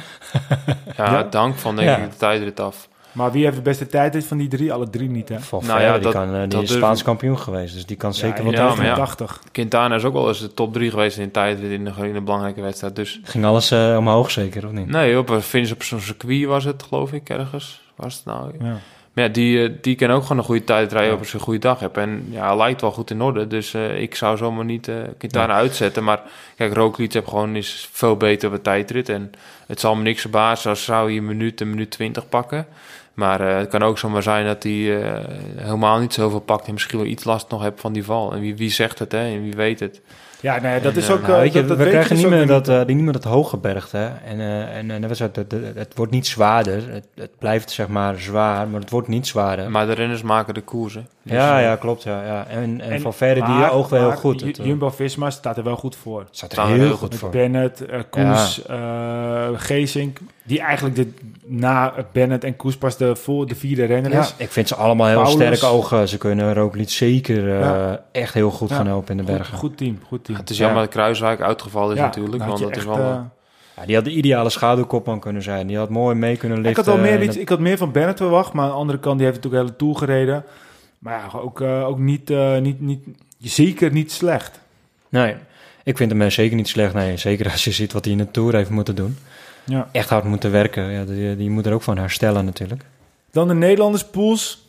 Ja, 0.97 1.27
Ja? 1.31 1.39
hangt 1.39 1.61
van 1.61 1.77
denk 1.77 1.89
Ja. 1.89 1.97
ik 1.97 2.11
de 2.11 2.17
tijdrit 2.17 2.61
af. 2.61 2.89
Maar 3.13 3.33
wie 3.33 3.45
heeft 3.45 3.57
de 3.57 3.63
beste 3.63 3.87
tijdrit 3.87 4.27
van 4.27 4.37
die 4.37 4.49
drie? 4.49 4.73
Alle 4.73 4.91
drie 4.91 5.09
niet, 5.11 5.29
hè? 5.29 5.41
Van 5.41 5.63
Nou 5.67 5.81
ja, 5.81 5.93
die, 5.93 6.03
dat- 6.03 6.13
kan, 6.13 6.35
eh, 6.35 6.39
die 6.41 6.49
dat 6.49 6.63
is 6.63 6.73
Spaans 6.73 7.03
kampioen 7.03 7.39
geweest. 7.39 7.75
Dus 7.75 7.87
die 7.87 7.97
kan 7.97 8.15
zeker 8.15 8.45
wat 8.45 8.53
ja, 8.53 8.63
tegen. 8.63 8.77
maar 8.79 8.87
ja. 8.87 8.95
80. 8.95 9.41
Quintana 9.53 9.95
is 9.95 10.05
ook 10.05 10.13
wel 10.13 10.29
eens 10.29 10.41
de 10.41 10.55
top 10.55 10.73
3 10.73 10.91
geweest 10.91 11.19
in 11.19 11.25
de 11.25 11.31
tijdrit 11.31 11.71
in 11.71 11.87
een, 11.87 12.05
in 12.05 12.17
een 12.17 12.25
belangrijke 12.25 12.61
wedstrijd. 12.61 12.97
Dus 12.97 13.21
Ging 13.23 13.45
alles 13.45 13.73
omhoog 13.73 14.31
zeker, 14.31 14.67
of 14.67 14.73
niet? 14.73 14.87
nee, 14.89 15.19
op 15.19 15.29
een 15.29 15.43
finish 15.43 15.73
op 15.73 15.83
zo'n 15.83 16.01
circuit 16.01 16.45
was 16.47 16.65
het, 16.65 16.83
geloof 16.83 17.13
ik, 17.13 17.29
ergens. 17.29 17.81
Was 17.97 18.15
het 18.15 18.25
nou? 18.25 18.51
Ja. 18.61 18.77
Maar 19.17 19.25
ja, 19.25 19.31
die, 19.31 19.63
eh, 19.65 19.71
die 19.81 19.95
kan 19.95 20.11
ook 20.11 20.23
gewoon 20.23 20.39
een 20.39 20.45
goede 20.45 20.65
tijd 20.65 20.93
rijden 20.93 21.09
Ja. 21.09 21.15
op 21.15 21.21
als 21.21 21.31
je 21.31 21.37
een 21.39 21.45
goede 21.45 21.59
dag 21.59 21.81
hebt. 21.81 21.97
En 21.97 22.27
ja, 22.31 22.47
hij 22.47 22.57
lijkt 22.57 22.81
wel 22.81 22.91
goed 22.93 23.11
in 23.11 23.23
orde. 23.23 23.47
Dus 23.47 23.75
eh, 23.75 24.01
ik 24.01 24.15
zou 24.15 24.37
zomaar 24.37 24.65
niet 24.65 24.91
Quintana 25.19 25.55
uitzetten. 25.55 26.05
Maar 26.05 26.23
kijk, 26.57 26.75
Roglic 26.75 27.13
heb 27.13 27.27
gewoon 27.27 27.57
is 27.57 27.89
veel 27.93 28.17
beter 28.17 28.49
op 28.49 28.55
de 28.55 28.61
tijdrit. 28.61 29.09
En 29.09 29.33
het 29.67 29.81
zal 29.81 29.95
me 29.95 30.03
niks 30.03 30.21
verbazen 30.21 30.71
als 30.71 30.85
zou 30.85 31.09
hij 31.09 31.17
een 31.17 31.27
minuut, 31.27 31.61
een 31.61 31.71
minuut 31.71 31.91
twintig 31.91 32.29
pakken. 32.29 32.67
Maar 33.15 33.41
het 33.41 33.69
kan 33.69 33.83
ook 33.83 33.99
zomaar 33.99 34.23
zijn 34.23 34.47
dat 34.47 34.63
hij 34.63 34.73
helemaal 35.57 35.99
niet 35.99 36.15
zoveel 36.15 36.41
pakt. 36.41 36.67
En 36.67 36.73
misschien 36.73 36.99
wel 36.99 37.07
iets 37.07 37.25
last 37.25 37.51
nog 37.51 37.63
hebt 37.63 37.81
van 37.81 37.93
die 37.93 38.05
val. 38.05 38.33
En 38.33 38.41
wie, 38.41 38.57
wie 38.57 38.71
zegt 38.71 38.99
het, 38.99 39.13
hè? 39.13 39.19
En 39.35 39.43
wie 39.43 39.53
weet 39.55 39.81
het. 39.81 40.01
Ja, 40.47 40.61
nee, 40.61 40.81
dat 40.81 40.93
En, 40.93 40.99
is 40.99 41.09
eh, 41.09 41.15
ook... 41.15 41.21
Nou, 41.21 41.33
eh, 41.33 41.39
weet 41.41 41.53
je, 41.53 41.59
dat, 41.59 41.69
dat 41.69 41.79
we 41.79 41.85
krijgen 41.89 42.09
dus 42.09 42.17
niet 42.17 42.27
ook 42.27 42.33
meer, 42.33 42.41
niet. 42.41 42.49
dat, 42.49 42.69
eh, 42.69 42.87
die, 42.87 42.95
niet 42.95 43.05
meer 43.05 43.13
dat 43.13 43.25
hooggebergd, 43.25 43.93
hè. 43.93 44.07
En, 44.07 44.41
eh, 44.41 44.77
en, 44.77 44.91
en 44.91 45.01
de 45.01 45.07
wedstrijd, 45.07 45.37
het, 45.37 45.55
het, 45.75 45.93
wordt 45.95 46.13
niet 46.13 46.27
zwaarder. 46.27 46.93
Het, 46.93 47.07
het 47.15 47.39
blijft 47.39 47.71
zeg 47.71 47.89
maar 47.89 48.19
zwaar, 48.19 48.69
maar 48.69 48.81
het 48.81 48.91
wordt 48.91 49.09
niet 49.09 49.27
zwaarder. 49.27 49.71
Maar 49.71 49.87
de 49.87 49.93
renners 49.93 50.23
maken 50.23 50.55
de 50.55 50.61
koersen. 50.61 51.09
Dus, 51.23 51.33
ja, 51.33 51.59
eh, 51.59 51.65
ja, 51.65 51.77
klopt, 51.77 52.03
ja. 52.03 52.25
ja. 52.25 52.47
En, 52.47 52.81
en, 52.81 52.91
En- 52.91 53.01
van 53.01 53.15
verre 53.15 53.45
die 53.45 53.71
oog 53.71 53.89
wel 53.89 54.09
heel 54.09 54.19
goed. 54.19 54.41
Het, 54.41 54.57
Jumbo-Visma 54.63 55.31
staat 55.31 55.57
er 55.57 55.65
wel 55.65 55.77
goed 55.77 55.97
voor. 55.97 56.27
staat 56.31 56.53
er 56.53 56.67
heel, 56.67 56.77
heel 56.77 56.97
goed 56.97 57.15
voor. 57.15 57.31
Bennett, 57.31 57.87
eh, 57.87 58.01
Koes, 58.11 58.67
eh 58.67 59.49
Geesink. 59.55 60.19
Die 60.47 60.61
eigenlijk 60.61 60.97
de, 60.97 61.09
na 61.47 61.95
Bennett 62.13 62.45
en 62.45 62.57
Koes 62.57 62.77
pas 62.77 62.97
de, 62.97 63.17
voor 63.17 63.47
de 63.47 63.55
vierde 63.55 63.85
renner 63.85 64.13
Ja, 64.13 64.21
is. 64.21 64.35
ik 64.37 64.51
vind 64.51 64.69
ze 64.69 64.75
allemaal 64.75 65.07
heel 65.07 65.23
Paulus. 65.23 65.59
sterk 65.59 65.73
ogen. 65.73 66.09
Ze 66.09 66.19
kunnen 66.19 66.55
Roglic 66.55 66.91
zeker 66.91 67.53
eh, 67.53 67.61
Ja. 67.61 68.05
echt 68.13 68.35
heel 68.35 68.51
goed 68.51 68.69
Ja. 68.69 68.77
gaan 68.77 68.87
helpen 68.87 69.11
in 69.11 69.17
de 69.17 69.23
Goed, 69.29 69.37
bergen. 69.37 69.59
goed 69.59 69.77
team, 69.77 69.99
goed 70.07 70.25
team. 70.25 70.39
Het 70.39 70.51
is 70.51 70.57
jammer 70.59 70.77
Ja. 70.77 70.83
dat 70.85 70.91
Kruiswijk 70.95 71.41
uitgevallen 71.41 71.93
is 71.93 71.99
Ja, 72.01 72.05
natuurlijk. 72.05 72.43
had 72.43 72.49
Want 72.49 72.63
dat 72.63 72.77
is 72.77 72.85
wel... 72.85 72.97
eh, 72.97 73.19
Ja, 73.77 73.87
die 73.87 73.95
had 73.95 74.05
de 74.05 74.11
ideale 74.11 74.51
schaduwkopman 74.51 75.21
kunnen 75.21 75.43
zijn. 75.43 75.67
Die 75.67 75.77
had 75.77 75.89
mooi 75.91 76.15
mee 76.15 76.37
kunnen 76.37 76.59
ik, 76.59 76.65
liften. 76.65 76.85
had 76.85 76.95
wel 76.95 77.03
meer 77.05 77.23
iets, 77.23 77.37
ik 77.37 77.49
had 77.49 77.61
meer 77.61 77.77
van 77.77 77.93
Bennett 77.93 78.19
verwacht, 78.19 78.53
maar 78.53 78.65
aan 78.65 78.71
de 78.71 78.77
andere 78.77 78.99
kant, 78.99 79.17
die 79.19 79.27
heeft 79.27 79.39
natuurlijk 79.43 79.65
hele 79.65 79.77
tour 79.77 79.97
gereden. 79.97 80.45
Maar 80.99 81.13
ja, 81.33 81.39
ook, 81.39 81.61
eh, 81.61 81.87
ook 81.87 81.99
niet, 81.99 82.31
eh, 82.31 82.59
niet, 82.59 82.81
niet, 82.81 83.05
zeker 83.39 83.93
niet 83.93 84.13
slecht. 84.13 84.61
Nee, 85.09 85.35
ik 85.85 85.97
vind 85.97 86.11
hem 86.13 86.31
zeker 86.31 86.57
niet 86.57 86.69
slecht. 86.69 86.95
Nee, 86.95 87.17
zeker 87.17 87.51
als 87.51 87.65
je 87.65 87.71
ziet 87.73 87.93
wat 87.93 88.05
hij 88.05 88.13
in 88.13 88.19
de 88.19 88.31
Tour 88.31 88.55
heeft 88.55 88.71
moeten 88.71 88.95
doen. 88.95 89.17
Ja. 89.67 89.89
Echt 89.93 90.09
hard 90.09 90.25
moeten 90.25 90.51
werken. 90.51 90.91
Ja, 90.91 91.05
die, 91.05 91.37
die 91.37 91.51
moet 91.51 91.67
er 91.67 91.73
ook 91.73 91.83
van 91.83 91.99
herstellen 91.99 92.45
natuurlijk. 92.45 92.83
Dan 93.31 93.49
de 93.49 93.55
Nederlanders 93.55 94.05
pools. 94.05 94.65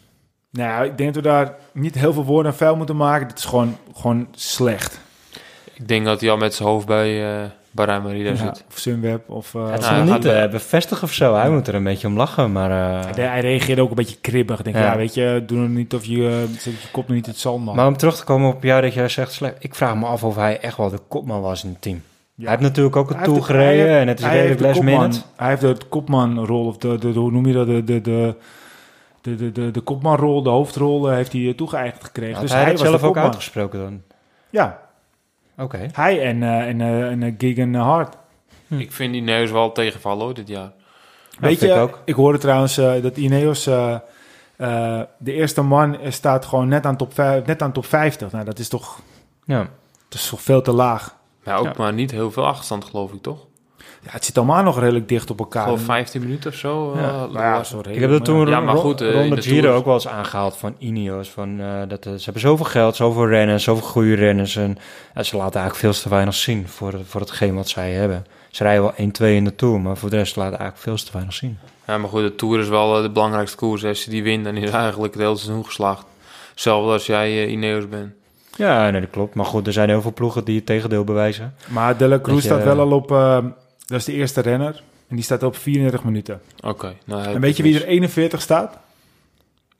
Nou, 0.51 0.69
ja, 0.69 0.83
ik 0.91 0.97
denk 0.97 1.13
dat 1.13 1.23
we 1.23 1.29
daar 1.29 1.55
niet 1.71 1.95
heel 1.95 2.13
veel 2.13 2.23
woorden 2.25 2.51
aan 2.51 2.57
vuil 2.57 2.75
moeten 2.75 2.95
maken. 2.95 3.27
Het 3.27 3.37
is 3.37 3.45
gewoon, 3.45 3.77
gewoon 3.95 4.27
slecht. 4.31 4.99
Ik 5.73 5.87
denk 5.87 6.05
dat 6.05 6.21
hij 6.21 6.29
al 6.29 6.37
met 6.37 6.53
zijn 6.53 6.67
hoofd 6.69 6.85
bij 6.85 7.41
uh, 7.41 7.45
Bahrein 7.71 8.01
Merida 8.03 8.29
Ja, 8.29 8.35
zit. 8.35 8.63
of 8.69 8.77
Sunweb. 8.77 9.29
Of, 9.29 9.53
uh, 9.53 9.61
Het 9.61 9.69
nou, 9.69 9.81
zal 9.83 9.91
hij 9.93 10.03
niet 10.03 10.25
gaat- 10.25 10.45
uh, 10.45 10.51
bevestigen 10.51 11.03
of 11.03 11.13
zo. 11.13 11.35
Hij 11.35 11.49
moet 11.49 11.67
er 11.67 11.75
een 11.75 11.83
beetje 11.83 12.07
om 12.07 12.17
lachen, 12.17 12.51
maar... 12.51 12.69
uh, 12.69 13.15
hij, 13.15 13.25
hij 13.25 13.39
reageerde 13.41 13.81
ook 13.81 13.89
een 13.89 13.95
beetje 13.95 14.17
kribbig. 14.21 14.61
Denk, 14.61 14.75
ja. 14.75 14.81
Ja. 14.81 14.95
weet 14.97 15.13
je, 15.13 15.43
doe 15.47 15.61
er 15.63 15.69
niet 15.69 15.93
of 15.93 16.05
je, 16.05 16.17
uh, 16.17 16.59
zet 16.59 16.81
je 16.81 16.87
kop 16.91 17.07
nog 17.07 17.15
niet 17.15 17.25
in 17.25 17.31
het 17.31 17.39
zand, 17.41 17.65
man. 17.65 17.75
Maar 17.75 17.87
om 17.87 17.97
terug 17.97 18.15
te 18.17 18.23
komen 18.23 18.53
op 18.53 18.63
jou 18.63 18.81
dat 18.81 18.93
jij 18.93 19.09
zegt 19.09 19.31
slecht. 19.31 19.55
Ik 19.59 19.75
vraag 19.75 19.95
me 19.95 20.05
af 20.05 20.23
of 20.23 20.35
hij 20.35 20.59
echt 20.59 20.77
wel 20.77 20.89
de 20.89 20.99
kopman 21.07 21.41
was 21.41 21.63
in 21.63 21.69
het 21.69 21.81
team. 21.81 22.01
Ja. 22.39 22.43
Hij 22.43 22.51
heeft 22.51 22.61
natuurlijk 22.69 22.95
ook 22.95 23.09
een 23.09 23.15
Hij 23.15 23.23
tour 23.25 23.37
heeft 23.37 23.49
gereden 23.49 23.85
heeft- 23.87 23.99
en 24.01 24.07
het 24.07 24.19
is 24.19 24.25
hij 24.25 24.33
redelijk 24.41 24.61
heeft 24.61 24.75
de 24.75 24.83
last 24.83 24.91
kopman- 24.95 25.09
minute. 25.09 25.25
Hij 25.35 25.49
heeft 25.49 25.61
de 25.61 25.87
kopmanrol, 25.89 26.65
of 26.67 26.77
de, 26.77 26.97
de, 26.97 27.11
de, 27.11 27.19
hoe 27.19 27.31
noem 27.31 27.45
je 27.45 27.53
dat, 27.53 27.67
de, 27.67 27.83
de, 27.83 28.01
de, 28.01 28.35
de, 29.21 29.35
de, 29.35 29.51
de, 29.51 29.71
de 29.71 29.81
kopmanrol, 29.81 30.43
de 30.43 30.49
hoofdrol, 30.49 31.09
eh, 31.09 31.15
heeft 31.15 31.31
hij 31.33 31.47
eh, 31.47 31.53
toegeëigend 31.53 32.03
gekregen. 32.03 32.41
Dus 32.41 32.51
hij 32.51 32.61
hij 32.61 32.69
het 32.71 32.79
was 32.79 32.89
zelf 32.89 33.03
ook 33.03 33.17
uitgesproken 33.17 33.79
dan? 33.79 34.01
Ja, 34.49 34.79
Oké. 35.57 35.85
hij 35.93 36.21
en, 36.21 36.43
eh 36.43 36.67
en, 36.67 36.81
eh 36.81 37.09
en 37.11 37.35
Gigan 37.37 37.73
Hart. 37.73 38.15
Hm. 38.67 38.79
Ik 38.79 38.91
vind 38.91 39.13
die 39.13 39.21
neus 39.21 39.51
wel 39.51 39.71
tegenvallen 39.71 40.23
hoor, 40.25 40.33
dit 40.33 40.47
jaar. 40.47 40.71
Weet 41.39 41.59
je, 41.59 41.67
ik 41.67 41.75
ook. 41.75 42.01
ik 42.05 42.13
hoorde 42.15 42.37
trouwens 42.37 42.75
dat 42.75 43.17
Ineos, 43.17 43.67
eh, 43.67 43.93
eh, 44.55 45.01
de 45.17 45.33
eerste 45.33 45.61
man, 45.61 45.97
staat 46.07 46.45
gewoon 46.45 46.67
net 46.67 46.85
aan 46.85 46.97
top, 46.97 47.13
vijf- 47.13 47.45
net 47.45 47.61
aan 47.61 47.71
top 47.71 47.85
50. 47.85 48.31
Nou, 48.31 48.45
dat 48.45 48.59
is 48.59 48.67
toch, 48.69 48.99
Ja. 49.45 49.57
dat 50.09 50.19
is 50.19 50.29
toch 50.29 50.41
veel 50.41 50.61
te 50.61 50.71
laag. 50.71 51.15
Maar 51.47 51.59
ook 51.59 51.65
Ja. 51.65 51.73
maar 51.77 51.93
niet 51.93 52.11
heel 52.11 52.31
veel 52.31 52.45
achterstand 52.45 52.85
geloof 52.85 53.11
ik 53.13 53.21
toch? 53.21 53.45
Ja, 54.03 54.09
het 54.13 54.25
zit 54.25 54.37
allemaal 54.37 54.63
nog 54.63 54.79
redelijk 54.79 55.09
dicht 55.09 55.29
op 55.29 55.39
elkaar. 55.39 55.63
Gewoon 55.63 55.79
15 55.79 56.21
minuten 56.21 56.51
of 56.51 56.57
zo. 56.57 56.93
Ja. 56.95 57.07
eh, 57.07 57.15
Nou 57.15 57.33
ja, 57.39 57.63
sorry. 57.63 57.91
Ik 57.91 57.99
heb 57.99 58.09
dat 58.09 58.25
toen 58.25 58.47
Ja, 58.47 58.59
maar 58.59 58.77
goed, 58.77 59.01
eh, 59.01 59.13
rond 59.13 59.35
de 59.35 59.41
Giro 59.41 59.75
ook 59.75 59.85
wel 59.85 59.93
eens 59.93 60.07
aangehaald 60.07 60.57
van 60.57 60.75
Ineos. 60.77 61.29
Van, 61.29 61.59
eh, 61.59 61.81
dat, 61.87 62.03
ze 62.03 62.23
hebben 62.23 62.41
zoveel 62.41 62.65
geld, 62.65 62.95
zoveel 62.95 63.27
renners, 63.27 63.63
zoveel 63.63 63.87
goede 63.87 64.13
renners. 64.13 64.55
En 64.55 64.77
ja, 65.15 65.23
ze 65.23 65.37
laten 65.37 65.59
eigenlijk 65.59 65.93
veel 65.93 66.03
te 66.03 66.09
weinig 66.09 66.33
zien 66.35 66.67
voor, 66.67 66.93
voor 67.05 67.21
hetgeen 67.21 67.55
wat 67.55 67.69
zij 67.69 67.91
hebben. 67.91 68.25
Ze 68.51 68.63
rijden 68.63 68.83
wel 68.83 68.93
1-2 68.97 69.35
in 69.35 69.43
de 69.43 69.55
Tour, 69.55 69.79
maar 69.81 69.97
voor 69.97 70.09
de 70.09 70.17
rest 70.17 70.35
laten 70.35 70.59
eigenlijk 70.59 70.81
veel 70.89 71.05
te 71.05 71.11
weinig 71.11 71.33
zien. 71.33 71.59
Ja, 71.87 71.97
maar 71.97 72.09
goed, 72.09 72.21
de 72.21 72.35
Tour 72.35 72.59
is 72.59 72.67
wel 72.67 73.01
de 73.01 73.09
belangrijkste 73.09 73.57
koers. 73.57 73.85
Als 73.85 74.03
je 74.03 74.09
die 74.09 74.23
wint, 74.23 74.43
dan 74.43 74.55
is 74.57 74.69
eigenlijk 74.69 75.13
het 75.13 75.23
hele 75.23 75.37
seizoen 75.37 75.65
geslaagd. 75.65 76.05
Zelfs 76.55 76.91
als 76.91 77.05
jij 77.05 77.47
Ineos 77.47 77.87
bent. 77.89 78.11
Ja, 78.57 78.89
nee, 78.89 79.01
dat 79.01 79.09
klopt. 79.09 79.35
Maar 79.35 79.45
goed, 79.45 79.67
er 79.67 79.73
zijn 79.73 79.89
heel 79.89 80.01
veel 80.01 80.13
ploegen 80.13 80.43
die 80.45 80.55
het 80.55 80.65
tegendeel 80.65 81.03
bewijzen. 81.03 81.53
Maar 81.67 81.97
De 81.97 82.07
La 82.07 82.19
Cruz 82.19 82.43
staat 82.45 82.63
wel 82.63 82.79
al 82.79 82.91
op, 82.91 83.11
eh, 83.11 83.37
dat 83.85 83.99
is 83.99 84.05
de 84.05 84.13
eerste 84.13 84.41
renner. 84.41 84.83
En 85.07 85.15
die 85.15 85.25
staat 85.25 85.43
op 85.43 85.55
34 85.55 86.03
minuten. 86.03 86.41
Oké. 86.63 86.93
nou, 87.05 87.21
heb 87.23 87.35
En 87.35 87.41
weet 87.41 87.57
je 87.57 87.63
wie 87.63 87.75
er 87.75 87.85
41 87.87 88.41
staat? 88.41 88.77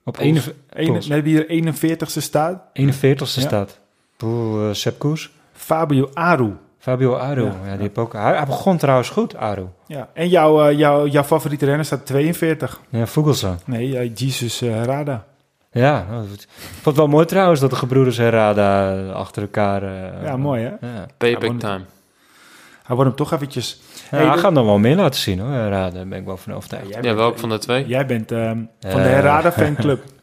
Op 0.03 0.13
Poels. 0.13 0.25
41 0.27 0.53
Ene, 0.73 0.87
Poels. 0.91 1.07
nee, 1.07 1.21
wie 1.21 1.45
er 1.45 1.63
41ste 1.63 2.21
staat? 2.21 2.61
41ste 2.73 3.39
Ja. 3.41 3.47
staat. 3.47 3.79
Poel, 4.17 4.67
uh, 4.67 4.73
Sepp 4.73 4.99
Koes. 4.99 5.29
Fabio 5.53 6.09
Aru. 6.13 6.51
Fabio 6.79 7.15
Aru. 7.15 7.43
Ja, 7.43 7.47
Ja, 7.47 7.61
die 7.61 7.71
ja. 7.71 7.77
heeft 7.77 7.97
ook, 7.97 8.13
hij, 8.13 8.35
hij 8.35 8.45
begon 8.45 8.77
trouwens 8.77 9.09
goed, 9.09 9.35
Aru. 9.35 9.65
Ja. 9.87 10.09
En 10.13 10.29
jouw, 10.29 10.63
eh, 10.67 10.77
jouw, 10.77 11.07
jouw 11.07 11.23
favoriete 11.23 11.65
renner 11.65 11.85
staat 11.85 12.05
42. 12.05 12.81
Ja, 12.89 13.05
Vogelsang. 13.07 13.59
Nee, 13.65 13.97
eh, 13.97 14.11
Jesus 14.15 14.61
eh, 14.61 14.69
Herrada. 14.69 15.25
Ja, 15.77 16.05
nou, 16.09 16.23
ik 16.23 16.47
vond 16.71 16.85
het 16.85 16.95
wel 16.95 17.07
mooi 17.07 17.25
trouwens 17.25 17.59
dat 17.59 17.69
de 17.69 17.75
gebroeders 17.75 18.17
Herrada 18.17 19.01
achter 19.11 19.41
elkaar... 19.41 19.83
eh, 19.83 20.23
Ja, 20.23 20.37
mooi 20.37 20.63
hè? 20.63 20.87
Ja. 20.87 21.05
Payback 21.17 21.59
time. 21.59 21.81
Hij 22.83 22.95
wordt 22.95 23.09
hem 23.09 23.15
toch 23.15 23.33
eventjes... 23.33 23.79
Ja, 23.93 24.17
Hey, 24.17 24.25
hij 24.25 24.35
de- 24.35 24.41
gaat 24.41 24.53
nog 24.53 24.65
wel 24.65 24.77
meer 24.79 24.95
laten 24.95 25.19
zien 25.21 25.39
hoor, 25.39 25.51
Herrada. 25.51 25.89
Daar 25.95 26.07
ben 26.07 26.19
ik 26.19 26.25
wel 26.25 26.37
van 26.37 26.53
overtuigd. 26.53 26.85
jij 26.87 26.95
Ja, 26.95 27.01
bent- 27.01 27.15
welk 27.15 27.39
van 27.39 27.49
de 27.49 27.57
twee? 27.57 27.85
Jij 27.87 28.05
bent 28.05 28.31
ehm, 28.31 28.57
van 28.79 29.01
de. 29.01 29.07
Herrada 29.07 29.51
fanclub. 29.51 30.03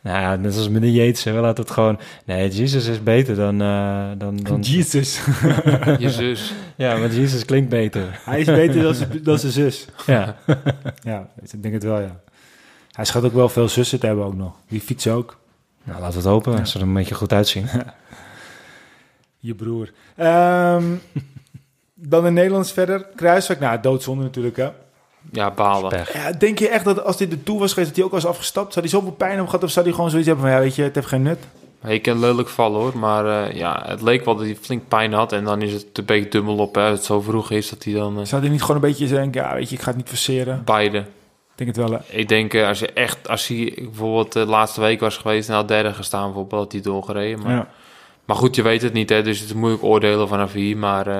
Nou 0.00 0.20
ja, 0.20 0.36
net 0.36 0.56
als 0.56 0.68
met 0.68 0.80
de 0.82 0.92
Yates, 0.92 1.24
hè, 1.24 1.32
we 1.32 1.40
laten 1.40 1.62
het 1.64 1.72
gewoon... 1.72 1.98
Nee, 2.24 2.48
Jesus 2.50 2.86
is 2.86 3.02
beter 3.02 3.36
dan... 3.36 3.60
eh, 3.62 4.04
dan, 4.18 4.36
dan 4.36 4.60
Jesus. 4.60 5.20
Je 5.98 6.10
zus. 6.10 6.52
ja, 6.76 6.96
maar 6.96 7.08
Jesus 7.10 7.44
klinkt 7.44 7.68
beter. 7.70 8.20
Hij 8.24 8.40
is 8.40 8.46
beter 8.46 8.82
dan 8.82 8.94
zijn- 8.94 9.20
dan 9.22 9.38
zijn 9.38 9.52
zus. 9.52 9.86
Ja. 10.06 10.36
Ja, 11.02 11.26
ik 11.52 11.62
denk 11.62 11.74
het 11.74 11.82
wel, 11.82 12.00
ja. 12.00 12.16
Hij 12.98 13.06
schat 13.06 13.24
ook 13.24 13.32
wel 13.32 13.48
veel 13.48 13.68
zussen 13.68 14.00
te 14.00 14.06
hebben 14.06 14.24
ook 14.24 14.34
nog. 14.34 14.52
Die 14.68 14.80
fietsen 14.80 15.12
ook. 15.12 15.36
Nou, 15.84 16.00
laten 16.00 16.12
we 16.22 16.28
het 16.28 16.28
hopen. 16.32 16.58
Als 16.58 16.70
ze 16.70 16.78
er 16.78 16.84
een 16.84 16.94
beetje 16.94 17.14
goed 17.14 17.32
uitzien. 17.32 17.66
Je 19.38 19.54
broer. 19.54 19.92
Ehm, 20.16 20.84
dan 21.94 22.26
in 22.26 22.32
Nederlands 22.32 22.72
verder. 22.72 23.06
Kruiswijk. 23.16 23.60
Nou, 23.60 23.80
doodzonde 23.80 24.22
natuurlijk, 24.22 24.56
hè. 24.56 24.68
Ja, 25.32 25.50
balen. 25.50 26.06
Ja, 26.12 26.32
denk 26.32 26.58
je 26.58 26.68
echt 26.68 26.84
dat 26.84 27.04
als 27.04 27.16
dit 27.16 27.30
de 27.30 27.42
toe 27.42 27.58
was 27.58 27.70
geweest, 27.72 27.88
dat 27.88 27.96
hij 27.96 28.04
ook 28.06 28.12
was 28.12 28.26
afgestapt? 28.26 28.72
Zou 28.72 28.84
hij 28.86 28.94
zoveel 28.94 29.12
pijn 29.12 29.30
hebben 29.30 29.48
gehad? 29.48 29.64
Of 29.64 29.70
zou 29.70 29.84
hij 29.86 29.94
gewoon 29.94 30.10
zoiets 30.10 30.28
hebben 30.28 30.46
van, 30.46 30.54
ja, 30.54 30.60
weet 30.60 30.74
je, 30.74 30.82
het 30.82 30.94
heeft 30.94 31.06
geen 31.06 31.22
nut? 31.22 31.38
Hij 31.80 32.00
kan 32.00 32.18
lelijk 32.18 32.48
vallen 32.48 32.80
hoor, 32.80 32.98
maar 32.98 33.26
eh, 33.48 33.56
ja, 33.56 33.82
het 33.86 34.02
leek 34.02 34.24
wel 34.24 34.36
dat 34.36 34.44
hij 34.44 34.56
flink 34.60 34.88
pijn 34.88 35.12
had. 35.12 35.32
En 35.32 35.44
dan 35.44 35.62
is 35.62 35.72
het 35.72 35.98
een 35.98 36.04
beetje 36.04 36.28
dubbel 36.30 36.56
op, 36.56 36.74
hè. 36.74 36.82
Het 36.82 37.04
zo 37.04 37.20
vroeg 37.20 37.50
is 37.50 37.68
dat 37.70 37.84
hij 37.84 37.92
dan... 37.92 38.18
eh, 38.20 38.24
Zou 38.24 38.42
hij 38.42 38.50
niet 38.50 38.60
gewoon 38.60 38.76
een 38.76 38.88
beetje 38.88 39.06
denken, 39.08 39.42
ja, 39.42 39.54
weet 39.54 39.68
je, 39.68 39.74
ik 39.74 39.80
ga 39.82 39.88
het 39.88 39.96
niet 39.96 40.08
forceren? 40.08 40.62
beide. 40.64 41.04
Ik 41.58 41.64
denk 41.64 41.76
het 41.76 41.88
wel, 41.88 41.98
hè. 41.98 42.16
Ik 42.18 42.28
denk, 42.28 42.54
eh, 42.54 42.66
als 42.68 42.78
je 42.78 42.92
echt, 42.92 43.28
als 43.28 43.46
hij 43.46 43.72
bijvoorbeeld 43.76 44.32
de 44.32 44.44
laatste 44.46 44.80
week 44.80 45.00
was 45.00 45.16
geweest 45.16 45.48
en 45.48 45.54
had 45.54 45.68
derde 45.68 45.92
gestaan, 45.94 46.24
bijvoorbeeld, 46.24 46.62
had 46.62 46.72
hij 46.72 46.80
doorgereden. 46.80 47.42
Maar, 47.42 47.52
Ja. 47.54 47.68
maar 48.24 48.36
goed, 48.36 48.54
je 48.54 48.62
weet 48.62 48.82
het 48.82 48.92
niet, 48.92 49.08
hè, 49.08 49.22
dus 49.22 49.38
het 49.38 49.48
is 49.48 49.54
moeilijk 49.54 49.82
oordelen 49.82 50.28
vanaf 50.28 50.52
hier. 50.52 50.76
Maar 50.76 51.06
eh, 51.06 51.18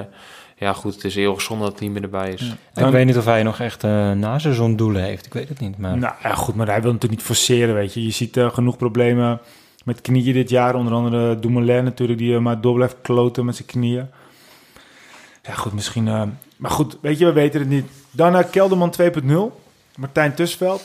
ja, 0.57 0.73
goed, 0.73 0.95
het 0.95 1.05
is 1.05 1.15
heel 1.15 1.35
gezond 1.35 1.61
dat 1.61 1.73
het 1.73 1.81
niet 1.81 1.93
meer 1.93 2.03
erbij 2.03 2.33
is. 2.33 2.53
Ja. 2.75 2.85
Ik 2.87 2.93
weet 2.93 3.07
niet 3.07 3.17
of 3.17 3.25
hij 3.25 3.43
nog 3.43 3.61
echt 3.61 3.85
uh, 3.85 4.13
na 4.13 4.39
seizoen 4.39 4.77
doelen 4.77 5.03
heeft. 5.03 5.27
Ik 5.27 5.33
weet 5.33 5.49
het 5.49 5.61
niet. 5.61 5.79
Maar... 5.79 5.99
Nou 5.99 6.15
ja, 6.23 6.35
goed, 6.35 6.55
maar 6.55 6.67
hij 6.67 6.83
wil 6.83 6.93
natuurlijk 6.93 7.21
niet 7.21 7.29
forceren, 7.31 7.75
weet 7.75 7.95
je. 7.95 8.03
Je 8.05 8.11
ziet 8.11 8.37
eh, 8.37 8.51
genoeg 8.51 8.77
problemen 8.77 9.41
met 9.85 10.01
knieën 10.01 10.33
dit 10.33 10.51
jaar. 10.51 10.75
Onder 10.75 10.93
andere 10.93 11.39
Dumoulin 11.39 11.85
natuurlijk, 11.85 12.19
die 12.19 12.35
eh, 12.35 12.41
maar 12.41 12.61
door 12.61 12.75
blijft 12.75 12.97
kloten 13.03 13.45
met 13.45 13.57
zijn 13.57 13.69
knieën. 13.69 14.07
Ja, 15.43 15.53
goed, 15.55 15.73
misschien... 15.73 16.09
eh, 16.09 16.23
maar 16.57 16.71
goed, 16.71 16.97
weet 17.01 17.19
je, 17.19 17.25
we 17.25 17.33
weten 17.33 17.61
het 17.61 17.69
niet. 17.69 17.87
Dan 18.11 18.33
naar 18.33 18.45
Kelderman 18.45 18.93
2.0. 19.03 19.67
Martijn 19.99 20.35
Tusveld. 20.35 20.83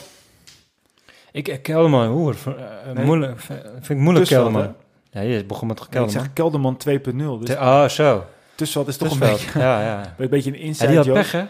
Ik 1.32 1.47
uh, 1.47 1.55
Kelderman, 1.61 2.09
oeh, 2.11 2.36
uh, 2.47 2.53
Nee. 2.93 3.05
moeilijk, 3.05 3.39
vind 3.39 3.89
ik 3.89 3.97
moeilijk 3.97 4.28
Kelderman. 4.28 4.76
Ja, 5.11 5.22
je 5.22 5.45
begon 5.45 5.68
met 5.68 5.78
Nee, 5.78 5.86
ik 5.86 5.91
Kelderman. 5.91 6.24
zeg 6.24 6.34
Kelderman 6.34 6.78
2.0. 6.78 7.39
Dus 7.39 7.49
Te- 7.49 7.61
oh, 7.61 7.88
zo. 7.88 8.26
Tusveld 8.55 8.88
is 8.88 8.97
toch 8.97 9.11
een 9.11 9.20
beetje, 9.20 9.59
Ja, 9.59 9.82
ja. 9.82 10.14
een 10.18 10.30
beetje 10.30 10.49
een 10.51 10.57
Ja, 10.59 10.64
inside 10.64 10.88
die 10.88 10.97
had 10.97 11.05
joke. 11.05 11.20
pech, 11.20 11.32
hè? 11.32 11.41
Ik 11.41 11.49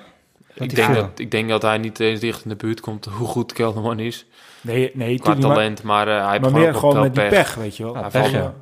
die 0.56 0.68
denk, 0.74 0.92
viel. 0.92 1.02
dat, 1.02 1.20
ik 1.20 1.32
denk 1.32 1.50
dat 1.50 1.62
hij 1.62 1.78
niet 1.78 2.00
eens 2.00 2.20
dicht 2.20 2.44
in 2.44 2.50
de 2.50 2.56
buurt 2.56 2.80
komt 2.80 3.06
hoe 3.06 3.28
goed 3.28 3.54
Kelderman 3.54 4.00
is. 4.00 4.26
Nee, 4.62 4.92
nee, 4.94 5.16
Qua 5.20 5.24
tuurlijk, 5.34 5.46
maar, 5.48 5.56
talent, 5.56 5.84
maar 5.84 6.08
eh, 6.08 6.14
hij 6.22 6.30
heeft 6.30 6.42
maar 6.42 6.50
gewoon 6.50 6.62
meer 6.66 6.74
ook 6.74 6.80
gewoon 6.80 6.94
wel 6.94 7.04
met 7.04 7.16
die 7.16 7.24
pech. 7.24 7.32
pech, 7.34 7.56
weet 7.56 7.78
je 7.78 7.84
wel. 7.84 7.94
Ja, 7.94 8.02
Hij, 8.02 8.10
pech, 8.10 8.22
valt, 8.22 8.34
ja. 8.34 8.54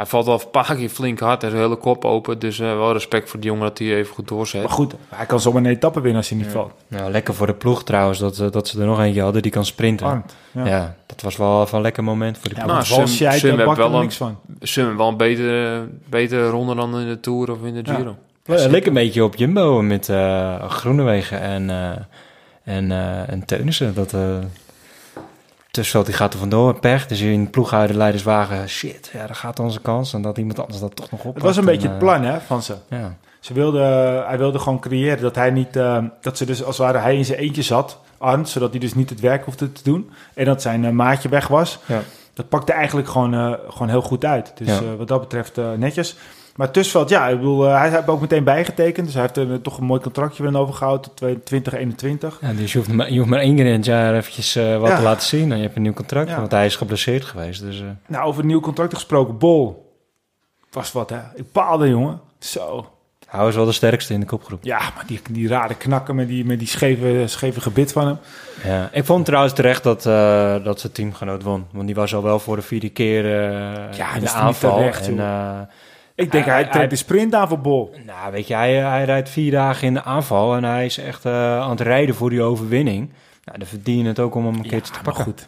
Hij 0.00 0.08
valt 0.08 0.26
al 0.26 0.32
een 0.40 0.50
paar 0.50 0.74
keer 0.74 0.88
flink 0.88 1.18
hard 1.20 1.42
en 1.42 1.50
zijn 1.50 1.62
hele 1.62 1.76
kop 1.76 2.04
open. 2.04 2.38
Dus 2.38 2.58
eh, 2.58 2.66
wel 2.76 2.92
respect 2.92 3.30
voor 3.30 3.40
die 3.40 3.50
jongen 3.50 3.66
dat 3.66 3.78
hij 3.78 3.94
even 3.94 4.14
goed 4.14 4.28
doorzet. 4.28 4.62
Maar 4.62 4.70
goed, 4.70 4.94
hij 5.08 5.26
kan 5.26 5.40
zomaar 5.40 5.62
een 5.64 5.70
etappe 5.70 6.00
winnen 6.00 6.18
als 6.20 6.28
hij 6.28 6.38
niet 6.38 6.46
valt. 6.46 6.72
Nou, 6.88 7.10
lekker 7.10 7.34
voor 7.34 7.46
de 7.46 7.54
ploeg 7.54 7.84
trouwens, 7.84 8.18
dat, 8.18 8.38
eh, 8.38 8.50
dat 8.50 8.68
ze 8.68 8.80
er 8.80 8.86
nog 8.86 9.00
eentje 9.00 9.22
hadden 9.22 9.42
die 9.42 9.50
kan 9.50 9.64
sprinten. 9.64 10.24
Ja. 10.52 10.64
Ja. 10.66 10.94
dat 11.06 11.20
was 11.20 11.36
wel 11.36 11.68
een 11.72 11.80
lekker 11.80 12.04
moment 12.04 12.38
voor 12.38 12.48
de 12.48 12.54
Ja, 12.56 12.62
ploeg. 12.64 12.76
maar 12.76 12.88
Nou, 12.98 13.08
Sim- 13.08 13.18
jij 13.26 13.38
Sim 13.38 13.48
daar 13.48 13.56
heeft 13.56 13.64
bakt 13.68 13.78
er 13.78 13.84
wel 13.90 13.94
een- 13.94 14.00
niks 14.02 14.16
van. 14.16 14.38
Sim 14.60 14.96
wel 14.96 15.08
een 15.08 15.16
betere, 15.16 15.88
betere 16.08 16.48
ronde 16.48 16.74
dan 16.74 16.98
in 17.00 17.06
de 17.08 17.20
Tour 17.20 17.50
of 17.52 17.58
in 17.64 17.74
de 17.74 17.80
Ja. 17.84 17.94
Giro. 17.94 18.16
Ja, 18.44 18.66
leek 18.68 18.86
een 18.86 18.92
beetje 18.94 19.24
op 19.24 19.36
Jumbo 19.36 19.82
met 19.82 20.08
eh 20.08 20.64
Groenewegen 20.68 21.40
en, 21.40 21.70
eh 21.70 21.90
en, 22.76 22.90
eh 22.90 23.30
en 23.32 23.44
Teunissen. 23.44 23.94
Dat, 23.94 24.12
eh 24.14 24.36
Tussveld 25.70 26.06
die 26.06 26.14
gaat 26.14 26.32
er 26.32 26.38
vandoor, 26.38 26.78
pech. 26.80 27.06
Dus 27.06 27.20
in 27.20 27.44
de 27.44 27.50
ploeghuidenleiderswagen, 27.50 28.68
shit, 28.68 29.10
ja, 29.12 29.26
daar 29.26 29.34
gaat 29.34 29.58
onze 29.58 29.80
kans. 29.80 30.12
En 30.12 30.22
dat 30.22 30.38
iemand 30.38 30.58
anders 30.60 30.80
dat 30.80 30.96
toch 30.96 31.10
nog 31.10 31.24
op. 31.24 31.34
Het 31.34 31.42
was 31.42 31.56
een 31.56 31.64
beetje 31.64 31.88
het 31.88 31.98
plan 31.98 32.22
hè, 32.22 32.40
van 32.40 32.62
ze. 32.62 32.74
Ja. 32.88 33.16
Ze 33.40 33.52
wilde, 33.52 33.80
hij 34.26 34.38
wilde 34.38 34.58
gewoon 34.58 34.80
creëren 34.80 35.22
dat 35.22 35.34
hij 35.34 35.50
niet, 35.50 35.76
eh, 35.76 36.04
dat 36.20 36.36
ze 36.36 36.44
dus 36.46 36.64
als 36.64 36.78
het 36.78 36.86
ware 36.86 36.98
hij 36.98 37.16
in 37.16 37.24
zijn 37.24 37.38
eentje 37.38 37.62
zat, 37.62 37.98
Arndt, 38.18 38.48
zodat 38.48 38.70
hij 38.70 38.78
dus 38.80 38.94
niet 38.94 39.10
het 39.10 39.20
werk 39.20 39.44
hoefde 39.44 39.72
te 39.72 39.82
doen. 39.82 40.10
En 40.34 40.44
dat 40.44 40.62
zijn 40.62 40.84
eh, 40.84 40.90
maatje 40.90 41.28
weg 41.28 41.48
was. 41.48 41.78
Ja. 41.86 42.00
Dat 42.34 42.48
pakte 42.48 42.72
eigenlijk 42.72 43.08
gewoon, 43.08 43.34
eh, 43.34 43.52
gewoon 43.68 43.88
heel 43.88 44.02
goed 44.02 44.24
uit. 44.24 44.52
Dus 44.54 44.68
Ja. 44.68 44.74
eh, 44.76 44.82
wat 44.98 45.08
dat 45.08 45.20
betreft 45.20 45.58
eh, 45.58 45.64
netjes. 45.76 46.16
Maar 46.60 46.70
Tussveld, 46.70 47.08
ja, 47.08 47.28
ik 47.28 47.36
bedoel, 47.36 47.66
eh, 47.66 47.78
hij 47.80 47.90
heeft 47.90 48.08
ook 48.08 48.20
meteen 48.20 48.44
bijgetekend. 48.44 49.06
Dus 49.06 49.14
hij 49.14 49.22
heeft 49.22 49.36
er 49.36 49.60
toch 49.62 49.78
een 49.78 49.84
mooi 49.84 50.00
contractje 50.00 50.42
weer 50.42 50.56
overgehouden 50.58 51.10
tot 51.14 51.44
2021. 51.44 52.38
Ja, 52.40 52.52
dus 52.52 52.72
je 52.72 52.78
hoeft, 52.78 52.92
maar, 52.92 53.12
je 53.12 53.18
hoeft 53.18 53.30
maar 53.30 53.40
één 53.40 53.56
keer 53.56 53.66
in 53.66 53.72
het 53.72 53.84
jaar 53.84 54.14
eventjes 54.14 54.56
eh, 54.56 54.78
wat 54.78 54.88
Ja. 54.88 54.96
te 54.96 55.02
laten 55.02 55.26
zien. 55.28 55.50
En 55.52 55.56
je 55.56 55.62
hebt 55.62 55.76
een 55.76 55.82
nieuw 55.82 55.92
contract, 55.92 56.28
Ja. 56.28 56.36
want 56.36 56.50
hij 56.50 56.66
is 56.66 56.76
geblesseerd 56.76 57.24
geweest. 57.24 57.60
Dus, 57.60 57.80
eh, 57.80 57.86
Nou, 58.06 58.24
over 58.26 58.40
een 58.40 58.46
nieuw 58.46 58.60
contract 58.60 58.94
gesproken, 58.94 59.38
Bol. 59.38 59.92
Was 60.70 60.92
wat, 60.92 61.10
hè? 61.10 61.18
Ik 61.34 61.52
paalde, 61.52 61.88
jongen. 61.88 62.20
Zo. 62.38 62.88
hij 63.26 63.40
was 63.44 63.54
wel 63.54 63.64
de 63.64 63.72
sterkste 63.72 64.12
in 64.14 64.20
de 64.20 64.26
kopgroep. 64.26 64.64
Ja, 64.64 64.78
maar 64.78 65.04
die, 65.06 65.20
die 65.30 65.48
rare 65.48 65.74
knakken 65.74 66.14
met 66.14 66.28
die, 66.28 66.44
met 66.44 66.58
die 66.58 66.68
scheve, 66.68 67.22
scheve 67.26 67.60
gebit 67.60 67.92
van 67.92 68.06
hem. 68.06 68.18
Ja. 68.64 68.88
Ik 68.92 69.04
vond 69.04 69.24
trouwens 69.24 69.54
terecht 69.54 69.82
dat, 69.82 70.06
eh, 70.06 70.64
dat 70.64 70.80
zijn 70.80 70.92
teamgenoot 70.92 71.42
won. 71.42 71.66
Want 71.72 71.86
die 71.86 71.94
was 71.94 72.14
al 72.14 72.22
wel 72.22 72.38
voor 72.38 72.56
de 72.56 72.62
vierde 72.62 72.88
keer 72.88 73.24
eh, 73.24 73.96
Ja, 73.96 74.14
in 74.14 74.20
de 74.20 74.30
aanval. 74.30 74.76
terecht, 74.76 75.06
en, 75.08 75.18
eh, 75.18 75.60
Ik 76.20 76.32
denk, 76.32 76.44
Hij- 76.44 76.54
hij, 76.54 76.62
hij- 76.62 76.72
trekt 76.72 76.90
de 76.90 76.96
sprint 76.96 77.34
aan 77.34 77.48
voor 77.48 77.58
Bol. 77.60 77.94
Nou, 78.06 78.32
weet 78.32 78.46
je, 78.46 78.54
hij, 78.54 78.74
hij 78.74 79.04
rijdt 79.04 79.28
vier 79.28 79.50
dagen 79.50 79.86
in 79.86 79.94
de 79.94 80.02
aanval 80.02 80.54
en 80.56 80.64
hij 80.64 80.84
is 80.84 80.98
echt 80.98 81.24
eh, 81.24 81.60
aan 81.60 81.70
het 81.70 81.80
rijden 81.80 82.14
voor 82.14 82.30
die 82.30 82.42
overwinning. 82.42 83.10
Nou, 83.44 83.58
dan 83.58 83.66
verdien 83.66 83.98
je 83.98 84.04
het 84.08 84.18
ook 84.18 84.34
om 84.34 84.46
hem 84.46 84.54
een 84.54 84.66
keertje 84.68 84.92
te 84.92 85.00
pakken. 85.02 85.24
goed. 85.24 85.40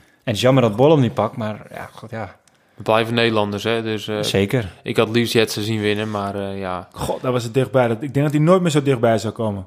En 0.00 0.06
het 0.24 0.34
is 0.34 0.40
jammer 0.40 0.62
dat 0.62 0.76
Bol 0.76 0.90
hem 0.90 1.00
niet 1.00 1.14
pakt, 1.14 1.36
maar 1.36 1.66
ja, 1.74 1.88
goed, 1.92 2.10
ja 2.10 2.36
We 2.74 2.82
blijven 2.82 3.14
Nederlanders, 3.14 3.64
hè. 3.64 3.82
Dus 3.82 4.08
eh, 4.08 4.22
zeker. 4.22 4.72
ik 4.82 4.96
had 4.96 5.08
liefst 5.08 5.32
Jetsen 5.32 5.62
zien 5.62 5.80
winnen, 5.80 6.10
maar 6.10 6.34
eh, 6.34 6.58
ja... 6.58 6.88
God, 6.92 7.22
daar 7.22 7.32
was 7.32 7.42
het 7.44 7.54
dichtbij. 7.54 7.88
Dat, 7.88 8.02
ik 8.02 8.14
denk 8.14 8.24
dat 8.26 8.34
hij 8.34 8.44
nooit 8.44 8.62
meer 8.62 8.70
zo 8.70 8.82
dichtbij 8.82 9.18
zou 9.18 9.32
komen. 9.32 9.66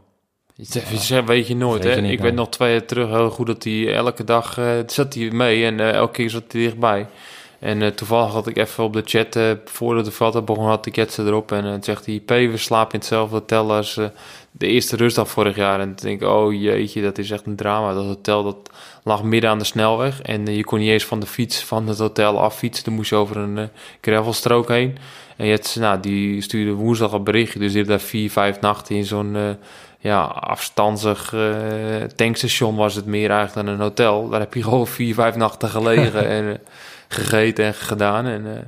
Zegt, 0.57 1.25
weet 1.25 1.47
je 1.47 1.55
nooit, 1.55 1.83
Weet 1.83 1.91
hè. 1.91 1.95
je 1.99 2.01
niet, 2.01 2.11
ik 2.11 2.19
weet 2.19 2.33
nog 2.33 2.49
twee 2.49 2.71
jaar 2.71 2.85
terug 2.85 3.09
heel 3.09 3.29
goed 3.29 3.47
dat 3.47 3.63
hij 3.63 3.93
elke 3.95 4.23
dag 4.23 4.57
eh, 4.57 4.65
zat 4.87 5.13
hij 5.13 5.29
mee 5.31 5.65
en 5.65 5.79
eh, 5.79 5.89
elke 5.91 6.11
keer 6.13 6.29
zat 6.29 6.43
hij 6.51 6.61
dichtbij. 6.61 7.07
En 7.63 7.81
eh, 7.81 7.87
toevallig 7.87 8.31
had 8.31 8.47
ik 8.47 8.57
even 8.57 8.83
op 8.83 8.93
de 8.93 9.01
chat, 9.05 9.35
eh 9.35 9.51
voordat 9.65 10.05
de 10.05 10.11
veld 10.11 10.45
begon, 10.45 10.65
had 10.65 10.85
ik 10.85 10.95
Jetsen 10.95 11.27
erop. 11.27 11.51
En 11.51 11.63
dan 11.63 11.83
zegt 11.83 12.05
hij, 12.05 12.19
P, 12.19 12.29
we 12.29 12.35
in 12.69 12.87
hetzelfde 12.91 13.35
hotel 13.35 13.73
als 13.73 13.97
eh, 13.97 14.05
de 14.51 14.67
eerste 14.67 14.95
rustdag 14.95 15.29
vorig 15.29 15.55
jaar. 15.55 15.79
En 15.79 15.95
toen 15.95 16.07
denk 16.07 16.21
ik, 16.21 16.27
oh 16.27 16.61
jeetje, 16.61 17.01
dat 17.01 17.17
is 17.17 17.31
echt 17.31 17.45
een 17.45 17.55
drama. 17.55 17.93
Dat 17.93 18.05
hotel, 18.05 18.43
dat 18.43 18.69
lag 19.03 19.23
midden 19.23 19.49
aan 19.49 19.59
de 19.59 19.63
snelweg. 19.63 20.21
En 20.21 20.47
eh, 20.47 20.55
je 20.55 20.63
kon 20.63 20.79
niet 20.79 20.89
eens 20.89 21.05
van 21.05 21.19
de 21.19 21.25
fiets 21.25 21.63
van 21.63 21.87
het 21.87 21.97
hotel 21.97 22.39
affietsen. 22.39 22.85
Dan 22.85 22.93
moest 22.93 23.09
je 23.09 23.15
over 23.15 23.37
een 23.37 23.57
eh, 23.57 23.65
gravelstrook 24.01 24.67
heen. 24.67 24.97
En 25.37 25.47
Jetsen, 25.47 25.81
nou, 25.81 25.99
die 25.99 26.41
stuurde 26.41 26.73
woensdag 26.73 27.11
een 27.11 27.23
berichtje. 27.23 27.59
Dus 27.59 27.67
die 27.67 27.77
heeft 27.77 27.89
daar 27.89 27.99
vier, 27.99 28.31
vijf 28.31 28.59
nachten 28.59 28.95
in 28.95 29.05
zo'n... 29.05 29.57
ja, 30.03 30.21
afstandig 30.23 31.33
eh, 31.33 32.03
tankstation 32.15 32.75
was 32.75 32.95
het 32.95 33.05
meer 33.05 33.29
eigenlijk 33.29 33.67
dan 33.67 33.75
een 33.75 33.81
hotel. 33.81 34.29
Daar 34.29 34.39
heb 34.39 34.53
je 34.53 34.63
gewoon 34.63 34.87
vier, 34.87 35.13
vijf 35.13 35.35
nachten 35.35 35.69
gelegen 35.69 36.27
en 36.37 36.49
eh, 36.49 36.57
gegeten 37.07 37.65
en 37.65 37.73
gedaan. 37.73 38.25
En 38.25 38.45
eh, 38.55 38.61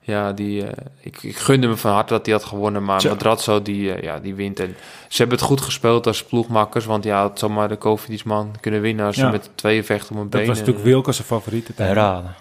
ja, 0.00 0.32
die, 0.32 0.62
eh, 0.66 0.72
ik, 1.00 1.22
ik 1.22 1.36
gunde 1.36 1.66
me 1.66 1.76
van 1.76 1.92
harte 1.92 2.12
dat 2.12 2.26
hij 2.26 2.34
had 2.34 2.44
gewonnen. 2.44 2.84
Maar. 2.84 3.02
Madrazo, 3.08 3.62
die, 3.62 3.92
eh, 3.94 4.02
ja, 4.02 4.18
die 4.18 4.34
wint. 4.34 4.60
En 4.60 4.76
ze 5.08 5.16
hebben 5.16 5.38
het 5.38 5.46
goed 5.46 5.60
gespeeld 5.60 6.06
als 6.06 6.24
ploegmakkers. 6.24 6.84
Want 6.84 7.04
ja, 7.04 7.28
het 7.28 7.38
zou 7.38 7.52
maar 7.52 7.68
de 7.68 7.76
Koffiediesman 7.76 8.54
kunnen 8.60 8.80
winnen 8.80 9.06
als 9.06 9.16
Ja. 9.16 9.24
ze 9.26 9.30
met 9.30 9.50
tweeën 9.54 9.84
vechten 9.84 10.14
om 10.14 10.20
een 10.20 10.30
Dat 10.30 10.40
been. 10.40 10.48
was 10.48 10.58
En, 10.58 10.64
natuurlijk 10.64 10.86
Wilco 10.88 11.12
zijn 11.12 11.26
favoriete 11.26 11.74
tijd. 11.74 11.92
raden. 11.94 12.34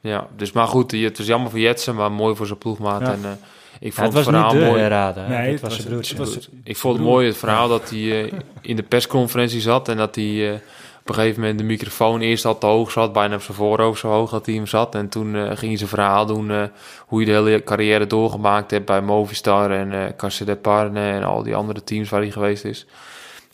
Ja, 0.00 0.26
dus 0.36 0.52
maar 0.52 0.66
goed, 0.66 0.90
het 0.92 1.18
was 1.18 1.26
jammer 1.26 1.50
voor 1.50 1.58
Jetsen, 1.60 1.94
maar 1.94 2.12
mooi 2.12 2.36
voor 2.36 2.46
zijn 2.46 2.58
ploegmaat. 2.58 3.00
Ja. 3.00 3.12
En 3.12 3.40
ik 3.80 3.86
Ja, 3.86 4.02
vond 4.02 4.06
het 4.06 4.16
was 4.16 4.26
het 4.26 4.34
verhaal 4.34 4.52
niet 4.54 4.62
de 4.62 4.68
mooi. 4.68 4.82
raden. 4.82 5.28
Nee, 5.28 5.38
het 5.38 5.50
het 5.50 5.60
was 5.60 5.82
broertje. 5.82 6.16
het 6.16 6.34
was- 6.34 6.48
Ik 6.64 6.76
vond 6.76 6.96
het 6.96 7.06
mooi 7.06 7.26
het 7.26 7.36
verhaal 7.36 7.68
dat 7.68 7.90
hij 7.90 8.24
eh, 8.24 8.32
in 8.60 8.76
de 8.76 8.82
persconferentie 8.82 9.60
zat 9.60 9.88
en 9.88 9.96
dat 9.96 10.14
hij 10.14 10.48
eh, 10.48 10.54
op 11.00 11.08
een 11.08 11.14
gegeven 11.14 11.40
moment 11.40 11.58
de 11.58 11.64
microfoon 11.64 12.20
eerst 12.20 12.44
al 12.44 12.58
te 12.58 12.66
hoog 12.66 12.90
zat, 12.90 13.12
bijna 13.12 13.34
op 13.34 13.42
zijn 13.42 13.56
voorhoofd 13.56 14.00
zo 14.00 14.08
hoog 14.08 14.30
dat 14.30 14.46
hij 14.46 14.54
hem 14.54 14.66
zat. 14.66 14.94
En 14.94 15.08
toen 15.08 15.34
eh, 15.36 15.42
ging 15.46 15.60
hij 15.60 15.76
zijn 15.76 15.88
verhaal 15.88 16.26
doen 16.26 16.50
eh, 16.50 16.62
hoe 17.06 17.22
hij 17.22 17.32
de 17.32 17.38
hele 17.48 17.64
carrière 17.64 18.06
doorgemaakt 18.06 18.70
heeft 18.70 18.84
bij 18.84 19.00
Movistar 19.00 19.70
en 19.70 19.92
eh 19.92 20.16
Cassa 20.16 20.44
de 20.44 20.56
Parne 20.56 21.00
en 21.10 21.22
al 21.24 21.42
die 21.42 21.54
andere 21.54 21.84
teams 21.84 22.08
waar 22.08 22.20
hij 22.20 22.30
geweest 22.30 22.64
is. 22.64 22.86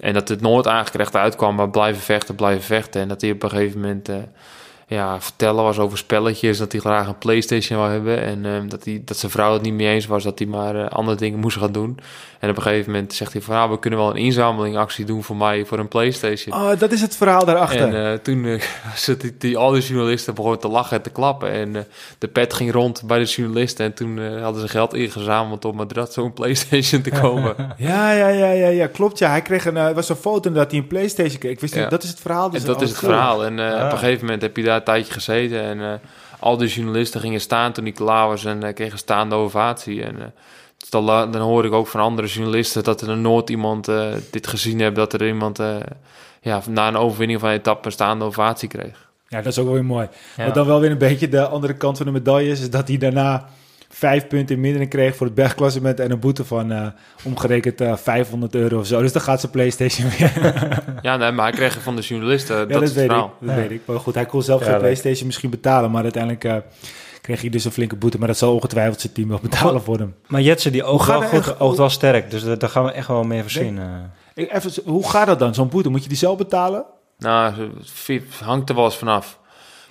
En 0.00 0.12
dat 0.14 0.28
het 0.28 0.40
nooit 0.40 0.66
eigenlijk 0.66 0.98
echt 1.04 1.16
uitkwam, 1.16 1.54
maar 1.54 1.70
blijven 1.70 2.02
vechten, 2.02 2.34
blijven 2.34 2.62
vechten. 2.64 3.00
En 3.00 3.08
dat 3.08 3.20
hij 3.20 3.30
op 3.30 3.42
een 3.42 3.50
gegeven 3.50 3.80
moment 3.80 4.08
eh, 4.08 4.16
ja, 4.88 5.20
vertellen 5.20 5.62
was 5.62 5.78
over 5.78 5.98
spelletjes, 5.98 6.58
dat 6.58 6.72
hij 6.72 6.80
graag 6.80 7.06
een 7.06 7.18
Playstation 7.18 7.78
wou 7.78 7.92
hebben. 7.92 8.22
En 8.22 8.46
eh, 8.46 8.68
dat, 8.68 8.84
hij, 8.84 9.02
dat 9.04 9.16
zijn 9.16 9.32
vrouw 9.32 9.52
het 9.52 9.62
niet 9.62 9.74
mee 9.74 9.88
eens 9.88 10.06
was, 10.06 10.22
dat 10.22 10.38
hij 10.38 10.48
maar 10.48 10.76
eh, 10.76 10.88
andere 10.88 11.16
dingen 11.16 11.38
moest 11.38 11.56
gaan 11.56 11.72
doen. 11.72 11.98
En 12.38 12.50
op 12.50 12.56
een 12.56 12.62
gegeven 12.62 12.92
moment 12.92 13.14
zegt 13.14 13.32
hij 13.32 13.42
van, 13.42 13.54
nou, 13.54 13.70
we 13.70 13.78
kunnen 13.78 13.98
wel 13.98 14.10
een 14.10 14.16
inzamelingactie 14.16 15.04
doen 15.04 15.22
voor 15.22 15.36
mij 15.36 15.64
voor 15.64 15.78
een 15.78 15.88
Playstation. 15.88 16.56
Oh, 16.56 16.78
dat 16.78 16.92
is 16.92 17.00
het 17.00 17.16
verhaal 17.16 17.44
daarachter. 17.44 17.94
En 17.94 18.12
eh, 18.12 18.18
toen 18.18 18.44
eh, 18.44 18.62
zitten 18.94 19.34
die, 19.38 19.56
al 19.56 19.70
die 19.70 19.82
journalisten 19.82 20.34
begonnen 20.34 20.60
te 20.60 20.68
lachen 20.68 20.96
en 20.96 21.02
te 21.02 21.10
klappen. 21.10 21.50
En 21.50 21.86
de 22.18 22.28
pet 22.28 22.54
ging 22.54 22.72
rond 22.72 23.02
bij 23.06 23.18
de 23.18 23.24
journalisten. 23.24 23.84
En 23.84 23.94
toen 23.94 24.40
hadden 24.42 24.60
ze 24.60 24.68
geld 24.68 24.94
ingezameld 24.94 25.64
om 25.64 25.76
met 25.76 26.12
zo'n 26.12 26.32
Playstation 26.32 27.02
te 27.02 27.10
komen. 27.10 27.54
ja, 27.76 28.12
ja, 28.12 28.28
ja, 28.28 28.50
ja, 28.50 28.68
ja, 28.68 28.86
klopt. 28.86 29.18
Ja, 29.18 29.30
hij 29.30 29.42
kreeg 29.42 29.66
een, 29.66 29.94
was 29.94 30.08
een 30.08 30.16
foto 30.16 30.52
dat 30.52 30.70
hij 30.70 30.80
een 30.80 30.86
Playstation 30.86 31.38
kreeg. 31.38 31.52
Ik 31.52 31.60
wist 31.60 31.74
niet, 31.74 31.90
dat 31.90 32.02
is 32.02 32.08
het 32.08 32.20
verhaal. 32.20 32.50
Dus 32.50 32.60
en 32.60 32.66
dat 32.66 32.82
is 32.82 32.88
het 32.88 32.98
verhaal. 32.98 33.44
En 33.44 33.56
Ja. 33.56 33.86
op 33.86 33.92
een 33.92 33.98
gegeven 33.98 34.24
moment 34.24 34.42
heb 34.42 34.56
je 34.56 34.62
daar 34.62 34.75
een 34.76 34.84
tijdje 34.84 35.12
gezeten. 35.12 35.62
En 35.62 35.80
eh, 35.80 35.92
al 36.38 36.56
die 36.56 36.68
journalisten 36.68 37.20
gingen 37.20 37.40
staan 37.40 37.72
toen 37.72 37.84
hij 37.84 37.92
klaar 37.92 38.28
was. 38.28 38.44
En 38.44 38.62
eh, 38.62 38.74
kregen 38.74 38.98
staande 38.98 39.34
ovatie. 39.34 40.02
En 40.04 40.18
eh, 40.20 40.26
dan, 40.88 41.04
la- 41.04 41.26
dan 41.26 41.40
hoor 41.40 41.64
ik 41.64 41.72
ook 41.72 41.86
van 41.86 42.00
andere 42.00 42.28
journalisten 42.28 42.84
dat 42.84 43.00
er 43.00 43.16
nooit 43.16 43.50
iemand 43.50 43.88
eh, 43.88 44.06
dit 44.30 44.46
gezien 44.46 44.80
heeft. 44.80 44.94
Dat 44.94 45.12
er 45.12 45.26
iemand 45.26 45.58
eh, 45.58 45.76
ja, 46.40 46.60
na 46.68 46.88
een 46.88 46.96
overwinning 46.96 47.40
van 47.40 47.48
een 47.48 47.54
etappe 47.54 47.86
een 47.86 47.92
staande 47.92 48.24
ovatie 48.24 48.68
kreeg. 48.68 49.08
Ja, 49.28 49.36
dat 49.42 49.52
is 49.52 49.58
ook 49.58 49.64
wel 49.64 49.74
weer 49.74 49.84
mooi. 49.84 50.08
Ja. 50.36 50.44
Wat 50.44 50.54
dan 50.54 50.66
wel 50.66 50.80
weer 50.80 50.90
een 50.90 50.98
beetje 50.98 51.28
de 51.28 51.46
andere 51.46 51.74
kant 51.74 51.96
van 51.96 52.06
de 52.06 52.12
medaille 52.12 52.50
is, 52.50 52.60
is 52.60 52.70
dat 52.70 52.88
hij 52.88 52.98
daarna 52.98 53.48
vijf 53.96 54.26
punten 54.26 54.54
in 54.54 54.60
mindering 54.60 54.90
kreeg 54.90 55.16
voor 55.16 55.26
het 55.26 55.34
bergklassement 55.34 56.00
en 56.00 56.10
een 56.10 56.18
boete 56.18 56.44
van 56.44 56.72
eh, 56.72 56.86
omgerekend 57.24 57.80
eh, 57.80 57.96
500 57.96 58.54
euro 58.54 58.78
of 58.78 58.86
zo. 58.86 59.00
Dus 59.00 59.12
dan 59.12 59.22
gaat 59.22 59.40
zijn 59.40 59.52
PlayStation 59.52 60.08
weer. 60.18 60.32
Ja, 61.02 61.16
nee, 61.16 61.32
maar 61.32 61.44
hij 61.46 61.54
kreeg 61.56 61.74
het 61.74 61.82
van 61.82 61.96
de 61.96 62.02
journalisten. 62.02 62.56
ja, 62.58 62.64
dat, 62.64 62.82
is 62.82 62.88
het 62.88 62.98
weet 62.98 63.10
ik. 63.10 63.16
Dat 63.16 63.30
Ja. 63.40 63.54
weet 63.54 63.70
ik. 63.70 63.80
Maar 63.84 64.00
goed, 64.00 64.14
hij 64.14 64.26
kon 64.26 64.42
zelf 64.42 64.58
Ja, 64.58 64.64
geen 64.64 64.74
leuk. 64.74 64.82
PlayStation 64.82 65.26
misschien 65.26 65.50
betalen, 65.50 65.90
maar 65.90 66.02
uiteindelijk 66.02 66.44
eh, 66.44 66.56
kreeg 67.20 67.40
hij 67.40 67.50
dus 67.50 67.64
een 67.64 67.72
flinke 67.72 67.96
boete. 67.96 68.18
Maar 68.18 68.28
dat 68.28 68.36
zal 68.38 68.54
ongetwijfeld 68.54 69.00
zijn 69.00 69.12
team 69.12 69.28
wel 69.28 69.38
betalen 69.42 69.82
voor 69.82 69.98
hem. 69.98 70.14
Maar 70.26 70.40
Jetsen, 70.40 70.72
die 70.72 70.84
oogt 70.84 71.04
gaat 71.04 71.18
wel, 71.20 71.28
goed, 71.28 71.38
echt- 71.38 71.60
oogt 71.60 71.78
wel 71.78 71.90
sterk. 71.90 72.30
Dus 72.30 72.44
daar 72.44 72.58
daar 72.58 72.70
gaan 72.70 72.84
we 72.84 72.90
echt 72.92 73.08
wel 73.08 73.22
mee 73.24 73.40
voorzien. 73.40 73.80
Ik, 74.34 74.52
even, 74.52 74.70
hoe 74.84 75.08
gaat 75.10 75.26
dat 75.26 75.38
dan, 75.38 75.54
zo'n 75.54 75.68
boete? 75.68 75.88
Moet 75.88 76.02
je 76.02 76.08
die 76.08 76.18
zelf 76.18 76.36
betalen? 76.38 76.84
Nou, 77.18 77.52
het 78.06 78.22
hangt 78.44 78.68
er 78.68 78.74
wel 78.74 78.84
eens 78.84 78.96
vanaf. 78.96 79.38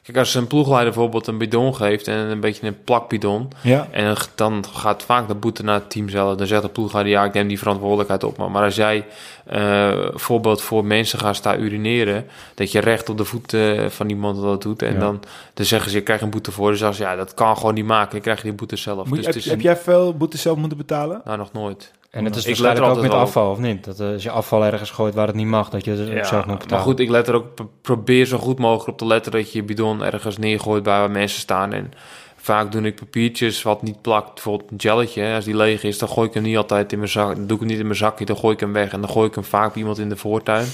Kijk, 0.05 0.17
als 0.17 0.35
een 0.35 0.47
ploegleider 0.47 0.93
bijvoorbeeld 0.93 1.27
een 1.27 1.37
bidon 1.37 1.75
geeft 1.75 2.07
en 2.07 2.17
een 2.17 2.39
beetje 2.39 2.67
een 2.67 2.83
plakbidon, 2.83 3.49
Ja. 3.61 3.87
en 3.91 4.15
dan 4.35 4.65
gaat 4.73 5.03
vaak 5.03 5.27
de 5.27 5.35
boete 5.35 5.63
naar 5.63 5.73
het 5.79 5.89
team 5.89 6.09
zelf. 6.09 6.37
Dan 6.37 6.47
zegt 6.47 6.61
de 6.61 6.69
ploegleider, 6.69 7.13
ja, 7.13 7.23
ik 7.25 7.33
neem 7.33 7.47
die 7.47 7.57
verantwoordelijkheid 7.59 8.23
op. 8.23 8.37
Maar 8.37 8.63
als 8.63 8.75
jij 8.75 9.05
eh 9.45 10.07
voorbeeld 10.13 10.61
voor 10.61 10.85
mensen 10.85 11.19
gaat 11.19 11.35
staan 11.35 11.59
urineren, 11.59 12.25
dat 12.53 12.71
je 12.71 12.79
recht 12.79 13.09
op 13.09 13.17
de 13.17 13.25
voet 13.25 13.53
eh, 13.53 13.85
van 13.89 14.09
iemand 14.09 14.41
dat 14.41 14.61
doet, 14.61 14.81
en 14.81 14.93
Ja. 14.93 14.99
dan, 14.99 15.19
dan 15.53 15.65
zeggen 15.65 15.91
ze, 15.91 15.97
je 15.97 16.03
krijgt 16.03 16.23
een 16.23 16.29
boete 16.29 16.51
voor. 16.51 16.71
Dus 16.71 16.83
als 16.83 16.97
ja, 16.97 17.15
dat 17.15 17.33
kan 17.33 17.57
gewoon 17.57 17.73
niet 17.73 17.85
maken, 17.85 18.11
dan 18.11 18.21
krijg 18.21 18.37
je 18.37 18.43
die 18.43 18.53
boete 18.53 18.75
zelf. 18.75 19.07
Moet 19.07 19.33
dus 19.33 19.45
heb, 19.45 19.61
jij 19.61 19.77
veel 19.77 20.13
boetes 20.13 20.41
zelf 20.41 20.57
moeten 20.57 20.77
betalen? 20.77 21.21
nou 21.25 21.37
nog 21.37 21.51
nooit. 21.53 21.91
En 22.15 22.25
het 22.25 22.35
is 22.35 22.45
Ik 22.45 22.57
let 22.57 22.77
er 22.77 22.83
ook 22.83 23.01
met 23.01 23.11
afval, 23.11 23.51
of 23.51 23.59
niet? 23.59 23.83
Dat 23.83 23.99
eh, 23.99 24.11
als 24.11 24.23
je 24.23 24.29
afval 24.29 24.65
ergens 24.65 24.89
gooit 24.89 25.13
waar 25.13 25.27
het 25.27 25.35
niet 25.35 25.47
mag, 25.47 25.69
dat 25.69 25.85
je 25.85 25.91
het 25.91 26.27
zelf 26.27 26.45
moet 26.45 26.69
maar 26.69 26.79
goed, 26.79 26.99
ik 26.99 27.09
let 27.09 27.27
er 27.27 27.33
ook, 27.35 27.45
probeer 27.81 28.25
zo 28.25 28.37
goed 28.37 28.59
mogelijk 28.59 28.89
op 28.89 28.97
te 28.97 29.05
letten 29.05 29.31
dat 29.31 29.51
je 29.51 29.57
je 29.57 29.63
bidon 29.63 30.03
ergens 30.03 30.37
neergooit 30.37 30.83
bij 30.83 30.99
waar 30.99 31.11
mensen 31.11 31.39
staan. 31.39 31.73
En 31.73 31.93
vaak 32.35 32.71
doe 32.71 32.81
ik 32.81 32.95
papiertjes 32.95 33.61
wat 33.61 33.81
niet 33.81 34.01
plakt, 34.01 34.33
bijvoorbeeld 34.33 34.71
een 34.71 34.79
gelletje. 34.79 35.21
hè. 35.21 35.35
Als 35.35 35.45
die 35.45 35.55
leeg 35.55 35.83
is, 35.83 35.97
dan 35.97 36.09
gooi 36.09 36.27
ik 36.27 36.33
hem 36.33 36.43
niet 36.43 36.57
altijd 36.57 36.91
in 36.91 36.97
mijn 36.97 37.11
zak. 37.11 37.35
Dan 37.35 37.47
doe 37.47 37.53
ik 37.53 37.59
hem 37.59 37.67
niet 37.67 37.79
in 37.79 37.85
mijn 37.85 37.97
zakje, 37.97 38.25
dan 38.25 38.37
gooi 38.37 38.53
ik 38.53 38.59
hem 38.59 38.73
weg. 38.73 38.91
En 38.91 39.01
dan 39.01 39.09
gooi 39.09 39.27
ik 39.27 39.35
hem 39.35 39.43
vaak 39.43 39.69
bij 39.69 39.77
iemand 39.77 39.97
in 39.99 40.09
de 40.09 40.17
voortuin. 40.17 40.67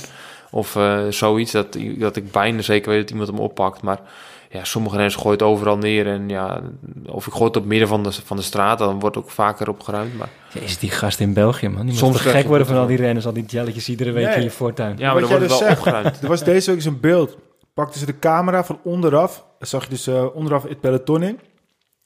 Of 0.51 0.75
eh, 0.75 0.99
zoiets, 1.09 1.51
dat, 1.51 1.77
dat 1.97 2.15
ik 2.15 2.31
bijna 2.31 2.61
zeker 2.61 2.89
weet 2.89 3.01
dat 3.01 3.09
iemand 3.09 3.29
hem 3.29 3.39
oppakt. 3.39 3.81
Maar 3.81 3.99
ja, 4.51 4.63
sommige 4.63 4.95
renners 4.95 5.15
gooien 5.15 5.31
het 5.31 5.41
overal 5.41 5.77
neer. 5.77 6.07
En 6.07 6.29
ja, 6.29 6.61
of 7.05 7.27
ik 7.27 7.33
gooi 7.33 7.45
het 7.45 7.57
op 7.57 7.65
midden 7.65 7.87
van 7.87 8.03
de, 8.03 8.11
van 8.11 8.37
de 8.37 8.43
straat, 8.43 8.77
dan 8.79 8.99
wordt 8.99 9.17
ook 9.17 9.29
vaker 9.29 9.69
opgeruimd. 9.69 10.17
Maar 10.17 10.29
Ja, 10.53 10.61
is 10.61 10.77
die 10.77 10.89
gast 10.91 11.19
in 11.19 11.33
België, 11.33 11.67
man? 11.69 11.85
Die 11.85 11.95
Soms 11.95 12.19
gek 12.21 12.47
worden 12.47 12.67
van 12.67 12.75
al 12.77 12.85
die 12.87 12.97
renners, 12.97 13.25
al 13.25 13.33
die 13.33 13.45
jelletjes 13.45 13.89
iedere 13.89 14.11
week 14.11 14.25
Nee. 14.25 14.35
in 14.35 14.43
je 14.43 14.49
voortuin. 14.51 14.97
ja, 14.97 15.11
maar 15.13 15.21
Wat 15.21 15.29
dan 15.29 15.29
wordt 15.29 15.41
het 15.43 15.49
dus 15.51 15.59
wel 15.59 15.67
zegt. 15.69 15.79
opgeruimd. 15.87 16.21
Er 16.21 16.27
was 16.27 16.43
deze 16.43 16.65
week 16.67 16.75
eens 16.75 16.85
een 16.85 16.99
beeld. 16.99 17.37
Pakten 17.73 17.99
ze 17.99 18.05
de 18.05 18.19
camera 18.19 18.63
van 18.63 18.79
onderaf. 18.83 19.45
Zag 19.59 19.83
je 19.83 19.89
dus 19.89 20.07
eh, 20.07 20.25
onderaf 20.35 20.63
het 20.63 20.79
peloton 20.79 21.23
in. 21.23 21.39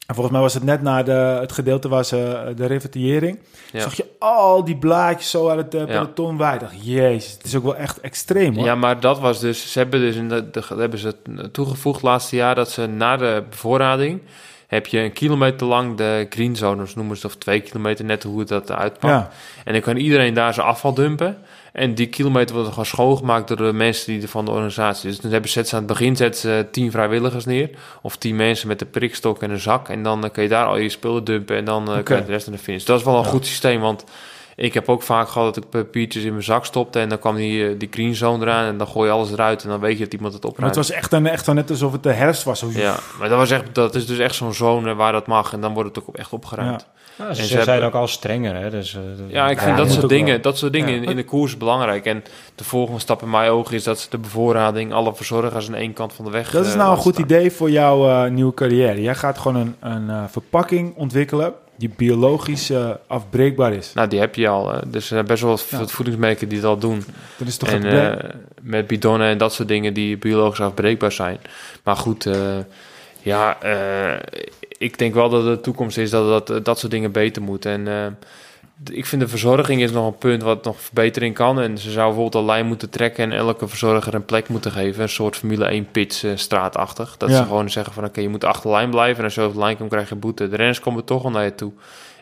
En 0.05 0.15
volgens 0.15 0.33
mij 0.35 0.41
was 0.43 0.53
het 0.53 0.63
net 0.63 0.81
na 0.81 1.03
de, 1.03 1.11
het 1.11 1.51
gedeelte 1.51 1.87
waar 1.87 2.05
ze 2.05 2.53
de 2.55 2.65
revetiering. 2.65 3.39
Ja. 3.71 3.79
Zag 3.79 3.93
je 3.93 4.05
al 4.19 4.63
die 4.63 4.77
blaadjes 4.77 5.29
zo 5.29 5.49
uit 5.49 5.57
het 5.59 5.73
eh, 5.73 5.85
peloton. 5.85 6.33
Ik 6.33 6.59
dacht, 6.59 6.85
jezus, 6.85 7.31
het 7.31 7.43
is 7.43 7.55
ook 7.55 7.63
wel 7.63 7.75
echt 7.75 7.99
extreem 7.99 8.55
hoor. 8.55 8.65
Ja, 8.65 8.75
maar 8.75 8.99
dat 8.99 9.19
was 9.19 9.39
dus. 9.39 9.71
Ze 9.71 9.79
hebben 9.79 9.99
dus 9.99 10.15
in 10.15 10.29
de, 10.29 10.49
de, 10.49 10.63
hebben 10.77 10.99
ze 10.99 11.15
toegevoegd 11.51 12.01
laatste 12.01 12.35
jaar 12.35 12.55
dat 12.55 12.71
ze 12.71 12.85
na 12.85 13.17
de 13.17 13.43
bevoorrading. 13.49 14.21
heb 14.67 14.87
je 14.87 14.99
een 14.99 15.13
kilometer 15.13 15.67
lang 15.67 15.97
de 15.97 16.25
green 16.29 16.55
zones 16.55 16.95
noemen 16.95 17.17
ze, 17.17 17.27
of 17.27 17.35
twee 17.35 17.59
kilometer, 17.59 18.05
net 18.05 18.23
hoe 18.23 18.39
het 18.39 18.47
dat 18.47 18.71
uitpakt. 18.71 19.13
Ja. 19.13 19.31
En 19.63 19.73
dan 19.73 19.81
kan 19.81 19.97
iedereen 19.97 20.33
daar 20.33 20.53
zijn 20.53 20.67
afval 20.67 20.93
dumpen. 20.93 21.37
En 21.75 21.93
die 21.95 22.07
kilometer 22.07 22.53
wordt 22.55 22.69
gewoon 22.69 22.85
schoongemaakt 22.85 23.47
door 23.47 23.57
de 23.57 23.73
mensen 23.73 24.13
die 24.13 24.21
er 24.21 24.27
van 24.27 24.45
de 24.45 24.51
organisatie. 24.51 25.09
Dus 25.09 25.19
dan 25.19 25.31
hebben 25.31 25.49
ze, 25.49 25.59
aan 25.59 25.65
het 25.77 25.85
begin 25.87 26.15
zetten 26.15 26.41
ze 26.41 26.65
tien 26.71 26.91
vrijwilligers 26.91 27.45
neer. 27.45 27.69
Of 28.01 28.15
tien 28.17 28.35
mensen 28.35 28.67
met 28.67 28.81
een 28.81 28.89
prikstok 28.89 29.41
en 29.41 29.51
een 29.51 29.59
zak. 29.59 29.89
En 29.89 30.03
dan 30.03 30.23
eh, 30.23 30.31
kun 30.31 30.43
je 30.43 30.49
daar 30.49 30.65
al 30.65 30.77
je 30.77 30.89
spullen 30.89 31.23
dumpen 31.23 31.55
en 31.57 31.65
dan 31.65 31.87
eh, 31.87 31.91
Oké. 31.93 32.03
kan 32.03 32.17
je 32.17 32.25
de 32.25 32.31
rest 32.31 32.47
naar 32.47 32.55
de 32.57 32.61
finish. 32.63 32.83
Dat 32.83 32.99
is 32.99 33.05
wel 33.05 33.17
een 33.17 33.23
Ja. 33.23 33.29
goed 33.29 33.45
systeem, 33.45 33.81
want 33.81 34.03
ik 34.55 34.73
heb 34.73 34.89
ook 34.89 35.01
vaak 35.03 35.27
gehad 35.29 35.53
dat 35.55 35.63
ik 35.63 35.69
papiertjes 35.69 36.23
in 36.23 36.31
mijn 36.31 36.43
zak 36.43 36.65
stopte. 36.65 36.99
En 36.99 37.09
dan 37.09 37.19
kwam 37.19 37.35
die, 37.35 37.67
eh, 37.67 37.73
die 37.77 37.87
green 37.91 38.15
zone 38.15 38.45
eraan 38.45 38.65
en 38.65 38.77
dan 38.77 38.87
gooi 38.87 39.07
je 39.07 39.13
alles 39.13 39.31
eruit. 39.31 39.63
En 39.63 39.69
dan 39.69 39.79
weet 39.79 39.97
je 39.97 40.03
dat 40.03 40.13
iemand 40.13 40.33
het 40.33 40.41
Maar 40.43 40.51
het 40.51 40.59
opruimt. 40.59 40.75
was 40.75 40.91
echt, 40.91 41.13
echt 41.13 41.53
net 41.53 41.69
alsof 41.69 41.91
het 41.91 42.03
de 42.03 42.11
herfst 42.13 42.43
was. 42.43 42.63
Ja, 42.69 42.95
maar 43.19 43.29
dat, 43.29 43.37
was 43.37 43.51
echt, 43.51 43.63
dat 43.75 43.95
is 43.95 44.05
dus 44.05 44.17
echt 44.17 44.35
zo'n 44.35 44.53
zone 44.53 44.95
waar 44.95 45.11
dat 45.11 45.27
mag. 45.27 45.53
En 45.53 45.61
dan 45.61 45.73
wordt 45.73 45.95
het 45.95 46.05
ook 46.07 46.15
echt 46.15 46.33
opgeruimd. 46.33 46.81
Ja, 46.81 46.94
ze, 47.17 47.33
ze 47.35 47.43
zijn 47.45 47.67
hebben- 47.69 47.87
ook 47.87 47.93
al 47.93 48.07
strenger, 48.07 48.55
hè? 48.55 48.69
Dus, 48.69 48.95
eh, 48.95 49.01
Ja, 49.27 49.49
ik 49.49 49.59
vind 49.59 49.77
dat 49.77 49.91
soort 49.91 50.09
dingen, 50.09 50.31
wel. 50.33 50.41
dat 50.41 50.57
soort 50.57 50.73
dingen 50.73 50.89
Ja. 50.89 50.95
in, 51.01 51.03
in 51.03 51.15
de 51.15 51.23
koers 51.23 51.57
belangrijk. 51.57 52.05
En 52.05 52.23
de 52.55 52.63
volgende 52.63 52.99
stap 52.99 53.21
in 53.21 53.29
mijn 53.29 53.49
ogen 53.51 53.75
is 53.75 53.83
dat 53.83 53.99
ze 53.99 54.09
de 54.09 54.17
bevoorrading, 54.17 54.93
alle 54.93 55.15
verzorgers 55.15 55.67
aan 55.67 55.75
één 55.75 55.93
kant 55.93 56.13
van 56.13 56.25
de 56.25 56.31
weg. 56.31 56.51
Dat 56.51 56.65
is 56.65 56.71
eh, 56.71 56.77
nou 56.77 56.91
een 56.91 56.97
goed 56.97 57.13
staan. 57.13 57.25
idee 57.25 57.51
voor 57.51 57.69
jouw 57.71 58.09
eh, 58.09 58.31
nieuwe 58.31 58.53
carrière. 58.53 59.01
Jij 59.01 59.15
gaat 59.15 59.37
gewoon 59.37 59.55
een, 59.55 59.75
een 59.91 60.09
eh, 60.09 60.23
verpakking 60.29 60.95
ontwikkelen 60.95 61.53
die 61.77 61.93
biologisch 61.97 62.71
afbreekbaar 63.07 63.73
is. 63.73 63.91
Nou, 63.93 64.07
die 64.07 64.19
heb 64.19 64.35
je 64.35 64.47
al. 64.47 64.65
dus 64.87 65.01
er 65.03 65.07
zijn 65.07 65.25
best 65.25 65.41
wel 65.41 65.51
wat 65.51 65.67
Ja. 65.69 65.87
voedingsmerken 65.87 66.49
die 66.49 66.59
dat 66.59 66.69
al 66.69 66.77
doen. 66.77 67.03
Dat 67.37 67.47
is 67.47 67.57
toch 67.57 67.69
En 67.69 68.17
met 68.61 68.87
bidonnen 68.87 69.27
en 69.27 69.37
dat 69.37 69.53
soort 69.53 69.67
dingen 69.67 69.93
die 69.93 70.17
biologisch 70.17 70.59
afbreekbaar 70.61 71.11
zijn. 71.11 71.37
Maar 71.83 71.95
goed, 71.97 72.25
eh, 72.25 72.35
ja, 73.21 73.61
eh, 73.61 74.19
ik 74.77 74.97
denk 74.97 75.13
wel 75.13 75.29
dat 75.29 75.43
de 75.43 75.59
toekomst 75.61 75.97
is 75.97 76.09
dat 76.09 76.47
dat, 76.47 76.65
dat 76.65 76.79
soort 76.79 76.91
dingen 76.91 77.11
beter 77.11 77.41
moet. 77.41 77.65
En 77.65 77.87
eh, 77.87 78.05
ik 78.95 79.05
vind 79.05 79.21
de 79.21 79.27
verzorging 79.27 79.81
is 79.81 79.91
nog 79.91 80.05
een 80.07 80.17
punt 80.17 80.41
wat 80.43 80.63
nog 80.63 80.81
verbetering 80.81 81.35
kan. 81.35 81.59
En 81.59 81.77
ze 81.77 81.91
zou 81.91 82.05
bijvoorbeeld 82.05 82.35
een 82.43 82.49
lijn 82.49 82.65
moeten 82.65 82.89
trekken 82.89 83.23
en 83.23 83.37
elke 83.37 83.67
verzorger 83.67 84.13
een 84.13 84.25
plek 84.25 84.47
moeten 84.49 84.71
geven. 84.71 85.01
Een 85.03 85.09
soort 85.09 85.35
Formule 85.37 85.65
1 85.65 85.91
pits 85.91 86.23
eh, 86.23 86.31
straatachtig. 86.35 87.17
Dat 87.17 87.29
Ja. 87.29 87.35
ze 87.37 87.43
gewoon 87.43 87.69
zeggen 87.69 87.93
van 87.93 88.05
oké, 88.05 88.21
je 88.21 88.29
moet 88.29 88.43
achter 88.43 88.63
de 88.69 88.75
lijn 88.75 88.89
blijven. 88.89 89.17
En 89.17 89.23
als 89.23 89.35
je 89.35 89.41
over 89.41 89.53
de 89.53 89.59
lijn 89.59 89.77
komt, 89.77 89.89
krijg 89.89 90.09
je 90.09 90.15
boete. 90.15 90.49
De 90.49 90.55
renners 90.55 90.79
komen 90.79 91.03
toch 91.05 91.21
wel 91.21 91.31
naar 91.31 91.43
je 91.43 91.55
toe. 91.55 91.71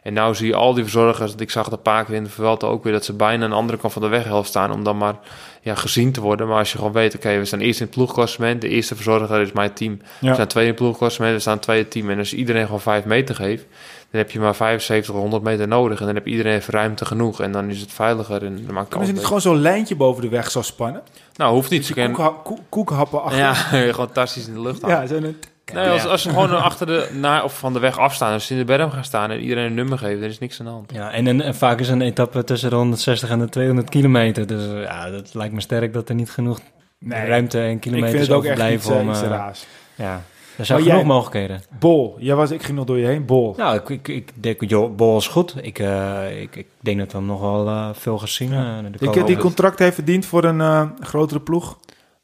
En 0.04 0.14
nou 0.14 0.36
zie 0.36 0.48
je 0.48 0.56
al 0.56 0.74
die 0.74 0.84
verzorgers, 0.84 1.36
ik 1.36 1.52
zag 1.52 1.64
dat 1.64 1.74
een 1.74 1.82
paar 1.82 2.06
keer 2.06 2.16
in 2.16 2.24
de 2.24 2.30
Vuelta 2.30 2.68
ook 2.68 2.84
weer, 2.84 2.94
dat 2.94 3.06
ze 3.06 3.14
bijna 3.14 3.44
aan 3.44 3.50
de 3.50 3.56
andere 3.56 3.78
kant 3.78 3.94
van 3.94 4.02
de 4.02 4.08
weghelft 4.08 4.50
staan, 4.50 4.72
om 4.72 4.84
dan 4.84 4.98
maar 4.98 5.16
ja, 5.62 5.76
gezien 5.76 6.12
te 6.12 6.22
worden. 6.22 6.48
Maar 6.48 6.58
als 6.58 6.72
je 6.72 6.78
gewoon 6.78 6.94
weet, 6.94 7.16
oké, 7.16 7.38
we 7.38 7.46
staan 7.46 7.60
eerst 7.60 7.80
in 7.80 7.86
het 7.86 7.96
ploegklassement, 7.96 8.62
de 8.62 8.68
eerste 8.68 8.96
verzorger 8.96 9.42
is 9.42 9.52
mijn 9.52 9.74
team. 9.74 9.98
We 10.20 10.26
ja. 10.28 10.34
staan 10.34 10.48
tweede 10.48 10.70
in 10.70 10.76
het 10.76 10.84
ploegklassement, 10.84 11.34
we 11.34 11.40
staan 11.40 11.60
tweede 11.60 11.88
team. 11.88 12.10
En 12.10 12.18
als 12.18 12.34
iedereen 12.34 12.66
gewoon 12.66 12.82
vijf 12.82 13.06
meter 13.06 13.36
geeft, 13.36 13.66
dan 14.12 14.22
heb 14.22 14.32
je 14.32 14.40
maar 14.40 14.56
75, 14.56 15.16
100 15.16 15.44
meter 15.44 15.68
nodig. 15.68 16.00
En 16.00 16.06
dan 16.06 16.16
heb 16.16 16.28
iedereen 16.28 16.56
even 16.56 16.74
ruimte 16.74 17.06
genoeg. 17.06 17.42
En 17.42 17.52
dan 17.52 17.70
is 17.70 17.82
het 17.82 17.92
veiliger 17.92 18.46
en 18.46 18.56
dan 18.56 18.74
maakt 18.74 18.80
het 18.80 18.88
Kunnen 18.90 19.08
ze 19.08 19.14
niet 19.14 19.26
gewoon 19.26 19.42
zo'n 19.42 19.62
lijntje 19.62 19.96
boven 19.96 20.22
de 20.22 20.30
weg 20.30 20.52
zo 20.52 20.62
spannen? 20.62 21.02
Nou, 21.36 21.54
hoeft 21.54 21.70
niet. 21.70 21.94
Koek- 22.12 22.60
koekhappen 22.70 23.24
achter. 23.24 23.40
ja, 23.40 23.54
gewoon 23.94 24.10
in 24.48 24.54
de 24.54 24.62
lucht 24.62 24.82
ja, 24.82 24.88
houden. 24.88 25.22
zo'n- 25.24 25.52
Nee, 25.74 25.90
als, 25.90 26.06
als 26.06 26.22
ze 26.22 26.30
gewoon 26.30 26.62
achter 26.62 26.88
de, 26.88 27.10
naar, 27.20 27.44
of 27.44 27.58
van 27.58 27.74
de 27.74 27.80
weg 27.80 27.98
afstaan, 28.00 28.34
als 28.34 28.46
ze 28.46 28.54
in 28.54 28.60
de 28.60 28.66
berm 28.66 28.92
gaan 28.92 29.04
staan 29.04 29.32
en 29.32 29.40
iedereen 29.40 29.66
een 29.66 29.74
nummer 29.74 29.98
geeft, 29.98 30.20
dan 30.22 30.30
is 30.30 30.40
niks 30.40 30.60
aan 30.60 30.66
de 30.66 30.72
hand. 30.72 30.92
Ja, 30.94 31.12
en, 31.12 31.28
en, 31.28 31.42
en 31.42 31.56
vaak 31.56 31.80
is 31.80 31.90
een 31.90 32.02
etappe 32.02 32.44
tussen 32.44 32.70
de 32.70 32.76
160 32.76 33.30
en 33.30 33.40
de 33.40 33.50
200 33.50 33.90
kilometer. 33.90 34.48
Dus 34.48 34.84
ja, 34.84 35.10
dat 35.10 35.34
lijkt 35.34 35.54
me 35.54 35.62
sterk 35.62 35.94
dat 35.94 36.10
er 36.10 36.16
niet 36.16 36.30
genoeg 36.30 36.60
Nee, 36.98 37.26
ruimte 37.26 37.60
en 37.60 37.70
ik 37.70 37.80
kilometers 37.80 38.32
overblijven 38.32 38.96
om... 38.96 39.10
eh, 39.12 39.22
raars. 39.22 39.66
ja, 39.96 40.22
er 40.58 40.66
zijn 40.66 40.80
genoeg 40.82 40.96
jij- 40.96 41.04
mogelijkheden. 41.06 41.62
Bol, 41.80 42.16
jij 42.20 42.36
was, 42.36 42.52
ik 42.52 42.64
ging 42.64 42.78
nog 42.78 42.86
door 42.86 42.98
je 43.00 43.06
heen. 43.06 43.26
Bol. 43.26 43.54
Nou, 43.58 43.76
ik, 43.76 43.90
ik, 43.90 44.08
ik 44.08 44.30
denk, 44.34 44.70
joh, 44.70 44.96
Bol 44.96 45.18
is 45.18 45.28
goed. 45.28 45.56
Ik, 45.62 45.80
eh, 45.80 46.42
ik, 46.42 46.56
ik 46.56 46.68
denk 46.80 47.00
dat 47.00 47.12
we 47.12 47.18
hem 47.18 47.28
nog 47.28 47.42
wel 47.42 47.68
eh, 47.68 47.90
veel 47.94 48.18
gaan 48.18 48.28
zien. 48.28 48.52
Ja. 48.52 48.82
de 48.82 49.06
Ik 49.06 49.14
heb 49.14 49.28
die 49.28 49.38
contract 49.38 49.80
heeft 49.80 49.96
verdiend 49.96 50.26
voor 50.26 50.44
een 50.44 50.62
eh, 50.62 50.84
grotere 51.00 51.40
ploeg. 51.40 51.78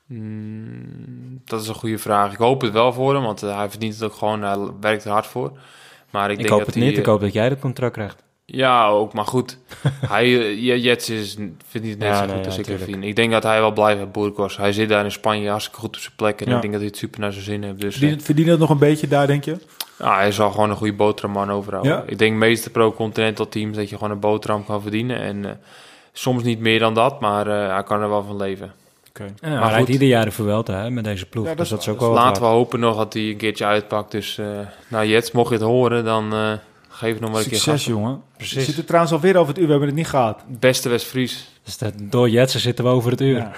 Mm, 0.09 1.41
dat 1.45 1.61
is 1.61 1.67
een 1.67 1.75
goede 1.75 1.97
vraag. 1.97 2.31
Ik 2.31 2.37
hoop 2.37 2.61
het 2.61 2.71
wel 2.73 2.93
voor 2.93 3.13
hem, 3.13 3.23
want 3.23 3.43
eh, 3.43 3.57
hij 3.57 3.69
verdient 3.69 3.93
het 3.93 4.03
ook 4.03 4.13
gewoon. 4.13 4.41
Hij 4.41 4.57
werkt 4.81 5.05
er 5.05 5.11
hard 5.11 5.27
voor. 5.27 5.51
Maar 6.09 6.25
ik, 6.25 6.31
ik 6.31 6.37
denk 6.37 6.49
hoop 6.49 6.57
dat 6.57 6.67
het 6.67 6.75
hij, 6.75 6.83
niet. 6.85 6.97
Ik 6.97 7.03
eh, 7.03 7.09
hoop 7.11 7.21
dat 7.21 7.33
jij 7.33 7.49
dat 7.49 7.59
contract 7.59 7.93
krijgt. 7.93 8.23
Ja, 8.45 8.87
ook, 8.87 9.13
maar 9.13 9.25
goed. 9.25 9.57
hij, 10.07 10.25
eh, 10.39 10.83
Jets 10.83 11.09
is, 11.09 11.37
verdient 11.67 11.93
het 11.93 11.99
net 12.03 12.09
Ja, 12.09 12.17
zo 12.17 12.25
nee, 12.25 12.35
goed 12.35 12.45
als 12.45 12.53
ja, 12.53 12.59
ik 12.59 12.65
tuurlijk. 12.65 12.85
verdien. 12.89 13.09
Ik 13.09 13.15
denk 13.15 13.31
dat 13.31 13.43
hij 13.43 13.59
wel 13.59 13.71
blijft 13.73 13.97
bij 13.99 14.09
Burgos. 14.23 14.57
Hij 14.57 14.71
zit 14.71 14.89
daar 14.89 15.03
in 15.03 15.11
Spanje 15.11 15.49
hartstikke 15.49 15.79
goed 15.79 15.95
op 15.95 16.01
zijn 16.01 16.13
plek. 16.15 16.41
En 16.41 16.49
Ja. 16.49 16.55
ik 16.55 16.61
denk 16.61 16.73
dat 16.73 16.81
hij 16.81 16.91
het 16.91 16.99
super 16.99 17.19
naar 17.19 17.31
zijn 17.31 17.43
zin 17.43 17.63
heeft. 17.63 17.79
Dus 17.81 17.97
Verdient, 17.97 18.23
verdient 18.23 18.47
het 18.49 18.59
nog 18.59 18.69
een 18.69 18.77
beetje 18.77 19.07
daar, 19.07 19.27
denk 19.27 19.43
je? 19.43 19.57
ja, 19.99 20.15
hij 20.15 20.31
zal 20.31 20.51
gewoon 20.51 20.69
een 20.69 20.75
goede 20.75 20.93
boterhamman 20.93 21.51
overhouden. 21.51 21.91
Ja? 21.91 22.03
Ik 22.05 22.17
denk 22.17 22.31
de 22.31 22.37
meeste 22.37 22.69
pro-continental 22.69 23.49
teams 23.49 23.75
dat 23.77 23.89
je 23.89 23.95
gewoon 23.95 24.11
een 24.11 24.19
boterham 24.19 24.65
kan 24.65 24.81
verdienen. 24.81 25.19
En 25.21 25.45
eh, 25.45 25.51
soms 26.13 26.43
niet 26.43 26.59
meer 26.59 26.79
dan 26.79 26.93
dat, 26.93 27.19
maar 27.19 27.47
eh, 27.47 27.73
hij 27.73 27.83
kan 27.83 28.01
er 28.01 28.09
wel 28.09 28.23
van 28.23 28.37
leven. 28.37 28.71
Oké. 29.09 29.23
Ja, 29.23 29.49
hij 29.49 29.59
Maar 29.59 29.71
rijdt 29.71 29.89
ieder 29.89 30.07
jaar 30.07 30.25
de 30.25 30.31
Vuelta 30.31 30.81
hè, 30.81 30.89
met 30.89 31.03
deze 31.03 31.25
ploeg. 31.25 31.43
Ja, 31.43 31.49
dat 31.49 31.57
dus 31.57 31.65
is 31.65 31.71
dat 31.71 31.79
is 31.79 31.85
waar, 31.85 31.95
ook 31.95 32.01
dat 32.01 32.09
wel 32.09 32.25
Laten 32.25 32.41
we 32.41 32.47
hopen 32.47 32.79
nog 32.79 32.97
dat 32.97 33.13
hij 33.13 33.21
een 33.21 33.37
keertje 33.37 33.65
uitpakt. 33.65 34.11
Dus 34.11 34.37
eh 34.37 34.45
nou 34.87 35.07
Jets, 35.07 35.31
mocht 35.31 35.49
je 35.49 35.55
het 35.55 35.63
horen, 35.63 36.03
dan 36.03 36.33
eh, 36.33 36.51
geef 36.99 37.11
het 37.11 37.21
nog 37.21 37.31
maar 37.31 37.41
een 37.41 37.49
keer 37.49 37.57
Succes, 37.57 37.85
jongen. 37.85 38.13
We 38.13 38.37
Precies. 38.37 38.65
zitten 38.65 38.85
trouwens 38.85 39.13
alweer 39.13 39.37
over 39.37 39.47
het 39.47 39.57
uur. 39.57 39.65
We 39.65 39.71
hebben 39.71 39.87
het 39.87 39.97
niet 39.97 40.07
gehad. 40.07 40.43
Beste 40.47 40.89
West-Fries. 40.89 41.49
Dus 41.63 41.77
dat, 41.77 41.93
door 41.97 42.29
Jetsen 42.29 42.59
zitten 42.59 42.85
we 42.85 42.91
over 42.91 43.11
het 43.11 43.21
uur. 43.21 43.37
Ja. 43.37 43.51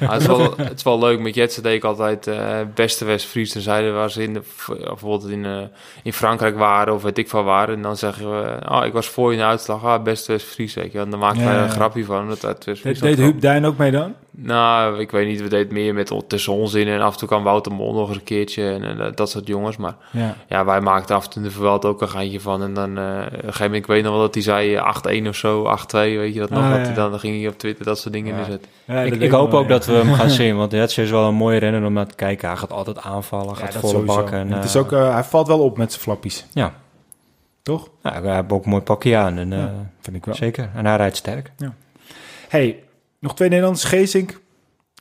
Ja, 0.00 0.10
het, 0.12 0.20
is 0.20 0.26
wel, 0.26 0.54
het 0.56 0.76
is 0.76 0.82
wel 0.82 0.98
leuk. 0.98 1.20
Met 1.20 1.34
Jetsen 1.34 1.62
deed 1.62 1.74
ik 1.74 1.84
altijd 1.84 2.26
eh, 2.26 2.58
beste 2.74 3.04
West-Fries. 3.04 3.52
Dan 3.52 3.62
zeiden 3.62 3.94
we 3.94 4.00
als 4.00 4.12
ze 4.12 4.22
in 4.22 4.32
de, 4.32 4.42
bijvoorbeeld 4.66 5.30
in, 5.30 5.44
eh, 5.44 5.62
in 6.02 6.12
Frankrijk 6.12 6.56
waren 6.56 6.94
of 6.94 7.02
weet 7.02 7.18
ik 7.18 7.28
van 7.28 7.44
waar. 7.44 7.68
En 7.68 7.82
dan 7.82 7.96
zeggen 7.96 8.30
we, 8.30 8.58
oh, 8.68 8.84
ik 8.84 8.92
was 8.92 9.08
voor 9.08 9.30
je 9.30 9.36
in 9.36 9.42
de 9.42 9.48
uitslag. 9.48 9.84
Ah, 9.84 10.02
beste 10.02 10.32
West-Fries. 10.32 10.74
weet 10.74 10.86
je 10.86 10.92
wel. 10.92 11.04
En 11.04 11.10
dan 11.10 11.20
wij 11.20 11.30
er 11.30 11.36
ja. 11.38 11.62
een 11.62 11.70
grapje 11.70 12.04
van. 12.04 12.28
Dat 12.28 12.44
uit 12.44 12.82
Deed. 12.82 13.18
Huub 13.18 13.40
Duin 13.40 13.66
ook 13.66 13.76
mee 13.76 13.90
dan? 13.90 14.14
Nou, 14.40 14.98
ik 15.00 15.10
weet 15.10 15.26
niet. 15.26 15.40
We 15.42 15.48
deden 15.48 15.72
meer 15.74 15.94
met 15.94 16.12
tussen 16.26 16.52
ons 16.52 16.74
in. 16.74 16.88
En 16.88 17.00
af 17.00 17.12
en 17.12 17.18
toe 17.18 17.28
kwam 17.28 17.42
Wouter 17.42 17.72
Mol 17.72 17.92
nog 17.94 18.08
eens 18.08 18.16
een 18.16 18.22
keertje. 18.24 18.70
En 18.70 19.00
eh, 19.00 19.12
dat 19.14 19.30
soort 19.30 19.46
jongens. 19.46 19.76
Maar 19.76 19.94
Ja. 20.10 20.34
ja, 20.48 20.64
wij 20.64 20.80
maakten 20.80 21.16
af 21.16 21.24
en 21.24 21.30
toe 21.30 21.42
de 21.42 21.50
verweld 21.50 21.84
ook 21.84 22.00
een 22.00 22.08
geintje 22.08 22.40
van. 22.40 22.62
En 22.62 22.74
dan, 22.74 22.98
eh, 22.98 23.04
op 23.04 23.32
een 23.32 23.38
gegeven 23.38 23.64
moment, 23.64 23.74
ik 23.82 23.86
weet 23.86 24.02
nog 24.02 24.12
wel 24.12 24.20
dat 24.20 24.34
hij 24.34 24.42
zei 24.42 24.74
eh, 24.74 24.82
8-1 24.84 25.28
of 25.28 25.36
zo, 25.36 25.64
8-2, 25.64 26.18
weet 26.18 26.34
je 26.34 26.40
dat 26.40 26.50
nog? 26.50 26.62
Ah, 26.62 26.68
dat 26.70 26.78
ja. 26.78 26.84
hij 26.84 26.94
dan, 26.94 27.10
dan 27.10 27.20
ging 27.20 27.40
hij 27.40 27.48
op 27.48 27.58
Twitter 27.58 27.84
dat 27.84 27.98
soort 27.98 28.14
dingen 28.14 28.34
Ja. 28.34 28.38
inzetten. 28.40 28.70
Ja, 28.84 29.00
ik 29.00 29.30
hoop 29.30 29.54
ook 29.54 29.68
dat 29.68 29.86
we 29.86 29.92
hem 29.92 30.12
gaan 30.14 30.30
zien. 30.40 30.56
Want 30.56 30.72
Jetsen 30.72 31.04
is 31.04 31.10
wel 31.10 31.28
een 31.28 31.34
mooie 31.34 31.58
renner 31.58 31.84
om 31.84 31.92
naar 31.92 32.06
te 32.06 32.14
kijken. 32.14 32.48
Hij 32.48 32.56
gaat 32.56 32.72
altijd 32.72 33.00
aanvallen, 33.02 33.48
Ja, 33.48 33.54
gaat 33.54 33.74
volle. 33.76 34.30
En, 34.30 34.52
het 34.52 34.64
is 34.64 34.74
eh, 34.74 34.80
ook, 34.80 34.92
eh, 34.92 35.12
hij 35.12 35.24
valt 35.24 35.46
wel 35.46 35.60
op 35.60 35.76
met 35.78 35.90
zijn 35.90 36.02
flappies. 36.02 36.46
Ja, 36.52 36.74
Toch? 37.62 37.88
nou, 38.02 38.22
we 38.22 38.28
hebben 38.28 38.56
ook 38.56 38.64
een 38.64 38.70
mooi 38.70 38.82
pakje 38.82 39.16
aan. 39.16 39.38
En, 39.38 39.52
eh, 39.52 39.58
Ja, 39.58 39.72
vind 40.00 40.16
ik 40.16 40.24
wel. 40.24 40.34
Zeker. 40.34 40.70
En 40.74 40.86
hij 40.86 40.96
rijdt 40.96 41.16
sterk. 41.16 41.52
Hey, 42.48 42.82
nog 43.18 43.34
twee 43.34 43.48
Nederlanders. 43.48 43.84
Geesink. 43.84 44.38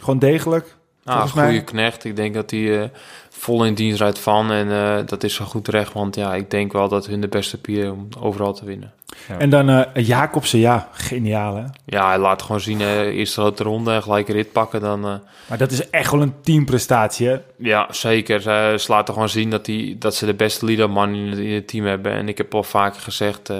Gewoon 0.01 0.19
degelijk. 0.19 0.75
Nou, 1.03 1.19
Volgens 1.19 1.39
goede 1.41 1.55
mij- 1.57 1.63
knecht. 1.63 2.03
Ik 2.03 2.15
denk 2.15 2.33
dat 2.33 2.51
hij 2.51 2.81
eh, 2.81 2.89
vol 3.29 3.65
in 3.65 3.73
dienst 3.73 3.99
rijdt 3.99 4.19
van. 4.19 4.51
En 4.51 4.71
eh, 4.71 5.05
dat 5.05 5.23
is 5.23 5.33
zo 5.33 5.45
goed 5.45 5.67
recht. 5.67 5.93
Want 5.93 6.15
ja, 6.15 6.35
ik 6.35 6.49
denk 6.51 6.73
wel 6.73 6.87
dat 6.89 7.05
hun 7.05 7.21
de 7.21 7.27
beste 7.27 7.61
pier 7.61 7.91
om 7.91 8.07
overal 8.19 8.53
te 8.53 8.65
winnen. 8.65 8.93
Ja. 9.27 9.37
En 9.37 9.49
dan 9.49 9.69
eh 9.69 10.05
Jacobsen. 10.05 10.59
Ja, 10.59 10.89
geniaal 10.91 11.55
hè. 11.55 11.63
Ja, 11.85 12.07
hij 12.07 12.17
laat 12.17 12.41
gewoon 12.41 12.61
zien. 12.61 12.81
eh 12.81 12.99
eerste 13.01 13.39
grote 13.41 13.63
ronde 13.63 13.91
en 13.93 14.03
gelijk 14.03 14.27
een 14.27 14.35
rit 14.35 14.51
pakken. 14.51 14.81
Dan, 14.81 15.05
eh, 15.05 15.13
Maar 15.47 15.57
dat 15.57 15.71
is 15.71 15.89
echt 15.89 16.11
wel 16.11 16.21
een 16.21 16.33
teamprestatie 16.41 17.27
hè. 17.27 17.37
ja, 17.57 17.87
zeker. 17.91 18.41
Ze, 18.41 18.83
laten 18.87 19.13
gewoon 19.13 19.29
zien 19.29 19.49
dat, 19.49 19.65
die, 19.65 19.97
dat 19.97 20.15
ze 20.15 20.25
de 20.25 20.33
beste 20.33 20.65
lead-up 20.65 20.89
man 20.89 21.13
in 21.15 21.27
het, 21.29 21.39
in 21.39 21.53
het 21.53 21.67
team 21.67 21.85
hebben. 21.85 22.11
En 22.11 22.27
ik 22.27 22.37
heb 22.37 22.55
al 22.55 22.63
vaker 22.63 23.01
gezegd... 23.01 23.51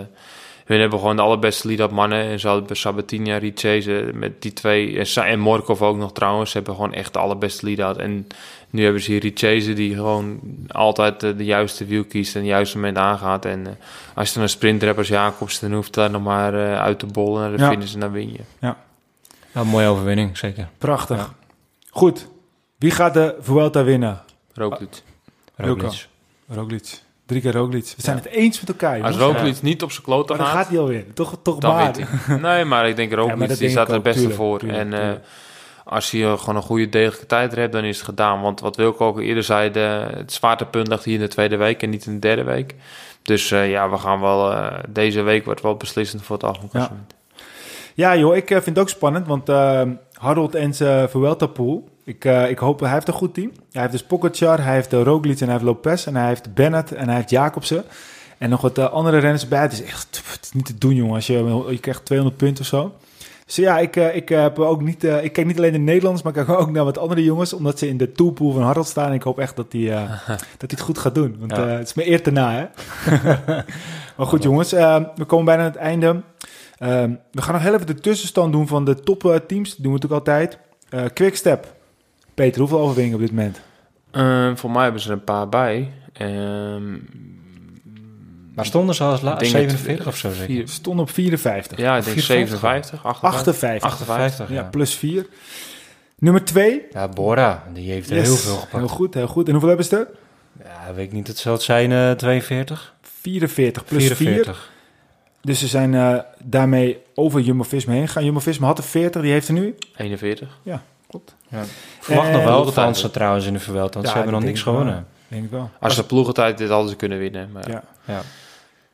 hun 0.68 0.80
hebben 0.80 1.00
gewoon 1.00 1.16
de 1.16 1.22
allerbeste 1.22 1.68
lead-up 1.68 1.92
mannen. 1.92 2.24
En 2.24 2.40
ze 2.40 2.48
hadden 2.48 2.68
en 3.28 3.40
Richese 3.40 4.12
met 4.14 4.42
die 4.42 4.54
twee... 4.54 5.00
En, 5.00 5.26
en 5.26 5.40
Morkov 5.40 5.82
ook 5.82 5.98
nog 5.98 6.14
trouwens. 6.14 6.52
Ze 6.52 6.58
hebben 6.58 6.76
gewoon 6.76 6.94
echt 6.94 7.14
de 7.14 7.20
allerbeste 7.20 7.66
lead-out. 7.66 7.98
En 7.98 8.28
nu 8.70 8.84
hebben 8.84 9.02
ze 9.02 9.12
hier 9.12 9.20
Richese 9.22 9.74
die 9.74 9.96
gewoon 9.96 10.40
altijd 10.68 11.24
eh, 11.24 11.38
de 11.38 11.46
juiste 11.46 11.86
wiel 11.86 12.04
kiest... 12.04 12.36
en 12.36 12.42
het 12.42 12.50
juiste 12.50 12.76
moment 12.76 12.98
aangaat. 12.98 13.46
En 13.46 13.68
eh, 13.68 13.74
als 14.16 14.28
je 14.28 14.34
dan 14.34 14.44
een 14.44 14.50
sprinter 14.50 14.88
hebt 14.88 15.00
als 15.00 15.08
Jacobs... 15.08 15.60
dan 15.60 15.74
hoeft 15.74 15.94
daar 15.94 16.10
nog 16.10 16.24
maar 16.24 16.54
eh, 16.54 16.80
uit 16.82 17.00
te 17.00 17.06
bollen 17.06 17.42
naar 17.42 17.52
de 17.52 17.64
Ja. 17.64 17.70
finish 17.70 17.94
en 17.94 18.00
dan 18.00 18.12
win 18.12 18.32
je. 18.32 18.40
Ja, 18.60 18.78
een 19.54 19.68
mooie 19.68 19.88
overwinning, 19.88 20.38
zeker. 20.38 20.68
Prachtig. 20.78 21.18
Ja. 21.18 21.30
Goed. 21.90 22.28
Wie 22.78 22.92
gaat 22.92 23.14
de 23.14 23.36
Vuelta 23.40 23.84
winnen? 23.84 24.22
Rookdoet. 24.54 25.04
Roglic. 25.56 26.08
Roglic. 26.48 27.06
Drie 27.28 27.42
keer 27.42 27.54
Roglic. 27.54 27.94
We 27.96 28.02
zijn 28.02 28.18
het 28.18 28.26
eens 28.26 28.60
met 28.60 28.70
elkaar, 28.70 29.04
Als. 29.04 29.16
Roglic 29.16 29.62
niet 29.62 29.84
op 29.84 29.92
zijn 29.92 30.04
kloten 30.04 30.38
Maar 30.38 30.46
dan 30.46 30.56
gaat, 30.56 30.64
gaat 30.64 30.72
hij 30.72 30.80
alweer. 30.80 31.06
Toch, 31.14 31.38
toch 31.42 31.58
dan 31.58 31.76
maar. 31.76 31.94
Nee, 32.42 32.66
maar 32.66 32.90
ik 32.90 32.96
denk 32.96 33.14
Roglic, 33.14 33.48
die 33.48 33.58
denk 33.58 33.72
staat 33.72 33.90
er 33.90 33.96
ook, 33.96 34.04
het 34.04 34.04
beste 34.04 34.20
tuurlijk, 34.20 34.40
voor. 34.40 34.60
tuurlijk, 34.60 34.80
en 34.80 34.94
eh, 34.94 35.00
tuurlijk. 35.00 35.26
als 35.84 36.12
je 36.12 36.38
gewoon 36.38 36.56
een 36.56 36.62
goede 36.62 36.90
degelijke 36.90 37.26
tijd 37.26 37.56
hebt, 37.56 37.74
dan 37.74 37.84
is 37.84 37.98
het 37.98 38.06
gedaan. 38.06 38.42
Want 38.42 38.60
wat 38.60 38.76
Wilco 38.76 39.08
ook 39.08 39.20
eerder 39.20 39.44
zei, 39.44 39.72
de, 39.72 40.08
het 40.14 40.34
zwaartepunt 40.34 40.88
ligt 40.88 41.04
hier 41.04 41.14
in 41.14 41.20
de 41.20 41.28
tweede 41.28 41.58
week 41.58 41.84
en 41.84 41.90
niet 41.90 42.06
in 42.06 42.14
de 42.14 42.20
derde 42.20 42.44
week. 42.44 42.76
Dus 43.24 43.52
eh, 43.52 43.70
ja, 43.70 43.90
we 43.90 43.98
gaan 43.98 44.22
wel, 44.22 44.52
eh, 44.52 44.80
deze 44.90 45.22
week 45.22 45.46
wordt 45.46 45.62
wel 45.62 45.76
beslissend 45.76 46.24
voor 46.24 46.36
het 46.36 46.46
algemeen 46.46 46.70
Ja. 46.74 46.92
Ja, 47.98 48.16
joh, 48.16 48.36
ik 48.36 48.50
eh, 48.52 48.62
vind 48.62 48.66
het 48.66 48.80
ook 48.80 48.90
spannend, 48.90 49.28
want 49.28 49.50
eh, 49.50 49.82
Harold 50.14 50.56
en 50.56 50.74
zijn 50.74 51.10
Vuelta-pool, 51.10 51.90
ik, 52.08 52.26
eh, 52.26 52.50
ik 52.50 52.58
hoop, 52.58 52.80
hij 52.80 52.92
heeft 52.92 53.08
een 53.08 53.14
goed 53.14 53.34
team. 53.34 53.52
Hij 53.72 53.82
heeft 53.82 53.92
dus 53.94 54.04
Pogacar, 54.04 54.64
hij 54.64 54.74
heeft 54.74 54.94
uh, 54.94 55.02
Roglic 55.02 55.38
en 55.40 55.44
hij 55.44 55.54
heeft 55.54 55.66
Lopez 55.66 56.08
en 56.08 56.16
hij 56.16 56.28
heeft 56.28 56.54
Bennett 56.54 56.92
en 56.94 57.06
hij 57.08 57.16
heeft 57.16 57.30
Jacobsen. 57.30 57.84
En 58.38 58.50
nog 58.50 58.62
wat 58.62 58.78
eh, 58.78 58.90
andere 58.92 59.18
renners 59.18 59.48
bij. 59.48 59.62
Het 59.62 59.72
is 59.74 59.84
echt 59.84 60.22
het 60.32 60.44
is 60.44 60.52
niet 60.52 60.66
te 60.66 60.78
doen, 60.78 60.96
jongen, 60.96 61.16
als 61.16 61.28
je, 61.28 61.64
je 61.70 61.78
krijgt 61.80 62.06
200 62.06 62.38
punten 62.40 62.62
of 62.64 62.70
zo. 62.70 62.94
Dus 63.46 63.56
ja, 63.56 63.80
ik, 63.80 63.96
eh, 63.96 64.16
ik, 64.16 64.30
eh, 64.32 64.42
heb 64.42 64.60
ook 64.60 64.82
niet, 64.82 65.04
eh, 65.04 65.24
ik 65.24 65.34
kijk 65.34 65.48
niet 65.48 65.58
alleen 65.58 65.72
de 65.72 65.78
Nederlanders, 65.78 66.24
maar 66.24 66.38
ik 66.38 66.46
kijk 66.46 66.60
ook 66.60 66.72
naar 66.72 66.84
wat 66.84 66.98
andere 66.98 67.24
jongens, 67.24 67.54
omdat 67.54 67.80
ze 67.80 67.88
in 67.88 67.98
de 67.98 68.12
toolpool 68.12 68.52
van 68.52 68.62
Harold 68.62 68.88
staan. 68.88 69.08
En 69.08 69.14
ik 69.14 69.22
hoop 69.24 69.40
echt 69.40 69.56
dat 69.56 69.66
hij 69.72 69.92
eh, 69.92 70.12
dat 70.58 70.72
het 70.72 70.80
goed 70.80 70.98
gaat 70.98 71.16
doen, 71.16 71.36
want 71.40 71.56
Ja. 71.56 71.68
eh, 71.68 71.78
het 71.78 71.88
is 71.88 71.94
me 71.94 72.10
eer 72.10 72.24
te 72.24 72.32
na, 72.32 72.52
hè. 72.52 72.66
maar 74.18 74.28
goed, 74.28 74.44
jongens, 74.44 74.74
eh, 74.74 75.02
we 75.16 75.26
komen 75.26 75.46
bijna 75.46 75.62
aan 75.64 75.68
het 75.70 75.78
einde. 75.78 76.22
We 77.32 77.42
gaan 77.42 77.54
nog 77.54 77.62
heel 77.64 77.74
even 77.74 77.88
de 77.88 77.96
tussenstand 77.96 78.52
doen 78.54 78.68
van 78.68 78.86
de 78.86 78.96
topteams. 79.00 79.70
Dat 79.70 79.84
doen 79.84 79.94
we 79.94 80.00
natuurlijk 80.00 80.28
altijd. 80.28 80.58
Eh 80.90 81.04
Quickstep. 81.14 81.76
Peter, 82.38 82.60
hoeveel 82.60 82.80
overwinningen 82.80 83.16
op 83.20 83.26
dit 83.26 83.36
moment? 83.36 83.60
Eh, 84.12 84.52
voor 84.56 84.72
mij 84.72 84.84
hebben 84.84 85.02
ze 85.02 85.08
er 85.08 85.14
een 85.14 85.24
paar 85.24 85.50
bij. 85.50 85.92
Ehm, 86.14 86.92
Maar 88.56 88.66
stonden 88.66 88.96
ze 88.96 89.04
als 89.04 89.22
het- 89.22 89.48
47 89.48 90.08
of 90.08 90.18
zo 90.18 90.32
zeker? 90.32 90.68
stonden 90.68 91.04
op 91.06 91.12
54. 91.12 91.78
ja, 91.78 91.98
ik 91.98 92.04
denk 92.04 92.18
54. 92.20 92.60
57, 92.60 93.06
58. 93.06 93.84
58. 93.84 93.90
58. 93.90 94.50
Ja, 94.50 94.64
plus 94.64 94.96
4. 94.96 95.26
Nummer 96.20 96.44
2. 96.46 96.82
Ja, 96.92 97.08
Bora, 97.08 97.64
die 97.74 97.92
heeft 97.92 98.10
er 98.10 98.16
heel 98.16 98.36
veel 98.36 98.54
gepakt. 98.56 98.72
Heel 98.72 98.88
goed, 98.88 99.14
heel 99.14 99.28
goed. 99.28 99.46
En 99.46 99.52
hoeveel 99.52 99.70
hebben 99.70 99.88
ze 99.88 99.96
er? 99.98 100.08
Ja, 100.64 100.94
weet 100.94 101.06
ik 101.06 101.12
niet, 101.12 101.28
het 101.28 101.38
zal 101.38 101.54
het 101.54 101.62
zijn 101.62 101.92
eh 101.92 102.12
42? 102.12 102.94
44 103.02 103.86
plus 103.86 104.06
4. 104.06 104.16
44. 104.16 104.72
Dus 105.42 105.60
ze 105.60 105.68
zijn 105.68 105.94
eh, 105.94 106.18
daarmee 106.44 106.98
over 107.16 107.40
Jumbo-Visma 107.42 107.94
heen 107.94 108.08
gegaan. 108.08 108.26
Jumbo-Visma 108.26 108.68
had 108.68 108.78
er 108.78 108.84
40, 108.84 109.22
die 109.22 109.32
heeft 109.32 109.48
er 109.48 109.54
nu. 109.54 109.76
41. 109.98 110.60
Klopt. 111.08 111.36
Verwacht 112.00 112.28
En- 112.28 112.34
nog 112.34 112.44
wel 112.44 112.66
de. 112.66 112.72
Fransen 112.72 113.12
trouwens 113.12 113.46
in 113.46 113.54
de 113.54 113.60
Vuelta, 113.60 113.94
want 113.94 114.06
Ja, 114.06 114.12
ze 114.12 114.16
hebben 114.18 114.34
nog 114.34 114.44
niks 114.44 114.64
wel. 114.64 114.74
gewonnen. 114.74 115.08
Denk 115.28 115.44
ik 115.44 115.52
wel. 115.52 115.70
Als 115.80 115.96
de 115.96 116.04
ploegentijd 116.04 116.58
dit 116.58 116.70
hadden 116.70 116.90
ze 116.90 116.96
kunnen 116.96 117.18
winnen. 117.18 117.52
Maar 117.52 117.70
Ja. 117.70 117.84
Ja. 118.06 118.22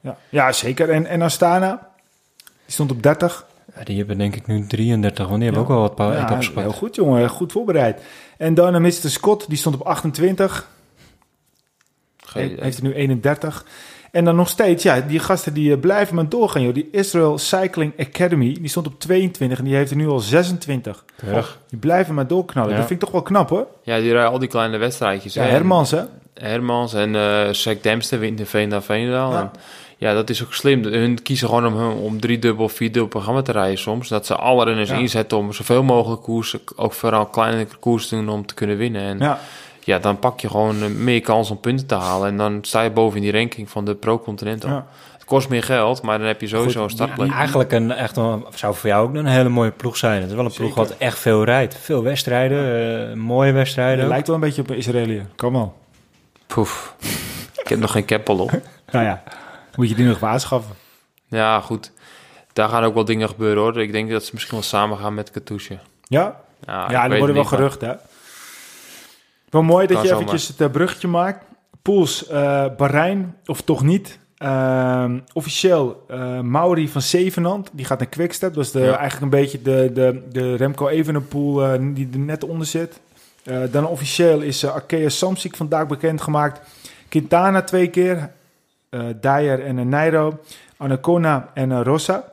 Ja, 0.02 0.18
ja 0.30 0.52
zeker. 0.52 0.90
En, 0.90 1.06
en 1.06 1.22
Astana, 1.22 1.90
die 2.38 2.74
stond 2.74 2.92
op 2.92 3.04
30. 3.04 3.46
Ja, 3.76 3.84
die 3.84 3.98
hebben 3.98 4.18
denk 4.18 4.36
ik 4.36 4.48
nu 4.48 4.68
33, 4.68 5.28
want 5.28 5.40
die 5.42 5.50
hebben 5.52 5.68
Ja. 5.68 5.70
ook 5.70 5.74
wel 5.80 5.88
wat 5.88 5.96
paar 5.96 6.14
Ja, 6.54 6.62
heel 6.62 6.72
goed, 6.72 6.96
jongen. 6.96 7.30
Goed 7.30 7.52
voorbereid. 7.52 8.02
En 8.38 8.54
dan 8.54 8.82
Mr. 8.82 8.92
Scott, 8.92 9.50
die 9.50 9.58
stond 9.58 9.76
op 9.76 9.82
28. 9.88 10.68
geen 12.18 12.46
idee. 12.52 12.64
heeft 12.64 12.78
er 12.78 12.84
nu 12.84 12.94
31. 12.94 13.66
En 14.14 14.26
dan 14.26 14.36
nog 14.36 14.50
steeds, 14.50 14.84
ja, 14.84 15.00
die 15.02 15.20
gasten 15.20 15.54
die 15.54 15.74
eh, 15.74 15.80
blijven 15.80 16.16
maar 16.16 16.30
doorgaan, 16.30 16.62
joh. 16.62 16.74
Die 16.74 16.88
Israel 16.92 17.38
Cycling 17.38 17.94
Academy, 18.00 18.54
die 18.60 18.68
stond 18.70 18.88
op 18.88 19.00
22 19.00 19.58
en 19.58 19.64
die 19.64 19.76
heeft 19.76 19.92
er 19.92 19.98
nu 19.98 20.08
al 20.08 20.20
26. 20.20 21.06
Keurig. 21.16 21.60
Die 21.70 21.80
blijven 21.80 22.14
maar 22.14 22.28
doorknallen. 22.28 22.72
Ja. 22.72 22.78
Dat 22.78 22.88
vind 22.88 23.00
ik 23.00 23.06
toch 23.06 23.14
wel 23.16 23.22
knap, 23.24 23.50
hoor. 23.50 23.68
Ja, 23.84 24.00
die 24.00 24.12
rijden 24.12 24.32
al 24.32 24.40
die 24.40 24.50
kleine 24.50 24.78
wedstrijdjes. 24.78 25.34
Ja. 25.34 25.44
Hermans, 25.44 25.92
hè? 25.92 26.02
Hermans 26.34 26.94
en 26.94 27.16
eh 27.16 27.50
Zack 27.54 27.84
Dempster 27.84 28.20
wint 28.20 28.40
in 28.40 28.46
Veendaal 28.46 28.82
Veendaal. 28.82 29.32
Ja. 29.32 29.40
En 29.40 29.52
ja, 29.98 30.14
dat 30.14 30.30
is 30.30 30.44
ook 30.44 30.54
slim. 30.54 30.84
Hun 30.84 31.22
kiezen 31.22 31.48
gewoon 31.48 31.66
om, 31.68 31.92
om 31.98 32.20
drie 32.20 32.40
dubbel, 32.40 32.70
vier 32.70 32.92
dubbel 32.92 33.08
programma 33.10 33.42
te 33.42 33.52
rijden 33.52 33.78
soms. 33.78 34.08
Dat 34.08 34.26
ze 34.26 34.36
alle 34.36 34.66
renners 34.66 34.90
Ja. 34.90 34.96
inzetten 34.96 35.38
om 35.38 35.54
zoveel 35.54 35.84
mogelijk 35.84 36.22
koersen, 36.22 36.60
ook 36.76 36.94
vooral 36.94 37.26
kleinere 37.26 37.68
koers 37.80 38.08
te 38.08 38.16
doen 38.16 38.30
om 38.30 38.46
te 38.46 38.54
kunnen 38.54 38.78
winnen. 38.78 39.02
En 39.02 39.18
ja, 39.20 39.40
Ja, 39.86 40.00
dan 40.00 40.20
pak 40.20 40.40
je 40.40 40.50
gewoon 40.50 40.84
eh, 40.84 40.90
meer 40.90 41.22
kans 41.22 41.50
om 41.52 41.60
punten 41.60 41.88
te 41.88 41.96
halen. 41.96 42.28
En 42.28 42.38
dan 42.38 42.60
sta 42.62 42.82
je 42.82 42.90
boven 42.92 43.18
in 43.18 43.24
die 43.24 43.32
ranking 43.32 43.70
van 43.70 43.86
de 43.86 43.96
Pro-Continental. 43.96 44.70
ja. 44.70 44.86
Het 45.14 45.26
kost 45.32 45.50
meer 45.50 45.64
geld, 45.64 46.02
maar 46.02 46.18
dan 46.18 46.28
heb 46.28 46.42
je 46.42 46.48
sowieso 46.48 46.82
Goed, 46.82 46.90
een 46.90 46.96
startplek. 46.96 47.32
Eigenlijk 47.32 47.72
een, 47.72 47.92
echt 47.92 48.16
zou 48.56 48.76
voor 48.76 48.90
jou 48.90 49.08
ook 49.08 49.16
een 49.16 49.26
hele 49.26 49.50
mooie 49.50 49.72
ploeg 49.72 49.98
zijn. 49.98 50.22
Het 50.22 50.30
is 50.30 50.36
wel 50.36 50.46
een 50.46 50.52
ploeg 50.52 50.68
Zeker. 50.74 50.88
wat 50.88 50.98
echt 50.98 51.20
veel 51.20 51.44
rijdt. 51.44 51.76
Veel 51.78 52.04
wedstrijden, 52.04 53.10
eh, 53.10 53.16
mooie 53.16 53.52
wedstrijden. 53.52 54.00
Het 54.00 54.08
lijkt 54.08 54.28
wel 54.28 54.36
een 54.36 54.42
beetje 54.42 54.62
op 54.62 54.70
een 54.70 54.78
Israëliër. 54.78 55.26
Kom 55.36 55.54
wel. 55.54 55.78
Poef. 56.48 56.96
Ik 57.62 57.68
heb 57.68 57.80
nog 57.80 57.92
geen 57.92 58.06
keppel 58.06 58.38
op. 58.40 58.52
Nou 58.92 59.06
ja, 59.06 59.24
moet 59.76 59.90
je 59.90 59.96
die 59.96 60.06
nog 60.06 60.24
aanschaffen. 60.24 60.76
Ja, 61.28 61.60
goed. 61.60 61.92
Daar 62.54 62.70
gaan 62.70 62.84
ook 62.84 62.94
wel 62.94 63.06
dingen 63.06 63.28
gebeuren 63.30 63.64
hoor. 63.64 63.82
Ik 63.82 63.92
denk 63.92 64.10
dat 64.12 64.24
ze 64.24 64.30
misschien 64.34 64.56
wel 64.56 64.64
samen 64.66 64.98
gaan 64.98 65.14
met 65.14 65.32
Katusha. 65.32 65.76
Ja? 66.08 66.36
Ja, 66.66 66.92
Ja, 66.92 67.10
er 67.10 67.18
worden 67.18 67.36
wel 67.36 67.46
gerucht, 67.46 67.82
hè? 67.82 67.94
Wel 69.54 69.64
mooi 69.64 69.88
dat 69.88 70.02
je 70.02 70.08
zomaar. 70.08 70.24
eventjes 70.24 70.48
het 70.48 70.62
eh, 70.62 70.70
bruggetje 70.70 71.08
maakt. 71.08 71.46
Pools, 71.82 72.28
eh 72.28 72.66
Bahrein, 72.78 73.36
of 73.46 73.62
toch 73.62 73.84
niet. 73.84 74.20
Ehm, 74.38 75.20
officieel 75.34 76.04
eh 76.08 76.40
Mauri 76.40 76.90
van 76.90 77.02
Zevenand, 77.02 77.70
die 77.74 77.86
gaat 77.86 78.00
naar 78.00 78.08
Quickstep. 78.08 78.54
Dat 78.54 78.64
is 78.64 78.72
de, 78.72 78.80
Ja. 78.80 78.98
eigenlijk 78.98 79.22
een 79.22 79.40
beetje 79.40 79.62
de, 79.62 79.92
de, 79.94 80.22
de 80.32 80.56
Remco 80.56 80.88
Evenepoel 80.88 81.54
die 81.94 82.10
er 82.14 82.20
net 82.20 82.44
onder 82.44 82.68
zit. 82.68 83.00
Dan 83.72 83.88
officieel 83.88 84.42
is 84.42 84.64
uh, 84.64 84.74
Arkea 84.74 85.10
Samsic 85.10 85.56
vandaag 85.56 85.88
bekendgemaakt. 85.88 86.62
Quintana 87.10 87.62
twee 87.62 87.88
keer. 87.88 88.30
Dyer 89.22 89.66
en 89.66 89.78
uh, 89.78 89.86
Nairo. 89.86 90.40
Anacona 90.78 91.50
en 91.54 91.70
uh, 91.70 91.80
Rossa. 91.84 92.24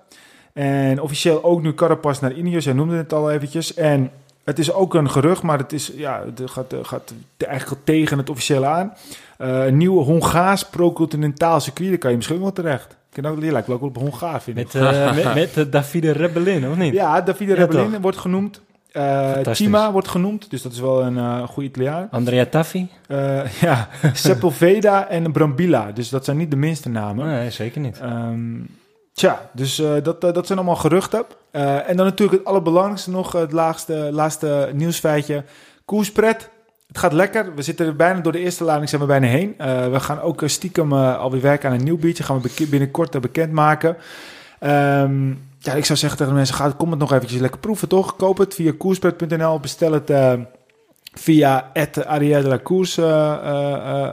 En 0.53 1.01
officieel 1.01 1.45
ook 1.45 1.63
nu 1.63 1.75
Carapaz 1.75 2.21
naar 2.21 2.33
Ineos. 2.33 2.65
Hij 2.65 2.75
noemde 2.75 2.97
het 2.97 3.13
al 3.13 3.31
eventjes. 3.31 3.75
En 3.75 4.11
het 4.45 4.59
is 4.59 4.73
ook 4.73 4.95
een 4.95 5.11
gerucht, 5.11 5.43
maar 5.43 5.59
het, 5.59 5.73
is, 5.73 5.93
ja, 5.97 6.23
het 6.37 6.51
gaat, 6.51 6.73
eh, 6.73 6.79
gaat 6.83 7.13
eigenlijk 7.37 7.81
tegen 7.85 8.19
het 8.19 8.31
officiële 8.31 8.67
aan. 8.67 8.93
Een 9.37 9.77
nieuwe 9.77 10.05
Hongaars 10.05 10.65
pro-continentaal 10.65 11.61
circuit, 11.61 11.89
daar 11.89 11.99
kan 11.99 12.11
je 12.11 12.17
misschien 12.17 12.41
wel 12.41 12.53
terecht. 12.53 12.97
Ik 13.13 13.27
ook, 13.27 13.41
die 13.41 13.53
lijkt 13.53 13.67
wel 13.67 13.77
ook 13.77 13.83
op 13.83 13.97
Hongaar, 13.97 14.43
vind 14.43 14.59
ik. 14.59 14.73
Met, 14.73 14.83
eh, 14.83 15.15
met, 15.15 15.35
met 15.35 15.55
de 15.55 15.69
Davide 15.69 16.11
Rebellin, 16.11 16.69
of 16.71 16.77
niet? 16.77 16.93
Ja, 16.93 17.21
Davide 17.21 17.53
Ja, 17.53 17.59
Rebellin 17.59 17.91
toch? 17.91 18.01
wordt 18.01 18.17
genoemd. 18.17 18.61
Cima 19.53 19.93
wordt 19.93 20.09
genoemd, 20.09 20.51
dus 20.51 20.63
dat 20.63 20.73
is 20.73 20.81
wel 20.81 21.03
een 21.03 21.49
goede 21.49 21.69
Italiaan. 21.69 22.09
Andrea 22.11 22.47
Taffi? 22.47 22.89
Ja, 23.61 23.89
Sepulveda 24.13 25.09
en 25.09 25.33
Brambilla, 25.33 25.93
dus 25.93 26.09
dat 26.09 26.25
zijn 26.25 26.37
niet 26.37 26.51
de 26.51 26.57
minste 26.57 26.89
namen. 26.89 27.27
Nee, 27.27 27.51
zeker 27.51 27.81
niet. 27.81 27.99
Ehm, 28.01 28.59
tja, 29.13 29.51
dus 29.53 29.79
eh, 29.79 29.93
dat, 30.03 30.25
eh, 30.25 30.33
dat 30.33 30.47
zijn 30.47 30.59
allemaal 30.59 30.77
geruchten. 30.77 31.25
Eh, 31.51 31.89
en 31.89 31.97
dan 31.97 32.07
natuurlijk 32.07 32.39
het 32.39 32.49
allerbelangrijkste 32.49 33.11
nog, 33.11 33.33
het 33.33 33.53
laagste, 33.53 34.09
laatste 34.13 34.71
nieuwsfeitje. 34.73 35.45
Koerspret. 35.85 36.51
Het 36.87 36.99
gaat 36.99 37.13
lekker. 37.13 37.55
We 37.55 37.63
zitten 37.63 37.87
er 37.87 37.97
bijna 37.97 38.21
door 38.21 38.33
de 38.33 38.39
eerste 38.39 38.65
lading 38.65 38.89
zijn 38.89 39.01
we 39.01 39.07
bijna 39.07 39.27
heen. 39.27 39.55
We 39.91 40.01
gaan 40.01 40.21
ook 40.21 40.43
stiekem 40.47 40.93
alweer 40.93 41.41
werken 41.41 41.71
aan 41.71 41.75
een 41.75 41.85
nieuw 41.85 41.99
biertje. 41.99 42.23
Gaan 42.23 42.41
we 42.41 42.67
binnenkort 42.71 43.21
bekendmaken. 43.21 43.97
Ehm, 44.59 45.29
ja, 45.59 45.73
ik 45.73 45.85
zou 45.85 45.99
zeggen 45.99 46.19
tegen 46.19 46.33
de 46.33 46.39
mensen, 46.39 46.55
ga, 46.55 46.71
kom 46.77 46.91
het 46.91 46.99
nog 46.99 47.13
eventjes 47.13 47.41
lekker 47.41 47.61
proeven, 47.61 47.89
toch? 47.89 48.17
Koop 48.17 48.39
het 48.39 48.55
via 48.55 48.73
koerspret.nl. 48.79 49.61
Bestel 49.61 49.93
het 49.93 50.13
via 51.15 51.73
Arielle 52.07 52.43
de 52.43 52.49
la 52.49 52.57
Koers, 52.57 52.99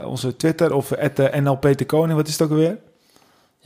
onze 0.06 0.36
Twitter. 0.36 0.74
Of 0.74 0.92
at 0.92 1.40
NLP 1.40 1.78
de 1.78 1.86
Koning. 1.86 2.16
Wat 2.16 2.26
is 2.28 2.32
het 2.32 2.42
ook 2.42 2.50
alweer? 2.50 2.78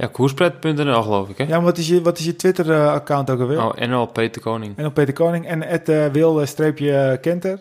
Ja, 0.03 0.09
koerspret.nl 0.13 1.03
geloof 1.03 1.29
ik 1.29 1.39
hè? 1.39 1.45
Ja, 1.45 1.51
maar 1.51 1.63
wat 1.63 1.79
is 1.79 1.89
je, 1.89 2.03
wat 2.03 2.19
is 2.19 2.25
je 2.25 2.37
Twitter-account 2.37 3.31
ook 3.31 3.41
alweer? 3.41 3.65
Oh, 3.65 3.75
NL 3.75 4.07
Peter 4.07 4.43
Koning. 4.43 4.77
En 4.77 4.87
op 4.87 4.95
Peter 4.95 5.15
Koning 5.15 5.47
en 5.47 5.63
het 5.63 5.89
uh, 5.89 6.07
wil-kenter. 6.07 7.61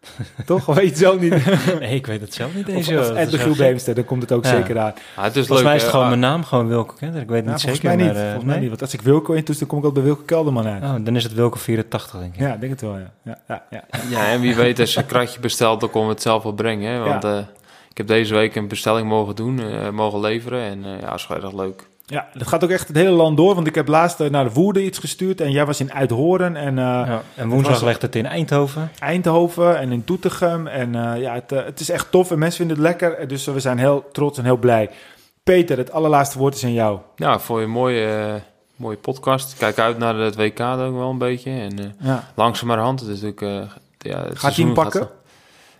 Toch? 0.46 0.68
Of 0.68 0.74
weet 0.74 0.84
je 0.84 0.90
het 0.90 0.98
zelf 0.98 1.20
niet? 1.20 1.34
Nee, 1.80 1.94
ik 1.94 2.06
weet 2.06 2.20
het 2.20 2.34
zelf 2.34 2.54
niet 2.54 2.68
eens. 2.68 2.88
of 2.88 3.06
de. 3.12 3.54
Beemster, 3.56 3.94
daar 3.94 4.04
komt 4.04 4.22
het 4.22 4.32
ook 4.32 4.44
Ja. 4.44 4.50
zeker 4.50 4.78
aan. 4.78 4.92
Ja, 5.16 5.22
het 5.22 5.36
is 5.36 5.46
Volgens 5.46 5.66
mij 5.66 5.76
is 5.76 5.82
het 5.82 5.90
eh, 5.92 5.98
gewoon 5.98 6.12
ah, 6.12 6.18
mijn 6.18 6.32
naam, 6.32 6.44
gewoon 6.44 6.68
Wilco 6.68 6.94
Kenter. 6.98 7.20
Ik 7.20 7.28
weet 7.28 7.44
Ja, 7.44 7.50
niet 7.50 7.60
volgens 7.60 7.80
zeker. 7.80 7.96
mij 7.96 8.06
niet. 8.06 8.14
maar, 8.14 8.22
eh, 8.22 8.28
volgens 8.28 8.44
mij 8.44 8.52
nee? 8.52 8.60
niet. 8.60 8.68
Want 8.68 8.80
als 8.82 8.94
ik 8.94 9.00
Wilco 9.00 9.32
in 9.32 9.44
toets, 9.44 9.58
dan 9.58 9.68
kom 9.68 9.78
ik 9.78 9.84
ook 9.84 9.94
bij 9.94 10.02
Wilco 10.02 10.22
Kelderman 10.26 10.66
uit. 10.66 10.82
Oh, 10.82 10.94
dan 11.04 11.16
is 11.16 11.22
het 11.22 11.34
Wilco 11.34 11.58
84, 11.58 12.10
denk 12.20 12.34
ik. 12.34 12.40
Ja, 12.40 12.56
denk 12.56 12.72
het 12.72 12.80
wel, 12.80 12.96
ja. 12.96 13.12
ja, 13.22 13.38
ja, 13.48 13.62
ja. 13.70 13.84
Ja, 14.10 14.26
en 14.26 14.40
wie 14.40 14.54
weet 14.54 14.80
als 14.80 14.94
je 14.94 15.00
een 15.00 15.06
kratje 15.06 15.40
bestelt, 15.40 15.80
dan 15.80 15.90
komen 15.90 16.08
we 16.08 16.14
het 16.14 16.22
zelf 16.22 16.42
wel 16.42 16.52
brengen. 16.52 16.92
Hè? 16.92 16.98
Want 16.98 17.24
eh, 17.24 17.38
heb 17.98 18.06
deze 18.06 18.34
week 18.34 18.54
een 18.54 18.68
bestelling 18.68 19.08
mogen 19.08 19.36
doen, 19.36 19.60
eh, 19.60 19.90
mogen 19.90 20.20
leveren. 20.20 20.60
En 20.62 20.84
eh, 20.84 21.00
ja, 21.00 21.06
dat 21.10 21.18
is 21.18 21.26
wel 21.26 21.42
erg 21.42 21.52
leuk. 21.52 21.86
Ja, 22.06 22.26
dat 22.34 22.46
gaat 22.48 22.64
ook 22.64 22.70
echt 22.70 22.88
het 22.88 22.96
hele 22.96 23.10
land 23.10 23.36
door. 23.36 23.54
Want 23.54 23.66
ik 23.66 23.74
heb 23.74 23.88
laatst 23.88 24.20
eh, 24.20 24.30
naar 24.30 24.44
de 24.44 24.52
Woerden 24.52 24.84
iets 24.84 24.98
gestuurd. 24.98 25.40
En 25.40 25.50
jij 25.50 25.66
was 25.66 25.80
in 25.80 25.92
Uithoren 25.92 26.56
en 26.56 26.78
eh, 26.78 26.84
Ja, 26.84 27.22
en 27.34 27.48
woensdag 27.48 27.82
legt 27.82 28.02
het 28.02 28.16
in 28.16 28.26
Eindhoven. 28.26 28.90
Eindhoven 28.98 29.78
en 29.78 29.92
in 29.92 30.02
Doetinchem. 30.04 30.66
En 30.66 30.94
eh, 31.14 31.20
ja, 31.20 31.34
het, 31.34 31.50
het 31.50 31.80
is 31.80 31.90
echt 31.90 32.10
tof 32.10 32.30
en 32.30 32.38
mensen 32.38 32.58
vinden 32.66 32.76
het 32.76 32.86
lekker. 32.86 33.28
Dus 33.28 33.44
we 33.44 33.60
zijn 33.60 33.78
heel 33.78 34.08
trots 34.12 34.38
en 34.38 34.44
heel 34.44 34.56
blij. 34.56 34.90
Peter, 35.42 35.78
het 35.78 35.92
allerlaatste 35.92 36.38
woord 36.38 36.54
is 36.54 36.64
aan 36.64 36.72
jou. 36.72 36.98
Ja, 37.16 37.34
ik 37.34 37.40
vond 37.40 37.60
je 37.60 37.66
mooie, 37.66 38.40
mooie 38.76 38.96
podcast. 38.96 39.52
Ik 39.52 39.58
Kijk 39.58 39.78
uit 39.78 39.98
naar 39.98 40.14
het 40.16 40.36
WK 40.36 40.60
ook 40.60 40.94
wel 40.96 41.10
een 41.10 41.18
beetje. 41.18 41.50
En 41.50 41.78
eh 41.78 41.84
Ja. 42.00 42.24
langzamerhand, 42.34 43.00
het 43.00 43.08
is 43.08 43.20
natuurlijk... 43.22 43.70
eh, 44.02 44.10
ja, 44.12 44.24
het 44.24 44.38
Gaat 44.38 44.56
hij 44.56 44.64
hem 44.64 44.74
pakken? 44.74 45.00
gaat- 45.00 45.10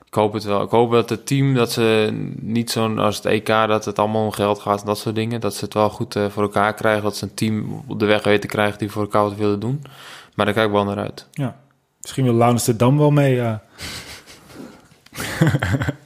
ik 0.09 0.15
hoop 0.15 0.33
het 0.33 0.45
wel. 0.45 0.63
Ik 0.63 0.71
hoop 0.71 0.91
dat 0.91 1.11
het 1.11 1.27
team, 1.27 1.55
dat 1.55 1.73
ze 1.73 2.09
niet 2.41 2.71
zo'n 2.71 2.99
als 2.99 3.17
het 3.17 3.25
EK, 3.25 3.47
dat 3.47 3.85
het 3.85 3.99
allemaal 3.99 4.25
om 4.25 4.33
geld 4.33 4.59
gaat 4.61 4.81
en 4.81 4.87
dat 4.87 4.99
soort 4.99 5.15
dingen. 5.15 5.41
Dat 5.41 5.55
ze 5.55 5.65
het 5.65 5.75
wel 5.75 5.91
goed 5.91 6.17
eh, 6.17 6.27
voor 6.29 6.43
elkaar 6.43 6.75
krijgen. 6.75 7.03
Dat 7.03 7.17
ze 7.17 7.25
een 7.25 7.35
team 7.35 7.83
op 7.87 7.99
de 7.99 8.07
weg 8.07 8.23
weten 8.25 8.41
te 8.41 8.47
krijgen 8.47 8.79
die 8.79 8.91
voor 8.91 9.03
elkaar 9.03 9.23
wat 9.23 9.35
willen 9.35 9.61
doen. 9.61 9.83
Maar 10.35 10.47
daar 10.47 10.55
kijk 10.55 10.67
ik 10.67 10.73
wel 10.73 10.85
naar 10.85 10.99
uit. 10.99 11.27
Ja. 11.31 11.57
Misschien 12.01 12.25
wil 12.25 12.43
Amsterdam 12.45 12.99
wel 12.99 13.11
mee. 13.11 13.35
ja. 13.35 13.63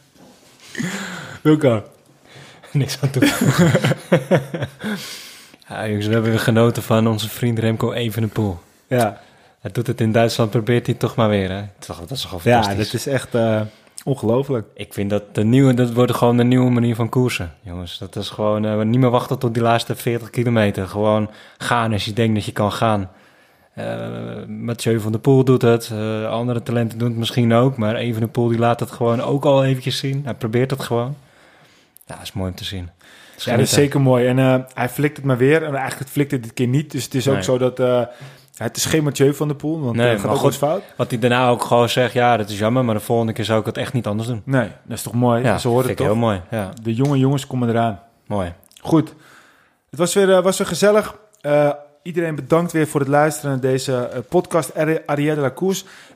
Wilco. 1.43 1.83
Niks 2.73 2.99
aan 3.01 3.11
toe. 3.11 3.23
ja, 5.69 5.87
jongens, 5.87 6.07
we 6.07 6.13
hebben 6.13 6.31
weer 6.31 6.41
genoten 6.41 6.83
van 6.83 7.07
onze 7.07 7.29
vriend 7.29 7.59
Remco 7.59 7.93
Evenepoel. 7.93 8.59
Ja, 8.87 9.21
Hij 9.61 9.71
doet 9.71 9.87
het 9.87 10.01
in 10.01 10.13
Duitsland, 10.13 10.51
probeert 10.51 10.87
hij 10.87 10.95
toch 10.95 11.15
maar 11.15 11.29
weer. 11.29 11.51
Hè? 11.51 11.63
Toch, 11.79 12.01
dat 12.01 12.11
is 12.11 12.25
gewoon 12.25 12.41
ja 12.45 12.63
fantastisch. 12.63 12.91
dat 12.91 13.01
is 13.01 13.07
echt 13.07 13.35
eh, 13.35 13.61
ongelooflijk. 14.05 14.67
Ik 14.75 14.93
vind 14.95 15.11
dat 15.11 15.35
de 15.35 15.45
nieuwe, 15.45 15.75
dat 15.75 15.93
wordt 15.93 16.15
gewoon 16.15 16.37
de 16.37 16.45
nieuwe 16.45 16.71
manier 16.71 16.95
van 16.95 17.09
koersen, 17.09 17.53
jongens. 17.61 17.99
Dat 17.99 18.17
is 18.17 18.29
gewoon 18.31 18.65
eh, 18.65 18.81
niet 18.81 19.01
meer 19.01 19.11
wachten 19.11 19.39
tot 19.39 19.55
die 19.55 19.63
laatste 19.63 19.97
40 19.97 20.31
kilometer. 20.31 20.89
Gewoon 20.89 21.31
gaan 21.59 21.93
als 21.93 22.05
je 22.05 22.13
denkt 22.13 22.35
dat 22.35 22.45
je 22.45 22.53
kan 22.53 22.73
gaan. 22.73 23.11
Eh 23.75 24.45
Mathieu 24.47 25.01
van 25.01 25.13
der 25.13 25.21
Poel 25.21 25.45
doet 25.45 25.63
het, 25.63 25.91
eh, 25.93 26.31
andere 26.31 26.63
talenten 26.63 26.99
doen 26.99 27.09
het 27.09 27.19
misschien 27.19 27.53
ook, 27.53 27.77
maar 27.77 27.95
Evenepoel 27.95 28.49
die 28.49 28.59
laat 28.59 28.81
het 28.81 28.91
gewoon 28.91 29.21
ook 29.21 29.45
al 29.45 29.65
eventjes 29.65 29.99
zien. 29.99 30.21
Hij 30.25 30.35
probeert 30.35 30.71
het 30.71 30.83
gewoon. 30.83 31.17
Ja, 32.07 32.15
dat 32.15 32.23
is 32.23 32.33
mooi 32.33 32.51
om 32.51 32.57
te 32.57 32.65
zien. 32.65 32.91
Ja, 33.37 33.51
dat 33.53 33.61
is 33.61 33.73
zeker 33.73 34.01
mooi. 34.01 34.27
En 34.27 34.67
hij 34.75 34.89
flikt 34.89 35.17
het 35.17 35.27
maar 35.27 35.37
weer. 35.37 35.63
En 35.63 35.75
eigenlijk 35.75 36.11
flikt 36.11 36.31
het 36.31 36.43
dit 36.43 36.53
keer 36.53 36.67
niet. 36.67 36.91
Dus 36.91 37.05
het 37.05 37.15
is 37.15 37.29
ook 37.29 37.35
Nee. 37.35 37.43
zo 37.43 37.59
dat... 37.59 37.81
eh, 38.57 38.67
het 38.67 38.77
is 38.77 38.85
geen 38.85 39.03
Mathieu 39.05 39.35
van 39.35 39.49
der 39.49 39.57
Poel, 39.57 39.81
want 39.81 39.97
Nee, 39.97 40.07
nee, 40.07 40.19
gaat 40.19 40.31
ook 40.31 40.37
goed. 40.37 40.57
fout. 40.57 40.83
Wat 40.97 41.11
hij 41.11 41.19
daarna 41.19 41.49
ook 41.49 41.65
gewoon 41.65 41.89
zegt, 41.89 42.13
ja, 42.13 42.37
dat 42.37 42.49
is 42.49 42.59
jammer, 42.59 42.85
maar 42.85 42.95
de 42.95 43.01
volgende 43.01 43.33
keer 43.33 43.45
zou 43.45 43.61
ik 43.61 43.67
het 43.67 43.77
echt 43.77 43.93
niet 43.93 44.07
anders 44.07 44.29
doen. 44.29 44.43
Nee, 44.45 44.69
dat 44.85 44.97
is 44.97 45.03
toch 45.03 45.13
mooi. 45.15 45.43
Ja, 45.43 45.59
Ze 45.59 45.69
horen 45.69 45.89
het 45.89 45.97
toch. 45.97 46.07
heel 46.07 46.17
mooi. 46.17 46.41
Ja, 46.51 46.71
De 46.83 46.95
jonge 46.95 47.19
jongens 47.19 47.47
komen 47.47 47.69
eraan. 47.69 48.01
mooi. 48.27 48.53
Goed. 48.81 49.15
Het 49.91 49.99
was 49.99 50.15
weer, 50.15 50.33
eh, 50.37 50.43
was 50.43 50.59
weer 50.59 50.67
gezellig. 50.67 51.17
Eh, 51.41 51.71
iedereen 52.03 52.35
bedankt 52.35 52.73
weer 52.73 52.87
voor 52.87 53.01
het 53.01 53.09
luisteren 53.09 53.51
naar 53.51 53.61
deze 53.61 53.97
eh, 53.97 54.19
podcast 54.29 54.75
Ari- 54.77 54.99
Arrière 55.07 55.35
de 55.35 55.41
la. 55.41 55.51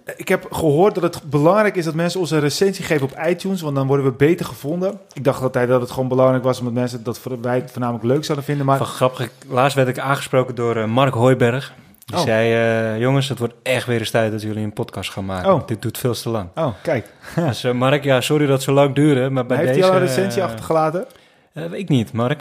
Eh, 0.04 0.14
ik 0.16 0.28
heb 0.28 0.46
gehoord 0.52 0.94
dat 0.94 1.02
het 1.14 1.22
belangrijk 1.30 1.76
is 1.76 1.84
dat 1.84 1.94
mensen 1.94 2.20
ons 2.20 2.30
een 2.30 2.40
recensie 2.40 2.84
geven 2.84 3.06
op 3.06 3.18
iTunes, 3.26 3.60
want 3.60 3.74
dan 3.76 3.86
worden 3.86 4.06
we 4.06 4.12
beter 4.12 4.46
gevonden. 4.46 5.00
Ik 5.12 5.24
dacht 5.24 5.42
altijd 5.42 5.68
dat 5.68 5.80
het 5.80 5.90
gewoon 5.90 6.08
belangrijk 6.08 6.44
was 6.44 6.58
omdat 6.58 6.74
mensen 6.74 7.02
dat 7.02 7.20
wij 7.40 7.54
het 7.56 7.70
voornamelijk 7.70 8.04
leuk 8.04 8.24
zouden 8.24 8.46
vinden, 8.46 8.66
maar 8.66 8.76
Van 8.78 8.86
grappig, 8.86 9.28
laatst 9.48 9.76
werd 9.76 9.88
ik 9.88 9.98
aangesproken 9.98 10.54
door 10.54 10.76
eh, 10.76 10.84
Mark 10.86 11.14
Hooiberg. 11.14 11.72
Die 12.06 12.16
Oh. 12.16 12.22
zei, 12.22 12.52
eh, 12.52 13.00
jongens, 13.00 13.28
het 13.28 13.38
wordt 13.38 13.54
echt 13.62 13.86
weer 13.86 13.98
eens 13.98 14.10
tijd 14.10 14.32
dat 14.32 14.42
jullie 14.42 14.64
een 14.64 14.72
podcast 14.72 15.10
gaan 15.10 15.24
maken. 15.24 15.54
Oh. 15.54 15.66
Dit 15.66 15.82
doet 15.82 15.98
veel 15.98 16.12
te 16.14 16.28
lang. 16.28 16.48
oh, 16.54 16.72
kijk. 16.82 17.06
Dus 17.34 17.64
eh, 17.64 17.72
Mark, 17.72 18.04
ja, 18.04 18.20
sorry 18.20 18.44
dat 18.46 18.54
het 18.54 18.62
zo 18.62 18.72
lang 18.72 18.94
duurde, 18.94 19.30
maar 19.30 19.46
bij 19.46 19.56
Heeft 19.56 19.68
deze... 19.68 19.80
hij 19.80 19.90
al 19.90 20.00
een 20.00 20.06
recensie 20.06 20.40
eh, 20.42 20.46
achtergelaten? 20.48 21.06
eh, 21.52 21.64
weet 21.64 21.80
ik 21.80 21.88
niet, 21.88 22.12
Mark. 22.12 22.38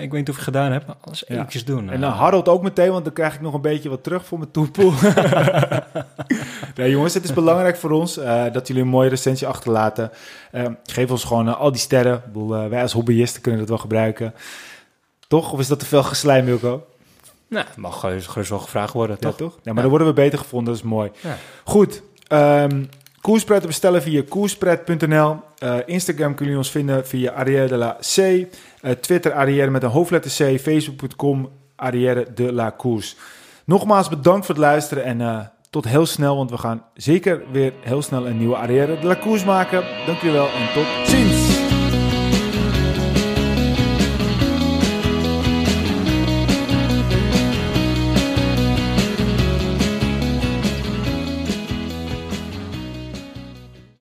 ik 0.00 0.10
weet 0.10 0.12
niet 0.12 0.28
of 0.28 0.34
het 0.34 0.44
gedaan 0.44 0.72
hebt, 0.72 0.86
maar 0.86 0.96
alles 1.00 1.24
Ja. 1.26 1.34
eventjes 1.34 1.64
doen. 1.64 1.90
En 1.90 2.00
dan 2.00 2.10
Harold 2.12 2.48
ook 2.48 2.62
meteen, 2.62 2.90
want 2.90 3.04
dan 3.04 3.12
krijg 3.12 3.34
ik 3.34 3.40
nog 3.40 3.54
een 3.54 3.60
beetje 3.60 3.88
wat 3.88 4.02
terug 4.02 4.24
voor 4.26 4.38
mijn 4.38 4.50
toepoel. 4.50 4.92
nee, 6.76 6.90
jongens, 6.90 7.14
het 7.14 7.24
is 7.24 7.32
belangrijk 7.32 7.76
voor 7.76 7.90
ons 7.90 8.14
dat 8.52 8.66
jullie 8.66 8.82
een 8.82 8.88
mooie 8.88 9.08
recensie 9.08 9.46
achterlaten. 9.46 10.10
Geef 10.84 11.10
ons 11.10 11.24
gewoon 11.24 11.58
al 11.58 11.72
die 11.72 11.80
sterren. 11.80 12.14
Ik 12.14 12.24
bedoel, 12.32 12.68
wij 12.68 12.82
als 12.82 12.92
hobbyisten 12.92 13.42
kunnen 13.42 13.60
dat 13.60 13.68
wel 13.68 13.78
gebruiken. 13.78 14.34
Toch? 15.28 15.52
Of 15.52 15.58
is 15.60 15.66
dat 15.68 15.78
te 15.78 15.86
veel 15.86 16.02
geslijm, 16.02 16.44
Wilco? 16.44 16.86
Nou, 17.52 17.66
mag 17.76 18.00
gerust 18.00 18.28
gerust 18.28 18.50
wel 18.50 18.58
gevraagd 18.58 18.92
worden, 18.92 19.16
Ja, 19.20 19.32
toch? 19.32 19.58
Ja, 19.62 19.72
maar 19.72 19.82
dan 19.82 19.90
worden 19.90 20.08
we 20.08 20.14
beter 20.14 20.38
gevonden, 20.38 20.74
dat 20.74 20.82
is 20.82 20.88
mooi. 20.88 21.10
Ja. 21.20 21.36
Goed. 21.64 22.02
ehm 22.28 22.84
koerspret 23.20 23.60
te 23.60 23.66
bestellen 23.66 24.02
via 24.02 24.22
koerspret.nl. 24.28 25.40
Eh, 25.58 25.76
Instagram 25.86 26.34
kunnen 26.34 26.54
jullie 26.54 26.56
ons 26.56 26.70
vinden 26.70 27.06
via 27.06 27.32
Arrière 27.32 27.68
de 27.68 27.76
la 27.76 27.96
C. 28.14 28.16
Eh, 28.16 28.90
Twitter 29.00 29.32
Arrière 29.32 29.70
met 29.70 29.82
een 29.82 29.90
hoofdletter 29.90 30.30
C. 30.30 30.60
Facebook.com 30.60 31.50
Arrière 31.76 32.26
de 32.34 32.52
la 32.52 32.70
Koers. 32.70 33.16
Nogmaals 33.64 34.08
bedankt 34.08 34.46
voor 34.46 34.54
het 34.54 34.64
luisteren 34.64 35.04
en 35.04 35.20
eh, 35.20 35.38
tot 35.70 35.88
heel 35.88 36.06
snel, 36.06 36.36
want 36.36 36.50
we 36.50 36.58
gaan 36.58 36.84
zeker 36.94 37.42
weer 37.52 37.72
heel 37.80 38.02
snel 38.02 38.26
een 38.26 38.38
nieuwe 38.38 38.56
Arrière 38.56 38.98
de 38.98 39.06
la 39.06 39.14
Koers 39.14 39.44
maken. 39.44 39.84
Dank 40.06 40.18
jullie 40.18 40.36
wel 40.36 40.48
en 40.48 40.72
tot 40.74 41.08
ziens! 41.08 41.31